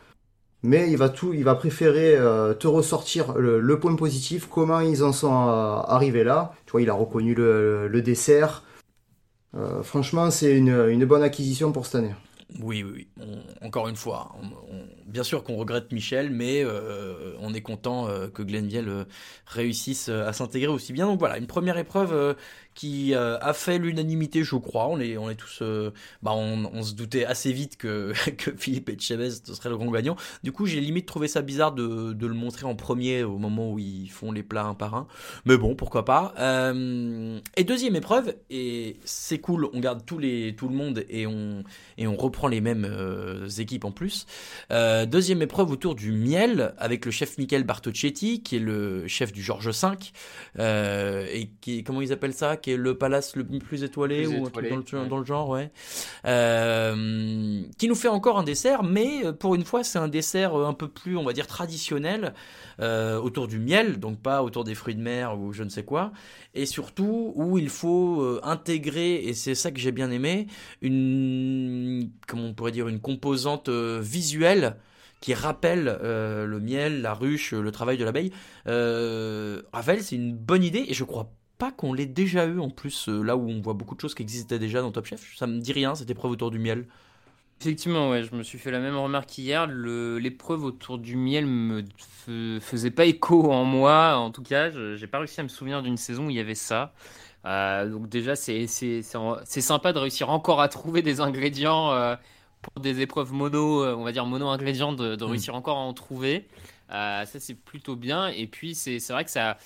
mais 0.63 0.89
il 0.89 0.95
va 0.95 1.10
tout, 1.10 1.34
il 1.34 1.43
va 1.43 1.53
préférer 1.56 2.15
euh, 2.15 2.53
te 2.53 2.67
ressortir 2.67 3.34
le, 3.34 3.80
point 3.80 3.95
positif, 3.95 4.47
comment 4.49 4.80
ils 4.80 5.03
en 5.03 5.12
sont 5.12 5.34
arrivés 5.34 6.23
là. 6.23 6.53
Tu 6.65 6.71
vois, 6.71 6.82
il 6.82 6.89
a 6.89 6.93
reconnu 6.93 7.36
le, 7.36 8.01
dessert. 8.01 8.63
franchement, 9.84 10.32
c'est 10.32 10.56
une, 10.56 10.88
une 10.89 11.03
bonne 11.03 11.23
acquisition 11.23 11.73
pour 11.73 11.88
cette 11.88 11.95
année. 11.95 12.15
Oui, 12.62 12.84
oui, 12.84 13.08
encore 13.62 13.89
une 13.89 13.97
fois, 13.97 14.34
bien 15.08 15.24
sûr 15.24 15.43
qu'on 15.43 15.56
regrette 15.56 15.91
Michel, 15.91 16.30
mais 16.30 16.63
euh, 16.63 17.34
on 17.39 17.54
est 17.54 17.62
content 17.62 18.08
euh, 18.08 18.28
que 18.28 18.43
Glenville 18.43 18.89
euh, 18.89 19.04
réussisse 19.46 20.10
à 20.10 20.34
s'intégrer 20.34 20.72
aussi 20.72 20.93
bien. 20.93 21.08
Donc 21.08 21.20
voilà, 21.20 21.38
une 21.38 21.48
première 21.48 21.78
épreuve 21.78 22.36
qui 22.74 23.15
a 23.15 23.54
fait 23.54 23.80
l'unanimité, 23.80 24.43
je 24.43 24.56
crois. 24.56 24.88
On 24.88 25.00
est, 25.00 25.17
on 25.17 25.32
est 25.32 25.36
tous, 25.36 25.63
bah 26.22 26.34
on, 26.34 26.84
se 26.84 26.93
doutait 26.93 27.26
assez 27.26 27.52
vite 27.52 27.76
que, 27.78 28.13
que 28.38 28.52
Philippe 28.56 28.89
Etchebest 28.89 29.54
serait 29.54 29.70
le 29.70 29.78
grand 29.78 29.89
gagnant. 29.89 30.15
Du 30.43 30.52
coup, 30.52 30.67
j'ai 30.67 30.80
limite 30.80 31.08
trouvé 31.08 31.28
ça 31.28 31.41
bizarre 31.41 31.72
de, 31.72 32.15
le 32.20 32.34
montrer 32.34 32.65
en 32.65 32.76
premier 32.76 33.24
au 33.24 33.38
moment 33.38 33.72
où 33.72 33.80
ils 33.80 34.10
font 34.10 34.32
les 34.32 34.43
plats 34.43 34.65
un 34.65 34.76
par 34.76 34.93
un. 34.93 35.08
Mais 35.46 35.58
bon, 35.58 35.74
pourquoi 35.76 36.06
pas. 36.06 36.34
Et 37.56 37.63
deuxième 37.63 37.96
épreuve, 37.96 38.36
et 38.50 38.98
c'est 39.06 39.39
cool, 39.39 39.67
on 39.74 39.80
garde 39.80 40.06
tout 40.06 40.20
le 40.20 40.76
monde 40.76 41.04
et 41.10 41.26
on, 41.26 41.63
et 41.98 42.06
on 42.06 42.15
reprend 42.15 42.48
les 42.48 42.62
mêmes 42.62 43.48
équipes 43.58 43.86
en 43.86 43.91
plus. 43.91 44.28
Deuxième 45.05 45.41
épreuve 45.41 45.71
autour 45.71 45.95
du 45.95 46.12
miel 46.12 46.73
avec 46.77 47.05
le 47.05 47.12
chef 47.12 47.38
Michael 47.38 47.63
Bartocchetti, 47.63 48.41
qui 48.41 48.55
est 48.55 48.60
le 48.60 49.07
chef 49.07 49.31
du 49.31 49.43
Georges 49.43 49.69
V, 49.69 49.89
et 51.33 51.49
qui, 51.62 51.83
comment 51.83 52.01
ils 52.01 52.13
appellent 52.13 52.33
ça? 52.33 52.57
Qui 52.57 52.71
est 52.71 52.77
le 52.77 52.97
palace 52.97 53.36
le 53.36 53.43
plus 53.60 53.83
étoilé 53.83 54.27
ou 54.27 54.49
dans, 54.49 54.60
le, 54.60 55.07
dans, 55.07 55.17
le, 55.17 55.25
genre, 55.25 55.49
ouais. 55.49 55.71
Euh, 56.25 57.63
qui 57.77 57.88
nous 57.88 57.95
fait 57.95 58.07
encore 58.07 58.38
un 58.39 58.43
dessert, 58.43 58.83
mais 58.83 59.25
euh, 59.25 59.33
pour 59.33 59.55
une 59.55 59.65
fois, 59.65 59.83
c'est 59.83 59.99
un 59.99 60.07
dessert 60.07 60.55
euh, 60.55 60.67
un 60.67 60.73
peu 60.73 60.88
plus, 60.88 61.17
on 61.17 61.23
va 61.23 61.33
dire, 61.33 61.47
traditionnel, 61.47 62.33
autour 62.79 63.47
du 63.47 63.57
miel, 63.57 63.99
donc 63.99 64.21
pas 64.21 64.43
autour 64.43 64.63
des 64.63 64.75
fruits 64.75 64.93
de 64.93 65.01
mer 65.01 65.39
ou 65.39 65.51
je 65.51 65.63
ne 65.63 65.69
sais 65.69 65.83
quoi, 65.83 66.12
et 66.53 66.67
surtout 66.67 67.33
où 67.36 67.57
il 67.57 67.69
faut 67.69 68.39
intégrer, 68.43 69.15
et 69.15 69.33
c'est 69.33 69.55
ça 69.55 69.71
que 69.71 69.79
j'ai 69.79 69.91
bien 69.91 70.12
aimé, 70.12 70.45
une, 70.83 72.12
comment 72.27 72.45
on 72.45 72.53
pourrait 72.53 72.71
dire, 72.71 72.88
une 72.88 72.99
composante 72.99 73.69
visuelle 73.69 74.77
qui 75.19 75.34
rappelle 75.34 75.97
le 76.01 76.60
miel, 76.60 77.01
la 77.01 77.13
ruche, 77.13 77.53
le 77.53 77.71
travail 77.71 77.97
de 77.97 78.06
l'abeille. 78.06 78.32
Euh, 78.67 79.62
Ravel, 79.73 80.01
c'est 80.03 80.15
une 80.15 80.36
bonne 80.36 80.63
idée 80.63 80.86
et 80.88 80.93
je 80.93 81.03
crois 81.03 81.32
pas 81.58 81.71
qu'on 81.71 81.93
l'ait 81.93 82.06
déjà 82.06 82.45
eu 82.45 82.60
en 82.60 82.69
plus, 82.69 83.10
euh, 83.10 83.21
là 83.21 83.36
où 83.36 83.49
on 83.49 83.62
voit 83.62 83.73
beaucoup 83.73 83.95
de 83.95 84.01
choses 84.01 84.13
qui 84.13 84.21
existaient 84.21 84.60
déjà 84.60 84.82
dans 84.82 84.91
Top 84.91 85.06
Chef. 85.06 85.36
Ça 85.36 85.47
me 85.47 85.60
dit 85.60 85.73
rien, 85.73 85.95
cette 85.95 86.10
épreuve 86.10 86.32
autour 86.32 86.51
du 86.51 86.60
miel. 86.60 86.86
Effectivement, 87.60 88.12
ouais, 88.12 88.21
je 88.21 88.36
me 88.36 88.43
suis 88.43 88.60
fait 88.60 88.69
la 88.69 88.80
même 88.80 88.95
remarque 88.95 89.36
hier. 89.36 89.65
L'épreuve 89.65 90.63
autour 90.63 90.99
du 90.99 91.15
miel 91.15 91.47
me 91.47 91.84
faisait 92.60 92.91
pas 92.91 93.06
écho 93.06 93.51
en 93.51 93.63
moi. 93.63 94.15
En 94.17 94.30
tout 94.30 94.43
cas, 94.43 94.69
j'ai 94.69 95.08
pas 95.08 95.17
réussi 95.17 95.39
à 95.39 95.43
me 95.43 95.47
souvenir 95.47 95.82
d'une 95.82 95.97
saison 95.97 96.27
où 96.27 96.30
il 96.30 96.36
y 96.36 96.39
avait 96.39 96.53
ça. 96.53 96.93
Euh, 97.45 97.89
donc 97.89 98.10
déjà, 98.10 98.36
c'est 98.36 98.67
sympa 98.67 99.91
de 99.91 99.97
réussir 99.97 100.30
encore 100.30 100.62
à 100.62 100.67
trouver 100.67 101.01
des 101.01 101.19
ingrédients 101.19 101.91
euh, 101.93 102.15
pour 102.62 102.82
des 102.82 103.02
épreuves 103.02 103.34
mono, 103.34 103.86
on 103.86 104.04
va 104.04 104.12
dire 104.12 104.26
mono 104.26 104.48
ingrédients, 104.48 104.93
de, 104.93 105.15
de 105.15 105.26
mm. 105.26 105.30
réussir 105.30 105.56
encore 105.56 105.78
à 105.78 105.82
en 105.82 105.93
trouver. 105.93 106.48
ça 106.89 107.26
c'est 107.26 107.56
plutôt 107.56 107.96
bien. 107.96 108.28
Et 108.28 108.48
puis 108.48 108.76
c'est 108.76 109.00
vrai 109.10 109.26
que 109.26 109.32
ça 109.32 109.58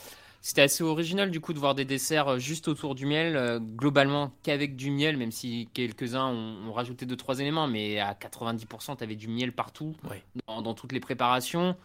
c'était 0.41 0.63
assez 0.63 0.83
original 0.83 1.29
du 1.29 1.39
coup 1.39 1.53
de 1.53 1.59
voir 1.59 1.75
des 1.75 1.85
desserts 1.85 2.27
euh, 2.27 2.39
juste 2.39 2.67
autour 2.67 2.95
du 2.95 3.05
miel, 3.05 3.35
euh, 3.35 3.59
globalement 3.59 4.31
qu'avec 4.41 4.75
du 4.75 4.89
miel, 4.89 5.15
même 5.15 5.31
si 5.31 5.69
quelques-uns 5.73 6.27
ont, 6.27 6.73
rajouté 6.73 7.05
2-3 7.05 7.41
éléments, 7.41 7.67
mais 7.67 7.99
à 7.99 8.13
90% 8.13 8.97
tu 8.97 9.03
avais 9.03 9.15
du 9.15 9.27
miel 9.27 9.53
partout, 9.53 9.95
dans, 10.47 10.73
toutes 10.73 10.93
les 10.93 10.99
préparations. 10.99 11.75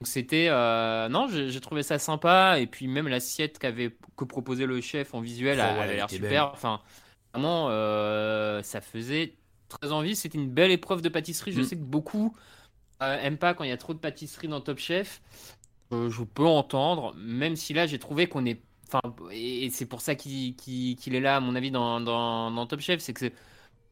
Donc 0.00 0.08
c'était... 0.08 0.48
Euh, 0.50 1.08
non, 1.08 1.26
j'ai 1.28 1.60
trouvé 1.60 1.82
ça 1.82 1.98
sympa, 1.98 2.58
et 2.58 2.66
puis 2.66 2.86
même 2.86 3.08
l'assiette 3.08 3.58
qu'avait 3.58 3.96
que 4.16 4.24
proposait 4.24 4.66
le 4.66 4.80
chef 4.82 5.14
en 5.14 5.20
visuel 5.20 5.58
oh, 5.58 5.80
avait 5.80 5.96
l'air 5.96 6.10
super. 6.10 6.50
Enfin, 6.52 6.80
vraiment, 7.32 7.68
ça 8.62 8.80
faisait 8.82 9.36
très 9.78 9.92
envie. 9.92 10.16
C'était 10.16 10.38
une 10.38 10.50
belle 10.50 10.70
épreuve 10.70 11.02
de 11.02 11.08
pâtisserie. 11.08 11.52
Je 11.52 11.60
mm. 11.60 11.64
sais 11.64 11.76
que 11.76 11.82
beaucoup 11.82 12.34
n'aiment 13.00 13.38
pas 13.38 13.52
quand 13.54 13.64
il 13.64 13.70
y 13.70 13.72
a 13.72 13.76
trop 13.76 13.94
de 13.94 13.98
pâtisserie 13.98 14.48
dans 14.48 14.60
Top 14.60 14.78
Chef 14.78 15.20
je 15.92 16.22
peux 16.22 16.46
entendre, 16.46 17.14
même 17.16 17.56
si 17.56 17.74
là 17.74 17.86
j'ai 17.86 17.98
trouvé 17.98 18.26
qu'on 18.26 18.46
est. 18.46 18.60
Enfin, 18.88 19.00
et 19.30 19.70
c'est 19.70 19.86
pour 19.86 20.00
ça 20.00 20.14
qu'il 20.14 20.54
est 20.54 21.20
là, 21.20 21.36
à 21.36 21.40
mon 21.40 21.54
avis, 21.54 21.70
dans, 21.70 22.00
dans, 22.00 22.66
Top 22.66 22.80
Chef, 22.80 23.00
c'est 23.00 23.14
que 23.14 23.30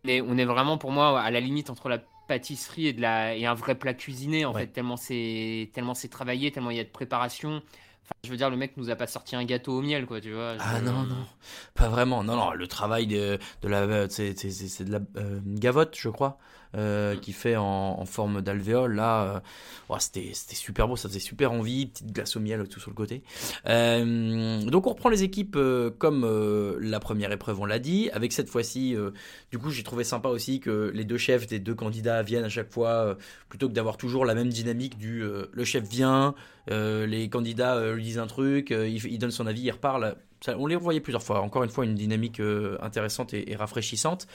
est, 0.04 0.20
on 0.20 0.36
est 0.36 0.44
vraiment 0.44 0.76
pour 0.78 0.92
moi 0.92 1.20
à 1.20 1.30
la 1.30 1.40
limite 1.40 1.70
entre 1.70 1.88
la 1.88 1.98
pâtisserie 2.28 2.88
et, 2.88 2.92
de 2.92 3.00
la, 3.00 3.34
et 3.34 3.46
un 3.46 3.54
vrai 3.54 3.74
plat 3.74 3.94
cuisiné, 3.94 4.44
en 4.44 4.52
fait, 4.52 4.68
tellement 4.68 4.96
c'est 4.96 5.70
travaillé, 6.10 6.52
tellement 6.52 6.70
il 6.70 6.76
y 6.76 6.80
a 6.80 6.84
de 6.84 6.90
préparation. 6.90 7.62
Enfin, 8.04 8.14
je 8.24 8.30
veux 8.30 8.36
dire, 8.36 8.50
le 8.50 8.56
mec 8.56 8.76
nous 8.76 8.90
a 8.90 8.96
pas 8.96 9.06
sorti 9.06 9.36
un 9.36 9.44
gâteau 9.44 9.78
au 9.78 9.82
miel, 9.82 10.06
quoi, 10.06 10.20
tu 10.20 10.32
vois. 10.32 10.54
Ah 10.58 10.80
non, 10.80 11.04
non, 11.04 11.26
pas 11.74 11.88
vraiment. 11.88 12.24
Non, 12.24 12.36
non, 12.36 12.52
le 12.52 12.66
travail 12.66 13.06
de, 13.06 13.38
de 13.62 13.68
la, 13.68 14.08
c'est 14.08 14.34
de 14.84 14.92
la 14.92 15.00
euh, 15.16 15.40
gavotte, 15.44 15.96
je 15.98 16.08
crois. 16.08 16.38
Euh, 16.76 17.16
qui 17.16 17.32
fait 17.32 17.56
en, 17.56 18.04
forme 18.04 18.42
d'alvéole. 18.42 18.94
Là, 18.94 19.42
euh, 19.90 19.96
c'était 19.98 20.32
super 20.54 20.86
beau, 20.86 20.94
ça 20.94 21.08
faisait 21.08 21.18
super 21.18 21.50
envie. 21.50 21.86
Petite 21.86 22.12
glace 22.12 22.36
au 22.36 22.40
miel 22.40 22.68
tout 22.68 22.78
sur 22.78 22.90
le 22.90 22.94
côté. 22.94 23.24
Euh, 23.66 24.62
donc 24.62 24.86
on 24.86 24.90
reprend 24.90 25.08
les 25.08 25.24
équipes 25.24 25.58
comme 25.98 26.78
la 26.80 27.00
première 27.00 27.32
épreuve, 27.32 27.58
on 27.60 27.64
l'a 27.64 27.80
dit. 27.80 28.08
Avec 28.12 28.32
cette 28.32 28.48
fois-ci, 28.48 28.96
du 29.50 29.58
coup, 29.58 29.70
j'ai 29.70 29.82
trouvé 29.82 30.04
sympa 30.04 30.28
aussi 30.28 30.60
que 30.60 30.92
les 30.94 31.04
deux 31.04 31.18
chefs 31.18 31.48
des 31.48 31.58
deux 31.58 31.74
candidats 31.74 32.22
viennent 32.22 32.44
à 32.44 32.48
chaque 32.48 32.70
fois, 32.70 33.16
plutôt 33.48 33.68
que 33.68 33.74
d'avoir 33.74 33.96
toujours 33.96 34.24
la 34.24 34.36
même 34.36 34.50
dynamique 34.50 34.96
du 34.96 35.24
le 35.52 35.64
chef 35.64 35.88
vient, 35.88 36.36
les 36.68 37.28
candidats 37.28 37.92
lui 37.92 38.04
disent 38.04 38.18
un 38.18 38.28
truc, 38.28 38.70
il, 38.70 39.18
donne 39.18 39.32
son 39.32 39.48
avis, 39.48 39.62
il 39.62 39.70
repart. 39.72 40.00
on 40.46 40.66
les 40.68 40.76
revoyait 40.76 41.00
plusieurs 41.00 41.24
fois. 41.24 41.40
Encore 41.40 41.64
une 41.64 41.70
fois, 41.70 41.84
une 41.84 41.96
dynamique 41.96 42.40
intéressante 42.80 43.34
et, 43.34 43.50
et 43.50 43.56
rafraîchissante. 43.56 44.28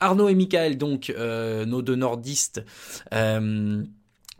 Arnaud 0.00 0.28
et 0.28 0.34
Michael, 0.34 0.78
donc 0.78 1.10
euh, 1.10 1.64
nos 1.64 1.82
deux 1.82 1.94
nordistes, 1.94 2.64
euh, 3.14 3.82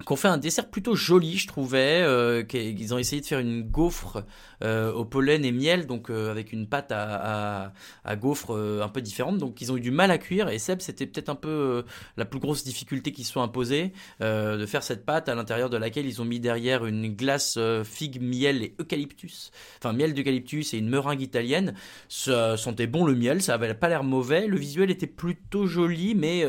qu'on 0.05 0.17
fait 0.17 0.29
un 0.29 0.39
dessert 0.39 0.69
plutôt 0.69 0.95
joli, 0.95 1.39
je 1.39 1.47
trouvais. 1.47 2.03
Euh, 2.03 2.43
qu'ils 2.43 2.95
ont 2.95 2.99
essayé 2.99 3.21
de 3.23 3.27
faire 3.27 3.39
une 3.39 3.63
gaufre 3.63 4.25
euh, 4.63 4.93
au 4.93 5.05
pollen 5.05 5.45
et 5.45 5.53
miel, 5.53 5.87
donc 5.87 6.11
euh, 6.11 6.31
avec 6.31 6.53
une 6.53 6.67
pâte 6.67 6.91
à, 6.91 7.73
à, 8.05 8.17
gaufre 8.17 8.55
euh, 8.55 8.83
un 8.83 8.89
peu 8.89 9.03
différente. 9.03 9.39
Donc 9.39 9.61
ils 9.61 9.71
ont 9.73 9.77
eu 9.77 9.81
du 9.81 9.91
mal 9.91 10.11
à 10.11 10.19
cuire 10.19 10.49
et 10.49 10.59
Seb, 10.59 10.81
c'était 10.81 11.07
peut-être 11.07 11.29
un 11.29 11.35
peu 11.35 11.85
la 12.17 12.25
plus 12.25 12.41
grosse 12.41 12.65
difficulté 12.65 13.13
qu'ils 13.13 13.25
se 13.25 13.33
sont 13.33 13.43
imposés 13.43 13.93
de 14.21 14.67
faire 14.67 14.83
cette 14.83 15.05
pâte 15.05 15.29
à 15.29 15.35
l'intérieur 15.35 15.71
de 15.71 15.77
laquelle 15.77 16.07
ils 16.07 16.21
ont 16.23 16.25
mis 16.25 16.41
derrière 16.41 16.87
une 16.87 17.15
glace 17.15 17.59
figue, 17.85 18.21
miel 18.21 18.63
et 18.63 18.75
eucalyptus. 18.81 19.51
Enfin, 19.79 19.93
miel 19.93 20.15
d'eucalyptus 20.15 20.75
et 20.75 20.79
une 20.79 20.89
meringue 20.89 21.21
italienne. 21.21 21.75
Ça 22.09 22.57
sentait 22.57 22.87
bon 22.87 23.05
le 23.05 23.15
miel, 23.15 23.43
ça 23.43 23.55
avait 23.55 23.75
pas 23.75 23.89
l'air 23.89 24.05
mauvais. 24.05 24.47
Le 24.47 24.57
visuel 24.57 24.91
était 24.91 25.07
plutôt 25.07 25.67
joli, 25.67 26.15
mais 26.15 26.45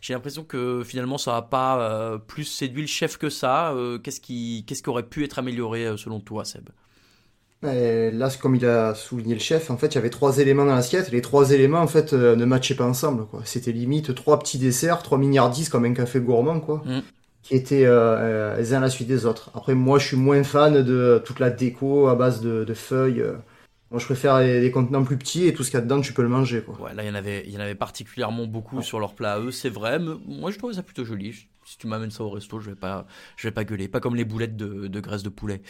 j'ai 0.00 0.14
l'impression 0.14 0.44
que 0.44 0.82
finalement 0.84 1.18
ça 1.18 1.32
n'a 1.32 1.42
pas 1.42 2.18
plus 2.26 2.44
séduit 2.44 2.75
le 2.82 2.88
chef 2.88 3.16
que 3.16 3.30
ça. 3.30 3.74
qu'est-ce 4.02 4.20
qui, 4.20 4.64
qu'est-ce 4.66 4.82
qui 4.82 4.88
aurait 4.88 5.08
pu 5.08 5.24
être 5.24 5.38
amélioré 5.38 5.96
selon 5.96 6.20
toi, 6.20 6.44
Seb? 6.44 6.68
Là, 7.62 8.28
comme 8.40 8.54
il 8.54 8.66
a 8.66 8.94
souligné 8.94 9.34
le 9.34 9.40
chef, 9.40 9.70
en 9.70 9.76
fait, 9.76 9.88
il 9.88 9.94
y 9.96 9.98
avait 9.98 10.10
trois 10.10 10.38
éléments 10.38 10.64
dans 10.64 10.74
l'assiette. 10.74 11.10
Les 11.10 11.22
trois 11.22 11.50
éléments, 11.52 11.80
en 11.80 11.86
fait, 11.86 12.12
euh, 12.12 12.36
ne 12.36 12.44
matchaient 12.44 12.74
pas 12.74 12.84
ensemble. 12.84 13.26
Quoi. 13.26 13.40
C'était 13.44 13.72
limite 13.72 14.14
trois 14.14 14.38
petits 14.38 14.58
desserts, 14.58 15.02
trois 15.02 15.18
milliardises 15.18 15.68
comme 15.68 15.84
un 15.84 15.94
café 15.94 16.20
gourmand, 16.20 16.60
quoi, 16.60 16.82
mm. 16.84 17.02
qui 17.42 17.54
étaient 17.54 17.86
euh, 17.86 18.16
euh, 18.18 18.56
les 18.58 18.74
uns 18.74 18.78
à 18.78 18.80
la 18.82 18.90
suite 18.90 19.08
des 19.08 19.26
autres. 19.26 19.50
Après, 19.54 19.74
moi, 19.74 19.98
je 19.98 20.06
suis 20.06 20.16
moins 20.16 20.42
fan 20.44 20.82
de 20.82 21.22
toute 21.24 21.40
la 21.40 21.50
déco 21.50 22.08
à 22.08 22.14
base 22.14 22.40
de, 22.40 22.74
feuilles. 22.74 23.24
Moi, 23.90 24.00
je 24.00 24.04
préfère 24.04 24.38
les, 24.40 24.60
les 24.60 24.70
contenants 24.70 25.04
plus 25.04 25.16
petits 25.16 25.46
et 25.46 25.54
tout 25.54 25.64
ce 25.64 25.70
qu'il 25.70 25.78
y 25.78 25.82
a 25.82 25.84
dedans, 25.84 26.00
tu 26.00 26.12
peux 26.12 26.22
le 26.22 26.28
manger. 26.28 26.60
Quoi. 26.60 26.78
Ouais, 26.80 26.94
là, 26.94 27.02
il 27.04 27.06
y 27.06 27.10
en 27.10 27.14
avait, 27.14 27.44
il 27.46 27.52
y 27.52 27.56
en 27.56 27.60
avait 27.60 27.74
particulièrement 27.74 28.46
beaucoup 28.46 28.82
sur 28.82 29.00
leur 29.00 29.14
plat 29.14 29.34
à 29.34 29.40
eux, 29.40 29.50
c'est 29.50 29.70
vrai, 29.70 29.98
mais 29.98 30.12
moi 30.26 30.50
je 30.50 30.58
trouve 30.58 30.72
ça 30.72 30.82
plutôt 30.82 31.04
joli. 31.04 31.48
Si 31.66 31.78
tu 31.78 31.88
m'amènes 31.88 32.12
ça 32.12 32.22
au 32.22 32.30
resto, 32.30 32.60
je 32.60 32.70
vais 32.70 32.76
pas, 32.76 33.08
je 33.36 33.48
vais 33.48 33.52
pas 33.52 33.64
gueuler. 33.64 33.88
Pas 33.88 33.98
comme 33.98 34.14
les 34.14 34.24
boulettes 34.24 34.56
de, 34.56 34.86
de 34.86 35.00
graisse 35.00 35.24
de 35.24 35.28
poulet. 35.28 35.62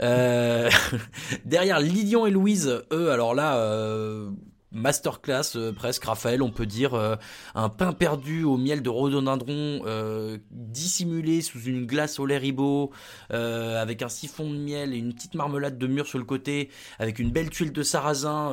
Euh, 0.00 0.70
derrière 1.44 1.78
Lilian 1.78 2.24
et 2.24 2.30
Louise, 2.30 2.82
eux, 2.90 3.10
alors 3.10 3.34
là, 3.34 3.58
euh, 3.58 4.30
masterclass 4.72 5.56
euh, 5.56 5.72
presque, 5.72 6.04
Raphaël, 6.04 6.42
on 6.42 6.50
peut 6.50 6.66
dire 6.66 6.94
euh, 6.94 7.16
un 7.54 7.68
pain 7.68 7.92
perdu 7.92 8.44
au 8.44 8.56
miel 8.56 8.82
de 8.82 8.88
rhododendron 8.88 9.82
euh, 9.86 10.38
dissimulé 10.50 11.42
sous 11.42 11.60
une 11.62 11.86
glace 11.86 12.18
au 12.18 12.26
lait 12.26 12.38
ribot 12.38 12.90
avec 13.30 14.02
un 14.02 14.08
siphon 14.08 14.50
de 14.50 14.56
miel 14.56 14.92
et 14.92 14.98
une 14.98 15.14
petite 15.14 15.34
marmelade 15.34 15.78
de 15.78 15.86
mûre 15.86 16.06
sur 16.06 16.18
le 16.18 16.24
côté 16.24 16.70
avec 16.98 17.18
une 17.18 17.30
belle 17.30 17.50
tuile 17.50 17.72
de 17.72 17.82
sarrasin 17.82 18.52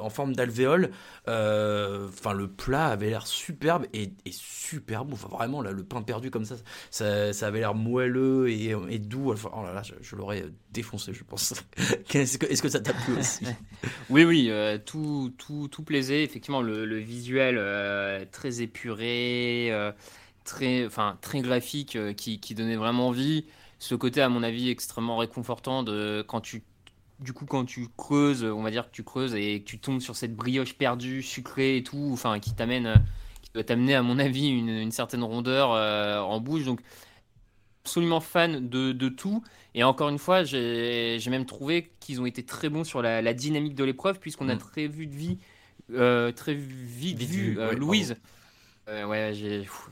en 0.00 0.10
forme 0.10 0.34
d'alvéole. 0.34 0.90
Enfin, 1.26 2.32
le 2.32 2.48
plat 2.48 2.86
avait 2.86 3.10
l'air 3.10 3.26
superbe 3.26 3.86
et, 3.92 4.12
et 4.24 4.32
super. 4.32 5.02
Enfin, 5.12 5.28
vraiment, 5.28 5.62
là, 5.62 5.72
le 5.72 5.84
pain 5.84 6.02
perdu 6.02 6.30
comme 6.30 6.44
ça, 6.44 6.56
ça, 6.90 7.46
avait 7.46 7.60
l'air 7.60 7.74
moelleux 7.74 8.48
et, 8.50 8.98
doux. 8.98 9.32
Enfin, 9.32 9.50
oh 9.54 9.62
là 9.62 9.72
là, 9.72 9.82
je, 9.82 10.16
l'aurais 10.16 10.44
défoncé, 10.72 11.12
je 11.12 11.24
pense. 11.24 11.54
Est-ce 12.14 12.38
que, 12.38 12.46
que 12.46 12.68
ça 12.68 12.80
t'a 12.80 12.92
plu 12.92 13.18
aussi? 13.18 13.46
Oui, 14.10 14.24
oui, 14.24 14.48
euh, 14.50 14.78
tout, 15.28 15.68
tout, 15.68 15.82
plaisait. 15.82 16.24
Effectivement, 16.24 16.62
le, 16.62 16.98
visuel 16.98 17.56
euh, 17.58 18.24
très 18.30 18.62
épuré, 18.62 19.68
euh, 19.70 19.92
très, 20.44 20.88
très 21.20 21.40
graphique, 21.40 21.96
euh, 21.96 22.12
qui, 22.12 22.40
qui 22.40 22.54
donnait 22.54 22.76
vraiment 22.76 23.08
envie. 23.08 23.44
Ce 23.78 23.94
côté, 23.94 24.20
à 24.20 24.28
mon 24.28 24.42
avis, 24.42 24.70
extrêmement 24.70 25.16
réconfortant 25.16 25.82
de 25.82 26.24
quand 26.26 26.40
tu, 26.40 26.62
du 27.20 27.32
coup, 27.32 27.46
quand 27.46 27.64
tu 27.64 27.88
creuses, 27.96 28.44
on 28.44 28.62
va 28.62 28.70
dire 28.70 28.86
que 28.86 28.94
tu 28.94 29.04
creuses 29.04 29.34
et 29.34 29.60
que 29.60 29.64
tu 29.64 29.78
tombes 29.78 30.00
sur 30.00 30.16
cette 30.16 30.34
brioche 30.34 30.74
perdue, 30.74 31.22
sucrée 31.22 31.76
et 31.78 31.82
tout, 31.82 32.10
enfin, 32.12 32.40
qui 32.40 32.54
t'amène, 32.54 33.02
qui 33.42 33.50
doit 33.52 33.64
t'amener, 33.64 33.94
à 33.94 34.02
mon 34.02 34.18
avis, 34.18 34.48
une, 34.48 34.68
une 34.68 34.92
certaine 34.92 35.22
rondeur 35.24 35.70
en 35.70 36.40
bouche. 36.40 36.64
Donc, 36.64 36.80
absolument 37.84 38.20
fan 38.20 38.68
de, 38.68 38.92
de 38.92 39.08
tout. 39.08 39.42
Et 39.74 39.84
encore 39.84 40.08
une 40.08 40.18
fois, 40.18 40.44
j'ai 40.44 41.20
même 41.30 41.46
trouvé 41.46 41.92
qu'ils 42.00 42.20
ont 42.20 42.26
été 42.26 42.42
très 42.44 42.68
bons 42.68 42.84
sur 42.84 43.02
la, 43.02 43.22
la 43.22 43.34
dynamique 43.34 43.74
de 43.74 43.84
l'épreuve, 43.84 44.18
puisqu'on 44.18 44.48
a 44.48 44.54
Mm. 44.54 44.58
très 44.58 44.86
vu 44.88 45.06
de 45.06 45.14
vie, 45.14 45.38
euh, 45.92 46.32
très 46.32 46.54
vite, 46.54 47.18
Vite 47.18 47.30
vu, 47.30 47.52
vu, 47.52 47.58
euh, 47.58 47.70
ouais, 47.70 47.76
Louise. 47.76 48.16
Euh, 48.88 49.04
ouais, 49.06 49.32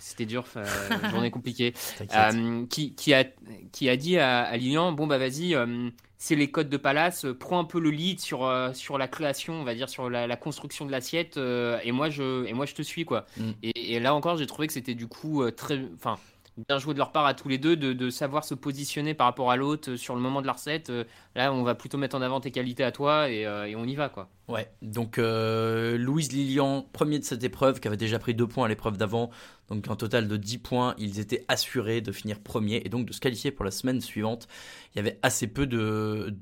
c'était 0.00 0.26
dur, 0.26 0.44
journée 1.10 1.30
compliquée. 1.30 1.72
Euh, 2.14 2.66
qui, 2.66 2.94
qui, 2.94 3.14
a, 3.14 3.24
qui 3.70 3.88
a 3.88 3.96
dit 3.96 4.18
à, 4.18 4.40
à 4.40 4.56
Lilian 4.56 4.90
Bon, 4.92 5.06
bah 5.06 5.18
vas-y, 5.18 5.54
euh, 5.54 5.88
c'est 6.16 6.34
les 6.34 6.50
codes 6.50 6.68
de 6.68 6.76
Palace, 6.76 7.26
prends 7.38 7.60
un 7.60 7.64
peu 7.64 7.78
le 7.78 7.90
lead 7.90 8.18
sur, 8.18 8.50
sur 8.74 8.98
la 8.98 9.06
création, 9.06 9.54
on 9.54 9.64
va 9.64 9.74
dire, 9.76 9.88
sur 9.88 10.10
la, 10.10 10.26
la 10.26 10.36
construction 10.36 10.84
de 10.84 10.90
l'assiette, 10.90 11.36
et, 11.36 11.92
moi 11.92 12.10
je, 12.10 12.44
et 12.46 12.52
moi 12.54 12.66
je 12.66 12.74
te 12.74 12.82
suis, 12.82 13.04
quoi. 13.04 13.26
Mm. 13.36 13.50
Et, 13.62 13.94
et 13.94 14.00
là 14.00 14.14
encore, 14.14 14.36
j'ai 14.36 14.46
trouvé 14.46 14.66
que 14.66 14.72
c'était 14.72 14.96
du 14.96 15.06
coup 15.06 15.48
très. 15.52 15.80
Enfin, 15.94 16.18
bien 16.66 16.78
joué 16.78 16.92
de 16.92 16.98
leur 16.98 17.12
part 17.12 17.26
à 17.26 17.34
tous 17.34 17.48
les 17.48 17.58
deux 17.58 17.76
de, 17.76 18.10
savoir 18.10 18.44
se 18.44 18.54
positionner 18.54 19.14
par 19.14 19.26
rapport 19.26 19.50
à 19.50 19.56
l'autre 19.56 19.92
euh, 19.92 19.96
sur 19.96 20.14
le 20.14 20.20
moment 20.20 20.40
de 20.40 20.46
la 20.46 20.54
recette. 20.54 20.90
Euh, 20.90 21.04
Là, 21.34 21.52
on 21.52 21.62
va 21.62 21.76
plutôt 21.76 21.98
mettre 21.98 22.16
en 22.16 22.22
avant 22.22 22.40
tes 22.40 22.50
qualités 22.50 22.82
à 22.82 22.90
toi 22.90 23.30
et, 23.30 23.46
euh, 23.46 23.72
on 23.76 23.86
y 23.86 23.94
va, 23.94 24.08
quoi. 24.08 24.28
Ouais, 24.48 24.68
donc 24.82 25.18
Louise 25.18 26.32
Lilian, 26.32 26.84
premier 26.92 27.18
de 27.18 27.24
cette 27.24 27.44
épreuve, 27.44 27.80
qui 27.80 27.86
avait 27.86 27.98
déjà 27.98 28.18
pris 28.18 28.34
deux 28.34 28.46
points 28.46 28.64
à 28.64 28.68
l'épreuve 28.68 28.96
d'avant, 28.96 29.30
donc 29.68 29.86
un 29.88 29.94
total 29.94 30.26
de 30.26 30.36
10 30.36 30.58
points, 30.58 30.94
ils 30.98 31.20
étaient 31.20 31.44
assurés 31.48 32.00
de 32.00 32.10
finir 32.12 32.40
premier 32.40 32.80
et 32.84 32.88
donc 32.88 33.06
de 33.06 33.12
se 33.12 33.20
qualifier 33.20 33.50
pour 33.50 33.64
la 33.64 33.70
semaine 33.70 34.00
suivante. 34.00 34.48
Il 34.94 34.96
y 34.96 35.00
avait 35.00 35.18
assez 35.22 35.46
peu 35.48 35.66
de, 35.66 36.34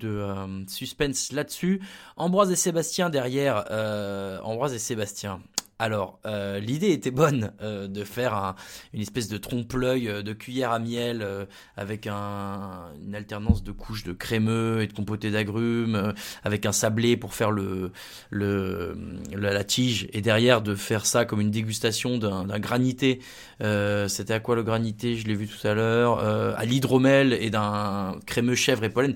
suspense 0.69 1.33
là-dessus. 1.33 1.83
Ambroise 2.17 2.53
et 2.53 2.57
Sébastien 2.57 3.11
derrière, 3.11 3.65
Ambroise 4.45 4.73
et 4.73 4.79
Sébastien. 4.79 5.43
Alors, 5.79 6.21
euh, 6.25 6.59
l'idée 6.59 6.93
était 6.93 7.11
bonne 7.11 7.53
euh, 7.61 7.87
de 7.87 8.03
faire 8.03 8.33
un- 8.33 8.55
une 8.95 9.03
espèce 9.03 9.29
de 9.29 9.37
trompe-l'œil 9.37 10.09
euh, 10.09 10.23
de 10.23 10.33
cuillère 10.33 10.71
à 10.73 10.79
miel 10.79 11.21
euh, 11.21 11.45
avec 11.77 12.07
un- 12.07 12.87
une 13.05 13.15
alternance 13.15 13.63
de 13.63 13.73
couches 13.73 14.03
de 14.03 14.15
crémeux 14.15 14.81
et 14.81 14.87
de 14.87 14.95
compoté 14.95 15.31
d'agrumes, 15.31 16.15
avec 16.45 16.65
un 16.65 16.73
sablé 16.73 17.19
pour 17.19 17.35
faire 17.35 17.51
le, 17.51 17.93
la, 18.33 19.65
tige, 19.65 20.09
et 20.15 20.23
derrière 20.23 20.63
de 20.63 20.75
faire 20.75 21.05
ça 21.05 21.27
comme 21.27 21.43
une 21.43 21.51
dégustation 21.51 22.17
d'un 22.17 22.59
granité. 22.59 23.21
C'était 23.61 24.35
à 24.35 24.41
quoi 24.41 24.57
le 24.57 24.63
granité? 24.63 25.17
Je 25.17 25.27
l'ai 25.27 25.35
vu 25.35 25.47
tout 25.47 25.67
à 25.67 25.75
l'heure. 25.75 26.21
À 26.21 26.65
l'hydromel 26.65 27.33
et 27.35 27.51
d'un 27.51 28.17
crémeux 28.27 28.55
chèvre 28.55 28.85
et 28.85 28.91
pollen. 28.91 29.15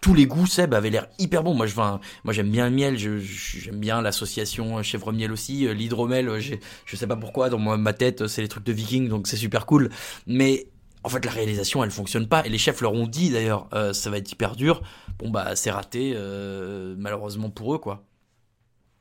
Tous 0.00 0.14
les 0.14 0.26
goûts, 0.26 0.46
Seb, 0.46 0.74
avaient 0.74 0.90
l'air 0.90 1.08
hyper 1.18 1.42
bons. 1.42 1.54
Moi, 1.54 1.66
je, 1.66 1.74
moi, 1.76 1.98
j'aime 2.30 2.50
bien 2.50 2.68
le 2.68 2.74
miel. 2.74 2.96
je- 2.98 3.18
je- 3.18 3.58
J'aime 3.60 3.80
bien 3.80 4.00
l'association 4.02 4.82
chèvre-miel 4.82 5.32
aussi. 5.32 5.66
Euh, 5.66 5.72
L'hydromel, 5.74 6.28
euh, 6.28 6.40
je 6.40 6.96
sais 6.96 7.06
pas 7.06 7.16
pourquoi, 7.16 7.50
dans 7.50 7.58
ma 7.58 7.92
tête, 7.92 8.26
c'est 8.28 8.42
les 8.42 8.48
trucs 8.48 8.64
de 8.64 8.72
viking, 8.72 9.08
donc 9.08 9.26
c'est 9.26 9.36
super 9.36 9.66
cool. 9.66 9.90
Mais 10.26 10.66
en 11.04 11.08
fait, 11.08 11.24
la 11.24 11.30
réalisation, 11.32 11.82
elle 11.84 11.90
fonctionne 11.90 12.28
pas. 12.28 12.44
Et 12.46 12.48
les 12.48 12.58
chefs 12.58 12.80
leur 12.80 12.92
ont 12.92 13.06
dit 13.06 13.30
d'ailleurs, 13.30 13.68
euh, 13.74 13.92
ça 13.92 14.10
va 14.10 14.18
être 14.18 14.30
hyper 14.30 14.56
dur. 14.56 14.82
Bon, 15.18 15.30
bah, 15.30 15.56
c'est 15.56 15.70
raté, 15.70 16.12
euh, 16.14 16.94
malheureusement 16.98 17.50
pour 17.50 17.74
eux, 17.74 17.78
quoi. 17.78 18.04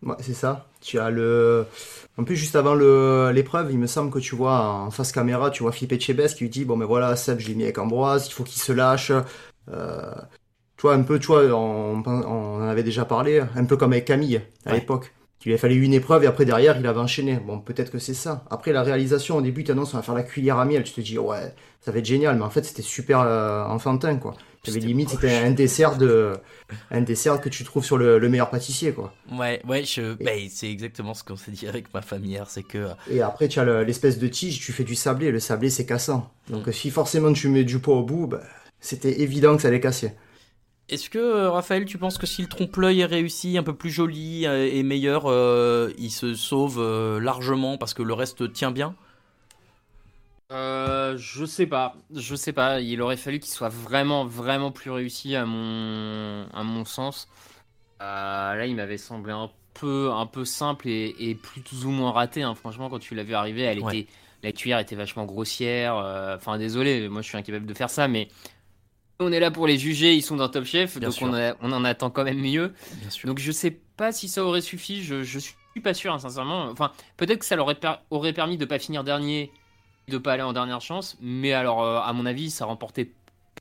Ouais, 0.04 0.16
c'est 0.20 0.34
ça. 0.36 0.68
Tu 0.82 1.00
as 1.00 1.10
le. 1.10 1.66
En 2.18 2.24
plus, 2.24 2.36
juste 2.36 2.56
avant 2.56 2.76
l'épreuve, 2.76 3.72
il 3.72 3.80
me 3.80 3.88
semble 3.88 4.12
que 4.12 4.20
tu 4.20 4.36
vois 4.36 4.60
en 4.70 4.92
face 4.92 5.12
caméra, 5.12 5.50
tu 5.50 5.64
vois 5.64 5.72
Philippe 5.72 5.94
Etchebest 5.94 6.38
qui 6.38 6.44
lui 6.44 6.50
dit 6.52 6.66
Bon, 6.66 6.78
ben 6.78 6.86
voilà, 6.86 7.16
Seb, 7.16 7.40
je 7.40 7.48
l'ai 7.48 7.56
mis 7.56 7.64
avec 7.64 7.78
Ambroise, 7.80 8.28
il 8.28 8.32
faut 8.34 8.44
qu'il 8.44 8.62
se 8.62 8.72
lâche. 8.72 9.12
Euh, 9.70 10.14
tu 10.78 10.84
vois, 10.84 10.94
un 10.94 11.02
peu, 11.04 11.20
tu 11.20 11.28
vois, 11.28 11.44
on, 11.46 12.04
on 12.06 12.58
en 12.64 12.68
avait 12.68 12.84
déjà 12.84 13.06
parlé, 13.06 13.42
un 13.56 13.66
peu 13.66 13.78
comme 13.78 13.94
avec 13.94 14.06
Camille 14.06 14.42
à 14.66 14.72
Ouais. 14.72 14.80
l'époque. 14.80 15.14
Il 15.46 15.50
lui 15.50 15.56
a 15.56 15.58
fallu 15.60 15.82
une 15.82 15.94
épreuve 15.94 16.24
et 16.24 16.28
après, 16.28 16.44
derrière, 16.46 16.78
il 16.78 16.86
avait 16.88 17.00
enchaîné. 17.00 17.36
Bon, 17.46 17.60
peut-être 17.60 17.92
que 17.92 18.00
c'est 18.00 18.14
ça. 18.16 18.44
Après, 18.50 18.74
la 18.74 18.84
réalisation, 18.84 19.38
au 19.38 19.42
début, 19.42 19.64
tu 19.64 19.72
annonces 19.72 19.94
on 19.94 19.98
va 19.98 20.04
faire 20.04 20.16
la 20.16 20.24
cuillère 20.24 20.58
à 20.58 20.66
miel. 20.66 20.84
Tu 20.84 20.92
te 20.94 21.00
dis 21.02 21.18
Ouais, 21.18 21.54
ça 21.80 21.92
va 21.92 22.00
être 22.00 22.06
génial, 22.06 22.36
mais 22.38 22.44
en 22.44 22.50
fait, 22.50 22.66
c'était 22.66 22.82
super 22.82 23.22
euh, 23.22 23.64
enfantin, 23.66 24.18
quoi. 24.18 24.34
C'était 24.64 24.80
limite, 24.86 25.10
c'était 25.10 25.30
un 25.32 25.52
dessert 25.52 25.96
de. 25.98 26.34
Un 26.92 27.00
dessert 27.02 27.40
que 27.40 27.48
tu 27.48 27.64
trouves 27.64 27.86
sur 27.86 27.98
le, 27.98 28.20
le 28.20 28.30
meilleur 28.30 28.50
pâtissier, 28.50 28.92
quoi. 28.92 29.14
Ouais, 29.32 29.62
ouais, 29.66 29.86
je, 29.86 30.16
bah, 30.16 30.32
c'est 30.50 30.70
exactement 30.70 31.14
ce 31.14 31.24
qu'on 31.24 31.38
s'est 31.38 31.52
dit 31.52 31.68
avec 31.68 31.94
ma 31.94 32.02
famille 32.02 32.32
hier, 32.32 32.50
c'est 32.50 32.64
que, 32.64 32.80
euh, 32.80 32.90
Et 33.10 33.22
après, 33.22 33.48
tu 33.48 33.60
as 33.60 33.64
le- 33.64 33.84
l'espèce 33.84 34.20
de 34.20 34.28
tige, 34.28 34.60
tu 34.60 34.74
fais 34.74 34.84
du 34.84 34.96
sablé. 34.96 35.32
Le 35.32 35.40
sablé, 35.40 35.70
c'est 35.70 35.86
cassant. 35.86 36.30
Donc, 36.50 36.68
si 36.74 36.90
forcément 36.92 37.32
tu 37.32 37.48
mets 37.48 37.64
du 37.64 37.80
pot 37.80 37.94
au 37.94 38.04
bout, 38.04 38.28
bah, 38.28 38.42
c'était 38.82 39.22
évident 39.22 39.56
que 39.56 39.62
ça 39.62 39.70
allait 39.70 39.80
casser. 39.80 40.12
Est-ce 40.90 41.10
que, 41.10 41.18
euh, 41.18 41.52
Raphaël, 41.52 41.84
tu 41.86 41.98
penses 41.98 42.18
que 42.18 42.26
si 42.26 42.42
le 42.42 42.48
trompe-l'œil 42.48 43.02
est 43.02 43.06
réussi, 43.06 43.58
un 43.58 43.64
peu 43.64 43.76
plus 43.76 43.90
joli 43.90 44.46
euh, 44.46 44.70
et 44.72 44.84
meilleur, 44.84 45.24
euh, 45.26 45.92
il 45.98 46.12
se 46.12 46.34
sauve 46.34 46.80
euh, 46.80 47.20
largement 47.20 47.78
parce 47.78 47.94
que 47.94 48.04
le 48.04 48.14
reste 48.14 48.54
tient 48.54 48.72
bien? 48.72 48.96
Euh, 50.54 51.18
je 51.18 51.44
sais 51.44 51.68
pas, 51.68 51.98
je 52.16 52.36
sais 52.36 52.54
pas. 52.54 52.80
Il 52.80 53.02
aurait 53.02 53.18
fallu 53.18 53.40
qu'il 53.40 53.52
soit 53.52 53.68
vraiment, 53.68 54.24
vraiment 54.26 54.72
plus 54.72 54.92
réussi 54.92 55.36
à 55.36 55.46
mon, 55.46 56.48
à 56.54 56.64
mon 56.64 56.86
sens. 56.86 57.28
Là, 58.00 58.66
il 58.66 58.76
m'avait 58.76 58.98
semblé 58.98 59.34
un 59.34 59.50
peu, 59.74 60.12
un 60.14 60.26
peu 60.26 60.46
simple 60.46 60.88
et, 60.88 61.14
et 61.20 61.36
plus 61.36 61.84
ou 61.86 61.90
moins 61.90 62.12
raté. 62.12 62.44
hein. 62.44 62.56
Franchement, 62.56 62.90
quand 62.90 63.00
tu 63.00 63.14
l'as 63.14 63.24
vu 63.24 63.34
arriver, 63.34 63.64
elle 63.64 63.82
Ouais. 63.82 64.00
était, 64.00 64.12
la 64.42 64.54
cuillère 64.54 64.80
était 64.80 64.96
vachement 64.96 65.26
grossière. 65.26 65.96
Enfin, 66.38 66.58
désolé, 66.58 67.10
moi 67.10 67.22
je 67.22 67.28
suis 67.28 67.38
incapable 67.38 67.66
de 67.66 67.74
faire 67.74 67.90
ça, 67.90 68.08
mais 68.08 68.30
on 69.20 69.32
est 69.32 69.40
là 69.40 69.52
pour 69.52 69.68
les 69.68 69.78
juger. 69.78 70.14
Ils 70.16 70.22
sont 70.22 70.36
dans 70.36 70.50
Top 70.50 70.66
Chef, 70.66 70.98
Bien 71.00 71.10
donc 71.10 71.18
on, 71.22 71.34
a- 71.34 71.56
on 71.62 71.72
en 71.72 71.84
attend 71.84 72.10
quand 72.10 72.24
même 72.24 72.40
mieux. 72.40 72.74
Bien 72.94 73.10
sûr. 73.10 73.28
Donc 73.28 73.40
je 73.40 73.52
sais 73.52 73.72
pas 73.98 74.12
si 74.12 74.28
ça 74.28 74.44
aurait 74.44 74.62
suffi, 74.62 75.04
je, 75.04 75.24
je 75.24 75.40
suis 75.40 75.56
pas 75.84 75.94
sûr, 75.94 76.14
hein, 76.14 76.20
sincèrement. 76.20 76.66
Enfin, 76.70 76.92
peut-être 77.18 77.40
que 77.40 77.46
ça 77.46 77.56
leur 77.56 77.74
per- 77.80 77.96
aurait 78.10 78.34
permis 78.34 78.58
de 78.58 78.66
pas 78.66 78.80
finir 78.80 79.04
dernier, 79.04 79.52
de 80.08 80.18
pas 80.18 80.34
aller 80.34 80.44
en 80.44 80.54
dernière 80.54 80.82
chance, 80.82 81.18
mais 81.22 81.54
alors, 81.54 81.84
euh, 81.84 82.00
à 82.00 82.14
mon 82.14 82.26
avis, 82.26 82.50
ça 82.52 82.66
remportait 82.66 83.12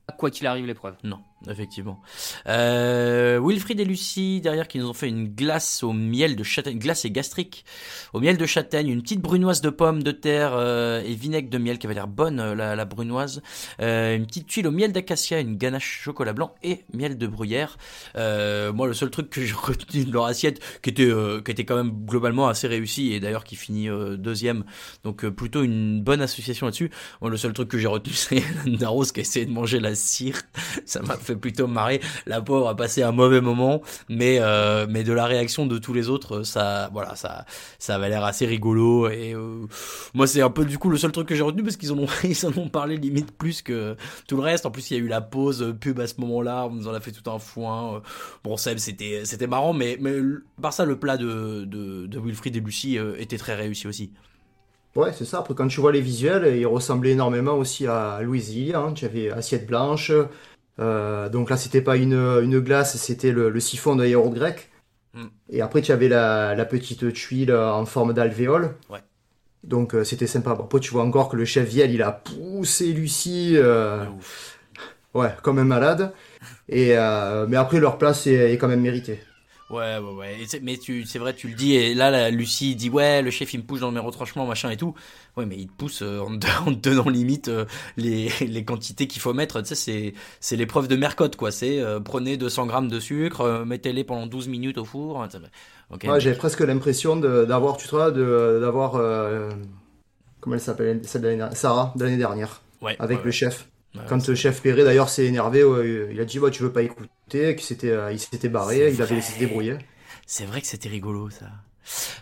pas 0.06 0.12
quoi 0.14 0.30
qu'il 0.30 0.46
arrive 0.46 0.66
l'épreuve. 0.66 0.94
Non, 1.04 1.20
effectivement. 1.48 2.00
Euh, 2.48 3.40
Wilfried 3.42 3.78
et 3.78 3.84
Lucie, 3.84 4.40
derrière, 4.40 4.66
qui 4.68 4.78
nous 4.78 4.88
ont 4.88 4.94
fait 4.94 5.08
une 5.08 5.28
glace 5.28 5.82
au 5.82 5.92
miel 5.92 6.34
de 6.34 6.42
châtaigne, 6.42 6.78
glace 6.78 7.04
et 7.04 7.10
gastrique, 7.10 7.64
au 8.12 8.20
miel 8.20 8.36
de 8.36 8.46
châtaigne, 8.46 8.88
une 8.88 9.02
petite 9.02 9.20
brunoise 9.20 9.60
de 9.60 9.70
pommes 9.70 10.02
de 10.02 10.12
terre 10.12 10.52
euh, 10.54 11.02
et 11.04 11.14
vinaigre 11.14 11.50
de 11.50 11.58
miel 11.58 11.78
qui 11.78 11.86
avait 11.86 11.94
l'air 11.94 12.08
bonne, 12.08 12.40
euh, 12.40 12.54
la, 12.54 12.84
brunoise, 12.84 13.42
une 13.78 14.26
petite 14.26 14.46
tuile 14.46 14.66
au 14.66 14.70
miel 14.70 14.92
d'acacia, 14.92 15.40
une 15.40 15.56
ganache 15.56 16.00
chocolat 16.02 16.32
blanc 16.32 16.54
et 16.62 16.84
miel 16.92 17.18
de 17.18 17.26
bruyère. 17.26 17.76
Moi, 18.14 18.86
le 18.86 18.94
seul 18.94 19.10
truc 19.10 19.30
que 19.30 19.40
j'ai 19.44 19.54
retenu 19.54 20.04
de 20.04 20.12
leur 20.12 20.24
assiette, 20.24 20.60
qui 20.82 20.90
était, 20.90 21.10
qui 21.44 21.50
était 21.50 21.64
quand 21.64 21.76
même 21.76 21.92
globalement 22.06 22.48
assez 22.48 22.66
réussi, 22.66 23.12
et 23.12 23.20
d'ailleurs 23.20 23.44
qui 23.44 23.56
finit 23.56 23.88
deuxième, 24.18 24.64
donc 25.04 25.26
plutôt 25.28 25.62
une 25.62 26.02
bonne 26.02 26.22
association 26.22 26.66
là-dessus. 26.66 26.90
Moi, 27.20 27.30
le 27.30 27.36
seul 27.36 27.52
truc 27.52 27.68
que 27.68 27.78
j'ai 27.78 27.86
retenu, 27.86 28.12
c'est 28.14 28.42
Naros 28.66 29.04
qui 29.04 29.20
a 29.20 29.22
essayé 29.22 29.46
de 29.46 29.52
manger 29.52 29.80
la 29.80 29.94
cire. 29.94 30.40
Ça 30.84 31.02
m'a 31.02 31.16
fait 31.26 31.36
plutôt 31.36 31.66
marrer. 31.66 32.00
La 32.26 32.40
pauvre 32.40 32.68
a 32.68 32.76
passé 32.76 33.02
un 33.02 33.12
mauvais 33.12 33.40
moment, 33.40 33.82
mais 34.08 34.38
euh, 34.40 34.86
mais 34.88 35.04
de 35.04 35.12
la 35.12 35.26
réaction 35.26 35.66
de 35.66 35.78
tous 35.78 35.92
les 35.92 36.08
autres, 36.08 36.42
ça 36.42 36.90
voilà, 36.92 37.16
ça 37.16 37.44
ça 37.78 37.96
avait 37.96 38.08
l'air 38.08 38.24
assez 38.24 38.46
rigolo 38.46 39.08
et 39.08 39.34
euh, 39.34 39.66
moi 40.14 40.26
c'est 40.26 40.42
un 40.42 40.50
peu 40.50 40.64
du 40.64 40.78
coup 40.78 40.88
le 40.88 40.96
seul 40.96 41.12
truc 41.12 41.28
que 41.28 41.34
j'ai 41.34 41.42
retenu 41.42 41.62
parce 41.62 41.76
qu'ils 41.76 41.92
en 41.92 41.98
ont 41.98 42.08
ils 42.24 42.46
en 42.46 42.56
ont 42.56 42.68
parlé 42.68 42.96
limite 42.96 43.32
plus 43.36 43.62
que 43.62 43.96
tout 44.26 44.36
le 44.36 44.42
reste. 44.42 44.66
En 44.66 44.70
plus, 44.70 44.90
il 44.90 44.96
y 44.96 45.00
a 45.00 45.02
eu 45.02 45.08
la 45.08 45.20
pause 45.20 45.74
pub 45.80 46.00
à 46.00 46.06
ce 46.06 46.20
moment-là, 46.20 46.66
on 46.66 46.70
nous 46.70 46.88
en 46.88 46.94
a 46.94 47.00
fait 47.00 47.12
tout 47.12 47.30
un 47.30 47.38
foin. 47.38 48.02
Bon, 48.44 48.56
Seb, 48.56 48.78
c'était 48.78 49.22
c'était 49.24 49.46
marrant, 49.46 49.72
mais 49.72 49.98
mais 50.00 50.14
par 50.60 50.72
ça 50.72 50.84
le 50.84 50.98
plat 50.98 51.16
de 51.16 51.64
de, 51.64 52.18
Wilfried 52.18 52.56
et 52.56 52.60
Lucie 52.60 52.98
était 53.18 53.38
très 53.38 53.54
réussi 53.54 53.86
aussi. 53.86 54.12
Ouais, 54.96 55.12
c'est 55.12 55.26
ça. 55.26 55.40
Après, 55.40 55.54
quand 55.54 55.68
tu 55.68 55.80
vois 55.80 55.92
les 55.92 56.00
visuels, 56.00 56.56
il 56.56 56.66
ressemblait 56.66 57.10
énormément 57.10 57.52
aussi 57.52 57.86
à 57.86 58.20
Louis 58.22 58.72
Hein. 58.74 58.92
Tu 58.94 59.04
avais 59.04 59.30
assiette 59.30 59.66
blanche. 59.66 60.10
Euh, 60.78 61.28
donc 61.28 61.50
là, 61.50 61.56
c'était 61.56 61.80
pas 61.80 61.96
une, 61.96 62.14
une 62.14 62.60
glace, 62.60 62.96
c'était 62.96 63.32
le, 63.32 63.58
siphon 63.60 63.96
de 63.96 64.06
yaourt 64.06 64.34
grec. 64.34 64.70
Mm. 65.14 65.24
Et 65.50 65.60
après, 65.62 65.82
tu 65.82 65.92
avais 65.92 66.08
la, 66.08 66.54
la, 66.54 66.64
petite 66.64 67.12
tuile 67.12 67.54
en 67.54 67.86
forme 67.86 68.12
d'alvéole. 68.12 68.74
Ouais. 68.90 69.00
Donc 69.64 69.94
euh, 69.94 70.04
c'était 70.04 70.26
sympa. 70.26 70.52
après, 70.52 70.80
tu 70.80 70.92
vois 70.92 71.02
encore 71.02 71.28
que 71.28 71.36
le 71.36 71.44
chef 71.44 71.68
Viel, 71.68 71.90
il 71.90 72.02
a 72.02 72.12
poussé 72.12 72.92
Lucie. 72.92 73.54
Euh, 73.56 74.04
ouais, 75.14 75.34
comme 75.42 75.58
un 75.58 75.64
malade. 75.64 76.12
Et, 76.68 76.94
mais 77.48 77.56
après, 77.56 77.80
leur 77.80 77.96
place 77.98 78.26
est, 78.26 78.52
est 78.52 78.58
quand 78.58 78.68
même 78.68 78.80
méritée. 78.80 79.20
Ouais, 79.68 79.98
ouais, 79.98 80.12
ouais. 80.12 80.46
Mais 80.62 80.78
c'est 81.04 81.18
vrai, 81.18 81.34
tu 81.34 81.48
le 81.48 81.54
dis. 81.54 81.74
Et 81.74 81.94
là, 81.94 82.10
la, 82.10 82.30
Lucie 82.30 82.76
dit 82.76 82.88
ouais, 82.88 83.20
le 83.20 83.30
chef 83.30 83.52
il 83.52 83.58
me 83.58 83.64
pousse 83.64 83.80
dans 83.80 83.90
mes 83.90 84.00
retranchements, 84.00 84.46
machin 84.46 84.70
et 84.70 84.76
tout. 84.76 84.94
Ouais, 85.36 85.44
mais 85.44 85.56
il 85.56 85.66
te 85.66 85.72
pousse 85.72 86.02
euh, 86.02 86.20
en, 86.20 86.38
te, 86.38 86.74
donnant 86.74 87.08
limite 87.08 87.48
euh, 87.48 87.64
les, 87.96 88.28
les 88.40 88.64
quantités 88.64 89.08
qu'il 89.08 89.20
faut 89.20 89.34
mettre. 89.34 89.60
Tu 89.62 89.74
sais, 89.74 90.14
c'est, 90.40 90.56
l'épreuve 90.56 90.86
de 90.86 90.94
Mercotte, 90.94 91.36
quoi. 91.36 91.50
C'est 91.50 91.80
euh, 91.80 91.98
prenez 91.98 92.36
200 92.36 92.66
grammes 92.66 92.88
de 92.88 93.00
sucre, 93.00 93.64
mettez-les 93.66 94.04
pendant 94.04 94.26
12 94.26 94.48
minutes 94.48 94.78
au 94.78 94.84
four. 94.84 95.26
Okay. 95.90 96.08
Ouais, 96.08 96.20
j'avais 96.20 96.36
presque 96.36 96.60
l'impression 96.60 97.16
d'avoir, 97.16 97.76
tu 97.76 97.88
de, 97.88 98.58
d'avoir. 98.60 98.92
comment 100.40 100.54
elle 100.54 100.60
s'appelle 100.60 101.00
Sarah, 101.52 101.92
de 101.96 102.04
l'année 102.04 102.16
dernière. 102.16 102.62
Ouais, 102.82 102.94
avec 103.00 103.24
le 103.24 103.30
chef. 103.32 103.68
Quand 104.08 104.26
le 104.26 104.34
chef 104.34 104.62
Perret 104.62 104.84
d'ailleurs 104.84 105.08
s'est 105.08 105.26
énervé, 105.26 105.64
il 106.10 106.20
a 106.20 106.24
dit 106.24 106.38
bah, 106.38 106.50
tu 106.50 106.62
veux 106.62 106.72
pas 106.72 106.82
écouter, 106.82 107.54
qu'il 107.56 107.60
s'était, 107.60 107.90
euh, 107.90 108.12
il 108.12 108.18
s'était 108.18 108.48
barré, 108.48 108.92
il 108.92 109.02
avait 109.02 109.16
laissé 109.16 109.34
se 109.34 109.38
débrouiller. 109.38 109.78
C'est 110.26 110.44
vrai 110.44 110.60
que 110.60 110.66
c'était 110.66 110.88
rigolo 110.88 111.30
ça. 111.30 111.46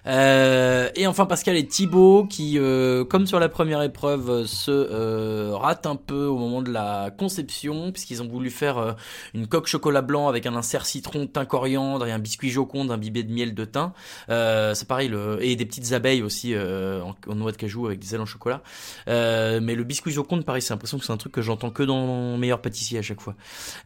Euh, 0.07 0.91
et 0.95 1.07
enfin 1.07 1.27
Pascal 1.27 1.57
et 1.57 1.67
Thibaut 1.67 2.27
qui, 2.29 2.59
euh, 2.59 3.05
comme 3.05 3.27
sur 3.27 3.41
la 3.41 3.49
première 3.49 3.83
épreuve, 3.83 4.47
se 4.47 4.71
euh, 4.71 5.53
ratent 5.55 5.87
un 5.87 5.97
peu 5.97 6.25
au 6.27 6.37
moment 6.37 6.63
de 6.63 6.71
la 6.71 7.11
conception 7.17 7.93
puisqu'ils 7.93 8.23
ont 8.23 8.29
voulu 8.29 8.51
faire 8.51 8.97
une 9.35 9.47
coque 9.47 9.67
chocolat 9.67 10.03
blanc 10.03 10.29
avec 10.29 10.47
un 10.47 10.55
insert 10.55 10.87
citron, 10.87 11.27
thym, 11.27 11.47
coriandre 11.47 12.07
et 12.07 12.13
un 12.13 12.19
biscuit 12.19 12.51
joconde, 12.51 12.95
bibet 12.99 13.23
de 13.23 13.33
miel 13.33 13.55
de 13.55 13.65
thym. 13.65 13.93
C'est 14.29 14.89
pareil 14.89 15.13
et 15.41 15.57
des 15.57 15.67
petites 15.67 15.93
abeilles 15.93 16.23
aussi 16.23 16.55
en, 16.57 17.35
noix 17.35 17.53
de 17.53 17.57
cajou 17.57 17.87
avec 17.87 17.99
des 17.99 18.15
ailes 18.15 18.21
en 18.21 18.27
chocolat. 18.27 18.63
mais 19.07 19.75
le 19.75 19.85
biscuit 19.85 20.13
joconde, 20.13 20.45
pareil, 20.45 20.63
c'est 20.63 20.73
l'impression 20.73 20.99
que 20.99 21.05
c'est 21.05 21.13
un 21.13 21.17
truc 21.17 21.33
que 21.33 21.43
j'entends 21.43 21.71
que 21.71 21.83
dans 21.83 22.37
meilleur 22.37 22.61
pâtissier 22.61 22.99
à 22.99 23.03
chaque 23.03 23.21
fois. 23.21 23.35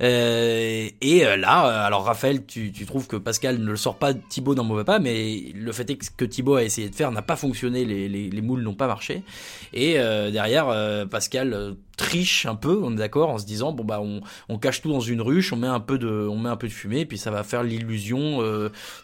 et 0.01 1.24
là, 1.39 1.85
alors 1.85 2.05
Raphaël, 2.05 2.45
tu, 2.47 2.72
trouves 2.87 3.07
que 3.07 3.16
Pascal 3.16 3.59
ne 3.59 3.70
le 3.70 3.76
sort 3.76 3.99
pas 3.99 4.14
Thibaut 4.14 4.55
dans 4.55 4.64
mauvais 4.64 4.85
pas, 4.85 4.99
mais 4.99 5.53
fait 5.73 5.91
est 5.91 6.16
que 6.16 6.25
Thibaut 6.25 6.57
a 6.57 6.64
essayé 6.64 6.89
de 6.89 6.95
faire 6.95 7.12
n'a 7.12 7.23
pas 7.23 7.37
fonctionné, 7.37 7.85
les, 7.85 8.09
les, 8.09 8.43
moules 8.43 8.62
n'ont 8.62 8.75
pas 8.75 8.87
marché. 8.87 9.23
Et 9.73 9.99
euh, 9.99 10.31
derrière, 10.31 10.69
euh, 10.69 11.07
Pascal 11.07 11.53
euh, 11.53 11.75
triche 11.97 12.47
un 12.47 12.55
peu, 12.55 12.81
on 12.83 12.93
est 12.93 12.97
d'accord, 12.97 13.31
en 13.31 13.39
se 13.39 13.47
disant 13.47 13.73
bon 13.73 13.85
bah 13.85 14.01
on, 14.01 14.59
cache 14.59 14.83
tout 14.83 14.91
dans 14.91 15.01
une 15.01 15.21
ruche, 15.21 15.53
on 15.53 15.57
met 15.57 15.66
un 15.66 15.81
peu 15.81 15.99
de, 15.99 16.29
fumée, 16.69 17.07
puis 17.07 17.19
ça 17.19 17.31
va 17.31 17.43
faire 17.43 17.62
l'illusion 17.62 18.43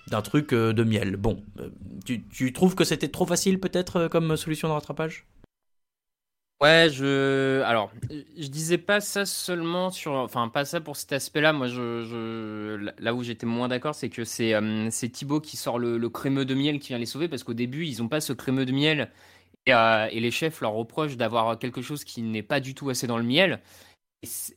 d'un 0.09 0.23
truc 0.23 0.53
de 0.53 0.85
miel. 0.85 1.17
Bon, 1.17 1.43
tu, 2.05 2.25
tu 2.25 2.53
trouves 2.53 2.75
que 2.75 2.85
c'était 2.85 3.09
trop 3.09 3.27
facile 3.27 3.61
peut-être 3.61 4.09
comme 4.09 4.37
solution 4.37 4.69
de 4.69 4.75
rattrapage? 4.75 5.25
Ouais, 6.61 6.89
je. 6.91 7.61
Alors, 7.63 7.91
je 8.11 8.47
disais 8.47 8.79
pas 8.79 9.01
ça 9.01 9.27
seulement 9.27 9.91
sur. 9.91 10.13
Enfin, 10.13 10.49
pas 10.49 10.65
ça 10.65 10.81
pour 10.81 10.97
cet 10.97 11.13
aspect-là. 11.13 11.53
Moi, 11.53 11.67
je, 11.67 12.91
là 12.99 13.15
où 13.15 13.23
j'étais 13.23 13.45
moins 13.45 13.69
d'accord, 13.69 13.95
c'est 13.95 14.09
que 14.09 14.25
c'est 14.25 14.55
euh, 14.55 14.89
c'est 14.91 15.09
Thibaut 15.11 15.41
qui 15.41 15.57
sort 15.57 15.79
le, 15.79 16.09
crémeux 16.09 16.45
de 16.45 16.55
miel 16.55 16.79
qui 16.79 16.89
vient 16.89 16.99
les 16.99 17.07
sauver 17.07 17.29
parce 17.29 17.45
qu'au 17.45 17.55
début, 17.55 17.87
ils 17.87 18.03
ont 18.03 18.09
pas 18.09 18.21
ce 18.21 18.33
crémeux 18.33 18.65
de 18.65 18.73
miel 18.73 19.11
et, 19.67 19.75
euh, 19.75 20.09
et 20.11 20.21
les 20.21 20.31
chefs 20.31 20.61
leur 20.61 20.73
reprochent 20.73 21.17
d'avoir 21.17 21.59
quelque 21.59 21.83
chose 21.83 22.05
qui 22.05 22.23
n'est 22.23 22.43
pas 22.43 22.61
du 22.61 22.75
tout 22.75 22.89
assez 22.91 23.07
dans 23.07 23.19
le 23.19 23.25
miel. 23.25 23.61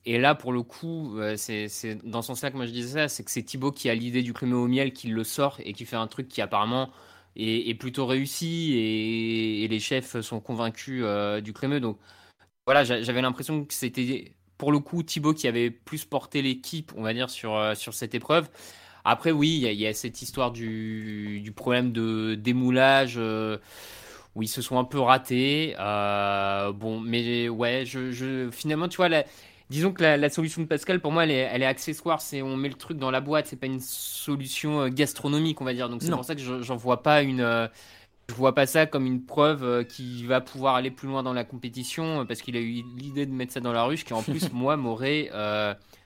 Et, 0.05 0.17
là, 0.17 0.35
pour 0.35 0.53
le 0.53 0.63
coup, 0.63 1.17
euh, 1.19 1.35
c'est 1.37 1.67
dans 2.03 2.21
ce 2.21 2.27
sens-là 2.27 2.51
que 2.51 2.55
moi 2.57 2.65
je 2.65 2.71
disais 2.71 2.99
ça, 3.01 3.07
c'est 3.09 3.23
que 3.23 3.31
c'est 3.31 3.43
Thibaut 3.43 3.71
qui 3.71 3.89
a 3.89 3.95
l'idée 3.95 4.21
du 4.23 4.33
crémeux 4.33 4.55
au 4.55 4.67
miel, 4.67 4.93
qui 4.93 5.07
le 5.09 5.23
sort 5.23 5.57
et 5.63 5.73
qui 5.73 5.85
fait 5.85 5.95
un 5.97 6.07
truc 6.07 6.27
qui 6.29 6.41
apparemment 6.41 6.89
est, 7.37 7.73
plutôt 7.75 8.05
réussi 8.05 8.73
et, 8.77 9.67
les 9.67 9.79
chefs 9.79 10.19
sont 10.21 10.39
convaincus 10.39 11.01
euh, 11.05 11.41
du 11.41 11.53
crémeux. 11.53 11.79
Donc 11.79 11.97
voilà, 12.65 12.83
j'avais 12.83 13.21
l'impression 13.21 13.63
que 13.65 13.73
c'était 13.73 14.33
pour 14.57 14.71
le 14.71 14.79
coup 14.79 15.03
Thibaut 15.03 15.33
qui 15.33 15.47
avait 15.47 15.69
plus 15.69 16.05
porté 16.05 16.41
l'équipe, 16.41 16.91
on 16.97 17.03
va 17.03 17.13
dire, 17.13 17.29
sur, 17.29 17.55
euh, 17.55 17.75
sur 17.75 17.93
cette 17.93 18.15
épreuve. 18.15 18.49
Après, 19.05 19.31
oui, 19.31 19.61
il 19.63 19.73
y, 19.73 19.87
a 19.87 19.93
cette 19.93 20.21
histoire 20.21 20.51
du, 20.51 21.53
problème 21.55 21.91
de 21.93 22.35
démoulage. 22.35 23.15
Euh, 23.17 23.57
où 24.35 24.43
ils 24.43 24.47
se 24.47 24.61
sont 24.61 24.77
un 24.77 24.83
peu 24.83 24.99
ratés. 24.99 25.73
bon, 26.75 26.99
mais 26.99 27.49
ouais, 27.49 27.85
je, 27.85 28.49
finalement, 28.51 28.87
tu 28.87 28.97
vois, 28.97 29.09
la, 29.09 29.23
disons 29.69 29.91
que 29.91 30.03
la, 30.03 30.29
solution 30.29 30.61
de 30.61 30.67
Pascal, 30.67 30.99
pour 30.99 31.11
moi, 31.11 31.23
elle 31.23 31.31
est, 31.31 31.49
elle 31.51 31.61
est 31.61 31.67
accessoire. 31.67 32.21
C'est 32.21 32.41
on 32.41 32.55
met 32.55 32.69
le 32.69 32.75
truc 32.75 32.97
dans 32.97 33.11
la 33.11 33.21
boîte. 33.21 33.47
C'est 33.47 33.55
pas 33.55 33.67
une 33.67 33.79
solution 33.79 34.81
euh, 34.81 34.89
gastronomique, 34.89 35.61
on 35.61 35.65
va 35.65 35.73
dire. 35.73 35.89
Donc 35.89 36.01
c'est 36.01 36.11
pour 36.11 36.25
ça 36.25 36.35
que 36.35 36.41
j'en 36.41 36.75
vois 36.75 37.03
pas 37.03 37.21
une. 37.21 37.41
Euh, 37.41 37.67
je 38.29 38.35
vois 38.35 38.53
pas 38.53 38.65
ça 38.65 38.85
comme 38.85 39.05
une 39.05 39.25
preuve 39.25 39.63
euh, 39.63 39.83
qui 39.83 40.25
va 40.25 40.41
pouvoir 40.41 40.75
aller 40.75 40.91
plus 40.91 41.07
loin 41.07 41.23
dans 41.23 41.31
la 41.31 41.45
compétition 41.45 42.25
parce 42.25 42.41
qu'il 42.41 42.57
a 42.57 42.59
eu 42.59 42.83
l'idée 42.97 43.25
de 43.25 43.31
mettre 43.31 43.53
ça 43.53 43.61
dans 43.61 43.71
la 43.71 43.83
ruche 43.83 44.03
qui 44.03 44.11
en 44.11 44.21
plus 44.21 44.51
moi 44.53 44.75
m'aurait 44.75 45.29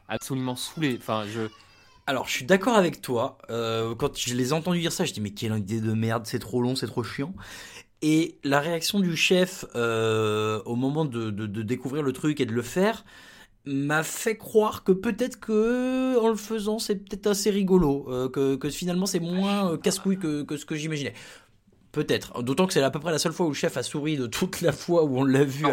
absolument 0.07 0.55
saoulé. 0.55 0.97
Enfin 0.97 1.25
je. 1.31 1.41
Alors, 2.07 2.27
je 2.27 2.33
suis 2.33 2.45
d'accord 2.45 2.75
avec 2.75 3.01
toi. 3.01 3.37
quand 3.47 4.17
je 4.17 4.33
les 4.33 4.49
ai 4.49 4.53
entendus 4.53 4.81
dire 4.81 4.91
ça, 4.91 5.05
je 5.05 5.13
dis 5.13 5.21
mais 5.21 5.29
quelle 5.29 5.55
idée 5.57 5.79
de 5.79 5.93
merde, 5.93 6.23
c'est 6.25 6.39
trop 6.39 6.61
long, 6.61 6.75
c'est 6.75 6.87
trop 6.87 7.03
chiant. 7.03 7.33
Et 8.01 8.39
la 8.43 8.59
réaction 8.59 8.99
du 8.99 9.15
chef 9.15 9.65
au 9.75 10.75
moment 10.75 11.05
de, 11.05 11.29
de, 11.29 11.61
découvrir 11.61 12.03
le 12.03 12.11
truc 12.11 12.39
et 12.41 12.45
de 12.45 12.51
le 12.51 12.63
faire, 12.63 13.05
m'a 13.65 14.03
fait 14.03 14.37
croire 14.37 14.83
que 14.83 14.91
peut-être 14.91 15.39
que 15.39 16.17
en 16.19 16.29
le 16.29 16.35
faisant 16.35 16.79
c'est 16.79 16.95
peut-être 16.95 17.27
assez 17.27 17.51
rigolo 17.51 18.07
euh, 18.09 18.29
que, 18.29 18.55
que, 18.55 18.69
finalement 18.69 19.05
c'est 19.05 19.19
moins 19.19 19.73
euh, 19.73 19.77
casse-couille 19.77 20.17
que, 20.17 20.43
que, 20.43 20.57
ce 20.57 20.65
que 20.65 20.75
j'imaginais. 20.75 21.13
Peut-être. 21.91 22.41
D'autant 22.41 22.67
que 22.67 22.73
c'est 22.73 22.81
à 22.81 22.89
peu 22.89 23.01
près 23.01 23.11
la 23.11 23.19
seule 23.19 23.33
fois 23.33 23.45
où 23.47 23.49
le 23.49 23.55
chef 23.55 23.75
a 23.75 23.83
souri 23.83 24.15
de 24.15 24.25
toute 24.25 24.61
la 24.61 24.71
fois 24.71 25.03
où 25.03 25.17
on 25.17 25.25
l'a 25.25 25.43
vu 25.43 25.65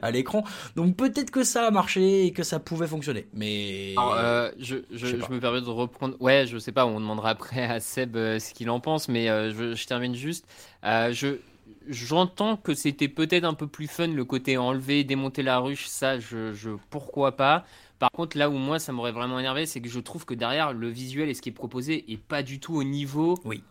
à 0.00 0.10
l'écran. 0.12 0.44
Donc 0.76 0.96
peut-être 0.96 1.32
que 1.32 1.42
ça 1.42 1.66
a 1.66 1.72
marché 1.72 2.24
et 2.24 2.32
que 2.32 2.44
ça 2.44 2.60
pouvait 2.60 2.86
fonctionner. 2.86 3.26
Mais 3.32 3.96
euh, 3.98 4.52
je, 4.60 4.76
je, 4.92 5.06
je, 5.06 5.32
me 5.32 5.40
permets 5.40 5.60
de 5.60 5.66
reprendre. 5.66 6.16
Ouais 6.20 6.46
je 6.46 6.56
sais 6.58 6.70
pas 6.70 6.86
on 6.86 7.00
demandera 7.00 7.30
après 7.30 7.64
à 7.64 7.80
Seb 7.80 8.14
ce 8.14 8.54
qu'il 8.54 8.70
en 8.70 8.78
pense 8.78 9.08
mais 9.08 9.26
je, 9.26 9.74
je, 9.74 9.86
termine 9.86 10.14
juste. 10.14 10.46
Je 10.84 11.38
j'entends 11.88 12.56
que 12.56 12.74
c'était 12.74 13.08
peut-être 13.08 13.44
un 13.44 13.54
peu 13.54 13.66
plus 13.66 13.86
fun 13.86 14.08
le 14.08 14.24
côté 14.24 14.56
enlever, 14.56 15.04
démonter 15.04 15.42
la 15.42 15.58
ruche, 15.58 15.86
ça, 15.86 16.18
je, 16.18 16.52
je 16.52 16.70
pourquoi 16.90 17.36
pas. 17.36 17.64
Par 17.98 18.10
contre, 18.10 18.36
là 18.36 18.50
où 18.50 18.54
moi 18.54 18.78
ça 18.78 18.92
m'aurait 18.92 19.12
vraiment 19.12 19.38
énervé, 19.38 19.66
c'est 19.66 19.80
que 19.80 19.88
je 19.88 20.00
trouve 20.00 20.24
que 20.24 20.34
derrière 20.34 20.72
le 20.72 20.88
visuel 20.88 21.28
et 21.28 21.34
ce 21.34 21.42
qui 21.42 21.48
est 21.48 21.52
proposé 21.52 22.04
est 22.12 22.18
pas 22.18 22.42
du 22.42 22.60
tout 22.60 22.74
au 22.74 22.84
niveau 22.84 23.38
oui. 23.44 23.62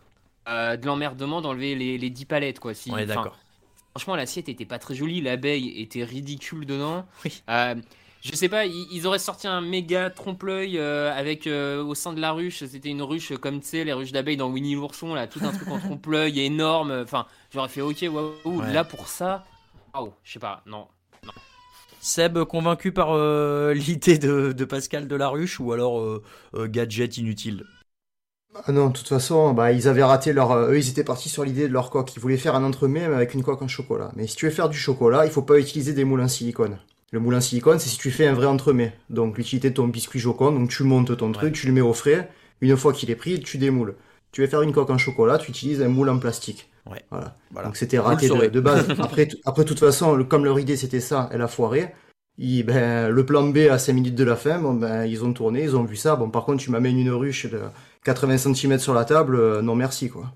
Euh, 0.48 0.76
de 0.76 0.86
l'emmerdement 0.86 1.40
d'enlever 1.40 1.74
les, 1.74 1.98
les 1.98 2.10
10 2.10 2.24
palettes. 2.24 2.60
Quoi. 2.60 2.72
On 2.90 2.98
est 2.98 3.06
d'accord. 3.06 3.38
Franchement, 3.90 4.14
l'assiette 4.14 4.48
était 4.48 4.66
pas 4.66 4.78
très 4.78 4.94
jolie, 4.94 5.20
l'abeille 5.20 5.80
était 5.80 6.04
ridicule 6.04 6.66
dedans. 6.66 7.06
Oui. 7.24 7.42
Euh, 7.48 7.74
je 8.26 8.34
sais 8.34 8.48
pas, 8.48 8.66
ils, 8.66 9.06
auraient 9.06 9.20
sorti 9.20 9.46
un 9.46 9.60
méga 9.60 10.10
trompe-l'œil 10.10 10.78
euh, 10.78 11.16
avec 11.16 11.46
euh, 11.46 11.82
au 11.82 11.94
sein 11.94 12.12
de 12.12 12.20
la 12.20 12.32
ruche. 12.32 12.64
C'était 12.64 12.88
une 12.88 13.02
ruche 13.02 13.36
comme 13.36 13.60
tu 13.60 13.68
sais, 13.68 13.84
les 13.84 13.92
ruches 13.92 14.10
d'abeilles 14.10 14.36
dans 14.36 14.50
Winnie 14.50 14.74
l'ourson, 14.74 15.14
là, 15.14 15.28
tout 15.28 15.38
un 15.42 15.52
truc 15.52 15.68
en 15.68 15.78
trompe-l'œil 15.78 16.40
énorme. 16.40 16.90
Enfin, 16.90 17.26
j'aurais 17.52 17.68
fait 17.68 17.82
ok, 17.82 18.04
waouh, 18.10 18.60
là 18.62 18.82
pour 18.82 19.06
ça, 19.06 19.44
waouh, 19.94 20.12
je 20.24 20.32
sais 20.32 20.38
pas, 20.40 20.62
non. 20.66 20.88
non. 21.24 21.32
Seb, 22.00 22.42
convaincu 22.44 22.90
par 22.90 23.10
euh, 23.12 23.72
l'idée 23.74 24.18
de, 24.18 24.52
de, 24.52 24.64
Pascal 24.64 25.06
de 25.06 25.16
la 25.16 25.28
ruche 25.28 25.60
ou 25.60 25.72
alors 25.72 26.20
gadget 26.54 27.18
inutile? 27.18 27.64
Ah 28.64 28.72
non, 28.72 28.88
de 28.88 28.92
toute 28.94 29.08
façon, 29.08 29.52
bah, 29.52 29.70
ils 29.70 29.86
avaient 29.86 30.02
raté 30.02 30.32
leur. 30.32 30.52
eux, 30.56 30.78
ils 30.78 30.88
étaient 30.88 31.04
partis 31.04 31.28
sur 31.28 31.44
l'idée 31.44 31.68
de 31.68 31.72
leur 31.72 31.90
coque. 31.90 32.16
Ils 32.16 32.20
voulaient 32.20 32.38
faire 32.38 32.56
un 32.56 32.64
entremets 32.64 33.04
avec 33.04 33.34
une 33.34 33.44
coque 33.44 33.62
en 33.62 33.68
chocolat. 33.68 34.10
Mais 34.16 34.26
si 34.26 34.34
tu 34.34 34.46
veux 34.46 34.50
faire 34.50 34.68
du 34.68 34.78
chocolat, 34.78 35.26
il 35.26 35.30
faut 35.30 35.42
pas 35.42 35.58
utiliser 35.58 35.92
des 35.92 36.04
moules 36.04 36.22
en 36.22 36.28
silicone. 36.28 36.78
Le 37.12 37.20
moulin 37.20 37.40
silicone, 37.40 37.78
c'est 37.78 37.88
si 37.88 37.98
tu 37.98 38.10
fais 38.10 38.26
un 38.26 38.34
vrai 38.34 38.46
entremets. 38.46 38.92
Donc 39.10 39.38
l'utilité 39.38 39.70
de 39.70 39.74
ton 39.74 39.86
biscuit 39.86 40.18
jocon, 40.18 40.52
donc 40.52 40.70
tu 40.70 40.82
montes 40.82 41.16
ton 41.16 41.30
truc, 41.32 41.54
tu 41.54 41.66
le 41.66 41.72
mets 41.72 41.80
au 41.80 41.92
frais. 41.92 42.28
Une 42.60 42.76
fois 42.76 42.92
qu'il 42.92 43.10
est 43.10 43.16
pris, 43.16 43.40
tu 43.40 43.58
démoules. 43.58 43.94
Tu 44.32 44.40
veux 44.40 44.46
faire 44.48 44.62
une 44.62 44.72
coque 44.72 44.90
en 44.90 44.98
chocolat, 44.98 45.38
tu 45.38 45.50
utilises 45.50 45.80
un 45.82 45.88
moule 45.88 46.08
en 46.08 46.18
plastique. 46.18 46.68
Ouais. 46.90 47.02
Voilà. 47.10 47.34
Donc 47.64 47.76
c'était 47.76 47.98
raté 47.98 48.28
de, 48.28 48.60
base. 48.60 48.90
après, 48.98 49.28
après, 49.44 49.62
de 49.62 49.68
toute 49.68 49.78
façon, 49.78 50.24
comme 50.24 50.44
leur 50.44 50.58
idée 50.58 50.76
c'était 50.76 51.00
ça, 51.00 51.28
elle 51.32 51.42
a 51.42 51.48
foiré. 51.48 51.92
Il, 52.38 52.64
ben, 52.64 53.08
le 53.08 53.24
plan 53.24 53.44
B 53.44 53.58
à 53.70 53.78
5 53.78 53.94
minutes 53.94 54.14
de 54.14 54.24
la 54.24 54.36
fin, 54.36 54.58
bon, 54.58 54.74
ben, 54.74 55.06
ils 55.06 55.24
ont 55.24 55.32
tourné, 55.32 55.62
ils 55.62 55.74
ont 55.74 55.84
vu 55.84 55.96
ça. 55.96 56.16
Bon, 56.16 56.28
par 56.28 56.44
contre, 56.44 56.62
tu 56.62 56.70
m'amènes 56.70 56.98
une 56.98 57.10
ruche 57.10 57.46
de 57.46 57.60
80 58.04 58.38
cm 58.38 58.78
sur 58.78 58.92
la 58.92 59.04
table, 59.04 59.36
euh, 59.36 59.62
non 59.62 59.74
merci, 59.74 60.10
quoi. 60.10 60.32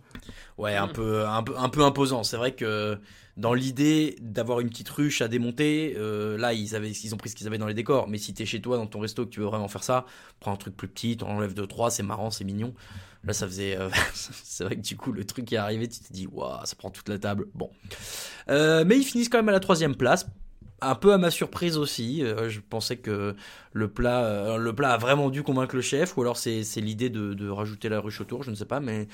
Ouais, 0.60 0.76
un 0.76 0.88
peu, 0.88 1.26
un 1.26 1.42
peu, 1.42 1.54
un 1.56 1.70
peu 1.70 1.82
imposant. 1.82 2.22
C'est 2.22 2.36
vrai 2.36 2.54
que 2.54 2.98
dans 3.38 3.54
l'idée 3.54 4.16
d'avoir 4.20 4.60
une 4.60 4.68
petite 4.68 4.90
ruche 4.90 5.22
à 5.22 5.28
démonter, 5.28 5.94
euh, 5.96 6.36
là, 6.36 6.52
ils, 6.52 6.74
avaient, 6.74 6.90
ils 6.90 7.14
ont 7.14 7.16
pris 7.16 7.30
ce 7.30 7.34
qu'ils 7.34 7.46
avaient 7.46 7.56
dans 7.56 7.66
les 7.66 7.72
décors. 7.72 8.08
Mais 8.08 8.18
si 8.18 8.34
t'es 8.34 8.44
chez 8.44 8.60
toi, 8.60 8.76
dans 8.76 8.86
ton 8.86 9.00
resto, 9.00 9.24
que 9.24 9.30
tu 9.30 9.40
veux 9.40 9.46
vraiment 9.46 9.68
faire 9.68 9.82
ça, 9.82 10.04
prends 10.38 10.52
un 10.52 10.56
truc 10.56 10.76
plus 10.76 10.88
petit, 10.88 11.16
t'en 11.16 11.28
enlèves 11.28 11.54
2-3, 11.54 11.88
c'est 11.90 12.02
marrant, 12.02 12.30
c'est 12.30 12.44
mignon. 12.44 12.74
Là, 13.24 13.32
ça 13.32 13.46
faisait. 13.46 13.74
euh, 13.78 13.88
c'est 14.12 14.64
vrai 14.64 14.76
que 14.76 14.82
du 14.82 14.98
coup, 14.98 15.12
le 15.12 15.24
truc 15.24 15.46
qui 15.46 15.54
est 15.54 15.58
arrivé, 15.58 15.88
tu 15.88 16.00
t'es 16.00 16.12
dit, 16.12 16.26
waouh, 16.26 16.64
ça 16.64 16.76
prend 16.76 16.90
toute 16.90 17.08
la 17.08 17.18
table. 17.18 17.46
Bon. 17.54 17.70
Euh, 18.50 18.84
mais 18.86 18.98
ils 18.98 19.04
finissent 19.04 19.30
quand 19.30 19.38
même 19.38 19.48
à 19.48 19.52
la 19.52 19.60
troisième 19.60 19.96
place. 19.96 20.26
Un 20.82 20.94
peu 20.94 21.12
à 21.12 21.18
ma 21.18 21.30
surprise 21.30 21.76
aussi. 21.76 22.24
Euh, 22.24 22.48
je 22.48 22.60
pensais 22.60 22.96
que 22.96 23.34
le 23.72 23.88
plat, 23.88 24.24
euh, 24.24 24.56
le 24.56 24.74
plat 24.74 24.92
a 24.92 24.96
vraiment 24.96 25.28
dû 25.28 25.42
convaincre 25.42 25.76
le 25.76 25.82
chef, 25.82 26.16
ou 26.16 26.22
alors 26.22 26.38
c'est 26.38 26.62
l'idée 26.76 27.10
de, 27.10 27.48
rajouter 27.50 27.90
la 27.90 28.00
ruche 28.00 28.20
autour, 28.20 28.44
je 28.44 28.50
ne 28.50 28.54
sais 28.54 28.64
pas. 28.64 28.80
Mais 28.80 29.06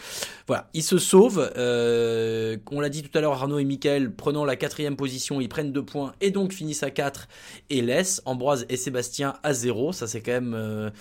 voilà, 0.47 0.69
ils 0.75 0.85
se 0.85 0.99
sauvent. 0.99 1.51
Euh, 1.57 2.57
on 2.71 2.81
l'a 2.81 2.89
dit 2.89 3.03
tout 3.03 3.17
à 3.19 3.21
l'heure, 3.21 3.33
Arnaud 3.33 3.59
et 3.59 3.65
Mickaël 3.65 4.13
prenant 4.13 4.45
la 4.45 4.55
quatrième 4.55 4.97
position, 4.97 5.41
ils 5.41 5.49
prennent 5.49 5.73
deux 5.73 5.85
points 5.85 6.13
et 6.21 6.31
donc 6.31 6.53
finissent 6.53 6.85
à 6.85 6.91
4 6.91 7.27
et 7.71 7.83
laissent 7.83 8.23
Ambroise 8.27 8.65
et 8.69 8.77
Sébastien 8.77 9.35
à 9.43 9.53
0. 9.53 9.93
Ça, 9.93 10.07
c'est 10.07 10.21
quand 10.21 10.41
même. 10.41 10.93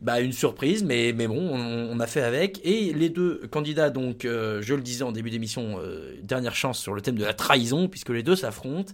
bah, 0.00 0.20
une 0.20 0.32
surprise, 0.32 0.84
mais, 0.84 1.14
mais 1.14 1.26
bon, 1.26 1.38
on, 1.38 2.00
a 2.00 2.06
fait 2.06 2.22
avec. 2.22 2.60
Et 2.64 2.92
les 2.92 3.08
deux 3.08 3.46
candidats, 3.50 3.88
donc, 3.88 4.20
je 4.24 4.74
le 4.74 4.82
disais 4.82 5.04
en 5.04 5.12
début 5.12 5.30
d'émission, 5.30 5.78
dernière 6.22 6.54
chance 6.54 6.78
sur 6.78 6.92
le 6.92 7.00
thème 7.00 7.16
de 7.16 7.24
la 7.24 7.34
trahison, 7.34 7.88
puisque 7.88 8.10
les 8.10 8.22
deux 8.22 8.36
s'affrontent. 8.36 8.92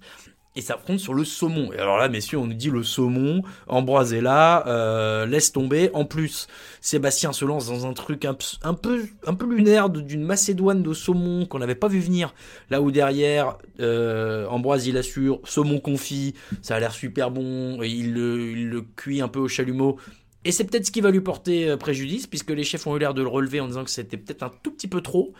Et 0.56 0.62
s'affrontent 0.62 0.98
sur 0.98 1.12
le 1.12 1.24
saumon. 1.24 1.70
Et 1.74 1.78
alors 1.78 1.98
là, 1.98 2.08
messieurs, 2.08 2.38
on 2.38 2.46
nous 2.46 2.54
dit 2.54 2.70
le 2.70 2.82
saumon, 2.82 3.42
Ambroise 3.66 4.14
est 4.14 4.22
là, 4.22 4.66
euh, 4.66 5.26
laisse 5.26 5.52
tomber. 5.52 5.90
En 5.92 6.06
plus, 6.06 6.46
Sébastien 6.80 7.34
se 7.34 7.44
lance 7.44 7.66
dans 7.66 7.86
un 7.86 7.92
truc 7.92 8.24
un, 8.24 8.32
peu, 8.34 9.04
un 9.26 9.34
peu 9.34 9.54
lunaire 9.54 9.90
d'une 9.90 10.24
macédoine 10.24 10.82
de 10.82 10.94
saumon 10.94 11.44
qu'on 11.44 11.58
n'avait 11.58 11.74
pas 11.74 11.88
vu 11.88 12.00
venir. 12.00 12.34
Là 12.70 12.80
où 12.80 12.90
derrière, 12.90 13.58
euh, 13.80 14.46
Ambroise 14.46 14.86
il 14.86 14.96
assure, 14.96 15.40
saumon 15.44 15.78
confit, 15.78 16.34
ça 16.62 16.76
a 16.76 16.80
l'air 16.80 16.92
super 16.92 17.30
bon. 17.30 17.82
Et 17.82 17.88
il, 17.88 18.14
le, 18.14 18.50
il 18.52 18.70
le 18.70 18.80
cuit 18.80 19.20
un 19.20 19.28
peu 19.28 19.40
au 19.40 19.48
chalumeau. 19.48 19.98
Et 20.46 20.52
c'est 20.52 20.62
peut-être 20.62 20.86
ce 20.86 20.92
qui 20.92 21.00
va 21.00 21.10
lui 21.10 21.20
porter 21.20 21.68
euh, 21.68 21.76
préjudice, 21.76 22.28
puisque 22.28 22.50
les 22.50 22.62
chefs 22.62 22.86
ont 22.86 22.96
eu 22.96 23.00
l'air 23.00 23.14
de 23.14 23.20
le 23.20 23.26
relever 23.28 23.60
en 23.60 23.66
disant 23.66 23.82
que 23.82 23.90
c'était 23.90 24.16
peut-être 24.16 24.44
un 24.44 24.52
tout 24.62 24.70
petit 24.70 24.86
peu 24.86 25.00
trop. 25.00 25.34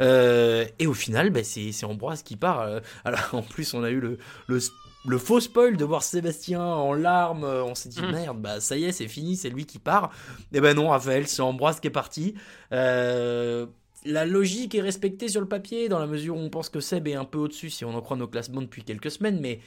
Euh, 0.00 0.64
et 0.78 0.86
au 0.86 0.94
final, 0.94 1.30
bah, 1.30 1.44
c'est 1.44 1.84
Ambroise 1.84 2.22
qui 2.22 2.36
part. 2.36 2.60
euh, 2.60 2.80
alors, 3.04 3.20
en 3.32 3.42
plus, 3.42 3.74
on 3.74 3.82
a 3.84 3.90
eu 3.90 4.00
le, 4.00 4.18
le, 4.48 4.58
le 5.06 5.18
faux 5.18 5.40
spoil 5.40 5.76
de 5.76 5.84
voir 5.84 6.02
Sébastien 6.02 6.62
en 6.62 6.92
larmes. 6.94 7.44
euh, 7.44 7.64
On 7.64 7.74
s'est 7.74 7.88
dit, 7.88 8.00
Mm. 8.00 8.10
merde, 8.12 8.40
bah 8.40 8.60
ça 8.60 8.76
y 8.76 8.84
est, 8.84 8.92
c'est 8.92 9.08
fini, 9.08 9.36
c'est 9.36 9.50
lui 9.50 9.66
qui 9.66 9.78
part. 9.78 10.10
Et 10.52 10.60
ben 10.60 10.74
non, 10.76 10.88
Raphaël, 10.88 11.26
c'est 11.28 11.42
Ambroise 11.42 11.80
qui 11.80 11.88
est 11.88 11.90
parti. 11.90 12.34
Euh, 12.72 13.66
la 14.04 14.24
logique 14.26 14.74
est 14.74 14.80
respectée 14.80 15.28
sur 15.28 15.40
le 15.40 15.46
papier, 15.48 15.88
dans 15.88 15.98
la 16.00 16.06
mesure 16.06 16.36
où 16.36 16.40
on 16.40 16.50
pense 16.50 16.68
que 16.68 16.80
Seb 16.80 17.06
est 17.08 17.14
un 17.14 17.24
peu 17.24 17.38
au-dessus, 17.38 17.70
si 17.70 17.84
on 17.84 17.94
en 17.94 18.00
croit 18.00 18.16
nos 18.16 18.26
classements 18.26 18.60
depuis 18.62 18.82
quelques 18.82 19.10
semaines. 19.10 19.38
Mais, 19.40 19.60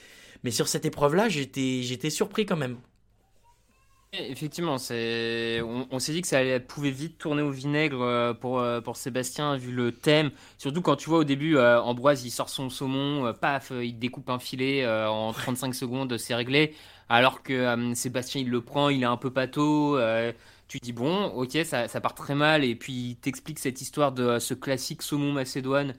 mais 0.44 0.52
sur 0.52 0.68
cette 0.68 0.86
épreuve-là, 0.86 1.30
j'étais 1.30 1.82
j'étais 1.84 2.10
surpris 2.10 2.46
quand 2.46 2.58
même. 2.58 2.78
Effectivement, 4.20 4.78
c'est 4.78 5.61
on, 5.61 5.88
on 5.91 5.99
s'est 5.99 6.11
dit 6.13 6.22
que 6.22 6.28
ça 6.28 6.39
allait- 6.39 6.59
pouvait 6.59 6.91
vite 6.91 7.18
tourner 7.18 7.41
au 7.41 7.49
vinaigre 7.51 8.01
euh, 8.01 8.34
pour, 8.34 8.59
euh, 8.59 8.80
pour 8.82 8.97
Sébastien 8.97 9.57
vu 9.57 9.72
le 9.72 9.91
thème. 9.91 10.32
Surtout 10.57 10.82
quand 10.82 10.95
tu 10.95 11.09
vois 11.09 11.20
au 11.20 11.24
début 11.24 11.57
euh, 11.57 11.82
Ambroise 11.82 12.24
il 12.26 12.30
sort 12.32 12.49
son 12.49 12.70
saumon, 12.70 13.34
paf, 13.34 13.72
il 13.72 13.97
découpe 13.97 14.30
un 14.30 14.39
filet 14.39 14.86
en 14.88 15.34
35 15.34 15.74
secondes, 15.76 16.18
c'est 16.18 16.36
réglé. 16.36 16.76
Alors 17.09 17.41
que 17.43 17.53
euh, 17.53 17.93
Sébastien 17.95 18.41
il 18.41 18.49
le 18.49 18.61
prend, 18.61 18.89
il 18.89 19.01
est 19.03 19.05
un 19.05 19.18
peu 19.18 19.32
pâteau. 19.32 19.97
euh, 19.97 20.32
tu 20.68 20.80
dis 20.80 20.93
bon, 20.93 21.26
ok, 21.28 21.57
ça, 21.63 21.88
ça 21.88 22.01
part 22.01 22.16
très 22.16 22.36
mal 22.36 22.63
et 22.63 22.76
puis 22.76 22.93
il 22.93 23.16
t'explique 23.18 23.59
cette 23.59 23.82
histoire 23.82 24.11
de 24.11 24.39
ce 24.39 24.53
classique 24.53 25.01
saumon 25.01 25.32
macédoine. 25.32 25.93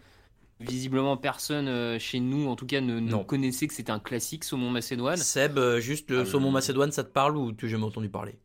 Visiblement 0.59 1.17
personne 1.19 1.69
euh, 1.69 1.99
chez 1.99 2.19
nous, 2.19 2.49
en 2.49 2.57
tout 2.57 2.65
cas, 2.67 2.81
ne, 2.81 3.23
connaissait 3.25 3.67
que 3.67 3.75
c'était 3.75 3.93
un 3.93 3.99
classique 3.99 4.43
saumon 4.43 4.71
macédoine. 4.71 5.19
Seb, 5.19 5.59
euh, 5.59 5.81
juste 5.81 6.11
le 6.11 6.25
saumon 6.25 6.51
macédoine, 6.51 6.93
ça 6.93 7.05
te 7.05 7.11
parle 7.11 7.37
ou 7.37 7.53
tu 7.53 7.67
n'as 7.67 7.73
jamais 7.73 7.85
entendu 7.85 8.09
parler? 8.09 8.37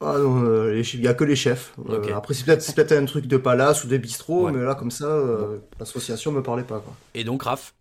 Ah 0.00 0.16
non, 0.18 0.42
euh, 0.44 0.82
il 0.94 1.00
y 1.02 1.08
a 1.08 1.14
que 1.14 1.24
les 1.24 1.36
chefs. 1.36 1.74
Euh, 1.88 2.14
après, 2.14 2.32
c'est 2.34 2.44
peut-être 2.74 2.92
un 2.92 3.04
truc 3.04 3.26
de 3.26 3.36
palace 3.36 3.84
ou 3.84 3.88
de 3.88 3.96
bistrot, 3.98 4.46
Ouais. 4.46 4.52
mais 4.52 4.64
là, 4.64 4.74
comme 4.74 4.90
ça, 4.90 5.04
euh, 5.04 5.58
l'association 5.78 6.32
me 6.32 6.42
parlait 6.42 6.64
pas, 6.64 6.80
quoi. 6.80 6.94
Et 7.14 7.22
donc, 7.22 7.42
Raph? 7.42 7.74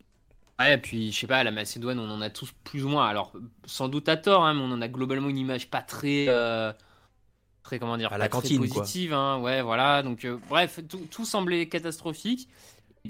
Ouais, 0.60 0.74
et 0.74 0.78
puis 0.78 1.12
je 1.14 1.18
sais 1.22 1.28
pas, 1.28 1.44
la 1.46 1.52
Macédoine, 1.52 1.98
on 2.00 2.10
en 2.12 2.20
a 2.22 2.30
tous 2.30 2.52
plus 2.66 2.84
ou 2.84 2.90
moins. 2.90 3.08
Alors, 3.08 3.32
sans 3.66 3.88
doute 3.88 4.10
à 4.10 4.18
tort, 4.18 4.44
hein, 4.46 4.54
mais 4.54 4.62
on 4.62 4.72
en 4.74 4.82
a 4.82 4.90
globalement 4.90 5.30
une 5.30 5.38
image 5.38 5.70
pas 5.70 5.82
très. 5.82 6.26
euh, 6.28 6.74
très 7.64 7.80
comment 7.80 7.98
dire 7.98 8.12
À 8.12 8.18
la 8.18 8.26
pas 8.26 8.30
très 8.30 8.42
cantine, 8.42 8.68
quoi. 8.68 8.82
positive. 8.82 9.14
Hein, 9.14 9.40
ouais, 9.40 9.62
voilà. 9.62 10.04
Donc, 10.04 10.26
euh, 10.26 10.38
bref, 10.50 10.82
tout, 10.90 11.08
tout 11.10 11.24
semblait 11.24 11.70
catastrophique. 11.70 12.50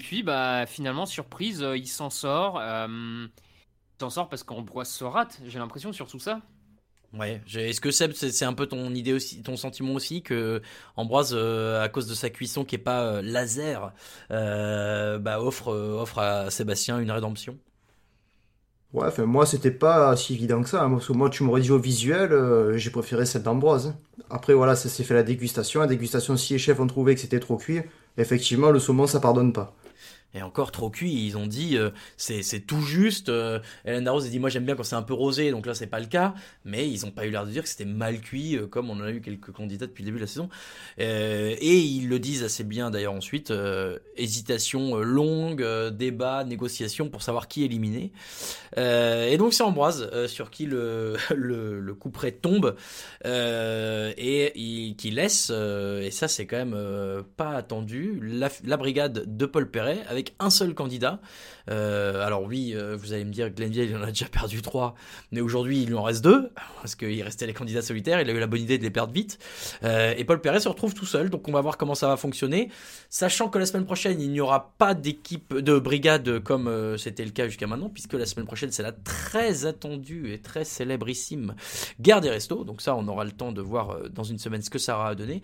Et 0.00 0.02
puis, 0.02 0.22
bah, 0.22 0.64
finalement, 0.66 1.04
surprise, 1.04 1.62
euh, 1.62 1.76
il 1.76 1.86
s'en 1.86 2.08
sort. 2.08 2.58
euh, 2.58 2.86
il 2.88 4.00
s'en 4.00 4.08
sort 4.08 4.30
parce 4.30 4.42
qu'Ambroise 4.42 4.88
se 4.88 5.04
rate, 5.04 5.40
j'ai 5.46 5.58
l'impression, 5.58 5.92
sur 5.92 6.08
tout 6.08 6.18
ça. 6.18 6.40
Ouais, 7.12 7.42
est-ce 7.52 7.80
que 7.80 7.90
Seb, 7.90 8.12
c'est 8.12 8.30
c'est 8.30 8.44
un 8.44 8.52
peu 8.52 8.66
ton 8.66 8.94
idée 8.94 9.12
aussi, 9.12 9.42
ton 9.42 9.56
sentiment 9.56 9.94
aussi 9.94 10.22
que 10.22 10.62
Ambroise, 10.96 11.32
euh, 11.34 11.82
à 11.82 11.88
cause 11.88 12.06
de 12.06 12.14
sa 12.14 12.30
cuisson 12.30 12.64
qui 12.64 12.76
est 12.76 12.78
pas 12.78 13.02
euh, 13.04 13.20
laser, 13.22 13.92
euh, 14.30 15.18
bah 15.18 15.40
offre 15.42 15.68
euh, 15.72 16.00
offre 16.00 16.18
à 16.20 16.50
Sébastien 16.50 17.00
une 17.00 17.10
rédemption? 17.10 17.58
Ouais, 18.92 19.06
enfin, 19.06 19.24
moi, 19.24 19.46
c'était 19.46 19.70
pas 19.70 20.16
si 20.16 20.34
évident 20.34 20.62
que 20.62 20.68
ça. 20.68 20.82
hein, 20.82 20.90
parce 20.90 21.06
que 21.06 21.12
moi, 21.12 21.30
tu 21.30 21.42
m'aurais 21.44 21.60
dit 21.60 21.70
au 21.70 21.78
visuel, 21.78 22.32
euh, 22.32 22.76
j'ai 22.76 22.90
préféré 22.90 23.24
celle 23.24 23.42
d'Ambroise. 23.44 23.88
hein. 23.88 23.98
Après, 24.30 24.52
voilà, 24.54 24.74
ça 24.74 24.88
s'est 24.88 25.04
fait 25.04 25.14
la 25.14 25.22
dégustation. 25.22 25.80
La 25.80 25.86
dégustation, 25.86 26.36
si 26.36 26.54
les 26.54 26.58
chefs 26.58 26.80
ont 26.80 26.86
trouvé 26.88 27.14
que 27.14 27.20
c'était 27.20 27.38
trop 27.40 27.56
cuit, 27.56 27.82
effectivement, 28.18 28.70
le 28.70 28.80
saumon, 28.80 29.06
ça 29.06 29.20
pardonne 29.20 29.52
pas. 29.52 29.74
Et 30.32 30.42
encore 30.42 30.70
trop 30.70 30.90
cuit, 30.90 31.26
ils 31.26 31.36
ont 31.36 31.46
dit 31.46 31.76
euh, 31.76 31.90
c'est 32.16 32.66
tout 32.66 32.82
juste. 32.82 33.28
Euh, 33.28 33.58
Hélène 33.84 34.04
Darroze 34.04 34.26
a 34.26 34.28
dit 34.28 34.38
moi 34.38 34.48
j'aime 34.48 34.64
bien 34.64 34.76
quand 34.76 34.84
c'est 34.84 34.96
un 34.96 35.02
peu 35.02 35.14
rosé, 35.14 35.50
donc 35.50 35.66
là 35.66 35.74
c'est 35.74 35.88
pas 35.88 35.98
le 35.98 36.06
cas. 36.06 36.34
Mais 36.64 36.88
ils 36.88 37.04
ont 37.04 37.10
pas 37.10 37.26
eu 37.26 37.30
l'air 37.30 37.44
de 37.46 37.50
dire 37.50 37.64
que 37.64 37.68
c'était 37.68 37.84
mal 37.84 38.20
cuit, 38.20 38.56
euh, 38.56 38.66
comme 38.66 38.90
on 38.90 38.94
en 38.94 39.04
a 39.04 39.10
eu 39.10 39.20
quelques 39.20 39.50
candidats 39.50 39.86
depuis 39.86 40.02
le 40.02 40.06
début 40.06 40.18
de 40.18 40.24
la 40.24 40.28
saison. 40.28 40.48
Euh, 41.00 41.56
et 41.58 41.78
ils 41.78 42.08
le 42.08 42.20
disent 42.20 42.44
assez 42.44 42.62
bien 42.62 42.90
d'ailleurs 42.90 43.12
ensuite. 43.12 43.52
hésitation 44.16 44.96
longue, 44.98 45.66
débat, 45.90 46.44
négociation 46.44 47.08
pour 47.08 47.22
savoir 47.22 47.48
qui 47.48 47.64
éliminer. 47.64 48.12
Et 48.76 49.36
donc 49.36 49.52
c'est 49.52 49.64
Ambroise 49.64 50.26
sur 50.26 50.50
qui 50.50 50.66
le, 50.66 51.16
le, 51.34 51.80
le 51.80 51.94
coup 51.94 52.10
près 52.10 52.32
tombe 52.32 52.76
et 53.24 54.94
qui 54.96 55.10
laisse, 55.10 55.50
et 55.50 56.10
ça 56.10 56.28
c'est 56.28 56.46
quand 56.46 56.64
même 56.64 57.24
pas 57.36 57.50
attendu, 57.50 58.20
la, 58.22 58.76
brigade 58.76 59.36
de 59.36 59.46
Paul 59.46 59.70
Perret 59.70 60.04
un 60.38 60.50
seul 60.50 60.74
candidat. 60.74 61.20
Euh, 61.70 62.24
alors 62.24 62.42
oui, 62.42 62.72
euh, 62.74 62.96
vous 62.96 63.12
allez 63.12 63.24
me 63.24 63.32
dire, 63.32 63.50
Glenville 63.50 63.90
il 63.90 63.96
en 63.96 64.02
a 64.02 64.06
déjà 64.06 64.26
perdu 64.26 64.62
trois, 64.62 64.94
mais 65.30 65.40
aujourd'hui 65.40 65.82
il 65.82 65.88
lui 65.88 65.94
en 65.94 66.02
reste 66.02 66.22
deux, 66.22 66.50
parce 66.82 66.94
qu'il 66.94 67.22
restait 67.22 67.46
les 67.46 67.52
candidats 67.52 67.82
solitaires, 67.82 68.20
il 68.20 68.28
a 68.28 68.32
eu 68.32 68.38
la 68.38 68.46
bonne 68.46 68.62
idée 68.62 68.78
de 68.78 68.82
les 68.82 68.90
perdre 68.90 69.12
vite. 69.12 69.38
Euh, 69.84 70.14
et 70.16 70.24
Paul 70.24 70.40
Perret 70.40 70.60
se 70.60 70.68
retrouve 70.68 70.94
tout 70.94 71.06
seul, 71.06 71.30
donc 71.30 71.48
on 71.48 71.52
va 71.52 71.60
voir 71.60 71.76
comment 71.76 71.94
ça 71.94 72.08
va 72.08 72.16
fonctionner, 72.16 72.70
sachant 73.08 73.48
que 73.48 73.58
la 73.58 73.66
semaine 73.66 73.84
prochaine 73.84 74.20
il 74.20 74.30
n'y 74.30 74.40
aura 74.40 74.72
pas 74.78 74.94
d'équipe 74.94 75.54
de 75.54 75.78
brigade 75.78 76.40
comme 76.40 76.96
c'était 76.98 77.24
le 77.24 77.30
cas 77.30 77.46
jusqu'à 77.46 77.66
maintenant, 77.66 77.88
puisque 77.88 78.14
la 78.14 78.26
semaine 78.26 78.46
prochaine 78.46 78.72
c'est 78.72 78.82
la 78.82 78.92
très 78.92 79.66
attendue 79.66 80.32
et 80.32 80.38
très 80.38 80.64
célébrissime 80.64 81.54
guerre 82.00 82.20
des 82.20 82.30
restos, 82.30 82.64
donc 82.64 82.80
ça 82.80 82.96
on 82.96 83.06
aura 83.08 83.24
le 83.24 83.32
temps 83.32 83.52
de 83.52 83.60
voir 83.60 83.98
dans 84.10 84.24
une 84.24 84.38
semaine 84.38 84.62
ce 84.62 84.70
que 84.70 84.78
ça 84.78 84.96
aura 84.96 85.14
donné. 85.14 85.42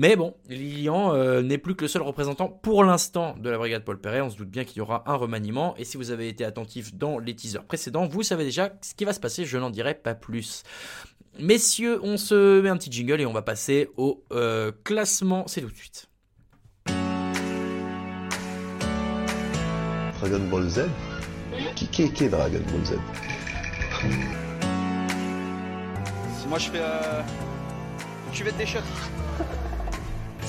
Mais 0.00 0.16
bon, 0.16 0.34
Lilian 0.48 1.12
euh, 1.12 1.42
n'est 1.42 1.58
plus 1.58 1.74
que 1.74 1.84
le 1.84 1.88
seul 1.88 2.00
représentant 2.00 2.48
pour 2.48 2.84
l'instant 2.84 3.36
de 3.36 3.50
la 3.50 3.58
brigade 3.58 3.84
Paul 3.84 4.00
Perret. 4.00 4.22
On 4.22 4.30
se 4.30 4.38
doute 4.38 4.48
bien 4.48 4.64
qu'il 4.64 4.78
y 4.78 4.80
aura 4.80 5.02
un 5.04 5.14
remaniement. 5.14 5.74
Et 5.76 5.84
si 5.84 5.98
vous 5.98 6.10
avez 6.10 6.26
été 6.26 6.42
attentif 6.42 6.94
dans 6.94 7.18
les 7.18 7.36
teasers 7.36 7.64
précédents, 7.64 8.06
vous 8.06 8.22
savez 8.22 8.44
déjà 8.44 8.72
ce 8.80 8.94
qui 8.94 9.04
va 9.04 9.12
se 9.12 9.20
passer. 9.20 9.44
Je 9.44 9.58
n'en 9.58 9.68
dirai 9.68 9.92
pas 9.92 10.14
plus. 10.14 10.62
Messieurs, 11.38 12.00
on 12.02 12.16
se 12.16 12.62
met 12.62 12.70
un 12.70 12.78
petit 12.78 12.90
jingle 12.90 13.20
et 13.20 13.26
on 13.26 13.34
va 13.34 13.42
passer 13.42 13.90
au 13.98 14.24
euh, 14.32 14.72
classement. 14.84 15.44
C'est 15.48 15.60
tout 15.60 15.68
de 15.68 15.76
suite. 15.76 16.08
Dragon 20.18 20.48
Ball 20.50 20.66
Z 20.66 20.80
Qui, 21.76 21.88
qui, 21.88 22.10
qui 22.10 22.24
est 22.24 22.28
Dragon 22.30 22.62
Ball 22.72 22.84
Z 22.86 22.94
Moi 26.48 26.58
je 26.58 26.70
fais 26.70 26.80
euh, 26.80 27.20
cuvette 28.32 28.56
des 28.56 28.64
chefs. 28.64 29.19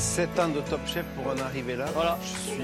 7 0.01 0.39
ans 0.39 0.49
de 0.49 0.61
top 0.61 0.79
chef 0.87 1.05
pour 1.15 1.27
en 1.27 1.37
arriver 1.37 1.75
là. 1.75 1.85
Voilà. 1.93 2.17
Je 2.23 2.51
suis 2.51 2.63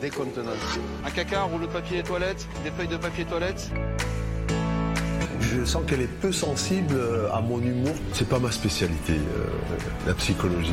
décontenancé. 0.00 0.80
Un 1.06 1.10
caca, 1.10 1.42
un 1.42 1.44
rouleau 1.44 1.66
de 1.66 1.72
papier 1.72 2.02
toilette, 2.02 2.46
des 2.64 2.70
feuilles 2.70 2.88
de 2.88 2.96
papier 2.96 3.24
toilette. 3.24 3.70
Je 5.40 5.64
sens 5.64 5.82
qu'elle 5.86 6.00
est 6.00 6.20
peu 6.20 6.32
sensible 6.32 6.96
à 7.32 7.40
mon 7.40 7.60
humour. 7.60 7.94
C'est 8.12 8.28
pas 8.28 8.40
ma 8.40 8.50
spécialité, 8.50 9.12
euh, 9.12 9.46
la 10.06 10.14
psychologie. 10.14 10.72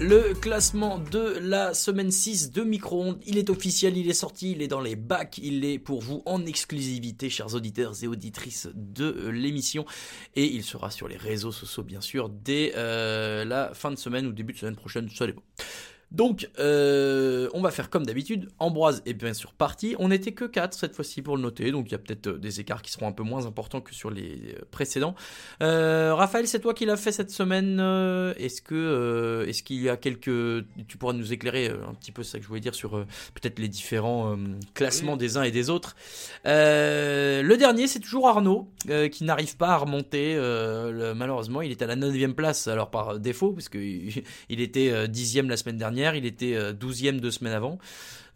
Le 0.00 0.34
classement 0.34 0.98
de 0.98 1.38
la 1.40 1.72
semaine 1.72 2.10
6 2.10 2.50
de 2.50 2.62
Micro-ondes, 2.62 3.20
il 3.26 3.38
est 3.38 3.48
officiel, 3.48 3.96
il 3.96 4.10
est 4.10 4.14
sorti, 4.14 4.50
il 4.50 4.60
est 4.60 4.66
dans 4.66 4.80
les 4.80 4.96
bacs, 4.96 5.38
il 5.38 5.64
est 5.64 5.78
pour 5.78 6.00
vous 6.00 6.22
en 6.26 6.44
exclusivité, 6.44 7.30
chers 7.30 7.54
auditeurs 7.54 7.92
et 8.02 8.08
auditrices 8.08 8.68
de 8.74 9.28
l'émission. 9.28 9.84
Et 10.34 10.46
il 10.46 10.64
sera 10.64 10.90
sur 10.90 11.06
les 11.06 11.16
réseaux 11.16 11.52
sociaux, 11.52 11.84
bien 11.84 12.00
sûr, 12.00 12.28
dès 12.28 12.72
euh, 12.76 13.44
la 13.44 13.72
fin 13.72 13.92
de 13.92 13.96
semaine 13.96 14.26
ou 14.26 14.32
début 14.32 14.52
de 14.52 14.58
semaine 14.58 14.76
prochaine, 14.76 15.08
ça 15.10 15.26
dépend. 15.26 15.42
Donc, 16.10 16.48
euh, 16.58 17.48
on 17.54 17.60
va 17.60 17.70
faire 17.70 17.90
comme 17.90 18.06
d'habitude. 18.06 18.48
Ambroise 18.58 19.02
est 19.04 19.14
bien 19.14 19.34
sûr 19.34 19.52
parti. 19.52 19.96
On 19.98 20.08
n'était 20.08 20.32
que 20.32 20.44
4 20.44 20.74
cette 20.74 20.94
fois-ci 20.94 21.22
pour 21.22 21.36
le 21.36 21.42
noter, 21.42 21.72
donc 21.72 21.88
il 21.88 21.92
y 21.92 21.94
a 21.94 21.98
peut-être 21.98 22.28
euh, 22.28 22.38
des 22.38 22.60
écarts 22.60 22.82
qui 22.82 22.92
seront 22.92 23.08
un 23.08 23.12
peu 23.12 23.22
moins 23.22 23.46
importants 23.46 23.80
que 23.80 23.94
sur 23.94 24.10
les 24.10 24.54
euh, 24.54 24.64
précédents. 24.70 25.14
Raphaël, 25.60 26.46
c'est 26.46 26.60
toi 26.60 26.74
qui 26.74 26.86
l'as 26.86 26.96
fait 26.96 27.12
cette 27.12 27.30
semaine. 27.30 27.80
Est-ce 28.38 28.62
que, 28.62 29.44
est-ce 29.48 29.62
qu'il 29.62 29.82
y 29.82 29.88
a 29.88 29.96
quelques, 29.96 30.64
tu 30.86 30.98
pourras 30.98 31.12
nous 31.12 31.32
éclairer 31.32 31.68
un 31.68 31.94
petit 31.94 32.12
peu 32.12 32.22
ça 32.22 32.38
que 32.38 32.44
je 32.44 32.48
voulais 32.48 32.60
dire 32.60 32.74
sur 32.74 32.92
peut-être 33.34 33.58
les 33.58 33.68
différents 33.68 34.36
classements 34.74 35.16
des 35.16 35.36
uns 35.36 35.42
et 35.42 35.50
des 35.50 35.70
autres. 35.70 35.96
le 36.44 37.54
dernier, 37.56 37.86
c'est 37.88 38.00
toujours 38.00 38.28
Arnaud 38.28 38.68
qui 39.10 39.24
n'arrive 39.24 39.56
pas 39.56 39.70
à 39.70 39.76
remonter. 39.78 40.36
malheureusement, 41.16 41.62
il 41.62 41.70
est 41.70 41.82
à 41.82 41.86
la 41.86 41.96
9 41.96 42.34
place, 42.34 42.68
alors 42.68 42.90
par 42.90 43.18
défaut, 43.18 43.52
parce 43.52 43.68
qu'il 43.68 44.22
il 44.48 44.60
était 44.60 45.08
dixième 45.08 45.48
la 45.48 45.56
semaine 45.56 45.78
dernière 45.78 45.93
il 45.94 46.26
était 46.26 46.54
12e 46.72 47.16
euh, 47.16 47.20
deux 47.20 47.30
semaines 47.30 47.52
avant. 47.52 47.78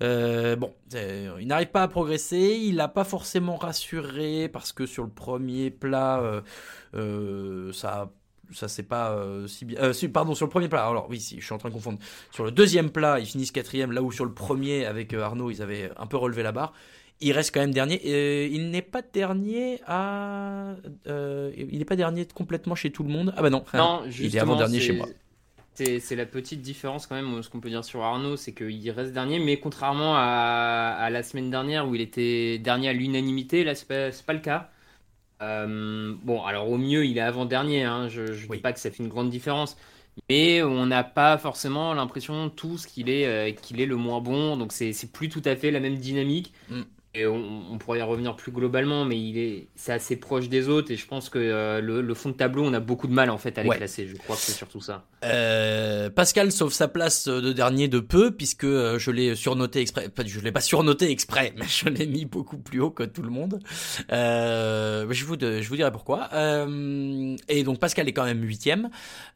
Euh, 0.03 0.57
bon, 0.57 0.73
euh, 0.95 1.37
il 1.41 1.47
n'arrive 1.49 1.69
pas 1.69 1.83
à 1.83 1.89
progresser, 1.89 2.59
il 2.63 2.77
n'a 2.77 2.89
pas 2.89 3.05
forcément 3.05 3.57
rassuré 3.57 4.49
parce 4.49 4.73
que 4.73 4.87
sur 4.87 5.03
le 5.03 5.11
premier 5.11 5.71
plat, 5.71 6.43
ça 7.73 8.11
ça 8.51 8.67
c'est 8.67 8.83
pas 8.83 9.15
si 9.47 9.65
bien. 9.65 9.93
pardon, 10.13 10.35
sur 10.35 10.47
le 10.47 10.51
premier 10.51 10.69
plat. 10.69 10.87
Alors 10.87 11.09
oui, 11.11 11.21
si, 11.21 11.41
je 11.41 11.45
suis 11.45 11.55
en 11.55 11.59
train 11.59 11.69
de 11.69 11.75
confondre. 11.75 11.99
Sur 12.31 12.45
le 12.45 12.51
deuxième 12.51 12.91
plat, 12.91 13.19
ils 13.19 13.27
finissent 13.27 13.51
quatrième, 13.51 13.93
là 13.93 14.03
où 14.03 14.13
sur 14.13 14.25
le 14.25 14.33
premier 14.33 14.87
avec 14.87 15.13
Arnaud, 15.13 15.51
ils 15.51 15.63
avaient 15.63 15.91
un 15.97 16.07
peu 16.07 16.17
relevé 16.17 16.43
la 16.43 16.53
barre. 16.53 16.73
Il 17.21 17.33
reste 17.33 17.53
quand 17.53 17.61
même 17.61 17.75
dernier. 17.75 18.47
il 18.47 18.71
n'est 18.71 18.83
pas 18.83 19.03
dernier 19.03 19.81
à. 19.87 20.77
il 21.07 21.79
n'est 21.79 21.85
pas 21.85 21.97
dernier 21.97 22.25
complètement 22.27 22.77
chez 22.77 22.91
tout 22.91 23.03
le 23.03 23.11
monde. 23.11 23.35
Ah 23.37 23.43
bah 23.43 23.51
non. 23.51 23.65
non 23.75 24.03
il 24.07 24.35
est 24.35 24.39
avant 24.39 24.57
dernier 24.57 24.79
chez 24.79 24.93
moi. 24.93 25.09
C'est 25.79 26.17
la 26.17 26.27
petite 26.27 26.61
différence 26.61 27.07
quand 27.07 27.15
même, 27.15 27.43
ce 27.43 27.49
qu'on 27.49 27.61
peut 27.61 27.69
dire 27.69 27.85
sur 27.85 28.03
Arnaud, 28.03 28.37
c'est 28.37 28.53
qu'il 28.53 28.91
reste 28.91 29.13
dernier, 29.13 29.39
mais 29.39 29.59
contrairement 29.61 30.15
à, 30.17 31.09
la 31.11 31.23
semaine 31.23 31.51
dernière 31.51 31.89
où 31.89 31.95
il 31.95 32.01
était 32.01 32.59
dernier 32.59 32.89
à 32.89 32.93
l'unanimité, 32.93 33.63
là 33.63 33.75
c'est 33.75 33.87
pas, 33.87 34.11
pas 34.27 34.33
le 34.33 34.41
cas. 34.41 34.71
Euh, 35.41 36.15
bon, 36.23 36.43
alors 36.43 36.69
au 36.69 36.79
mieux 36.79 37.07
il 37.07 37.19
est 37.19 37.21
avant-dernier, 37.21 37.85
hein, 37.85 38.09
je 38.09 38.23
ne 38.23 38.55
dis 38.55 38.61
pas 38.61 38.73
que 38.73 38.81
ça 38.81 38.91
fait 38.91 39.03
une 39.03 39.09
grande 39.09 39.31
différence, 39.31 39.77
mais 40.29 40.63
on 40.65 40.87
n'a 40.87 41.05
pas 41.05 41.39
forcément 41.39 41.95
l'impression 41.95 42.51
tous 42.51 42.87
qu'il 42.87 43.09
est, 43.09 43.27
euh, 43.27 43.53
qu'il 43.53 43.81
est 43.81 43.87
le 43.87 43.97
moins 43.97 44.21
bon, 44.21 44.57
donc 44.57 44.73
c'est 44.73 45.13
plus 45.13 45.29
tout 45.29 45.43
à 45.45 45.55
fait 45.55 45.71
la 45.71 45.81
même 45.81 45.97
dynamique. 45.97 46.53
Mm 46.71 46.83
on, 47.27 47.79
pourrait 47.79 48.01
y 48.01 48.03
revenir 48.03 48.37
plus 48.37 48.53
globalement, 48.53 49.05
mais 49.05 49.19
il 49.19 49.39
est, 49.39 49.69
c'est 49.77 49.93
assez 49.93 50.17
proche 50.17 50.49
des 50.49 50.69
autres 50.69 50.91
et 50.91 50.97
je 50.97 51.07
pense 51.07 51.29
que 51.29 51.39
euh, 51.39 51.81
le, 51.81 52.15
fond 52.15 52.31
de 52.31 52.35
tableau, 52.35 52.65
on 52.65 52.73
a 52.73 52.81
beaucoup 52.81 53.07
de 53.07 53.13
mal 53.13 53.31
en 53.31 53.39
fait 53.39 53.57
à 53.59 53.63
les 53.63 53.71
classer. 53.71 54.07
Je 54.07 54.17
crois 54.17 54.37
que 54.37 54.43
c'est 54.43 54.53
surtout 54.53 54.81
ça. 54.81 55.05
Euh, 55.25 56.11
Pascal 56.11 56.53
sauve 56.53 56.73
sa 56.73 56.89
place 56.89 57.29
de 57.29 57.53
dernier 57.53 57.89
de 57.89 58.01
peu 58.01 58.31
puisque 58.31 58.65
euh, 58.65 58.99
je 58.99 59.11
l'ai 59.11 59.35
surnoté 59.35 59.81
exprès. 59.81 60.11
Je 60.27 60.41
l'ai 60.41 60.53
pas 60.53 60.61
surnoté 60.61 61.11
exprès, 61.11 61.53
mais 61.59 61.67
je 61.67 61.89
l'ai 61.89 62.07
mis 62.07 62.25
beaucoup 62.25 62.59
plus 62.59 62.81
haut 62.81 62.91
que 62.91 63.05
tout 63.05 63.23
le 63.23 63.31
monde. 63.31 63.61
je 64.11 65.25
vous, 65.25 65.37
je 65.39 65.69
vous 65.69 65.77
dirai 65.77 65.93
pourquoi. 65.93 66.29
et 67.49 67.63
donc 67.65 67.79
Pascal 67.79 68.09
est 68.09 68.13
quand 68.13 68.25
même 68.25 68.43
huitième. 68.43 68.91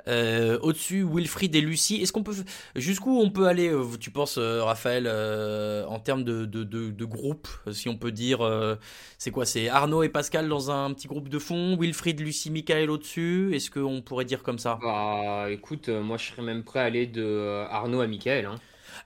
Au-dessus, 0.07 1.07
Wilfried 1.11 1.55
et 1.55 1.61
Lucie. 1.61 2.03
Est-ce 2.03 2.13
qu'on 2.13 2.23
peut 2.23 2.35
jusqu'où 2.77 3.19
on 3.19 3.31
peut 3.31 3.47
aller 3.47 3.73
Tu 4.01 4.11
penses, 4.11 4.39
Raphaël, 4.39 5.09
en 5.09 5.99
termes 5.99 6.25
de, 6.25 6.45
de, 6.45 6.65
de, 6.65 6.91
de 6.91 7.05
groupe 7.05 7.49
si 7.73 7.89
on 7.89 7.97
peut 7.97 8.13
dire. 8.13 8.41
Euh, 8.43 8.77
c'est 9.19 9.31
quoi 9.31 9.47
C'est 9.47 9.69
Arnaud 9.69 10.03
et 10.03 10.09
Pascal 10.09 10.49
dans 10.49 10.71
un 10.71 10.93
petit 10.93 11.09
groupe 11.09 11.29
de 11.29 11.39
fond, 11.39 11.77
Wilfried, 11.79 12.21
Lucie, 12.21 12.51
Michael 12.51 12.91
au-dessus 12.91 13.55
Est-ce 13.55 13.71
qu'on 13.71 14.03
pourrait 14.03 14.25
dire 14.25 14.43
comme 14.43 14.59
ça? 14.59 14.79
Bah 14.83 15.47
écoute, 15.51 15.89
euh, 15.89 16.03
moi 16.03 16.17
je 16.17 16.31
serais 16.31 16.43
même 16.43 16.65
prêt 16.65 16.81
à 16.81 16.85
aller 16.85 17.07
de 17.07 17.23
euh, 17.23 17.67
Arnaud 17.69 18.01
à 18.01 18.07
Michael. 18.07 18.47
Hein. 18.47 18.57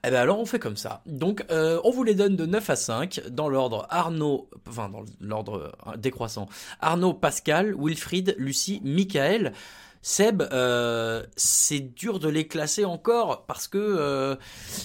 Eh 0.03 0.11
ben 0.11 0.19
alors 0.19 0.39
on 0.39 0.45
fait 0.45 0.59
comme 0.59 0.77
ça. 0.77 1.01
Donc 1.05 1.43
on 1.49 1.89
vous 1.89 2.03
les 2.03 2.13
donne 2.13 2.35
de 2.35 2.45
9 2.45 2.69
à 2.69 2.75
5 2.75 3.21
dans 3.29 3.49
l'ordre 3.49 3.87
Arnaud, 3.89 4.49
enfin 4.67 4.89
dans 4.89 5.03
l'ordre 5.21 5.71
décroissant. 5.97 6.47
Arnaud, 6.81 7.13
Pascal, 7.13 7.73
Wilfried, 7.77 8.35
Lucie, 8.37 8.81
Michael. 8.83 9.53
Seb, 10.07 10.41
euh, 10.53 11.21
c'est 11.35 11.81
dur 11.81 12.19
de 12.19 12.29
les 12.29 12.47
classer 12.47 12.85
encore 12.85 13.45
parce 13.45 13.67
que 13.67 13.77
euh, 13.77 14.37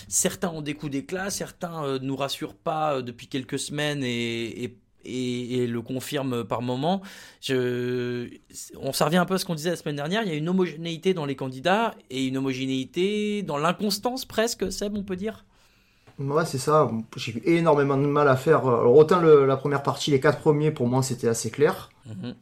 certains 0.08 0.48
ont 0.48 0.62
des 0.62 0.74
coups 0.74 0.90
d'éclat, 0.90 1.30
certains 1.30 1.84
euh, 1.84 2.00
nous 2.02 2.16
rassurent 2.16 2.56
pas 2.56 3.00
depuis 3.02 3.28
quelques 3.28 3.60
semaines 3.60 4.02
et, 4.02 4.76
le 5.04 5.78
confirment 5.80 6.42
par 6.42 6.60
moment. 6.60 7.02
on 7.48 8.92
s'en 8.92 9.04
revient 9.04 9.18
un 9.18 9.24
peu 9.24 9.34
à 9.34 9.38
ce 9.38 9.44
qu'on 9.44 9.54
disait 9.54 9.70
la 9.70 9.76
semaine 9.76 9.94
dernière. 9.94 10.24
Il 10.24 10.28
y 10.28 10.32
a 10.32 10.34
une 10.34 10.48
homogénéité 10.48 11.14
dans 11.14 11.24
les 11.24 11.36
candidats 11.36 11.94
et 12.10 12.26
une 12.26 12.36
homogénéité 12.36 13.44
dans 13.44 13.58
l'inconstance 13.58 14.24
presque, 14.24 14.72
Seb, 14.72 14.96
on 14.96 15.04
peut 15.04 15.14
dire? 15.14 15.44
Ouais, 16.18 16.44
c'est 16.46 16.58
ça. 16.58 16.90
J'ai 17.14 17.36
eu 17.36 17.42
énormément 17.44 17.96
de 17.96 18.06
mal 18.06 18.26
à 18.26 18.34
faire. 18.34 18.64
autant 18.64 19.20
la 19.20 19.56
première 19.56 19.84
partie, 19.84 20.10
les 20.10 20.18
quatre 20.18 20.40
premiers, 20.40 20.72
pour 20.72 20.88
moi, 20.88 21.04
c'était 21.04 21.28
assez 21.28 21.52
clair. 21.52 21.90
Mhm. 22.06 22.34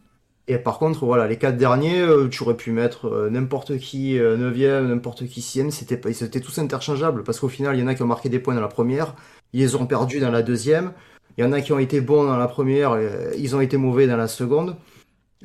Et 0.50 0.58
par 0.58 0.80
contre, 0.80 1.06
voilà, 1.06 1.28
les 1.28 1.36
quatre 1.36 1.56
derniers, 1.56 2.00
euh, 2.00 2.26
tu 2.28 2.42
aurais 2.42 2.56
pu 2.56 2.72
mettre 2.72 3.06
euh, 3.06 3.30
n'importe 3.30 3.78
qui 3.78 4.16
9ème, 4.16 4.64
euh, 4.64 4.82
n'importe 4.82 5.24
qui 5.28 5.42
6ème, 5.42 5.70
c'était, 5.70 6.00
ils 6.08 6.24
étaient 6.24 6.40
tous 6.40 6.58
interchangeables, 6.58 7.22
parce 7.22 7.38
qu'au 7.38 7.48
final, 7.48 7.76
il 7.76 7.80
y 7.80 7.84
en 7.84 7.86
a 7.86 7.94
qui 7.94 8.02
ont 8.02 8.08
marqué 8.08 8.28
des 8.28 8.40
points 8.40 8.56
dans 8.56 8.60
la 8.60 8.66
première, 8.66 9.14
ils 9.52 9.60
les 9.60 9.76
ont 9.76 9.86
perdus 9.86 10.18
dans 10.18 10.32
la 10.32 10.42
deuxième, 10.42 10.90
il 11.38 11.44
y 11.44 11.46
en 11.46 11.52
a 11.52 11.60
qui 11.60 11.72
ont 11.72 11.78
été 11.78 12.00
bons 12.00 12.24
dans 12.24 12.36
la 12.36 12.48
première, 12.48 12.98
ils 13.38 13.54
ont 13.54 13.60
été 13.60 13.76
mauvais 13.76 14.08
dans 14.08 14.16
la 14.16 14.26
seconde. 14.26 14.74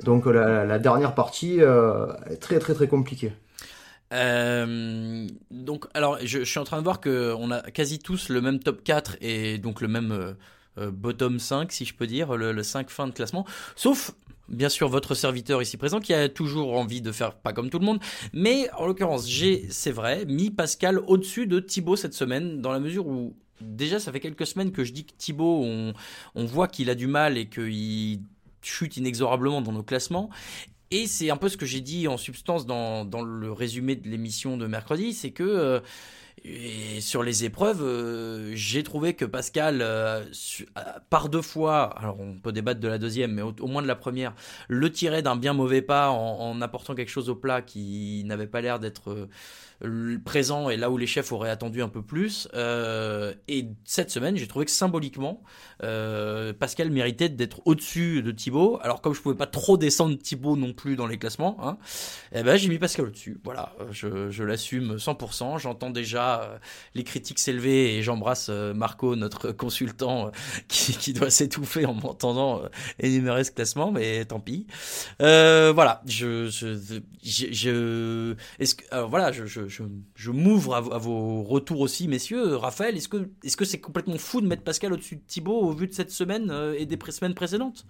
Donc 0.04 0.26
la, 0.26 0.80
dernière 0.80 1.14
partie 1.14 1.60
est 1.60 2.38
très 2.38 2.58
très 2.58 2.74
très 2.74 2.88
compliquée. 2.88 3.32
donc, 4.12 5.86
alors, 5.94 6.18
je, 6.24 6.44
suis 6.44 6.60
en 6.60 6.64
train 6.64 6.80
de 6.80 6.84
voir 6.84 7.00
qu'on 7.00 7.52
a 7.52 7.62
quasi 7.70 8.00
tous 8.00 8.30
le 8.30 8.42
même 8.42 8.58
top 8.58 8.84
4 8.84 9.18
et 9.22 9.60
donc 9.60 9.82
le 9.82 9.88
même 9.88 10.36
bottom 10.78 11.40
5, 11.40 11.72
si 11.72 11.86
je 11.86 11.94
peux 11.94 12.08
dire, 12.08 12.36
le, 12.36 12.52
le 12.52 12.64
5 12.64 12.90
fin 12.90 13.08
de 13.08 13.14
classement. 13.14 13.46
Sauf 13.76 14.14
bien 14.50 14.70
sûr 14.70 14.90
votre 14.90 15.16
serviteur 15.16 15.62
ici 15.62 15.78
présent 15.78 16.00
qui 16.00 16.14
a 16.14 16.30
toujours 16.30 16.78
envie 16.78 17.02
de 17.02 17.12
faire 17.12 17.36
pas 17.36 17.54
comme 17.54 17.70
tout 17.70 17.80
le 17.80 17.86
monde, 17.86 18.00
mais 18.34 18.70
en 18.78 18.86
l'occurrence 18.86 19.28
j'ai, 19.28 19.66
c'est 19.70 19.92
vrai, 19.92 20.26
mis 20.26 20.52
Pascal 20.52 21.00
au-dessus 21.00 21.48
de 21.48 21.60
Thibaut 21.60 21.96
cette 21.96 22.14
semaine 22.14 22.62
dans 22.62 22.72
la 22.72 22.80
mesure 22.80 23.08
où 23.08 23.36
déjà 23.62 24.00
ça 24.00 24.12
fait 24.12 24.20
quelques 24.20 24.46
semaines 24.46 24.72
que 24.72 24.84
je 24.84 24.94
dis 24.94 25.06
que 25.06 25.14
Thibaut 25.18 25.64
on, 25.64 26.46
voit 26.46 26.68
qu'il 26.68 26.90
a 26.90 26.96
du 26.96 27.08
mal 27.08 27.38
et 27.38 27.48
qu'il 27.48 28.20
chute 28.62 28.98
inexorablement 28.98 29.62
dans 29.62 29.72
nos 29.72 29.84
classements 29.84 30.30
et 30.92 31.08
c'est 31.08 31.30
un 31.30 31.38
peu 31.38 31.50
ce 31.50 31.58
que 31.58 31.66
j'ai 31.66 31.82
dit 31.82 32.08
en 32.08 32.18
substance 32.18 32.66
dans, 32.66 33.06
dans 33.06 33.22
le 33.22 33.52
résumé 33.52 33.96
de 33.96 34.08
l'émission 34.08 34.56
de 34.56 34.68
mercredi, 34.68 35.14
c'est 35.14 35.32
que 35.32 35.44
euh, 35.44 35.80
et 36.44 37.02
sur 37.02 37.24
les 37.24 37.44
épreuves, 37.46 37.82
euh, 37.82 38.52
j'ai 38.56 38.84
trouvé 38.84 39.14
que 39.14 39.26
Pascal, 39.26 39.82
euh, 39.82 40.24
euh, 40.24 40.82
par 41.10 41.30
deux 41.30 41.42
fois, 41.42 41.84
alors 41.98 42.20
on 42.20 42.34
peut 42.36 42.52
débattre 42.52 42.80
de 42.80 42.88
la 42.88 42.98
deuxième, 42.98 43.32
mais 43.34 43.42
au, 43.42 43.68
moins 43.68 43.82
de 43.82 43.88
la 43.88 43.96
première, 43.96 44.36
le 44.68 44.92
tirait 44.92 45.22
d'un 45.22 45.36
bien 45.36 45.54
mauvais 45.54 45.82
pas 45.82 46.10
en, 46.10 46.40
en, 46.40 46.62
apportant 46.62 46.94
quelque 46.94 47.10
chose 47.10 47.30
au 47.30 47.36
plat 47.36 47.62
qui 47.62 48.24
n'avait 48.26 48.48
pas 48.48 48.62
l'air 48.62 48.80
d'être 48.80 49.28
présent 50.24 50.70
et 50.70 50.78
là 50.78 50.90
où 50.90 50.98
les 50.98 51.08
chefs 51.08 51.32
auraient 51.32 51.50
attendu 51.50 51.82
un 51.82 51.90
peu 51.90 52.02
plus. 52.02 52.48
Euh, 52.54 53.34
et 53.48 53.68
cette 53.84 54.10
semaine, 54.10 54.38
j'ai 54.38 54.48
trouvé 54.48 54.66
que 54.66 54.72
symboliquement, 54.72 55.44
euh, 55.84 56.54
Pascal 56.54 56.90
méritait 56.90 57.30
d'être 57.30 57.62
au-dessus 57.66 58.22
de 58.24 58.32
Thibaut. 58.32 58.80
Alors 58.82 59.02
comme 59.02 59.14
je 59.14 59.22
pouvais 59.22 59.36
pas 59.36 59.48
trop 59.48 59.78
descendre 59.78 60.18
Thibaut 60.18 60.56
non 60.56 60.74
plus 60.74 60.96
dans 60.96 61.08
les 61.08 61.18
classements, 61.18 61.58
hein, 61.62 61.78
eh 62.34 62.44
ben 62.44 62.56
j'ai 62.58 62.70
mis 62.70 62.80
Pascal 62.80 63.08
au-dessus. 63.08 63.40
Voilà, 63.44 63.74
je, 63.92 64.30
je 64.30 64.44
l'assume 64.44 64.96
100%. 64.96 65.60
J'entends 65.60 65.90
déjà 65.90 66.42
euh, 66.42 66.58
les 66.94 67.04
critiques 67.04 67.40
s'élever 67.40 67.98
et 67.98 68.04
j'embrasse 68.04 68.50
Marco, 68.50 69.16
notre 69.16 69.52
consultant, 69.52 70.32
qui, 70.68 70.94
qui 70.94 71.14
doit 71.14 71.30
s'étouffer 71.30 71.86
en 71.86 71.94
m'entendant 71.94 72.62
énumérer 73.00 73.44
ce 73.44 73.52
classement, 73.52 73.92
mais 73.92 74.26
tant 74.26 74.40
pis. 74.40 74.68
voilà, 75.20 76.02
je, 76.06 76.48
je, 76.48 77.02
je, 77.24 78.36
est-ce 78.60 78.76
que, 78.76 78.84
alors 78.92 79.10
voilà, 79.10 79.32
je, 79.32 79.46
je 79.46 79.65
je, 79.68 80.32
m'ouvre 80.32 80.76
à, 80.76 80.82
vos 80.82 81.44
retours 81.44 81.80
aussi, 81.80 82.08
messieurs. 82.08 82.56
Raphaël, 82.56 82.98
est-ce 82.98 83.08
que 83.58 83.66
c'est 83.66 83.80
complètement 83.80 84.18
fou 84.18 84.42
de 84.42 84.48
mettre 84.48 84.64
Pascal 84.64 84.94
au-dessus 84.94 85.18
de 85.18 85.22
Thibaut 85.26 85.60
au 85.62 85.72
vu 85.72 85.88
de 85.88 85.94
cette 85.94 86.12
semaine 86.12 86.50
euh, 86.52 86.76
et 86.78 86.86
des 86.86 87.00
semaines 87.12 87.36
précédentes? 87.36 87.86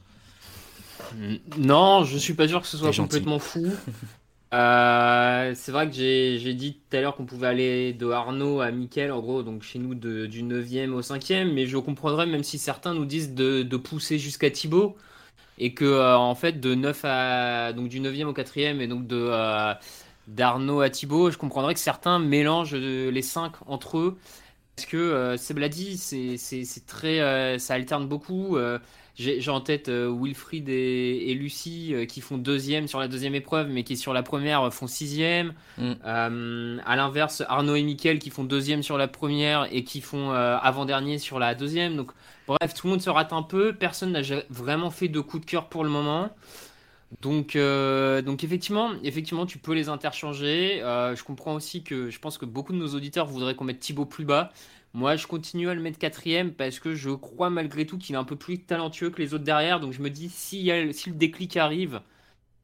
Non, 1.58 2.04
je 2.04 2.18
suis 2.18 2.34
pas 2.34 2.48
sûr 2.48 2.62
que 2.62 2.68
ce 2.68 2.78
soit 2.78 2.92
complètement 2.92 3.40
fou. 3.40 3.66
Euh, 4.54 5.52
c'est 5.54 5.72
vrai 5.74 5.90
que 5.90 5.94
j'ai 5.94 6.54
dit 6.54 6.80
tout 6.90 6.96
à 6.96 7.02
l'heure 7.02 7.16
qu'on 7.16 7.26
pouvait 7.26 7.48
aller 7.48 7.94
de 7.94 8.10
Arnaud 8.10 8.62
à 8.62 8.72
Mickaël, 8.72 9.12
en 9.12 9.20
gros, 9.20 9.44
donc 9.44 9.64
chez 9.64 9.80
nous 9.80 9.96
de, 9.96 10.28
du 10.28 10.44
9e 10.44 10.92
au 10.92 11.02
5e, 11.02 11.52
mais 11.52 11.66
je 11.66 11.78
comprendrais 11.78 12.26
même 12.26 12.44
si 12.44 12.58
certains 12.58 12.94
nous 12.94 13.04
disent 13.04 13.34
de, 13.34 13.76
pousser 13.76 14.18
jusqu'à 14.18 14.50
Thibaut, 14.50 14.96
et 15.58 15.74
que 15.74 15.84
euh, 15.84 16.18
en 16.18 16.36
fait 16.36 16.62
de 16.62 16.74
9 16.74 17.02
à 17.04 17.74
donc 17.74 17.90
du 17.90 18.00
9e 18.00 18.26
au 18.26 18.34
4e 18.34 18.80
et 18.80 18.88
donc 18.88 19.08
de 19.08 19.30
d'Arnaud 20.28 20.82
à 20.82 20.90
Thibaut, 20.90 21.32
je 21.32 21.38
comprendrais 21.38 21.74
que 21.74 21.80
certains 21.80 22.20
mélangent 22.20 22.76
les 22.76 23.22
cinq 23.22 23.54
entre 23.68 23.98
eux. 23.98 24.18
Parce 24.76 24.88
que 24.88 25.36
Seb 25.38 25.60
l'a 25.60 25.70
dit, 25.70 25.98
c'est 25.98 26.86
très, 26.86 27.60
ça 27.60 27.76
alterne 27.76 28.08
beaucoup. 28.08 28.58
J'ai 29.18 29.50
en 29.50 29.62
tête 29.62 29.88
euh, 29.88 30.14
Wilfried 30.14 30.68
et, 30.68 31.34
Lucie 31.36 31.94
euh, 31.94 32.06
qui 32.06 32.20
font 32.20 32.38
deuxième 32.38 32.90
sur 32.90 33.00
la 33.00 33.08
deuxième 33.08 33.34
épreuve, 33.34 33.70
mais 33.70 33.84
qui 33.84 33.96
sur 33.96 34.14
la 34.14 34.24
première 34.24 34.64
euh, 34.64 34.70
font 34.72 34.88
sixième. 34.88 35.54
Mm. 35.78 35.94
à 36.04 36.96
l'inverse, 36.98 37.42
Arnaud 37.48 37.76
et 37.76 37.84
Mickaël 37.84 38.20
qui 38.20 38.30
font 38.30 38.44
deuxième 38.44 38.84
sur 38.84 38.98
la 38.98 39.08
première 39.08 39.68
et 39.72 39.86
qui 39.86 40.02
font 40.02 40.32
avant-dernier 40.32 41.18
sur 41.18 41.40
la 41.40 41.56
deuxième. 41.56 41.96
Donc, 41.96 42.12
bref, 42.48 42.74
tout 42.74 42.88
le 42.88 42.92
monde 42.92 43.02
se 43.02 43.10
rate 43.10 43.32
un 43.32 43.44
peu. 43.44 43.74
Personne 43.74 44.12
n'a 44.12 44.22
vraiment 44.50 44.92
fait 44.92 45.08
de 45.08 45.20
coup 45.22 45.40
de 45.40 45.46
cœur 45.46 45.70
pour 45.70 45.86
le 45.86 45.90
moment. 45.90 46.30
Donc, 47.22 47.58
donc 47.58 48.44
effectivement, 48.44 48.92
effectivement, 49.04 49.46
tu 49.46 49.58
peux 49.58 49.74
les 49.74 49.90
interchanger. 49.90 50.80
je 50.80 51.24
comprends 51.24 51.56
aussi 51.56 51.84
que 51.84 52.10
je 52.10 52.20
pense 52.20 52.38
que 52.38 52.46
beaucoup 52.46 52.74
de 52.74 52.78
nos 52.78 52.94
auditeurs 52.94 53.26
voudraient 53.26 53.56
qu'on 53.56 53.64
mette 53.64 53.80
Thibaut 53.80 54.06
plus 54.06 54.26
bas. 54.26 54.52
Moi, 54.96 55.18
je 55.18 55.28
continue 55.28 55.68
à 55.70 55.74
le 55.74 55.82
mettre 55.82 56.00
quatrième 56.00 56.54
parce 56.54 56.80
que 56.80 56.96
je 56.96 57.10
crois 57.10 57.50
malgré 57.50 57.86
tout 57.86 57.98
qu'il 57.98 58.16
est 58.16 58.18
un 58.18 58.24
peu 58.24 58.38
plus 58.38 58.60
talentueux 58.60 59.10
que 59.10 59.22
les 59.22 59.34
autres 59.34 59.44
derrière. 59.44 59.82
Donc 59.82 59.92
je 59.92 60.02
me 60.02 60.10
dis, 60.10 60.30
si, 60.30 60.64
le 60.68 61.12
déclic 61.12 61.58
arrive, 61.58 62.00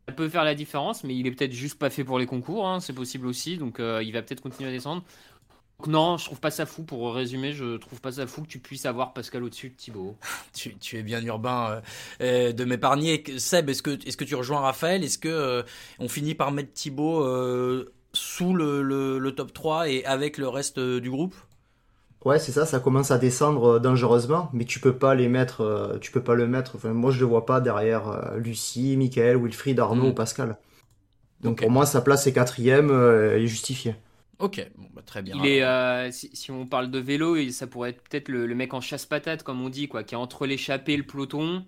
ça 0.08 0.14
peut 0.14 0.30
faire 0.30 0.46
la 0.46 0.56
différence, 0.56 1.04
mais 1.04 1.14
il 1.14 1.28
est 1.28 1.32
peut-être 1.32 1.52
juste 1.52 1.78
pas 1.78 1.90
fait 1.90 2.06
pour 2.06 2.20
les 2.20 2.26
concours, 2.26 2.66
hein, 2.66 2.80
c'est 2.80 2.94
possible 2.94 3.28
aussi. 3.28 3.58
Donc 3.58 3.82
euh, 3.82 4.02
il 4.02 4.14
va 4.14 4.22
peut-être 4.22 4.40
continuer 4.40 4.70
à 4.70 4.72
descendre. 4.72 5.04
Donc 5.82 5.88
non, 5.88 6.18
je 6.18 6.26
trouve 6.26 6.40
pas 6.40 6.52
ça 6.52 6.66
fou, 6.66 6.84
pour 6.84 7.14
résumer, 7.14 7.54
je 7.54 7.78
trouve 7.78 8.00
pas 8.02 8.14
ça 8.14 8.28
fou 8.28 8.44
que 8.44 8.48
tu 8.48 8.60
puisses 8.60 8.86
avoir 8.86 9.14
Pascal 9.14 9.44
au-dessus 9.44 9.70
de 9.70 9.76
Thibaut. 9.76 10.16
tu, 10.54 10.98
es 10.98 11.04
bien 11.04 11.24
urbain 11.26 11.72
euh, 11.72 11.82
euh, 12.22 12.52
de 12.54 12.66
m'épargner. 12.66 13.24
Seb, 13.38 13.70
est-ce 13.70 13.82
que, 13.82 13.92
est 13.92 14.16
que 14.16 14.24
tu 14.24 14.36
rejoins 14.36 14.60
Raphaël? 14.60 15.04
Est-ce 15.04 15.18
que 15.18 15.64
on 16.00 16.08
finit 16.08 16.36
par 16.36 16.52
mettre 16.52 16.72
Thibaut 16.74 17.26
sous 18.14 18.54
le, 18.54 18.84
le, 18.84 19.32
top 19.32 19.54
3 19.54 19.90
et 19.90 20.06
avec 20.06 20.38
le 20.38 20.48
reste 20.48 20.80
du 20.80 21.10
groupe? 21.10 21.36
Ouais, 22.24 22.38
c'est 22.38 22.52
ça, 22.52 22.68
ça 22.68 22.80
commence 22.80 23.10
à 23.10 23.18
descendre 23.18 23.78
euh, 23.78 23.80
dangereusement, 23.80 24.50
mais 24.54 24.66
tu 24.66 24.80
peux 24.80 24.94
pas 24.94 25.16
les 25.16 25.28
mettre, 25.28 25.62
euh, 25.62 25.98
tu 26.00 26.12
peux 26.12 26.22
pas 26.22 26.36
le 26.36 26.46
mettre. 26.46 26.76
Enfin, 26.76 26.94
moi, 26.94 27.10
je 27.10 27.20
le 27.20 27.26
vois 27.26 27.48
pas 27.48 27.62
derrière 27.62 28.10
euh, 28.10 28.38
Lucie, 28.38 28.96
Michael, 28.96 29.38
Wilfried, 29.38 29.80
Arnaud 29.80 30.06
mm. 30.06 30.10
ou 30.10 30.14
Pascal. 30.14 30.58
Donc 31.42 31.62
pour 31.62 31.72
moi, 31.72 31.88
sa 31.88 32.02
place 32.02 32.28
est 32.28 32.34
quatrième, 32.34 32.92
elle 32.92 33.42
est 33.42 33.48
justifiée. 33.48 33.96
Ok, 34.42 34.66
bah, 34.94 35.02
très 35.06 35.22
bien. 35.22 35.36
Il 35.38 35.46
est, 35.46 36.12
si, 36.12 36.52
on 36.52 36.66
parle 36.66 36.90
de 36.90 37.00
vélo, 37.00 37.38
ça 37.52 37.68
pourrait 37.68 37.92
être 37.92 38.02
peut-être 38.02 38.28
le, 38.28 38.48
le, 38.48 38.56
mec 38.56 38.74
en 38.74 38.82
chasse-patate, 38.82 39.44
comme 39.44 39.62
on 39.62 39.70
dit, 39.70 39.88
quoi, 39.88 40.04
qui 40.04 40.16
est 40.16 40.18
entre 40.18 40.46
l'échappée 40.46 40.94
et 40.94 40.98
le 40.98 41.04
peloton. 41.04 41.66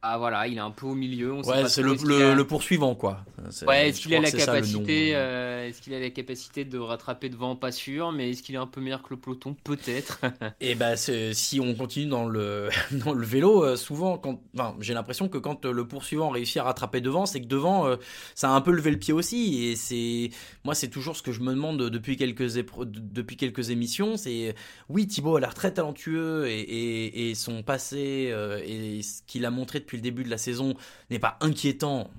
Ah 0.00 0.16
voilà, 0.16 0.46
il 0.46 0.56
est 0.56 0.60
un 0.60 0.70
peu 0.70 0.86
au 0.86 0.94
milieu. 0.94 1.32
On 1.32 1.42
ouais, 1.42 1.68
c'est 1.68 1.82
le, 1.82 1.94
le, 2.34 2.46
poursuivant 2.46 2.94
quoi. 2.94 3.24
Ouais, 3.66 3.88
est-ce 3.88 4.00
qu'il 4.00 4.14
a 4.14 4.20
la 4.20 4.30
capacité, 4.30 5.10
euh, 5.14 5.66
est-ce 5.66 5.82
qu'il 5.82 5.92
a 5.92 5.98
la 5.98 6.10
capacité 6.10 6.64
de 6.64 6.78
rattraper 6.78 7.28
devant 7.28 7.56
Pas 7.56 7.72
sûr, 7.72 8.12
mais 8.12 8.30
est-ce 8.30 8.44
qu'il 8.44 8.54
est 8.54 8.58
un 8.58 8.68
peu 8.68 8.80
meilleur 8.80 9.02
que 9.02 9.08
le 9.10 9.16
peloton 9.16 9.56
Peut-être. 9.64 10.20
Et 10.60 10.70
eh 10.70 10.74
bah 10.76 10.90
ben, 10.90 11.34
si 11.34 11.58
on 11.58 11.74
continue 11.74 12.06
dans 12.06 12.26
le 12.26 12.68
dans 12.92 13.12
le 13.12 13.26
vélo, 13.26 13.64
euh, 13.64 13.74
souvent 13.74 14.18
quand, 14.18 14.40
enfin, 14.54 14.76
j'ai 14.78 14.94
l'impression 14.94 15.28
que 15.28 15.38
quand 15.38 15.64
le 15.64 15.88
poursuivant 15.88 16.28
réussit 16.28 16.58
à 16.58 16.62
rattraper 16.62 17.00
devant, 17.00 17.26
c'est 17.26 17.40
que 17.40 17.48
devant, 17.48 17.88
euh, 17.88 17.96
ça 18.36 18.50
a 18.50 18.52
un 18.52 18.60
peu 18.60 18.70
levé 18.70 18.92
le 18.92 18.98
pied 19.00 19.12
aussi. 19.12 19.64
Et 19.64 19.74
c'est 19.74 20.30
moi, 20.62 20.76
c'est 20.76 20.88
toujours 20.88 21.16
ce 21.16 21.22
que 21.22 21.32
je 21.32 21.40
me 21.40 21.52
demande 21.54 21.90
depuis 21.90 22.16
quelques 22.16 22.54
depuis 22.54 23.36
quelques 23.36 23.70
émissions. 23.70 24.16
C'est 24.16 24.54
oui, 24.88 25.08
Thibaut 25.08 25.34
a 25.36 25.40
l'air 25.40 25.54
très 25.54 25.74
talentueux 25.74 26.46
et, 26.46 26.60
et, 26.60 27.30
et 27.30 27.34
son 27.34 27.64
passé 27.64 28.32
et 28.64 29.02
ce 29.02 29.22
qu'il 29.26 29.44
a 29.44 29.50
montré 29.50 29.80
depuis 29.88 29.96
le 29.96 30.02
début 30.02 30.22
de 30.22 30.30
la 30.30 30.36
saison 30.36 30.74
n'est 31.08 31.18
pas 31.18 31.38
inquiétant, 31.40 32.10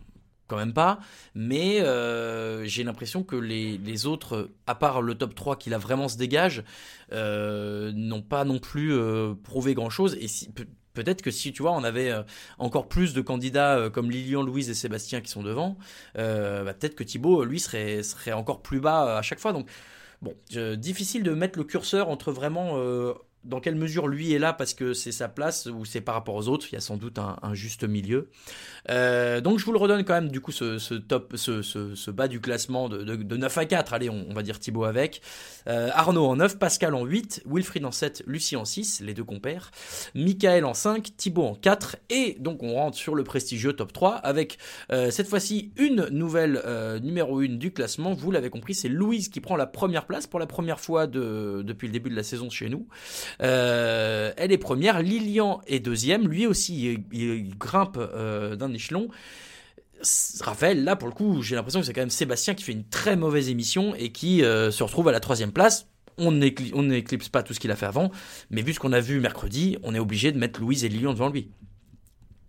quand 0.47 0.57
même 0.57 0.73
pas, 0.73 0.99
mais 1.35 1.81
euh, 1.81 2.65
j'ai 2.65 2.83
l'impression 2.83 3.23
que 3.23 3.35
les, 3.35 4.05
autres, 4.07 4.49
à 4.65 4.73
part 4.73 5.03
le 5.03 5.13
top 5.13 5.35
3 5.35 5.55
qui 5.57 5.69
là 5.69 5.77
vraiment 5.77 6.07
se 6.07 6.17
dégage, 6.17 6.63
euh, 7.13 7.91
n'ont 7.93 8.23
pas 8.23 8.43
non 8.43 8.57
plus 8.57 8.91
euh, 8.91 9.35
prouvé 9.35 9.75
grand-chose. 9.75 10.17
Et 10.19 10.27
si, 10.27 10.49
peut-être 10.95 11.21
que 11.21 11.29
si 11.29 11.53
tu 11.53 11.61
vois, 11.61 11.73
on 11.73 11.83
avait 11.83 12.11
encore 12.57 12.89
plus 12.89 13.13
de 13.13 13.21
candidats 13.21 13.91
comme 13.93 14.09
Lilian, 14.09 14.41
Louise 14.41 14.71
et 14.71 14.73
Sébastien 14.73 15.21
qui 15.21 15.29
sont 15.29 15.43
devant, 15.43 15.77
bah, 16.15 16.73
peut-être 16.73 16.95
que 16.95 17.03
Thibaut, 17.03 17.45
lui, 17.45 17.59
serait, 17.59 18.01
serait 18.01 18.33
encore 18.33 18.63
plus 18.63 18.79
bas 18.79 19.19
à 19.19 19.21
chaque 19.21 19.39
fois. 19.39 19.53
Donc, 19.53 19.69
bon, 20.23 20.33
difficile 20.75 21.21
de 21.21 21.31
mettre 21.35 21.59
le 21.59 21.65
curseur 21.65 22.09
entre 22.09 22.31
vraiment 22.31 22.75
dans 23.45 23.59
quelle 23.61 23.75
mesure 23.75 24.07
lui 24.07 24.33
est 24.33 24.39
là 24.39 24.51
parce 24.51 24.73
que 24.73 24.93
c'est 24.93 25.11
sa 25.11 25.29
place 25.29 25.65
ou 25.67 25.85
c'est 25.85 26.01
par 26.01 26.15
rapport 26.15 26.35
aux 26.35 26.47
autres, 26.49 26.67
il 26.71 26.75
y 26.75 26.77
a 26.77 26.81
sans 26.81 26.97
doute 26.97 27.19
un, 27.19 27.53
juste 27.53 27.83
milieu. 27.83 28.29
Euh, 28.89 29.39
donc 29.39 29.59
je 29.59 29.65
vous 29.65 29.71
le 29.71 29.77
redonne 29.77 30.03
quand 30.03 30.13
même 30.13 30.29
du 30.29 30.41
coup 30.41 30.51
ce, 30.51 30.93
top, 30.95 31.35
ce, 31.37 32.11
bas 32.11 32.27
du 32.27 32.41
classement 32.41 32.89
de, 32.89 33.03
9 33.03 33.57
à 33.57 33.65
4, 33.65 33.93
allez 33.93 34.09
on, 34.09 34.33
va 34.33 34.43
dire 34.43 34.59
Thibaut 34.59 34.83
avec. 34.83 35.21
Euh, 35.67 35.89
Arnaud 35.93 36.25
en 36.25 36.35
9, 36.35 36.59
Pascal 36.59 36.93
en 36.93 37.05
8, 37.05 37.43
Wilfried 37.45 37.85
en 37.85 37.91
7, 37.91 38.23
Lucie 38.27 38.55
en 38.55 38.65
6, 38.65 39.01
les 39.01 39.13
deux 39.13 39.23
compères, 39.23 39.71
Michael 40.15 40.65
en 40.65 40.73
5, 40.73 41.15
Thibaut 41.15 41.45
en 41.45 41.55
4 41.55 41.97
et 42.09 42.35
donc 42.39 42.61
on 42.61 42.73
rentre 42.73 42.97
sur 42.97 43.15
le 43.15 43.23
prestigieux 43.23 43.73
top 43.73 43.93
3 43.93 44.15
avec 44.15 44.57
euh, 44.91 45.11
cette 45.11 45.27
fois-ci 45.27 45.71
une 45.77 46.07
nouvelle 46.09 46.61
numéro 47.01 47.39
1 47.39 47.55
du 47.57 47.71
classement, 47.71 48.13
vous 48.13 48.31
l'avez 48.31 48.49
compris 48.49 48.73
c'est 48.73 48.89
Louise 48.89 49.29
qui 49.29 49.39
prend 49.39 49.55
la 49.55 49.65
première 49.65 50.05
place 50.05 50.27
pour 50.27 50.39
la 50.39 50.47
première 50.47 50.79
fois 50.79 51.07
depuis 51.07 51.87
le 51.87 51.93
début 51.93 52.09
de 52.09 52.15
la 52.15 52.23
saison 52.23 52.49
chez 52.49 52.69
nous. 52.69 52.87
Euh, 53.41 54.31
elle 54.37 54.51
est 54.51 54.57
première, 54.57 55.01
Lilian 55.01 55.61
est 55.67 55.79
deuxième, 55.79 56.27
lui 56.27 56.47
aussi 56.47 56.99
il, 57.11 57.57
grimpe 57.57 57.97
euh, 57.97 58.55
d'un 58.55 58.73
échelon. 58.73 59.09
Raphaël, 60.41 60.83
là 60.83 60.95
pour 60.95 61.07
le 61.07 61.13
coup, 61.13 61.41
j'ai 61.41 61.55
l'impression 61.55 61.81
que 61.81 61.85
c'est 61.85 61.93
quand 61.93 62.01
même 62.01 62.09
Sébastien 62.09 62.53
qui 62.53 62.63
fait 62.63 62.71
une 62.71 62.87
très 62.87 63.15
mauvaise 63.15 63.49
émission 63.49 63.95
et 63.95 64.11
qui 64.11 64.43
euh, 64.43 64.71
se 64.71 64.83
retrouve 64.83 65.07
à 65.09 65.11
la 65.11 65.19
troisième 65.19 65.51
place. 65.51 65.87
On 66.17 66.31
n'éclipse 66.31 67.29
pas 67.29 67.43
tout 67.43 67.53
ce 67.53 67.61
qu'il 67.61 67.71
a 67.71 67.77
fait 67.77 67.85
avant, 67.85 68.11
mais 68.49 68.61
vu 68.61 68.73
ce 68.73 68.79
qu'on 68.79 68.91
a 68.91 68.99
vu 68.99 69.21
mercredi, 69.21 69.77
on 69.83 69.95
est 69.95 69.99
obligé 69.99 70.33
de 70.33 70.37
mettre 70.37 70.59
Louise 70.59 70.83
et 70.83 70.89
Lilian 70.89 71.13
devant 71.13 71.29
lui. 71.29 71.49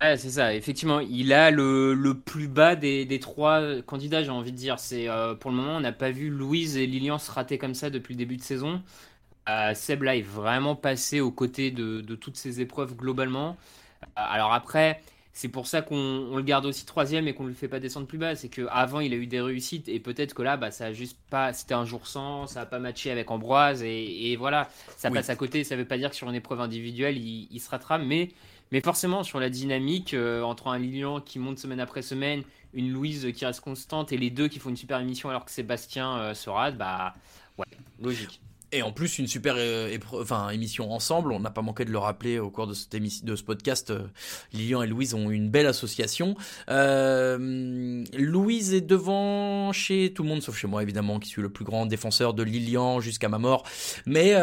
Ouais, 0.00 0.16
c'est 0.16 0.30
ça, 0.30 0.54
effectivement, 0.54 0.98
il 0.98 1.32
a 1.32 1.52
le, 1.52 2.14
plus 2.14 2.48
bas 2.48 2.74
des, 2.74 3.20
trois 3.20 3.80
candidats, 3.82 4.24
j'ai 4.24 4.30
envie 4.30 4.50
de 4.50 4.56
dire. 4.56 4.80
C'est 4.80 5.06
Pour 5.38 5.52
le 5.52 5.56
moment, 5.56 5.76
on 5.76 5.80
n'a 5.80 5.92
pas 5.92 6.10
vu 6.10 6.30
Louise 6.30 6.76
et 6.78 6.86
Lilian 6.86 7.18
se 7.18 7.30
rater 7.30 7.58
comme 7.58 7.74
ça 7.74 7.90
depuis 7.90 8.14
le 8.14 8.18
début 8.18 8.36
de 8.36 8.42
saison. 8.42 8.82
Euh, 9.50 9.74
Seb 9.74 10.02
là 10.02 10.16
est 10.16 10.22
vraiment 10.22 10.76
passé 10.76 11.20
aux 11.20 11.30
côtés 11.30 11.70
de, 11.70 12.00
toutes 12.14 12.36
ces 12.36 12.60
épreuves 12.60 12.94
globalement. 12.94 13.56
Euh, 14.02 14.06
alors 14.14 14.52
après, 14.52 15.00
c'est 15.32 15.48
pour 15.48 15.66
ça 15.66 15.82
qu'on 15.82 16.36
le 16.36 16.42
garde 16.42 16.66
aussi 16.66 16.86
troisième 16.86 17.26
et 17.26 17.34
qu'on 17.34 17.44
ne 17.44 17.48
le 17.48 17.54
fait 17.54 17.68
pas 17.68 17.80
descendre 17.80 18.06
plus 18.06 18.18
bas. 18.18 18.36
C'est 18.36 18.48
qu'avant, 18.48 19.00
il 19.00 19.12
a 19.12 19.16
eu 19.16 19.26
des 19.26 19.40
réussites 19.40 19.88
et 19.88 19.98
peut-être 19.98 20.34
que 20.34 20.42
là, 20.42 20.56
bah, 20.56 20.70
ça 20.70 20.86
a 20.86 20.92
juste 20.92 21.18
pas. 21.30 21.52
C'était 21.52 21.74
un 21.74 21.84
jour 21.84 22.06
sans, 22.06 22.46
ça 22.46 22.60
n'a 22.60 22.66
pas 22.66 22.78
matché 22.78 23.10
avec 23.10 23.30
Ambroise 23.30 23.82
et, 23.82 24.36
voilà, 24.36 24.68
ça 24.96 25.10
passe 25.10 25.30
à 25.30 25.36
côté. 25.36 25.64
Ça 25.64 25.76
ne 25.76 25.80
veut 25.80 25.88
pas 25.88 25.98
dire 25.98 26.10
que 26.10 26.16
sur 26.16 26.28
une 26.28 26.34
épreuve 26.34 26.60
individuelle, 26.60 27.18
il, 27.18 27.60
se 27.60 27.70
rattrape, 27.70 28.02
mais, 28.04 28.28
mais 28.70 28.80
forcément, 28.80 29.22
sur 29.24 29.40
la 29.40 29.50
dynamique, 29.50 30.14
euh, 30.14 30.42
entre 30.42 30.68
un 30.68 30.78
Lilian 30.78 31.20
qui 31.20 31.38
monte 31.38 31.58
semaine 31.58 31.80
après 31.80 32.02
semaine, 32.02 32.42
une 32.72 32.92
Louise 32.92 33.32
qui 33.34 33.44
reste 33.44 33.60
constante 33.60 34.12
et 34.12 34.16
les 34.16 34.30
deux 34.30 34.46
qui 34.46 34.60
font 34.60 34.70
une 34.70 34.76
super 34.76 35.00
émission 35.00 35.28
alors 35.28 35.44
que 35.44 35.50
Sébastien 35.50 36.34
se 36.34 36.50
rate, 36.50 36.76
bah 36.76 37.14
ouais, 37.58 37.66
logique. 37.98 38.40
Et 38.72 38.82
en 38.82 38.92
plus, 38.92 39.18
une 39.18 39.26
super 39.26 39.54
euh, 39.58 39.96
enfin, 40.12 40.50
émission 40.50 40.92
ensemble. 40.92 41.32
On 41.32 41.40
n'a 41.40 41.50
pas 41.50 41.62
manqué 41.62 41.84
de 41.84 41.90
le 41.90 41.98
rappeler 41.98 42.38
au 42.38 42.50
cours 42.50 42.68
de, 42.68 42.74
cette 42.74 42.94
de 43.24 43.36
ce 43.36 43.42
podcast. 43.42 43.90
Euh, 43.90 44.06
Lilian 44.52 44.82
et 44.82 44.86
Louise 44.86 45.14
ont 45.14 45.30
une 45.30 45.50
belle 45.50 45.66
association. 45.66 46.36
Euh, 46.68 48.04
Louise 48.16 48.72
est 48.74 48.80
devant 48.80 49.72
chez 49.72 50.12
tout 50.12 50.22
le 50.22 50.28
monde, 50.28 50.42
sauf 50.42 50.56
chez 50.56 50.68
moi 50.68 50.82
évidemment, 50.82 51.18
qui 51.18 51.28
suis 51.28 51.42
le 51.42 51.48
plus 51.48 51.64
grand 51.64 51.86
défenseur 51.86 52.32
de 52.32 52.44
Lilian 52.44 53.00
jusqu'à 53.00 53.28
ma 53.28 53.38
mort. 53.38 53.64
Mais 54.06 54.34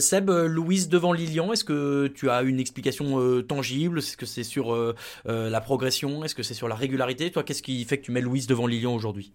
Seb, 0.00 0.30
Louise 0.30 0.88
devant 0.88 1.12
Lilian, 1.12 1.52
est-ce 1.52 1.64
que 1.64 2.08
tu 2.08 2.28
as 2.28 2.42
une 2.42 2.60
explication 2.60 3.42
tangible? 3.42 3.98
Est-ce 3.98 4.16
que 4.16 4.26
c'est 4.26 4.44
sur 4.44 4.94
la 5.24 5.60
progression? 5.60 6.24
Est-ce 6.24 6.34
que 6.34 6.42
c'est 6.42 6.54
sur 6.54 6.68
la 6.68 6.74
régularité? 6.74 7.30
Toi, 7.30 7.42
qu'est-ce 7.44 7.62
qui 7.62 7.84
fait 7.84 7.98
que 7.98 8.04
tu 8.04 8.12
mets 8.12 8.20
Louise 8.20 8.46
devant 8.46 8.66
Lilian 8.66 8.94
aujourd'hui? 8.94 9.32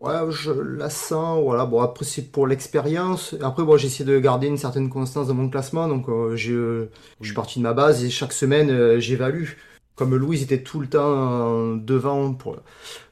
Ouais, 0.00 0.12
je 0.30 0.52
la 0.52 0.90
sens, 0.90 1.42
voilà. 1.42 1.64
Bon, 1.64 1.80
après, 1.80 2.04
c'est 2.04 2.30
pour 2.30 2.46
l'expérience. 2.46 3.34
Après, 3.40 3.64
bon, 3.64 3.78
j'essaie 3.78 4.04
de 4.04 4.18
garder 4.18 4.46
une 4.46 4.58
certaine 4.58 4.90
constance 4.90 5.28
dans 5.28 5.34
mon 5.34 5.48
classement. 5.48 5.88
Donc, 5.88 6.08
euh, 6.08 6.36
je, 6.36 6.88
je 7.20 7.26
suis 7.26 7.34
parti 7.34 7.58
de 7.60 7.62
ma 7.64 7.72
base 7.72 8.04
et 8.04 8.10
chaque 8.10 8.32
semaine, 8.34 8.70
euh, 8.70 9.00
j'évalue. 9.00 9.50
Comme 9.94 10.14
Louise 10.14 10.42
était 10.42 10.62
tout 10.62 10.80
le 10.80 10.88
temps 10.88 11.74
devant 11.76 12.34
pour, 12.34 12.58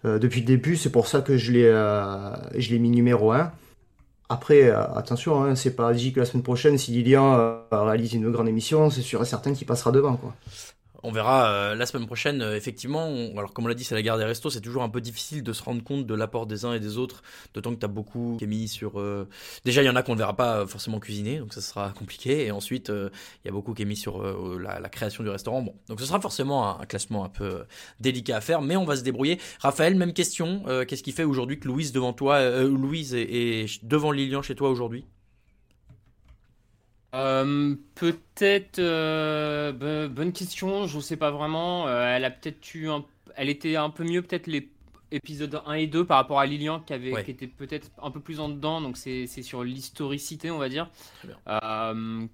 euh, 0.04 0.18
depuis 0.18 0.40
le 0.40 0.46
début, 0.46 0.76
c'est 0.76 0.92
pour 0.92 1.06
ça 1.06 1.22
que 1.22 1.38
je 1.38 1.50
l'ai 1.52 1.62
je 2.60 2.70
l'ai 2.70 2.78
mis 2.78 2.90
numéro 2.90 3.32
1. 3.32 3.52
Après, 4.28 4.70
attention, 4.70 5.44
hein, 5.44 5.54
c'est 5.54 5.76
pas 5.76 5.92
dit 5.94 6.12
que 6.12 6.20
la 6.20 6.26
semaine 6.26 6.42
prochaine, 6.42 6.78
si 6.78 6.92
Lilian 6.92 7.62
réalise 7.72 8.14
une 8.14 8.30
grande 8.30 8.48
émission, 8.48 8.90
c'est 8.90 9.02
sûr 9.02 9.22
et 9.22 9.26
certain 9.26 9.54
qu'il 9.54 9.66
passera 9.66 9.92
devant. 9.92 10.16
Quoi. 10.16 10.34
On 11.06 11.12
verra 11.12 11.50
euh, 11.50 11.74
la 11.74 11.84
semaine 11.84 12.06
prochaine, 12.06 12.40
euh, 12.40 12.56
effectivement. 12.56 13.08
alors, 13.36 13.52
comme 13.52 13.66
on 13.66 13.68
l'a 13.68 13.74
dit, 13.74 13.84
c'est 13.84 13.94
la 13.94 14.00
guerre 14.00 14.16
des 14.16 14.24
restos. 14.24 14.48
C'est 14.48 14.62
toujours 14.62 14.82
un 14.82 14.88
peu 14.88 15.02
difficile 15.02 15.42
de 15.42 15.52
se 15.52 15.62
rendre 15.62 15.84
compte 15.84 16.06
de 16.06 16.14
l'apport 16.14 16.46
des 16.46 16.64
uns 16.64 16.72
et 16.72 16.80
des 16.80 16.96
autres. 16.96 17.22
D'autant 17.52 17.74
que 17.74 17.78
tu 17.78 17.84
as 17.84 17.88
beaucoup 17.88 18.36
qui 18.38 18.44
est 18.44 18.46
mis 18.46 18.68
sur. 18.68 18.98
euh, 18.98 19.28
Déjà, 19.66 19.82
il 19.82 19.84
y 19.84 19.90
en 19.90 19.96
a 19.96 20.02
qu'on 20.02 20.14
ne 20.14 20.18
verra 20.18 20.34
pas 20.34 20.66
forcément 20.66 21.00
cuisiner, 21.00 21.40
donc 21.40 21.52
ça 21.52 21.60
sera 21.60 21.90
compliqué. 21.98 22.46
Et 22.46 22.50
ensuite, 22.52 22.88
il 22.88 23.46
y 23.46 23.48
a 23.48 23.52
beaucoup 23.52 23.74
qui 23.74 23.82
est 23.82 23.84
mis 23.84 23.96
sur 23.96 24.22
la, 24.58 24.88
création 24.88 25.22
du 25.22 25.28
restaurant. 25.28 25.60
Bon, 25.60 25.74
donc 25.88 26.00
ce 26.00 26.06
sera 26.06 26.20
forcément 26.22 26.80
un, 26.80 26.86
classement 26.86 27.22
un 27.24 27.28
peu 27.28 27.64
délicat 28.00 28.38
à 28.38 28.40
faire, 28.40 28.62
mais 28.62 28.76
on 28.76 28.86
va 28.86 28.96
se 28.96 29.02
débrouiller. 29.02 29.38
Raphaël, 29.60 29.96
même 29.96 30.14
question. 30.14 30.64
Qu'est-ce 30.88 31.02
qui 31.02 31.12
fait 31.12 31.24
aujourd'hui 31.24 31.60
que 31.60 31.68
Louise 31.68 31.92
devant 31.92 32.14
toi, 32.14 32.62
Louise 32.62 33.14
est, 33.14 33.28
est 33.30 33.84
devant 33.84 34.10
Lilian 34.10 34.40
chez 34.40 34.54
toi 34.54 34.70
aujourd'hui? 34.70 35.04
Euh, 37.14 37.74
peut-être 37.94 38.78
euh, 38.80 39.72
bo- 39.72 40.12
bonne 40.12 40.32
question, 40.32 40.86
je 40.86 40.98
sais 41.00 41.16
pas 41.16 41.30
vraiment. 41.30 41.86
Euh, 41.86 42.04
elle 42.16 42.24
a 42.24 42.30
peut-être 42.30 42.74
eu 42.74 42.90
un, 42.90 43.04
elle 43.36 43.48
était 43.48 43.76
un 43.76 43.90
peu 43.90 44.04
mieux 44.04 44.20
peut-être 44.22 44.46
les 44.48 44.68
épisodes 45.12 45.62
1 45.66 45.74
et 45.74 45.86
2 45.86 46.04
par 46.04 46.16
rapport 46.16 46.40
à 46.40 46.46
Lilian 46.46 46.80
qui 46.80 46.92
avait 46.92 47.12
Ouais. 47.12 47.24
qui 47.24 47.30
était 47.30 47.46
peut-être 47.46 47.88
un 48.02 48.10
peu 48.10 48.18
plus 48.18 48.40
en 48.40 48.48
dedans 48.48 48.80
donc 48.80 48.96
c'est 48.96 49.28
c'est 49.28 49.42
sur 49.42 49.62
l'historicité 49.62 50.50
on 50.50 50.58
va 50.58 50.68
dire 50.68 50.88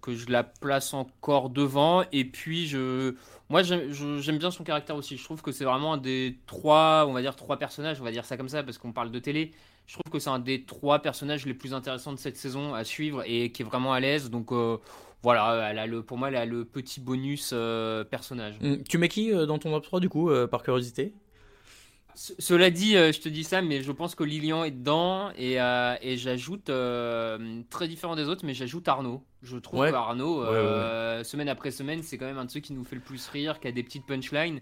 que 0.00 0.14
je 0.14 0.30
la 0.30 0.44
place 0.44 0.94
encore 0.94 1.50
devant 1.50 2.04
et 2.12 2.24
puis 2.24 2.66
je 2.66 3.14
moi 3.50 3.62
j'aime 3.62 4.38
bien 4.38 4.50
son 4.50 4.64
caractère 4.64 4.96
aussi. 4.96 5.16
Je 5.16 5.24
trouve 5.24 5.42
que 5.42 5.52
c'est 5.52 5.64
vraiment 5.64 5.94
un 5.94 5.98
des 5.98 6.38
trois 6.46 7.04
on 7.06 7.12
va 7.12 7.20
dire 7.20 7.36
trois 7.36 7.58
personnages 7.58 8.00
on 8.00 8.04
va 8.04 8.12
dire 8.12 8.24
ça 8.24 8.36
comme 8.36 8.48
ça 8.48 8.62
parce 8.62 8.78
qu'on 8.78 8.92
parle 8.92 9.10
de 9.10 9.18
télé. 9.18 9.50
Je 9.86 9.94
trouve 9.94 10.12
que 10.12 10.20
c'est 10.20 10.30
un 10.30 10.38
des 10.38 10.64
trois 10.64 11.00
personnages 11.00 11.44
les 11.44 11.54
plus 11.54 11.74
intéressants 11.74 12.12
de 12.12 12.18
cette 12.18 12.36
saison 12.36 12.74
à 12.74 12.84
suivre 12.84 13.24
et 13.26 13.50
qui 13.50 13.62
est 13.62 13.64
vraiment 13.64 13.92
à 13.92 13.98
l'aise. 13.98 14.30
Donc 14.30 14.52
euh, 14.52 14.78
voilà 15.22 15.68
elle 15.70 15.80
a 15.80 15.86
le 15.86 16.02
pour 16.02 16.16
moi 16.16 16.28
elle 16.28 16.36
a 16.36 16.46
le 16.46 16.64
petit 16.64 17.00
bonus 17.00 17.50
euh, 17.52 18.04
personnage. 18.04 18.54
Hum, 18.62 18.82
Tu 18.84 18.98
mets 18.98 19.08
qui 19.08 19.32
euh, 19.32 19.46
dans 19.46 19.58
ton 19.58 19.72
top 19.72 19.82
3 19.82 20.00
du 20.00 20.08
coup, 20.08 20.30
par 20.50 20.62
curiosité? 20.62 21.12
Cela 22.14 22.70
dit, 22.70 22.96
euh, 22.96 23.12
je 23.12 23.20
te 23.20 23.28
dis 23.28 23.44
ça, 23.44 23.62
mais 23.62 23.82
je 23.82 23.92
pense 23.92 24.14
que 24.14 24.24
Lilian 24.24 24.64
est 24.64 24.70
dedans 24.70 25.30
et, 25.36 25.60
euh, 25.60 25.94
et 26.02 26.16
j'ajoute, 26.16 26.68
euh, 26.70 27.62
très 27.70 27.88
différent 27.88 28.16
des 28.16 28.28
autres, 28.28 28.44
mais 28.44 28.54
j'ajoute 28.54 28.86
Arnaud. 28.88 29.22
Je 29.42 29.56
trouve 29.56 29.80
Ouais. 29.80 29.90
que 29.90 29.94
Arnaud, 29.96 30.42
Ouais, 30.44 31.24
semaine 31.24 31.48
après 31.48 31.70
semaine, 31.70 32.02
c'est 32.02 32.18
quand 32.18 32.26
même 32.26 32.38
un 32.38 32.44
de 32.44 32.50
ceux 32.50 32.60
qui 32.60 32.72
nous 32.72 32.84
fait 32.84 32.96
le 32.96 33.02
plus 33.02 33.26
rire, 33.28 33.58
qui 33.60 33.68
a 33.68 33.72
des 33.72 33.82
petites 33.82 34.06
punchlines. 34.06 34.60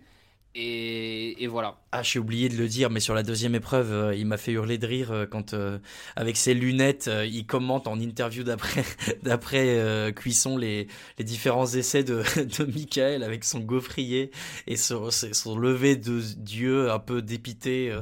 Et, 0.60 1.46
voilà. 1.46 1.76
Ah, 1.92 2.02
j'ai 2.02 2.18
oublié 2.18 2.48
de 2.48 2.56
le 2.56 2.66
dire, 2.66 2.90
mais 2.90 2.98
sur 2.98 3.14
la 3.14 3.22
deuxième 3.22 3.54
épreuve, 3.54 3.92
euh, 3.92 4.14
il 4.14 4.26
m'a 4.26 4.36
fait 4.36 4.52
hurler 4.52 4.76
de 4.76 4.86
rire 4.86 5.12
euh, 5.12 5.24
quand, 5.24 5.54
euh, 5.54 5.78
avec 6.16 6.36
ses 6.36 6.52
lunettes, 6.52 7.08
il 7.24 7.46
commente 7.46 7.86
en 7.86 7.98
interview 8.00 8.42
d'après, 8.42 10.12
cuisson 10.16 10.56
les, 10.56 10.88
différents 11.20 11.66
essais 11.66 12.02
de, 12.04 12.24
Michael 12.64 13.22
avec 13.22 13.44
son 13.44 13.60
gaufrier 13.60 14.32
et 14.66 14.76
son, 14.76 15.10
lever 15.56 15.94
de 15.94 16.20
Dieu 16.36 16.90
un 16.90 16.98
peu 16.98 17.22
dépité. 17.22 17.94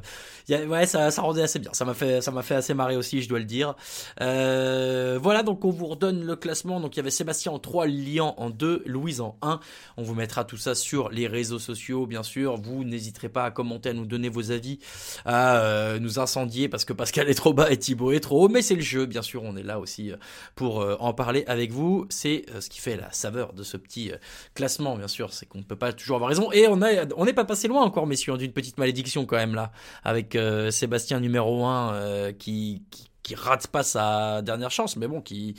ouais, 0.49 0.87
ça, 0.87 1.11
ça 1.11 1.23
rendait 1.23 1.43
assez 1.43 1.59
bien. 1.59 1.73
Ça 1.75 1.85
m'a 1.85 1.95
fait, 1.95 2.23
ça 2.23 2.31
m'a 2.31 2.43
fait 2.43 2.55
assez 2.55 2.73
marrer 2.73 2.97
aussi, 2.97 3.21
je 3.21 3.29
dois 3.29 3.39
le 3.39 3.45
dire. 3.45 3.75
Voilà, 4.19 5.43
donc 5.43 5.65
on 5.67 5.71
vous 5.71 5.87
redonne 5.87 6.25
le 6.25 6.37
classement. 6.37 6.81
Donc 6.81 6.97
il 6.97 6.99
y 6.99 7.01
avait 7.01 7.11
Sébastien 7.11 7.53
en 7.53 7.59
3, 7.59 7.87
Lian 7.87 8.35
en 8.39 8.49
2, 8.49 8.83
Louise 8.87 9.21
en 9.21 9.37
1. 9.43 9.61
On 9.99 10.03
vous 10.03 10.15
mettra 10.15 10.45
tout 10.45 10.57
ça 10.57 10.75
sur 10.75 11.11
les 11.11 11.27
réseaux 11.27 11.59
sociaux, 11.59 12.07
bien 12.07 12.23
sûr. 12.23 12.46
Vous 12.55 12.85
n'hésiterez 12.85 13.29
pas 13.29 13.45
à 13.45 13.51
commenter, 13.51 13.89
à 13.89 13.93
nous 13.93 14.07
donner 14.07 14.29
vos 14.29 14.53
avis, 14.53 14.79
à 15.25 15.59
euh, 15.59 15.99
nous 15.99 16.19
incendier 16.19 16.69
parce 16.69 16.85
que 16.85 16.93
Pascal 16.93 17.29
est 17.29 17.35
trop 17.35 17.53
bas 17.53 17.71
et 17.71 17.77
Thibaut 17.77 18.13
est 18.13 18.21
trop 18.21 18.45
haut. 18.45 18.49
Mais 18.49 18.63
c'est 18.63 18.75
le 18.77 18.83
jeu, 18.83 19.07
bien 19.07 19.23
sûr. 19.23 19.43
On 19.43 19.57
est 19.57 19.63
là 19.63 19.81
aussi 19.81 20.13
euh, 20.13 20.17
pour 20.55 20.81
euh, 20.81 20.97
en 21.01 21.13
parler 21.13 21.45
avec 21.49 21.73
vous. 21.73 22.07
C'est 22.11 22.47
ce 22.61 22.69
qui 22.69 22.81
fait 22.81 22.97
la 22.97 23.11
saveur 23.13 23.53
de 23.53 23.63
ce 23.63 23.77
petit 23.77 24.13
classement, 24.55 24.97
bien 24.97 25.09
sûr. 25.09 25.33
C'est 25.33 25.47
qu'on 25.47 25.59
ne 25.59 25.65
peut 25.65 25.77
pas 25.77 25.93
toujours 25.93 26.17
avoir 26.17 26.29
raison. 26.29 26.53
Et 26.53 26.69
on 26.69 26.81
a, 26.83 27.07
on 27.17 27.25
n'est 27.25 27.33
pas 27.33 27.45
passé 27.45 27.67
loin 27.67 27.83
encore, 27.83 28.07
messieurs, 28.07 28.37
d'une 28.37 28.53
petite 28.53 28.79
malédiction 28.79 29.27
quand 29.27 29.37
même 29.37 29.55
là, 29.55 29.73
avec 30.05 30.39
Sébastien 30.71 31.21
numéro 31.21 31.65
1 31.65 32.33
qui, 32.39 32.83
qui 32.91 33.09
qui 33.27 33.35
rate 33.35 33.67
pas 33.67 33.83
sa 33.83 34.41
dernière 34.41 34.71
chance, 34.71 34.97
mais 34.97 35.09
bon, 35.09 35.21
qui, 35.21 35.57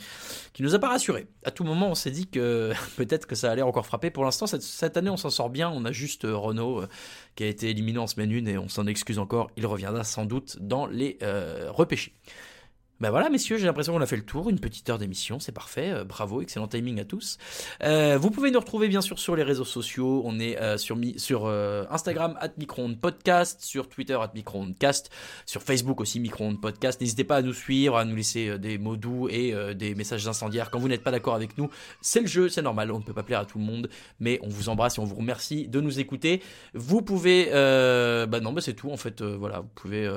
qui 0.54 0.62
nous 0.62 0.74
a 0.74 0.78
pas 0.78 0.88
rassuré. 0.88 1.26
À 1.44 1.50
tout 1.50 1.64
moment, 1.64 1.90
on 1.90 1.94
s'est 1.94 2.10
dit 2.10 2.26
que 2.26 2.72
peut-être 2.96 3.26
que 3.26 3.34
ça 3.34 3.52
allait 3.52 3.60
encore 3.60 3.84
frapper. 3.84 4.10
Pour 4.10 4.24
l'instant, 4.24 4.46
cette, 4.46 4.62
cette 4.62 4.96
année, 4.96 5.10
on 5.10 5.18
s'en 5.18 5.28
sort 5.28 5.50
bien. 5.50 5.68
On 5.68 5.84
a 5.84 5.92
juste 5.92 6.24
euh, 6.24 6.34
Renault 6.34 6.80
euh, 6.80 6.88
qui 7.36 7.44
a 7.44 7.46
été 7.46 7.68
éliminé 7.68 7.98
en 7.98 8.06
semaine 8.06 8.32
1 8.32 8.46
et 8.46 8.56
on 8.56 8.70
s'en 8.70 8.86
excuse 8.86 9.18
encore. 9.18 9.50
Il 9.58 9.66
reviendra 9.66 10.02
sans 10.02 10.24
doute 10.24 10.56
dans 10.62 10.86
les 10.86 11.18
euh, 11.22 11.70
repêchés. 11.70 12.14
Ben 13.00 13.10
voilà, 13.10 13.30
messieurs, 13.30 13.58
j'ai 13.58 13.66
l'impression 13.66 13.92
qu'on 13.92 14.00
a 14.00 14.06
fait 14.06 14.16
le 14.16 14.24
tour. 14.24 14.50
Une 14.50 14.58
petite 14.58 14.90
heure 14.90 14.98
d'émission, 14.98 15.38
c'est 15.38 15.52
parfait. 15.52 15.92
Euh, 15.92 16.02
bravo, 16.04 16.42
excellent 16.42 16.66
timing 16.66 16.98
à 16.98 17.04
tous. 17.04 17.38
Euh, 17.84 18.18
vous 18.18 18.32
pouvez 18.32 18.50
nous 18.50 18.58
retrouver 18.58 18.88
bien 18.88 19.00
sûr 19.00 19.20
sur 19.20 19.36
les 19.36 19.44
réseaux 19.44 19.64
sociaux. 19.64 20.22
On 20.24 20.40
est 20.40 20.60
euh, 20.60 20.76
sur, 20.78 21.46
euh, 21.46 21.84
Instagram, 21.90 22.36
at 22.40 22.48
Podcast, 23.00 23.62
sur 23.62 23.88
Twitter, 23.88 24.18
at 24.20 24.32
sur 25.46 25.62
Facebook 25.62 26.00
aussi, 26.00 26.18
Microonde 26.18 26.60
Podcast. 26.60 27.00
N'hésitez 27.00 27.22
pas 27.22 27.36
à 27.36 27.42
nous 27.42 27.52
suivre, 27.52 27.96
à 27.96 28.04
nous 28.04 28.16
laisser 28.16 28.48
euh, 28.48 28.58
des 28.58 28.78
mots 28.78 28.96
doux 28.96 29.28
et 29.28 29.54
des 29.76 29.94
messages 29.94 30.26
incendiaires 30.26 30.70
quand 30.70 30.80
vous 30.80 30.88
n'êtes 30.88 31.04
pas 31.04 31.12
d'accord 31.12 31.36
avec 31.36 31.56
nous. 31.56 31.70
C'est 32.00 32.20
le 32.20 32.26
jeu, 32.26 32.48
c'est 32.48 32.62
normal, 32.62 32.90
on 32.90 32.98
ne 32.98 33.04
peut 33.04 33.14
pas 33.14 33.22
plaire 33.22 33.40
à 33.40 33.44
tout 33.44 33.58
le 33.58 33.64
monde, 33.64 33.88
mais 34.18 34.40
on 34.42 34.48
vous 34.48 34.68
embrasse 34.70 34.98
et 34.98 35.00
on 35.00 35.04
vous 35.04 35.14
remercie 35.14 35.68
de 35.68 35.80
nous 35.80 36.00
écouter. 36.00 36.42
Vous 36.74 37.02
pouvez, 37.02 37.46
bah 37.52 38.40
non, 38.40 38.52
bah 38.52 38.60
c'est 38.60 38.74
tout 38.74 38.90
en 38.90 38.96
fait. 38.96 39.22
voilà, 39.22 39.60
vous 39.60 39.70
pouvez 39.76 40.08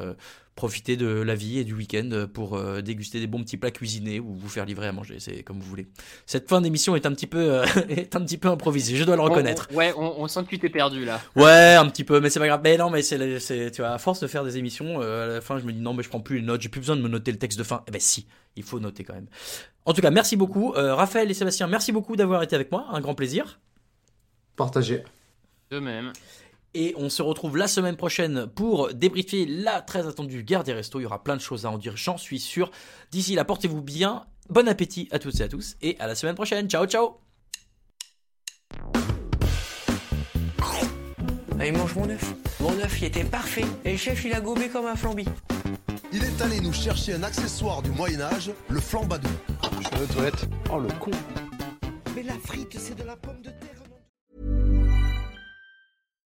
profiter 0.55 0.97
de 0.97 1.07
la 1.07 1.33
vie 1.33 1.59
et 1.59 1.63
du 1.63 1.73
week-end 1.73 2.27
pour 2.33 2.55
euh, 2.57 2.81
déguster 2.81 3.19
des 3.19 3.27
bons 3.27 3.41
petits 3.41 3.57
plats 3.57 3.71
cuisinés 3.71 4.19
ou 4.19 4.33
vous 4.35 4.49
faire 4.49 4.65
livrer 4.65 4.87
à 4.87 4.91
manger, 4.91 5.19
c'est 5.19 5.43
comme 5.43 5.59
vous 5.59 5.65
voulez. 5.67 5.87
Cette 6.25 6.49
fin 6.49 6.59
d'émission 6.61 6.95
est 6.95 7.05
un 7.05 7.11
petit 7.13 7.25
peu 7.25 7.39
euh, 7.39 7.65
est 7.89 8.15
un 8.15 8.21
petit 8.21 8.37
peu 8.37 8.49
improvisée, 8.49 8.95
je 8.97 9.03
dois 9.05 9.15
le 9.15 9.21
reconnaître. 9.21 9.67
On- 9.71 9.75
on- 9.75 9.77
ouais, 9.77 9.93
on, 9.97 10.21
on 10.21 10.27
sent 10.27 10.43
que 10.43 10.49
tu 10.49 10.59
t'es 10.59 10.69
perdu 10.69 11.05
là. 11.05 11.21
Ouais, 11.35 11.75
un 11.75 11.87
petit 11.87 12.03
peu, 12.03 12.19
mais 12.19 12.29
c'est 12.29 12.39
pas 12.39 12.47
grave. 12.47 12.61
Mais 12.63 12.77
non, 12.77 12.89
mais 12.89 13.01
c'est, 13.01 13.71
tu 13.71 13.81
vois, 13.81 13.91
à 13.91 13.97
force 13.97 14.19
de 14.19 14.27
faire 14.27 14.43
des 14.43 14.57
émissions, 14.57 15.01
euh, 15.01 15.23
à 15.23 15.33
la 15.35 15.41
fin, 15.41 15.57
je 15.57 15.63
me 15.65 15.71
dis 15.71 15.79
non, 15.79 15.93
mais 15.93 16.03
je 16.03 16.09
prends 16.09 16.19
plus 16.19 16.39
les 16.39 16.45
notes, 16.45 16.61
j'ai 16.61 16.69
plus 16.69 16.81
besoin 16.81 16.97
de 16.97 17.01
me 17.01 17.07
noter 17.09 17.31
le 17.31 17.37
texte 17.39 17.57
de 17.57 17.63
fin. 17.63 17.83
Eh 17.87 17.91
ben 17.91 18.01
si, 18.01 18.27
il 18.57 18.63
faut 18.63 18.79
noter 18.79 19.03
quand 19.05 19.13
même. 19.13 19.27
En 19.85 19.93
tout 19.93 20.01
cas, 20.01 20.11
merci 20.11 20.35
beaucoup, 20.35 20.73
Euh, 20.75 20.93
Raphaël 20.95 21.31
et 21.31 21.33
Sébastien, 21.33 21.67
merci 21.67 21.91
beaucoup 21.93 22.15
d'avoir 22.17 22.43
été 22.43 22.55
avec 22.55 22.71
moi, 22.71 22.85
un 22.91 22.99
grand 22.99 23.15
plaisir. 23.15 23.59
Partagé. 24.57 25.03
De 25.71 25.79
même. 25.79 26.11
Et 26.74 26.93
on 26.97 27.09
se 27.09 27.22
retrouve 27.22 27.57
la 27.57 27.67
semaine 27.67 27.97
prochaine 27.97 28.47
pour 28.47 28.93
débriefer 28.93 29.45
la 29.45 29.82
très 29.82 30.07
attendue 30.07 30.43
guerre 30.43 30.63
des 30.63 30.74
restos. 30.74 30.99
Il 30.99 31.03
y 31.03 31.05
aura 31.05 31.24
plein 31.24 31.36
de 31.36 31.41
choses 31.41 31.65
à 31.65 31.69
en 31.69 31.78
dire, 31.78 31.97
j'en 31.97 32.17
suis 32.17 32.39
sûr. 32.39 32.72
D'ici 33.11 33.36
là, 33.36 33.43
portez-vous 33.43 33.82
bien. 33.82 34.26
Bon 34.49 34.67
appétit 34.67 35.09
à 35.11 35.19
toutes 35.19 35.39
et 35.39 35.43
à 35.43 35.47
tous. 35.49 35.76
Et 35.82 35.97
à 35.99 36.07
la 36.07 36.15
semaine 36.15 36.36
prochaine. 36.36 36.69
Ciao, 36.69 36.86
ciao. 36.86 37.17
Allez, 41.59 41.74
mange 41.74 41.93
mon 41.95 42.09
œuf. 42.09 42.34
Mon 42.59 42.72
œuf, 42.80 43.01
il 43.01 43.05
était 43.05 43.24
parfait. 43.24 43.65
Et 43.86 43.91
le 43.91 43.97
chef, 43.97 44.24
il 44.26 44.34
a 44.34 44.41
gobé 44.41 44.69
comme 44.69 44.88
un 44.88 44.95
flambi. 44.95 45.26
Il 46.13 46.24
est 46.24 46.41
allé 46.41 46.59
nous 46.59 46.74
chercher 46.74 47.13
un 47.13 47.24
accessoire 47.24 47.82
du 47.82 47.91
Moyen-Âge, 47.91 48.51
le 48.69 48.80
flambadou. 48.80 49.30
Je 49.80 49.88
suis 49.88 50.03
aux 50.03 50.13
toilettes. 50.13 50.49
Oh 50.72 50.80
le 50.80 50.89
con. 50.99 51.11
Mais 52.15 52.24
la 52.24 52.34
frite, 52.34 52.78
c'est 52.80 52.95
de 52.95 53.03
la 53.03 53.15
pomme 53.15 53.41
de 53.41 53.49
terre. 53.49 53.70